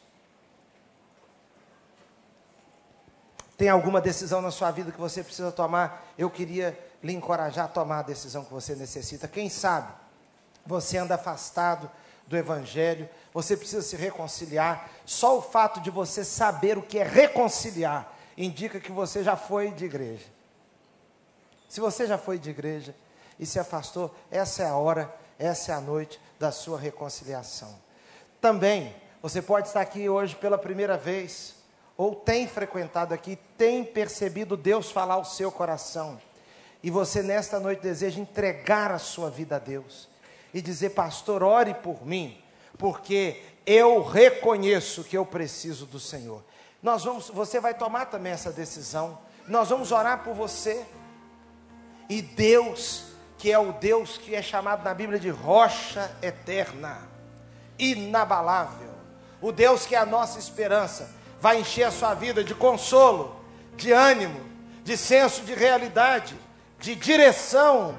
Tem 3.56 3.68
alguma 3.68 4.00
decisão 4.00 4.40
na 4.40 4.50
sua 4.50 4.70
vida 4.70 4.90
que 4.90 5.00
você 5.00 5.22
precisa 5.22 5.52
tomar? 5.52 6.06
Eu 6.16 6.30
queria 6.30 6.78
lhe 7.02 7.12
encorajar 7.12 7.66
a 7.66 7.68
tomar 7.68 7.98
a 8.00 8.02
decisão 8.02 8.44
que 8.44 8.52
você 8.52 8.74
necessita. 8.74 9.28
Quem 9.28 9.48
sabe 9.50 9.92
você 10.64 10.98
anda 10.98 11.14
afastado 11.14 11.90
do 12.26 12.36
Evangelho, 12.36 13.08
você 13.32 13.56
precisa 13.56 13.82
se 13.82 13.96
reconciliar. 13.96 14.88
Só 15.04 15.38
o 15.38 15.42
fato 15.42 15.80
de 15.80 15.90
você 15.90 16.24
saber 16.24 16.78
o 16.78 16.82
que 16.82 16.98
é 16.98 17.04
reconciliar 17.04 18.12
indica 18.36 18.80
que 18.80 18.92
você 18.92 19.22
já 19.24 19.36
foi 19.36 19.70
de 19.70 19.84
igreja. 19.84 20.26
Se 21.68 21.80
você 21.80 22.06
já 22.06 22.18
foi 22.18 22.38
de 22.38 22.50
igreja 22.50 22.94
e 23.38 23.46
se 23.46 23.58
afastou, 23.58 24.14
essa 24.30 24.62
é 24.62 24.66
a 24.66 24.76
hora 24.76 25.20
essa 25.40 25.72
é 25.72 25.74
a 25.74 25.80
noite 25.80 26.20
da 26.38 26.52
sua 26.52 26.78
reconciliação. 26.78 27.74
Também, 28.42 28.94
você 29.22 29.40
pode 29.40 29.68
estar 29.68 29.80
aqui 29.80 30.06
hoje 30.06 30.36
pela 30.36 30.58
primeira 30.58 30.98
vez, 30.98 31.54
ou 31.96 32.14
tem 32.14 32.46
frequentado 32.46 33.14
aqui, 33.14 33.38
tem 33.56 33.82
percebido 33.82 34.54
Deus 34.54 34.92
falar 34.92 35.14
ao 35.14 35.24
seu 35.24 35.50
coração, 35.50 36.20
e 36.82 36.90
você 36.90 37.22
nesta 37.22 37.58
noite 37.58 37.80
deseja 37.80 38.20
entregar 38.20 38.92
a 38.92 38.98
sua 38.98 39.30
vida 39.30 39.56
a 39.56 39.58
Deus, 39.58 40.09
e 40.52 40.60
dizer, 40.60 40.90
pastor, 40.90 41.42
ore 41.42 41.74
por 41.74 42.06
mim, 42.06 42.42
porque 42.78 43.42
eu 43.66 44.02
reconheço 44.02 45.04
que 45.04 45.16
eu 45.16 45.24
preciso 45.24 45.86
do 45.86 46.00
Senhor. 46.00 46.42
Nós 46.82 47.04
vamos, 47.04 47.28
você 47.28 47.60
vai 47.60 47.74
tomar 47.74 48.06
também 48.06 48.32
essa 48.32 48.50
decisão. 48.50 49.18
Nós 49.46 49.68
vamos 49.68 49.92
orar 49.92 50.24
por 50.24 50.34
você. 50.34 50.84
E 52.08 52.22
Deus 52.22 53.10
que 53.40 53.50
é 53.50 53.58
o 53.58 53.72
Deus 53.72 54.18
que 54.18 54.34
é 54.34 54.42
chamado 54.42 54.84
na 54.84 54.92
Bíblia 54.92 55.18
de 55.18 55.30
rocha 55.30 56.14
eterna, 56.20 57.08
inabalável. 57.78 58.92
O 59.40 59.50
Deus 59.50 59.86
que 59.86 59.94
é 59.94 59.98
a 59.98 60.04
nossa 60.04 60.38
esperança, 60.38 61.10
vai 61.40 61.60
encher 61.60 61.84
a 61.84 61.90
sua 61.90 62.12
vida 62.12 62.44
de 62.44 62.54
consolo, 62.54 63.42
de 63.76 63.92
ânimo, 63.92 64.38
de 64.84 64.94
senso 64.94 65.40
de 65.42 65.54
realidade, 65.54 66.36
de 66.78 66.94
direção. 66.94 67.94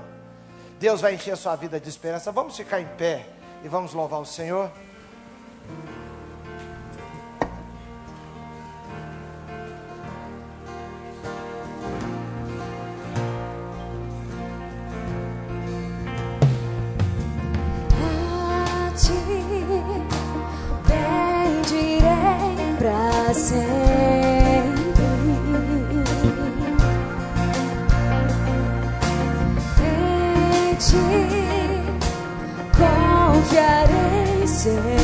Deus 0.82 1.00
vai 1.00 1.14
encher 1.14 1.34
a 1.34 1.36
sua 1.36 1.56
vida 1.56 1.80
de 1.80 1.88
esperança. 1.88 2.32
Vamos 2.32 2.58
ficar 2.58 2.82
em 2.82 2.88
pé 2.88 3.28
e 3.64 3.68
vamos 3.68 3.94
louvar 3.94 4.20
o 4.20 4.26
Senhor. 4.26 4.72
A 18.44 18.92
ti 18.98 19.52
sempre. 23.36 24.01
say. 34.64 35.01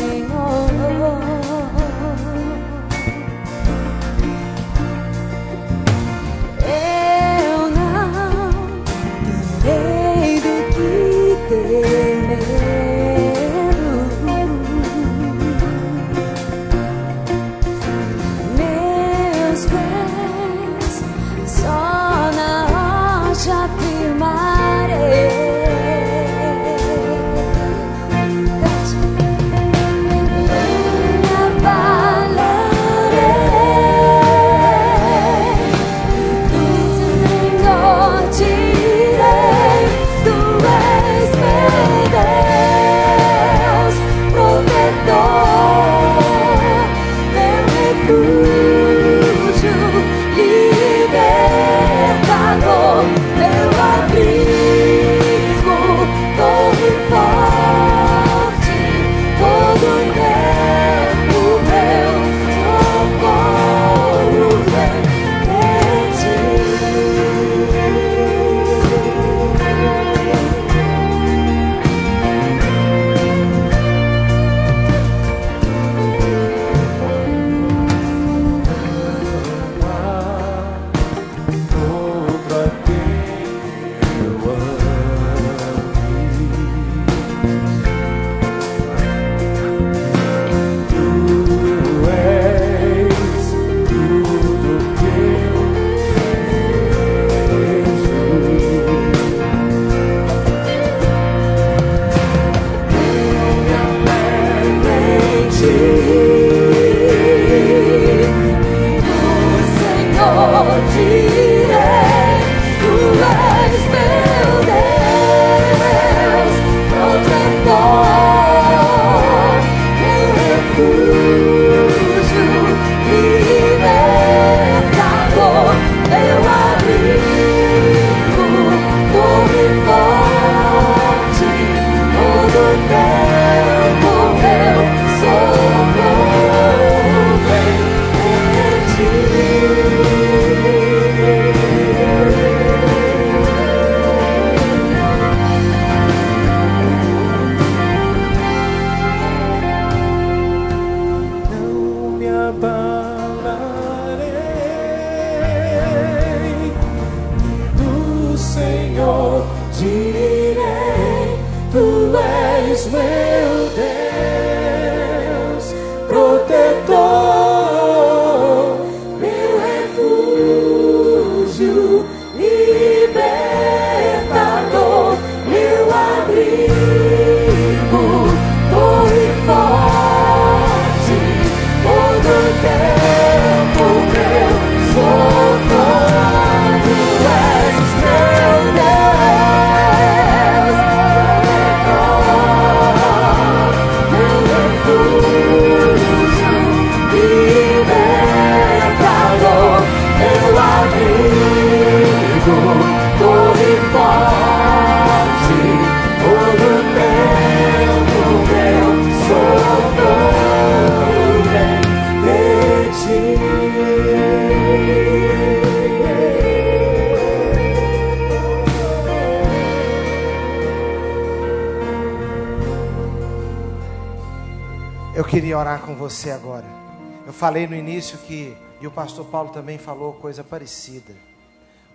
Pastor 228.97 229.25
Paulo 229.27 229.51
também 229.51 229.77
falou 229.77 230.13
coisa 230.13 230.43
parecida. 230.43 231.13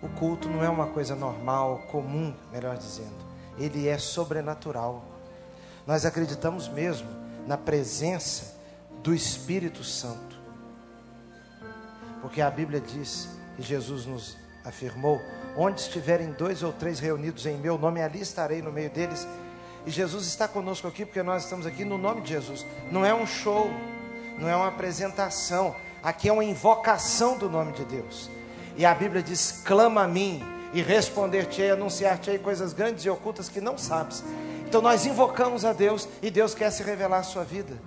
O 0.01 0.07
culto 0.07 0.47
não 0.47 0.63
é 0.63 0.69
uma 0.69 0.87
coisa 0.87 1.13
normal, 1.13 1.79
comum, 1.91 2.33
melhor 2.49 2.77
dizendo. 2.77 3.17
Ele 3.57 3.89
é 3.89 3.97
sobrenatural. 3.97 5.03
Nós 5.85 6.05
acreditamos 6.05 6.69
mesmo 6.69 7.09
na 7.45 7.57
presença 7.57 8.55
do 9.03 9.13
Espírito 9.13 9.83
Santo. 9.83 10.39
Porque 12.21 12.39
a 12.39 12.49
Bíblia 12.49 12.79
diz, 12.79 13.27
e 13.59 13.61
Jesus 13.61 14.05
nos 14.05 14.37
afirmou: 14.63 15.19
onde 15.57 15.81
estiverem 15.81 16.31
dois 16.31 16.63
ou 16.63 16.71
três 16.71 17.01
reunidos 17.01 17.45
em 17.45 17.57
meu 17.57 17.77
nome, 17.77 18.01
ali 18.01 18.21
estarei 18.21 18.61
no 18.61 18.71
meio 18.71 18.89
deles. 18.89 19.27
E 19.85 19.91
Jesus 19.91 20.25
está 20.25 20.47
conosco 20.47 20.87
aqui 20.87 21.05
porque 21.05 21.21
nós 21.21 21.43
estamos 21.43 21.65
aqui 21.65 21.83
no 21.83 21.97
nome 21.97 22.21
de 22.21 22.29
Jesus. 22.29 22.65
Não 22.89 23.05
é 23.05 23.13
um 23.13 23.27
show, 23.27 23.69
não 24.39 24.47
é 24.47 24.55
uma 24.55 24.69
apresentação. 24.69 25.75
Aqui 26.03 26.27
é 26.27 26.33
uma 26.33 26.43
invocação 26.43 27.37
do 27.37 27.49
nome 27.49 27.71
de 27.71 27.85
Deus. 27.85 28.29
E 28.75 28.85
a 28.85 28.93
Bíblia 28.93 29.23
diz: 29.23 29.61
clama 29.63 30.03
a 30.03 30.07
mim 30.07 30.43
e 30.73 30.81
responder-te-ei, 30.81 31.71
anunciar-te-ei 31.71 32.37
coisas 32.37 32.73
grandes 32.73 33.05
e 33.05 33.09
ocultas 33.09 33.47
que 33.47 33.61
não 33.61 33.77
sabes. 33.77 34.21
Então 34.67 34.81
nós 34.81 35.05
invocamos 35.05 35.63
a 35.63 35.71
Deus 35.71 36.09
e 36.21 36.29
Deus 36.29 36.53
quer 36.53 36.71
se 36.71 36.83
revelar 36.83 37.19
à 37.19 37.23
sua 37.23 37.45
vida. 37.45 37.79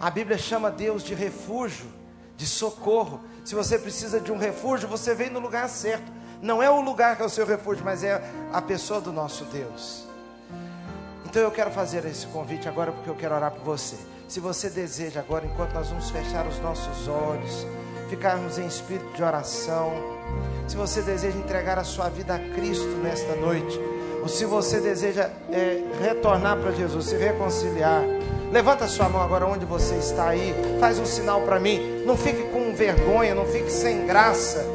A 0.00 0.10
Bíblia 0.10 0.36
chama 0.36 0.70
Deus 0.70 1.04
de 1.04 1.14
refúgio, 1.14 1.86
de 2.36 2.46
socorro. 2.46 3.20
Se 3.44 3.54
você 3.54 3.78
precisa 3.78 4.18
de 4.18 4.32
um 4.32 4.38
refúgio, 4.38 4.88
você 4.88 5.14
vem 5.14 5.30
no 5.30 5.38
lugar 5.38 5.68
certo. 5.68 6.10
Não 6.42 6.62
é 6.62 6.68
o 6.68 6.80
lugar 6.80 7.16
que 7.16 7.22
é 7.22 7.24
o 7.24 7.30
seu 7.30 7.46
refúgio, 7.46 7.84
mas 7.84 8.02
é 8.02 8.22
a 8.52 8.60
pessoa 8.60 9.00
do 9.00 9.12
nosso 9.12 9.44
Deus. 9.44 10.04
Então 11.24 11.42
eu 11.42 11.50
quero 11.50 11.70
fazer 11.70 12.04
esse 12.06 12.26
convite 12.26 12.68
agora 12.68 12.90
porque 12.90 13.08
eu 13.08 13.14
quero 13.14 13.34
orar 13.34 13.52
por 13.52 13.62
você. 13.62 13.96
Se 14.28 14.40
você 14.40 14.68
deseja 14.68 15.20
agora, 15.20 15.46
enquanto 15.46 15.72
nós 15.72 15.88
vamos 15.88 16.10
fechar 16.10 16.46
os 16.48 16.58
nossos 16.58 17.06
olhos, 17.06 17.64
ficarmos 18.10 18.58
em 18.58 18.66
espírito 18.66 19.06
de 19.14 19.22
oração, 19.22 19.92
se 20.66 20.76
você 20.76 21.00
deseja 21.00 21.38
entregar 21.38 21.78
a 21.78 21.84
sua 21.84 22.08
vida 22.08 22.34
a 22.34 22.38
Cristo 22.38 22.88
nesta 23.02 23.36
noite, 23.36 23.80
ou 24.20 24.28
se 24.28 24.44
você 24.44 24.80
deseja 24.80 25.30
é, 25.52 25.80
retornar 26.02 26.56
para 26.58 26.72
Jesus, 26.72 27.06
se 27.06 27.16
reconciliar, 27.16 28.02
levanta 28.50 28.88
sua 28.88 29.08
mão 29.08 29.22
agora 29.22 29.46
onde 29.46 29.64
você 29.64 29.94
está 29.94 30.30
aí, 30.30 30.52
faz 30.80 30.98
um 30.98 31.06
sinal 31.06 31.42
para 31.42 31.60
mim. 31.60 32.02
Não 32.04 32.16
fique 32.16 32.42
com 32.50 32.74
vergonha, 32.74 33.32
não 33.32 33.46
fique 33.46 33.70
sem 33.70 34.06
graça. 34.06 34.66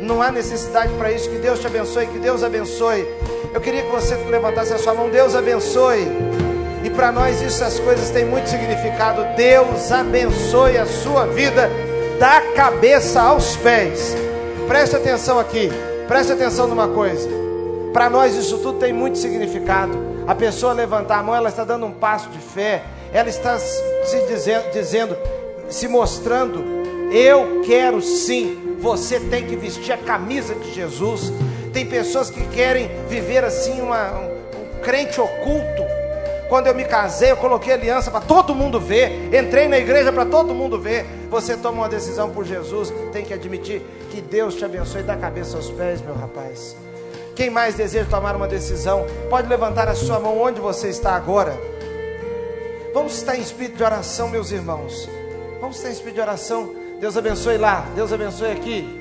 Não 0.00 0.22
há 0.22 0.32
necessidade 0.32 0.94
para 0.94 1.12
isso. 1.12 1.28
Que 1.28 1.36
Deus 1.36 1.60
te 1.60 1.66
abençoe, 1.66 2.06
que 2.06 2.18
Deus 2.18 2.42
abençoe. 2.42 3.06
Eu 3.52 3.60
queria 3.60 3.82
que 3.82 3.90
você 3.90 4.14
levantasse 4.16 4.72
a 4.72 4.78
sua 4.78 4.94
mão. 4.94 5.10
Deus 5.10 5.34
abençoe. 5.34 6.43
E 6.84 6.90
para 6.90 7.10
nós 7.10 7.40
isso, 7.40 7.64
as 7.64 7.80
coisas 7.80 8.10
têm 8.10 8.26
muito 8.26 8.48
significado. 8.48 9.24
Deus 9.36 9.90
abençoe 9.90 10.76
a 10.76 10.84
sua 10.84 11.26
vida 11.26 11.70
da 12.18 12.42
cabeça 12.54 13.22
aos 13.22 13.56
pés. 13.56 14.14
Preste 14.68 14.94
atenção 14.94 15.38
aqui. 15.38 15.70
Preste 16.06 16.32
atenção 16.32 16.66
numa 16.66 16.86
coisa. 16.88 17.26
Para 17.92 18.10
nós 18.10 18.34
isso 18.36 18.58
tudo 18.58 18.78
tem 18.78 18.92
muito 18.92 19.16
significado. 19.16 19.96
A 20.26 20.34
pessoa 20.34 20.74
levantar 20.74 21.18
a 21.18 21.22
mão, 21.22 21.34
ela 21.34 21.48
está 21.48 21.64
dando 21.64 21.86
um 21.86 21.92
passo 21.92 22.28
de 22.28 22.38
fé. 22.38 22.82
Ela 23.12 23.30
está 23.30 23.58
se 23.58 24.26
dizendo, 24.28 24.70
dizendo 24.70 25.16
se 25.68 25.88
mostrando, 25.88 26.62
eu 27.10 27.62
quero 27.64 28.02
sim. 28.02 28.76
Você 28.78 29.18
tem 29.18 29.46
que 29.46 29.56
vestir 29.56 29.92
a 29.92 29.96
camisa 29.96 30.54
de 30.54 30.74
Jesus. 30.74 31.32
Tem 31.72 31.86
pessoas 31.86 32.28
que 32.28 32.46
querem 32.48 32.90
viver 33.08 33.42
assim 33.42 33.80
uma, 33.80 34.12
um, 34.12 34.26
um 34.26 34.80
crente 34.82 35.20
oculto. 35.20 35.83
Quando 36.48 36.66
eu 36.66 36.74
me 36.74 36.84
casei, 36.84 37.30
eu 37.30 37.36
coloquei 37.36 37.72
aliança 37.72 38.10
para 38.10 38.20
todo 38.20 38.54
mundo 38.54 38.78
ver. 38.78 39.34
Entrei 39.34 39.66
na 39.66 39.78
igreja 39.78 40.12
para 40.12 40.26
todo 40.26 40.54
mundo 40.54 40.78
ver. 40.78 41.06
Você 41.30 41.56
toma 41.56 41.78
uma 41.78 41.88
decisão 41.88 42.30
por 42.30 42.44
Jesus, 42.44 42.92
tem 43.12 43.24
que 43.24 43.32
admitir 43.32 43.82
que 44.10 44.20
Deus 44.20 44.54
te 44.54 44.64
abençoe 44.64 45.02
da 45.02 45.16
cabeça 45.16 45.56
aos 45.56 45.70
pés, 45.70 46.00
meu 46.00 46.14
rapaz. 46.14 46.76
Quem 47.34 47.50
mais 47.50 47.74
deseja 47.74 48.06
tomar 48.08 48.36
uma 48.36 48.46
decisão, 48.46 49.06
pode 49.28 49.48
levantar 49.48 49.88
a 49.88 49.94
sua 49.94 50.20
mão 50.20 50.40
onde 50.40 50.60
você 50.60 50.88
está 50.88 51.16
agora. 51.16 51.58
Vamos 52.92 53.16
estar 53.16 53.36
em 53.36 53.40
espírito 53.40 53.76
de 53.76 53.82
oração, 53.82 54.28
meus 54.28 54.52
irmãos. 54.52 55.08
Vamos 55.60 55.76
estar 55.76 55.88
em 55.88 55.92
espírito 55.92 56.14
de 56.14 56.20
oração. 56.20 56.74
Deus 57.00 57.16
abençoe 57.16 57.58
lá, 57.58 57.86
Deus 57.96 58.12
abençoe 58.12 58.52
aqui. 58.52 59.00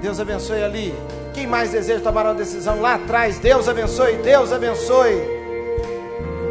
Deus 0.00 0.18
abençoe 0.18 0.62
ali. 0.62 0.94
Quem 1.34 1.46
mais 1.46 1.70
deseja 1.70 2.00
tomar 2.00 2.24
uma 2.24 2.34
decisão 2.34 2.80
lá 2.80 2.94
atrás, 2.94 3.38
Deus 3.38 3.68
abençoe, 3.68 4.16
Deus 4.16 4.50
abençoe. 4.50 5.39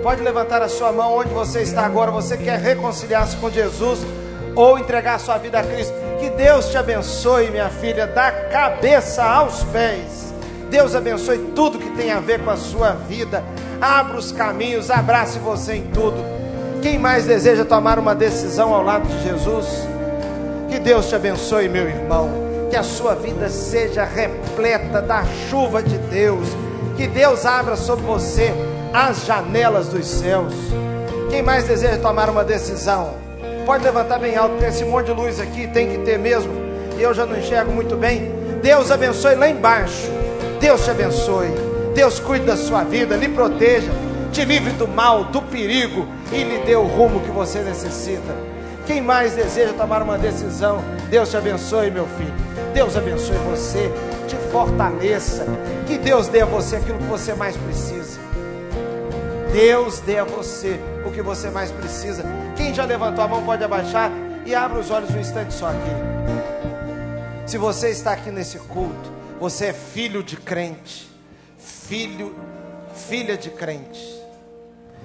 Pode 0.02 0.22
levantar 0.22 0.62
a 0.62 0.70
sua 0.70 0.92
mão 0.94 1.18
onde 1.18 1.30
você 1.34 1.62
está 1.62 1.86
agora. 1.86 2.10
Você 2.12 2.38
quer 2.38 2.58
reconciliar-se 2.58 3.36
com 3.38 3.50
Jesus 3.50 4.00
ou 4.56 4.80
entregar 4.80 5.16
a 5.16 5.20
sua 5.20 5.38
vida 5.38 5.60
a 5.60 5.64
Cristo. 5.64 5.94
Que 6.20 6.30
Deus 6.30 6.70
te 6.70 6.78
abençoe, 6.78 7.50
minha 7.50 7.70
filha, 7.70 8.08
da 8.08 8.32
cabeça 8.32 9.24
aos 9.24 9.64
pés. 9.66 10.34
Deus 10.70 10.96
abençoe 10.96 11.52
tudo 11.56 11.80
que 11.80 11.90
tem 11.92 12.12
a 12.12 12.20
ver 12.20 12.44
com 12.44 12.50
a 12.50 12.56
sua 12.56 12.92
vida. 12.92 13.44
Abra 13.82 14.18
os 14.18 14.32
caminhos, 14.32 14.90
abrace 14.90 15.38
você 15.40 15.76
em 15.76 15.88
tudo. 15.88 16.18
Quem 16.82 16.98
mais 16.98 17.26
deseja 17.26 17.66
tomar 17.66 18.00
uma 18.00 18.16
decisão 18.16 18.74
ao 18.74 18.84
lado 18.84 19.08
de 19.08 19.24
Jesus? 19.24 19.88
Que 20.70 20.80
Deus 20.80 21.10
te 21.10 21.16
abençoe, 21.16 21.68
meu 21.68 21.90
irmão. 21.90 22.30
Que 22.70 22.78
a 22.78 22.84
sua 22.84 23.16
vida 23.16 23.50
seja 23.50 24.06
repleta 24.06 25.02
da 25.02 25.26
chuva 25.50 25.84
de 25.84 25.98
Deus. 25.98 26.48
Que 26.96 27.08
Deus 27.08 27.46
abra 27.46 27.76
sobre 27.76 28.06
você 28.06 28.54
as 28.94 29.26
janelas 29.26 29.90
dos 29.90 30.06
céus. 30.06 30.54
Quem 31.30 31.42
mais 31.44 31.66
deseja 31.66 31.98
tomar 31.98 32.30
uma 32.30 32.44
decisão? 32.44 33.14
Pode 33.66 33.84
levantar 33.84 34.20
bem 34.20 34.36
alto, 34.36 34.56
tem 34.58 34.70
esse 34.70 34.84
monte 34.84 35.08
de 35.08 35.12
luz 35.12 35.40
aqui, 35.40 35.68
tem 35.68 35.90
que 35.90 35.98
ter 36.00 36.18
mesmo. 36.18 36.52
Eu 36.98 37.14
já 37.14 37.26
não 37.26 37.38
enxergo 37.38 37.72
muito 37.72 37.96
bem. 37.96 38.32
Deus 38.62 38.92
abençoe 38.92 39.36
lá 39.36 39.48
embaixo. 39.50 40.10
Deus 40.60 40.84
te 40.84 40.92
abençoe. 40.92 41.50
Deus 41.94 42.20
cuide 42.20 42.46
da 42.46 42.58
sua 42.58 42.84
vida, 42.84 43.16
lhe 43.16 43.30
proteja, 43.30 43.92
te 44.32 44.44
livre 44.44 44.72
do 44.74 44.88
mal, 44.88 45.26
do 45.26 45.42
perigo 45.42 46.08
e 46.32 46.44
lhe 46.44 46.60
dê 46.60 46.76
o 46.76 46.84
rumo 46.84 47.20
que 47.20 47.32
você 47.32 47.60
necessita. 47.60 48.34
Quem 48.86 49.02
mais 49.02 49.34
deseja 49.34 49.74
tomar 49.74 50.02
uma 50.02 50.18
decisão, 50.18 50.84
Deus 51.10 51.30
te 51.30 51.38
abençoe, 51.38 51.92
meu 51.92 52.08
filho. 52.18 52.34
Deus 52.74 52.98
abençoe 52.98 53.38
você, 53.50 53.92
te 54.28 54.36
fortaleça. 54.52 55.46
Que 55.86 55.98
Deus 55.98 56.28
dê 56.28 56.42
a 56.42 56.46
você 56.46 56.78
aquilo 56.78 56.98
que 56.98 57.04
você 57.06 57.34
mais 57.34 57.56
precisa. 57.56 58.09
Deus 59.52 60.00
dê 60.00 60.20
a 60.20 60.24
você 60.24 60.80
o 61.06 61.12
que 61.12 61.22
você 61.22 61.50
mais 61.50 61.72
precisa. 61.72 62.24
Quem 62.56 62.74
já 62.74 62.86
levantou 62.86 63.24
a 63.24 63.28
mão 63.28 63.44
pode 63.44 63.64
abaixar 63.64 64.12
e 64.46 64.54
abra 64.54 64.80
os 64.80 64.92
olhos 64.92 65.10
um 65.10 65.20
instante 65.20 65.54
só 65.54 65.68
aqui. 65.70 67.48
Se 67.48 67.58
você 67.58 67.90
está 67.90 68.14
aqui 68.14 68.30
nesse 68.30 68.60
culto, 68.60 69.12
você 69.40 69.68
é 69.68 69.74
filho 69.74 70.22
de 70.22 70.38
crente, 70.38 71.10
filho, 71.58 72.36
filha 72.94 73.36
de 73.36 73.50
crente, 73.50 74.24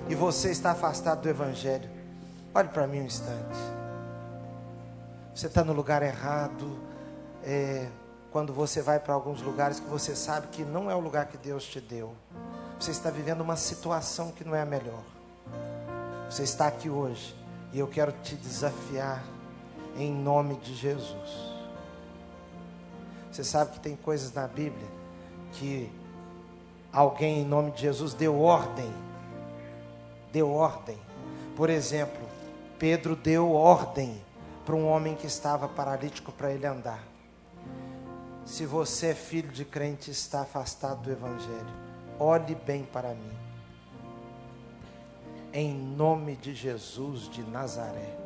e 0.08 0.14
você 0.14 0.50
está 0.50 0.72
afastado 0.72 1.22
do 1.22 1.28
Evangelho. 1.28 1.88
Olhe 2.54 2.68
para 2.68 2.86
mim 2.86 3.00
um 3.00 3.06
instante. 3.06 3.58
Você 5.34 5.46
está 5.46 5.64
no 5.64 5.72
lugar 5.72 6.02
errado. 6.02 6.78
É, 7.42 7.86
quando 8.30 8.52
você 8.52 8.82
vai 8.82 8.98
para 8.98 9.14
alguns 9.14 9.40
lugares 9.40 9.78
que 9.78 9.88
você 9.88 10.14
sabe 10.14 10.48
que 10.48 10.64
não 10.64 10.90
é 10.90 10.94
o 10.94 11.00
lugar 11.00 11.26
que 11.26 11.36
Deus 11.36 11.64
te 11.64 11.80
deu. 11.80 12.14
Você 12.84 12.90
está 12.90 13.08
vivendo 13.08 13.40
uma 13.40 13.56
situação 13.56 14.30
que 14.30 14.44
não 14.44 14.54
é 14.54 14.60
a 14.60 14.66
melhor. 14.66 15.02
Você 16.28 16.42
está 16.42 16.66
aqui 16.66 16.90
hoje 16.90 17.34
e 17.72 17.78
eu 17.78 17.88
quero 17.88 18.12
te 18.22 18.34
desafiar 18.34 19.24
em 19.96 20.12
nome 20.12 20.56
de 20.56 20.74
Jesus. 20.74 21.30
Você 23.32 23.42
sabe 23.42 23.70
que 23.70 23.80
tem 23.80 23.96
coisas 23.96 24.34
na 24.34 24.46
Bíblia 24.46 24.86
que 25.52 25.90
alguém 26.92 27.40
em 27.40 27.46
nome 27.46 27.70
de 27.70 27.80
Jesus 27.80 28.12
deu 28.12 28.38
ordem. 28.38 28.92
Deu 30.30 30.50
ordem. 30.50 30.98
Por 31.56 31.70
exemplo, 31.70 32.20
Pedro 32.78 33.16
deu 33.16 33.50
ordem 33.50 34.22
para 34.66 34.74
um 34.74 34.86
homem 34.86 35.14
que 35.14 35.26
estava 35.26 35.66
paralítico 35.66 36.30
para 36.32 36.52
ele 36.52 36.66
andar. 36.66 37.02
Se 38.44 38.66
você 38.66 39.06
é 39.06 39.14
filho 39.14 39.50
de 39.50 39.64
crente 39.64 40.10
está 40.10 40.42
afastado 40.42 41.00
do 41.00 41.10
Evangelho, 41.10 41.93
olhe 42.18 42.54
bem 42.54 42.84
para 42.84 43.10
mim. 43.10 43.32
Em 45.52 45.72
nome 45.72 46.36
de 46.36 46.54
Jesus 46.54 47.28
de 47.28 47.42
Nazaré, 47.42 48.16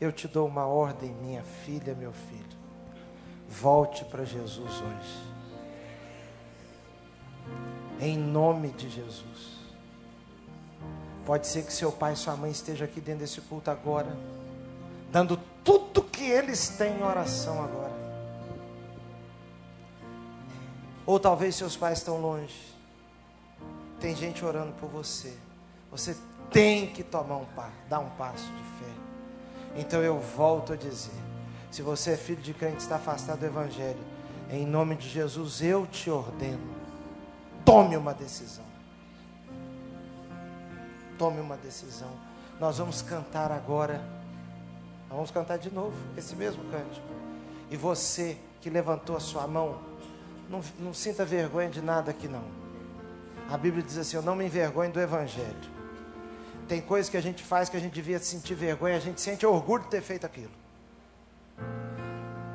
eu 0.00 0.12
te 0.12 0.28
dou 0.28 0.46
uma 0.46 0.66
ordem, 0.66 1.10
minha 1.22 1.42
filha, 1.42 1.94
meu 1.94 2.12
filho. 2.12 2.56
Volte 3.48 4.04
para 4.04 4.24
Jesus 4.24 4.70
hoje. 4.70 5.36
Em 8.00 8.16
nome 8.16 8.68
de 8.70 8.88
Jesus. 8.90 9.56
Pode 11.24 11.46
ser 11.48 11.64
que 11.64 11.72
seu 11.72 11.90
pai 11.90 12.12
e 12.12 12.16
sua 12.16 12.36
mãe 12.36 12.50
estejam 12.50 12.86
aqui 12.86 13.00
dentro 13.00 13.20
desse 13.20 13.40
culto 13.40 13.68
agora, 13.68 14.16
dando 15.10 15.36
tudo 15.64 16.02
que 16.02 16.24
eles 16.24 16.68
têm 16.68 16.98
em 16.98 17.02
oração 17.02 17.64
agora. 17.64 17.95
Ou 21.06 21.20
talvez 21.20 21.54
seus 21.54 21.76
pais 21.76 21.98
estão 21.98 22.20
longe. 22.20 22.74
Tem 24.00 24.14
gente 24.14 24.44
orando 24.44 24.72
por 24.72 24.88
você. 24.90 25.36
Você 25.90 26.16
tem 26.50 26.88
que 26.88 27.02
tomar 27.02 27.36
um 27.36 27.44
passo, 27.44 27.72
dar 27.88 28.00
um 28.00 28.10
passo 28.10 28.44
de 28.44 28.62
fé. 28.84 28.92
Então 29.76 30.02
eu 30.02 30.18
volto 30.18 30.72
a 30.72 30.76
dizer: 30.76 31.14
se 31.70 31.80
você 31.80 32.12
é 32.12 32.16
filho 32.16 32.42
de 32.42 32.52
crente 32.52 32.78
está 32.78 32.96
afastado 32.96 33.40
do 33.40 33.46
Evangelho, 33.46 33.98
em 34.50 34.66
nome 34.66 34.96
de 34.96 35.08
Jesus 35.08 35.62
eu 35.62 35.86
te 35.86 36.10
ordeno, 36.10 36.74
tome 37.64 37.96
uma 37.96 38.12
decisão. 38.12 38.64
Tome 41.18 41.40
uma 41.40 41.56
decisão. 41.56 42.10
Nós 42.60 42.78
vamos 42.78 43.00
cantar 43.00 43.50
agora. 43.50 44.04
Nós 45.08 45.16
vamos 45.16 45.30
cantar 45.30 45.56
de 45.56 45.72
novo 45.72 45.96
esse 46.16 46.34
mesmo 46.34 46.62
cântico. 46.64 47.06
E 47.70 47.76
você 47.76 48.36
que 48.60 48.68
levantou 48.68 49.16
a 49.16 49.20
sua 49.20 49.46
mão, 49.46 49.78
não, 50.48 50.60
não 50.78 50.94
sinta 50.94 51.24
vergonha 51.24 51.68
de 51.68 51.82
nada 51.82 52.10
aqui 52.10 52.28
não. 52.28 52.44
A 53.50 53.56
Bíblia 53.56 53.82
diz 53.82 53.98
assim: 53.98 54.16
Eu 54.16 54.22
não 54.22 54.36
me 54.36 54.44
envergonho 54.44 54.92
do 54.92 55.00
Evangelho. 55.00 55.76
Tem 56.68 56.80
coisas 56.80 57.08
que 57.08 57.16
a 57.16 57.20
gente 57.20 57.44
faz 57.44 57.68
que 57.68 57.76
a 57.76 57.80
gente 57.80 57.92
devia 57.92 58.18
sentir 58.18 58.54
vergonha, 58.54 58.96
a 58.96 59.00
gente 59.00 59.20
sente 59.20 59.46
orgulho 59.46 59.84
de 59.84 59.90
ter 59.90 60.02
feito 60.02 60.26
aquilo. 60.26 60.50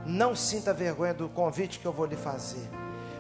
Não 0.05 0.35
sinta 0.35 0.73
vergonha 0.73 1.13
do 1.13 1.30
convite 1.30 1.80
que 1.80 1.85
eu 1.85 1.93
vou 1.93 2.05
lhe 2.05 2.18
fazer. 2.18 2.68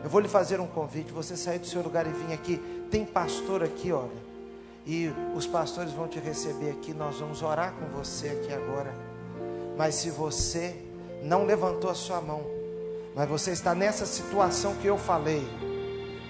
Eu 0.03 0.09
vou 0.09 0.19
lhe 0.19 0.27
fazer 0.27 0.59
um 0.59 0.67
convite, 0.67 1.11
você 1.11 1.37
sair 1.37 1.59
do 1.59 1.67
seu 1.67 1.81
lugar 1.81 2.05
e 2.07 2.09
vir 2.09 2.33
aqui. 2.33 2.57
Tem 2.89 3.05
pastor 3.05 3.63
aqui, 3.63 3.91
olha. 3.91 4.31
E 4.85 5.13
os 5.35 5.45
pastores 5.45 5.93
vão 5.93 6.07
te 6.07 6.19
receber 6.19 6.71
aqui, 6.71 6.93
nós 6.93 7.19
vamos 7.19 7.41
orar 7.43 7.71
com 7.73 7.85
você 7.85 8.29
aqui 8.29 8.51
agora. 8.51 8.93
Mas 9.77 9.95
se 9.95 10.09
você 10.09 10.75
não 11.21 11.45
levantou 11.45 11.89
a 11.89 11.93
sua 11.93 12.19
mão, 12.19 12.43
mas 13.15 13.27
você 13.27 13.51
está 13.51 13.75
nessa 13.75 14.05
situação 14.05 14.75
que 14.81 14.87
eu 14.87 14.97
falei, 14.97 15.45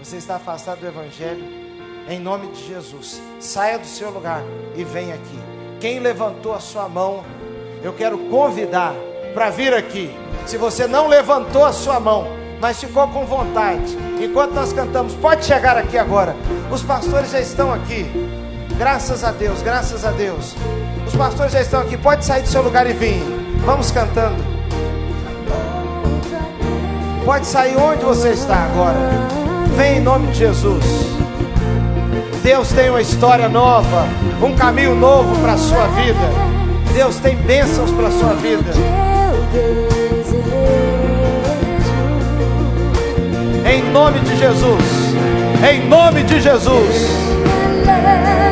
você 0.01 0.17
está 0.17 0.35
afastado 0.35 0.79
do 0.79 0.87
Evangelho, 0.87 1.43
em 2.09 2.19
nome 2.19 2.47
de 2.47 2.67
Jesus, 2.67 3.21
saia 3.39 3.77
do 3.77 3.85
seu 3.85 4.09
lugar 4.09 4.43
e 4.75 4.83
venha 4.83 5.15
aqui. 5.15 5.39
Quem 5.79 5.99
levantou 5.99 6.53
a 6.53 6.59
sua 6.59 6.89
mão, 6.89 7.23
eu 7.83 7.93
quero 7.93 8.17
convidar 8.29 8.93
para 9.33 9.49
vir 9.49 9.73
aqui. 9.73 10.15
Se 10.45 10.57
você 10.57 10.87
não 10.87 11.07
levantou 11.07 11.63
a 11.63 11.71
sua 11.71 11.99
mão, 11.99 12.27
mas 12.59 12.79
ficou 12.79 13.07
com 13.07 13.25
vontade, 13.25 13.97
enquanto 14.19 14.53
nós 14.53 14.73
cantamos, 14.73 15.13
pode 15.15 15.45
chegar 15.45 15.77
aqui 15.77 15.97
agora. 15.97 16.35
Os 16.71 16.83
pastores 16.83 17.31
já 17.31 17.39
estão 17.39 17.73
aqui. 17.73 18.05
Graças 18.77 19.23
a 19.23 19.31
Deus, 19.31 19.61
graças 19.61 20.05
a 20.05 20.11
Deus. 20.11 20.55
Os 21.07 21.15
pastores 21.15 21.53
já 21.53 21.61
estão 21.61 21.81
aqui. 21.81 21.97
Pode 21.97 22.25
sair 22.25 22.41
do 22.41 22.47
seu 22.47 22.61
lugar 22.61 22.89
e 22.89 22.93
vir. 22.93 23.21
Vamos 23.65 23.91
cantando. 23.91 24.50
Pode 27.25 27.45
sair 27.45 27.77
onde 27.77 28.03
você 28.03 28.29
está 28.29 28.55
agora. 28.55 28.97
Vem 29.77 29.97
em 29.97 30.01
nome 30.01 30.27
de 30.27 30.39
Jesus. 30.39 30.83
Deus 32.43 32.71
tem 32.71 32.89
uma 32.89 33.01
história 33.01 33.47
nova, 33.47 34.07
um 34.41 34.55
caminho 34.55 34.95
novo 34.95 35.39
para 35.41 35.53
a 35.53 35.57
sua 35.57 35.87
vida. 35.87 36.19
Deus 36.93 37.17
tem 37.17 37.35
bênçãos 37.35 37.91
para 37.91 38.07
a 38.07 38.11
sua 38.11 38.33
vida. 38.33 38.71
Em 43.71 43.83
nome 43.91 44.19
de 44.21 44.35
Jesus. 44.37 44.83
Em 45.71 45.87
nome 45.87 46.23
de 46.23 46.41
Jesus. 46.41 47.21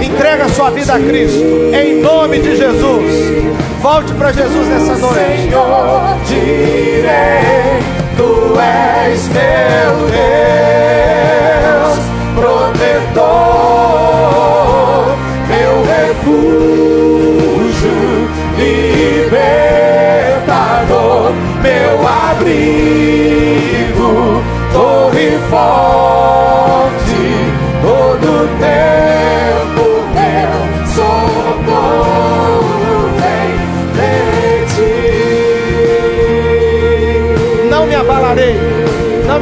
Entrega 0.02 0.46
a 0.46 0.50
sua 0.50 0.70
vida 0.70 0.94
a 0.94 1.00
Cristo. 1.00 1.44
Em 1.74 2.02
nome 2.02 2.40
de 2.40 2.56
Jesus. 2.56 3.50
Volte 3.82 4.14
para 4.14 4.32
Jesus 4.32 4.68
nessa 4.68 4.96
noite. 4.98 5.42
Senhor, 5.42 6.18
direi, 6.28 7.99
tu 8.20 8.60
és 8.60 9.24
meu 9.30 9.94
Deus, 10.20 12.00
protetor, 12.36 13.24
meu 15.48 15.74
refúgio, 15.96 17.96
libertador, 18.58 21.32
meu 21.64 21.96
abrigo, 22.06 24.12
torre 24.74 25.40
forte, 25.50 26.19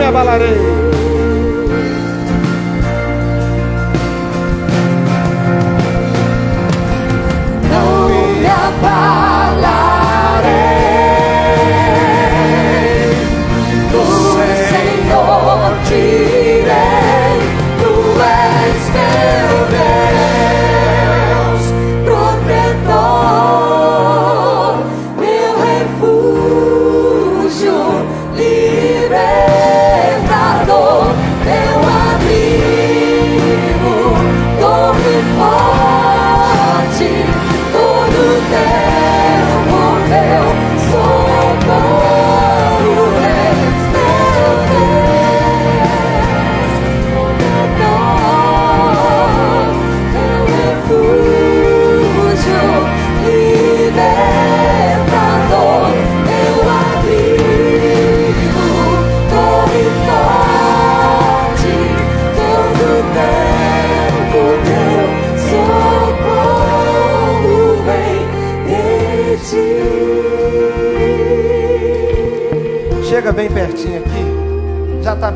me 0.08 0.20
abalarei. 0.20 0.77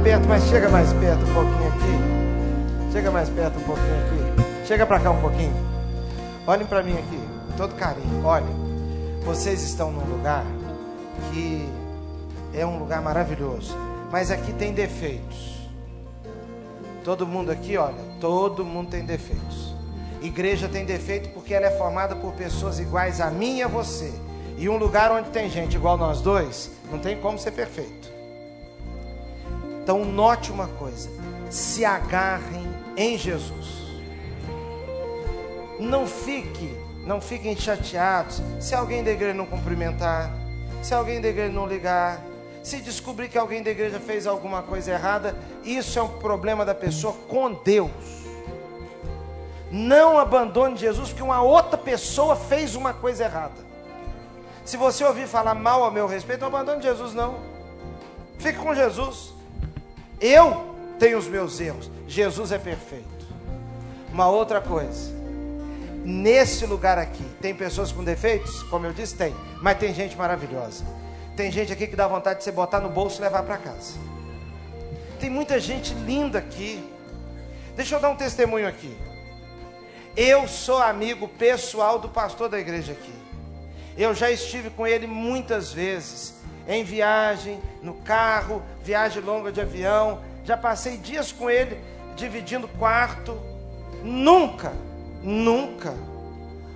Perto, 0.03 0.27
mas 0.27 0.43
chega 0.45 0.67
mais 0.69 0.91
perto 0.93 1.23
um 1.23 1.33
pouquinho 1.33 1.67
aqui. 1.67 2.91
Chega 2.91 3.11
mais 3.11 3.29
perto 3.29 3.59
um 3.59 3.63
pouquinho 3.63 3.95
aqui. 4.05 4.67
Chega 4.67 4.85
para 4.85 4.99
cá 4.99 5.11
um 5.11 5.21
pouquinho. 5.21 5.53
Olhem 6.47 6.65
para 6.65 6.81
mim 6.81 6.93
aqui, 6.93 7.19
todo 7.55 7.75
carinho. 7.75 8.25
Olhem, 8.25 8.55
vocês 9.23 9.61
estão 9.61 9.91
num 9.91 10.05
lugar 10.05 10.43
que 11.31 11.69
é 12.53 12.65
um 12.65 12.79
lugar 12.79 13.01
maravilhoso, 13.01 13.77
mas 14.11 14.31
aqui 14.31 14.51
tem 14.53 14.73
defeitos. 14.73 15.51
Todo 17.03 17.25
mundo 17.25 17.51
aqui, 17.51 17.77
olha, 17.77 17.95
todo 18.19 18.65
mundo 18.65 18.89
tem 18.89 19.05
defeitos. 19.05 19.75
Igreja 20.21 20.67
tem 20.67 20.85
defeito 20.85 21.29
porque 21.29 21.53
ela 21.53 21.67
é 21.67 21.71
formada 21.71 22.15
por 22.15 22.33
pessoas 22.33 22.79
iguais 22.79 23.21
a 23.21 23.29
mim 23.29 23.57
e 23.57 23.63
a 23.63 23.67
você. 23.67 24.13
E 24.57 24.67
um 24.67 24.77
lugar 24.77 25.11
onde 25.11 25.29
tem 25.29 25.49
gente 25.49 25.75
igual 25.75 25.97
nós 25.97 26.21
dois, 26.21 26.71
não 26.91 26.99
tem 26.99 27.19
como 27.19 27.39
ser 27.39 27.51
perfeito. 27.51 28.00
Então 29.91 30.05
note 30.05 30.53
uma 30.53 30.67
coisa: 30.67 31.09
se 31.49 31.83
agarrem 31.83 32.65
em 32.95 33.17
Jesus. 33.17 33.81
Não 35.77 36.07
fique, 36.07 36.73
não 37.05 37.19
fiquem 37.19 37.57
chateados 37.57 38.41
se 38.57 38.73
alguém 38.73 39.03
da 39.03 39.11
igreja 39.11 39.33
não 39.33 39.45
cumprimentar, 39.45 40.31
se 40.81 40.93
alguém 40.93 41.19
da 41.19 41.27
igreja 41.27 41.51
não 41.51 41.67
ligar, 41.67 42.21
se 42.63 42.79
descobrir 42.79 43.27
que 43.27 43.37
alguém 43.37 43.61
da 43.61 43.69
igreja 43.69 43.99
fez 43.99 44.25
alguma 44.25 44.61
coisa 44.61 44.93
errada, 44.93 45.35
isso 45.61 45.99
é 45.99 46.01
um 46.01 46.19
problema 46.19 46.63
da 46.63 46.73
pessoa 46.73 47.13
com 47.27 47.51
Deus. 47.51 47.91
Não 49.69 50.17
abandone 50.17 50.77
Jesus 50.77 51.09
porque 51.09 51.23
uma 51.23 51.41
outra 51.41 51.77
pessoa 51.77 52.37
fez 52.37 52.75
uma 52.75 52.93
coisa 52.93 53.25
errada. 53.25 53.59
Se 54.63 54.77
você 54.77 55.03
ouvir 55.03 55.27
falar 55.27 55.53
mal 55.53 55.83
a 55.83 55.91
meu 55.91 56.07
respeito, 56.07 56.39
não 56.39 56.47
abandone 56.47 56.81
Jesus 56.81 57.13
não. 57.13 57.35
Fique 58.39 58.57
com 58.57 58.73
Jesus. 58.73 59.40
Eu 60.21 60.75
tenho 60.99 61.17
os 61.17 61.27
meus 61.27 61.59
erros. 61.59 61.89
Jesus 62.07 62.51
é 62.51 62.59
perfeito. 62.59 63.07
Uma 64.13 64.29
outra 64.29 64.61
coisa. 64.61 65.11
Nesse 66.05 66.65
lugar 66.65 66.97
aqui, 66.97 67.23
tem 67.41 67.53
pessoas 67.55 67.91
com 67.91 68.03
defeitos? 68.03 68.63
Como 68.63 68.85
eu 68.85 68.93
disse, 68.93 69.15
tem. 69.15 69.35
Mas 69.61 69.77
tem 69.79 69.93
gente 69.93 70.15
maravilhosa. 70.15 70.85
Tem 71.35 71.51
gente 71.51 71.73
aqui 71.73 71.87
que 71.87 71.95
dá 71.95 72.07
vontade 72.07 72.39
de 72.39 72.43
você 72.43 72.51
botar 72.51 72.79
no 72.79 72.89
bolso 72.89 73.19
e 73.19 73.23
levar 73.23 73.43
para 73.43 73.57
casa. 73.57 73.93
Tem 75.19 75.29
muita 75.29 75.59
gente 75.59 75.93
linda 75.93 76.39
aqui. 76.39 76.83
Deixa 77.75 77.95
eu 77.95 77.99
dar 77.99 78.09
um 78.09 78.15
testemunho 78.15 78.67
aqui. 78.67 78.95
Eu 80.15 80.47
sou 80.47 80.77
amigo 80.77 81.27
pessoal 81.27 81.97
do 81.97 82.09
pastor 82.09 82.49
da 82.49 82.59
igreja 82.59 82.91
aqui. 82.91 83.13
Eu 83.97 84.13
já 84.13 84.29
estive 84.29 84.69
com 84.69 84.85
ele 84.85 85.07
muitas 85.07 85.71
vezes, 85.71 86.40
em 86.71 86.83
viagem, 86.83 87.59
no 87.81 87.95
carro, 87.95 88.61
viagem 88.81 89.21
longa 89.21 89.51
de 89.51 89.59
avião. 89.59 90.21
Já 90.45 90.55
passei 90.55 90.97
dias 90.97 91.31
com 91.31 91.49
ele, 91.49 91.77
dividindo 92.15 92.67
quarto. 92.67 93.37
Nunca, 94.01 94.73
nunca 95.21 95.93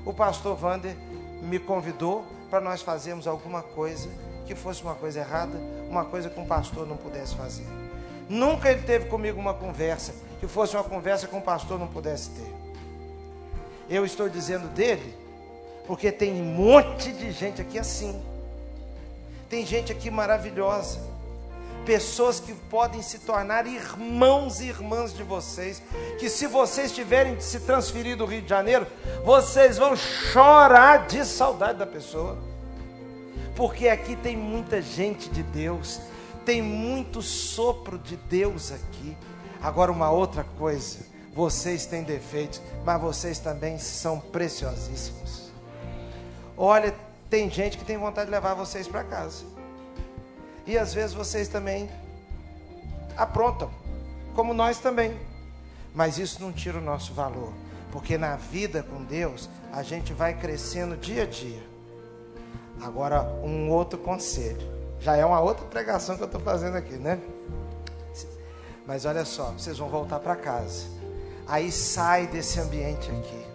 o 0.05 0.13
pastor 0.13 0.55
Vander 0.55 0.95
me 1.41 1.57
convidou 1.57 2.25
para 2.49 2.59
nós 2.59 2.81
fazermos 2.81 3.25
alguma 3.25 3.63
coisa 3.63 4.09
que 4.45 4.53
fosse 4.53 4.83
uma 4.83 4.93
coisa 4.95 5.21
errada, 5.21 5.57
uma 5.89 6.05
coisa 6.05 6.29
que 6.29 6.39
um 6.39 6.45
pastor 6.45 6.85
não 6.85 6.97
pudesse 6.97 7.33
fazer. 7.33 7.65
Nunca 8.29 8.69
ele 8.69 8.81
teve 8.81 9.05
comigo 9.05 9.39
uma 9.39 9.53
conversa 9.53 10.13
que 10.39 10.47
fosse 10.47 10.75
uma 10.75 10.83
conversa 10.83 11.25
que 11.25 11.35
um 11.35 11.41
pastor 11.41 11.79
não 11.79 11.87
pudesse 11.87 12.31
ter. 12.31 12.53
Eu 13.89 14.05
estou 14.05 14.27
dizendo 14.27 14.67
dele 14.67 15.15
porque 15.87 16.11
tem 16.11 16.33
um 16.33 16.45
monte 16.45 17.13
de 17.13 17.31
gente 17.31 17.61
aqui 17.61 17.79
assim. 17.79 18.21
Tem 19.55 19.65
gente 19.65 19.89
aqui 19.89 20.11
maravilhosa. 20.11 20.99
Pessoas 21.85 22.41
que 22.41 22.53
podem 22.53 23.01
se 23.01 23.19
tornar 23.19 23.65
irmãos 23.65 24.59
e 24.59 24.65
irmãs 24.65 25.13
de 25.13 25.23
vocês. 25.23 25.81
Que 26.19 26.29
se 26.29 26.45
vocês 26.45 26.91
tiverem 26.91 27.37
de 27.37 27.43
se 27.45 27.61
transferir 27.61 28.17
do 28.17 28.25
Rio 28.25 28.41
de 28.41 28.49
Janeiro, 28.49 28.85
vocês 29.23 29.77
vão 29.77 29.95
chorar 29.95 31.07
de 31.07 31.23
saudade 31.23 31.79
da 31.79 31.85
pessoa. 31.85 32.37
Porque 33.55 33.87
aqui 33.87 34.17
tem 34.17 34.35
muita 34.35 34.81
gente 34.81 35.29
de 35.29 35.41
Deus. 35.41 36.01
Tem 36.43 36.61
muito 36.61 37.21
sopro 37.21 37.97
de 37.97 38.17
Deus 38.17 38.73
aqui. 38.73 39.15
Agora, 39.61 39.89
uma 39.89 40.11
outra 40.11 40.43
coisa: 40.59 40.99
vocês 41.33 41.85
têm 41.85 42.03
defeitos, 42.03 42.61
mas 42.83 42.99
vocês 42.99 43.39
também 43.39 43.77
são 43.77 44.19
preciosíssimos. 44.19 45.49
Olha, 46.57 46.93
tem 47.29 47.49
gente 47.49 47.77
que 47.77 47.85
tem 47.85 47.97
vontade 47.97 48.27
de 48.27 48.31
levar 48.31 48.53
vocês 48.53 48.87
para 48.87 49.03
casa. 49.03 49.43
E 50.65 50.77
às 50.77 50.93
vezes 50.93 51.13
vocês 51.13 51.47
também 51.47 51.89
aprontam, 53.15 53.69
como 54.35 54.53
nós 54.53 54.79
também. 54.79 55.17
Mas 55.93 56.17
isso 56.17 56.41
não 56.41 56.51
tira 56.51 56.77
o 56.77 56.81
nosso 56.81 57.13
valor, 57.13 57.53
porque 57.91 58.17
na 58.17 58.35
vida 58.35 58.83
com 58.83 59.03
Deus 59.03 59.49
a 59.71 59.81
gente 59.83 60.13
vai 60.13 60.33
crescendo 60.33 60.97
dia 60.97 61.23
a 61.23 61.25
dia. 61.25 61.63
Agora, 62.81 63.23
um 63.43 63.69
outro 63.69 63.97
conselho. 63.97 64.75
Já 64.99 65.15
é 65.15 65.25
uma 65.25 65.39
outra 65.39 65.65
pregação 65.65 66.17
que 66.17 66.23
eu 66.23 66.27
estou 66.27 66.41
fazendo 66.41 66.75
aqui, 66.75 66.95
né? 66.95 67.19
Mas 68.85 69.05
olha 69.05 69.25
só, 69.25 69.51
vocês 69.51 69.77
vão 69.77 69.89
voltar 69.89 70.19
para 70.19 70.35
casa. 70.35 70.85
Aí 71.47 71.71
sai 71.71 72.27
desse 72.27 72.59
ambiente 72.59 73.09
aqui. 73.09 73.54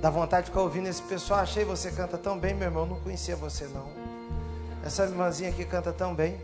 Dá 0.00 0.08
vontade 0.08 0.44
de 0.44 0.50
ficar 0.50 0.62
ouvindo 0.62 0.88
esse 0.88 1.02
pessoal. 1.02 1.40
Achei 1.40 1.64
você 1.64 1.90
canta 1.90 2.16
tão 2.16 2.38
bem, 2.38 2.54
meu 2.54 2.68
irmão. 2.68 2.86
Não 2.86 2.96
conhecia 3.00 3.36
você 3.36 3.64
não. 3.66 3.86
Essa 4.84 5.04
irmãzinha 5.04 5.50
aqui 5.50 5.64
canta 5.64 5.92
tão 5.92 6.14
bem. 6.14 6.40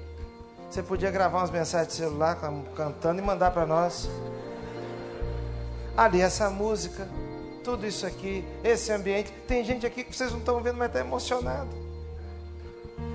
Você 0.70 0.82
podia 0.82 1.10
gravar 1.10 1.38
umas 1.38 1.50
mensagens 1.50 1.88
de 1.88 1.94
celular 1.94 2.38
cantando 2.74 3.20
e 3.20 3.24
mandar 3.24 3.52
para 3.52 3.64
nós. 3.64 4.10
Ali, 5.96 6.20
essa 6.20 6.50
música, 6.50 7.08
tudo 7.64 7.86
isso 7.86 8.04
aqui, 8.04 8.44
esse 8.62 8.92
ambiente. 8.92 9.32
Tem 9.48 9.64
gente 9.64 9.86
aqui 9.86 10.04
que 10.04 10.14
vocês 10.14 10.30
não 10.32 10.40
estão 10.40 10.60
vendo, 10.62 10.76
mas 10.76 10.88
está 10.88 11.00
emocionado. 11.00 11.70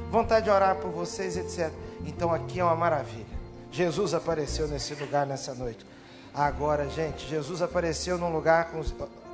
Vontade 0.09 0.45
de 0.45 0.51
orar 0.51 0.75
por 0.77 0.89
vocês, 0.89 1.37
etc. 1.37 1.71
Então 2.03 2.33
aqui 2.33 2.59
é 2.59 2.63
uma 2.63 2.75
maravilha. 2.75 3.25
Jesus 3.71 4.13
apareceu 4.15 4.67
nesse 4.67 4.95
lugar 4.95 5.27
nessa 5.27 5.53
noite. 5.53 5.85
Agora, 6.33 6.89
gente, 6.89 7.27
Jesus 7.27 7.61
apareceu 7.61 8.17
num 8.17 8.31
lugar 8.31 8.71
com 8.71 8.81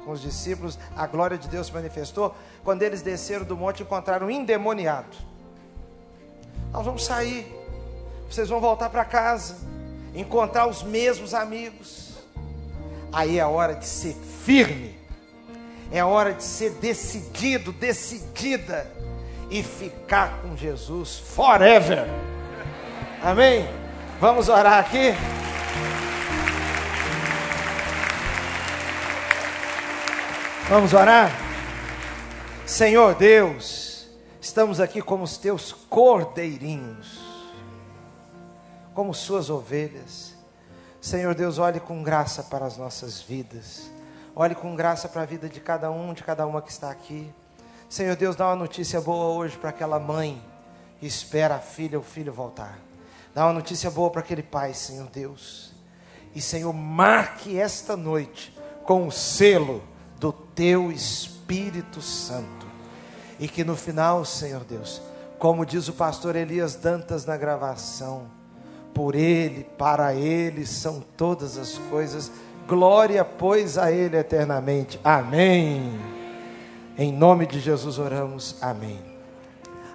com 0.08 0.14
os 0.14 0.22
discípulos, 0.22 0.80
a 0.96 1.06
glória 1.06 1.38
de 1.38 1.50
Deus 1.50 1.68
se 1.68 1.74
manifestou. 1.74 2.34
Quando 2.64 2.82
eles 2.82 3.02
desceram 3.02 3.46
do 3.46 3.58
monte, 3.58 3.84
encontraram 3.84 4.28
um 4.28 4.32
endemoniado. 4.32 5.18
Nós 6.72 6.86
vamos 6.86 7.04
sair, 7.04 7.46
vocês 8.30 8.48
vão 8.48 8.62
voltar 8.62 8.90
para 8.90 9.04
casa, 9.04 9.58
encontrar 10.16 10.66
os 10.66 10.82
mesmos 10.82 11.34
amigos. 11.34 12.14
Aí 13.12 13.38
é 13.38 13.46
hora 13.46 13.76
de 13.76 13.86
ser 13.86 14.16
firme, 14.46 14.98
é 15.92 16.04
hora 16.04 16.34
de 16.34 16.44
ser 16.44 16.72
decidido, 16.72 17.74
decidida 17.74 18.90
e 19.50 19.62
ficar 19.62 20.42
com 20.42 20.56
Jesus 20.56 21.20
forever. 21.20 22.06
Amém? 23.22 23.68
Vamos 24.22 24.48
orar 24.48 24.80
aqui. 24.80 25.14
Vamos 30.70 30.94
orar? 30.94 31.32
Senhor 32.66 33.16
Deus, 33.16 34.06
estamos 34.42 34.82
aqui 34.82 35.02
como 35.02 35.24
os 35.24 35.38
teus 35.38 35.72
cordeirinhos, 35.72 37.22
como 38.94 39.14
suas 39.14 39.50
ovelhas. 39.50 40.36
Senhor 41.00 41.34
Deus, 41.34 41.58
olhe 41.58 41.80
com 41.80 42.04
graça 42.04 42.44
para 42.44 42.66
as 42.66 42.76
nossas 42.76 43.22
vidas. 43.22 43.90
Olhe 44.36 44.54
com 44.56 44.76
graça 44.76 45.08
para 45.08 45.22
a 45.22 45.26
vida 45.26 45.48
de 45.48 45.62
cada 45.62 45.90
um, 45.90 46.14
de 46.14 46.22
cada 46.22 46.46
uma 46.46 46.62
que 46.62 46.70
está 46.70 46.92
aqui. 46.92 47.34
Senhor 47.88 48.18
Deus, 48.18 48.36
dá 48.36 48.48
uma 48.48 48.58
notícia 48.58 49.00
boa 49.00 49.38
hoje 49.38 49.56
para 49.56 49.70
aquela 49.70 50.00
mãe 50.00 50.44
que 51.00 51.08
espera 51.08 51.56
a 51.56 51.60
filha 51.60 51.98
ou 51.98 52.04
o 52.04 52.06
filho 52.06 52.34
voltar. 52.34 52.78
Dá 53.34 53.46
uma 53.46 53.54
notícia 53.54 53.90
boa 53.90 54.12
para 54.12 54.20
aquele 54.20 54.44
pai, 54.44 54.74
Senhor 54.74 55.08
Deus. 55.08 55.72
E 56.36 56.42
Senhor, 56.42 56.74
marque 56.74 57.58
esta 57.58 57.96
noite 57.96 58.54
com 58.84 59.08
o 59.08 59.12
selo 59.14 59.82
do 60.20 60.32
teu 60.32 60.92
Espírito 60.92 62.02
Santo. 62.02 62.66
E 63.40 63.48
que 63.48 63.64
no 63.64 63.76
final, 63.76 64.26
Senhor 64.26 64.64
Deus, 64.64 65.02
como 65.38 65.66
diz 65.66 65.88
o 65.88 65.94
pastor 65.94 66.36
Elias 66.36 66.76
Dantas 66.76 67.26
na 67.26 67.38
gravação, 67.38 68.26
por 68.94 69.14
ele, 69.14 69.64
para 69.78 70.16
ele 70.16 70.66
são 70.66 71.04
todas 71.16 71.58
as 71.58 71.78
coisas, 71.90 72.32
glória, 72.68 73.24
pois, 73.24 73.78
a 73.78 73.92
ele 73.92 74.18
eternamente. 74.18 75.00
Amém. 75.04 76.00
Em 76.98 77.14
nome 77.14 77.46
de 77.46 77.60
Jesus 77.60 78.00
oramos. 78.00 78.56
Amém. 78.60 79.00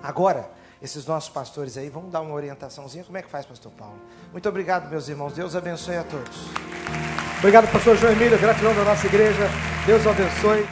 Agora, 0.01 0.49
esses 0.81 1.05
nossos 1.05 1.31
pastores 1.31 1.77
aí, 1.77 1.89
vamos 1.89 2.13
dar 2.13 2.21
uma 2.21 2.35
orientaçãozinha. 2.35 3.05
Como 3.05 3.19
é 3.19 3.23
que 3.23 3.31
faz, 3.31 3.45
pastor 3.45 3.73
Paulo? 3.73 3.99
Muito 4.31 4.49
obrigado, 4.49 4.89
meus 4.89 5.09
irmãos. 5.09 5.33
Deus 5.33 5.57
abençoe 5.57 5.97
a 5.97 6.05
todos. 6.05 7.12
Obrigado, 7.43 7.67
pastor 7.73 7.97
João 7.97 8.13
Emílio. 8.13 8.39
Gratidão 8.39 8.73
da 8.73 8.85
nossa 8.85 9.05
igreja. 9.05 9.51
Deus 9.85 10.07
abençoe. 10.07 10.65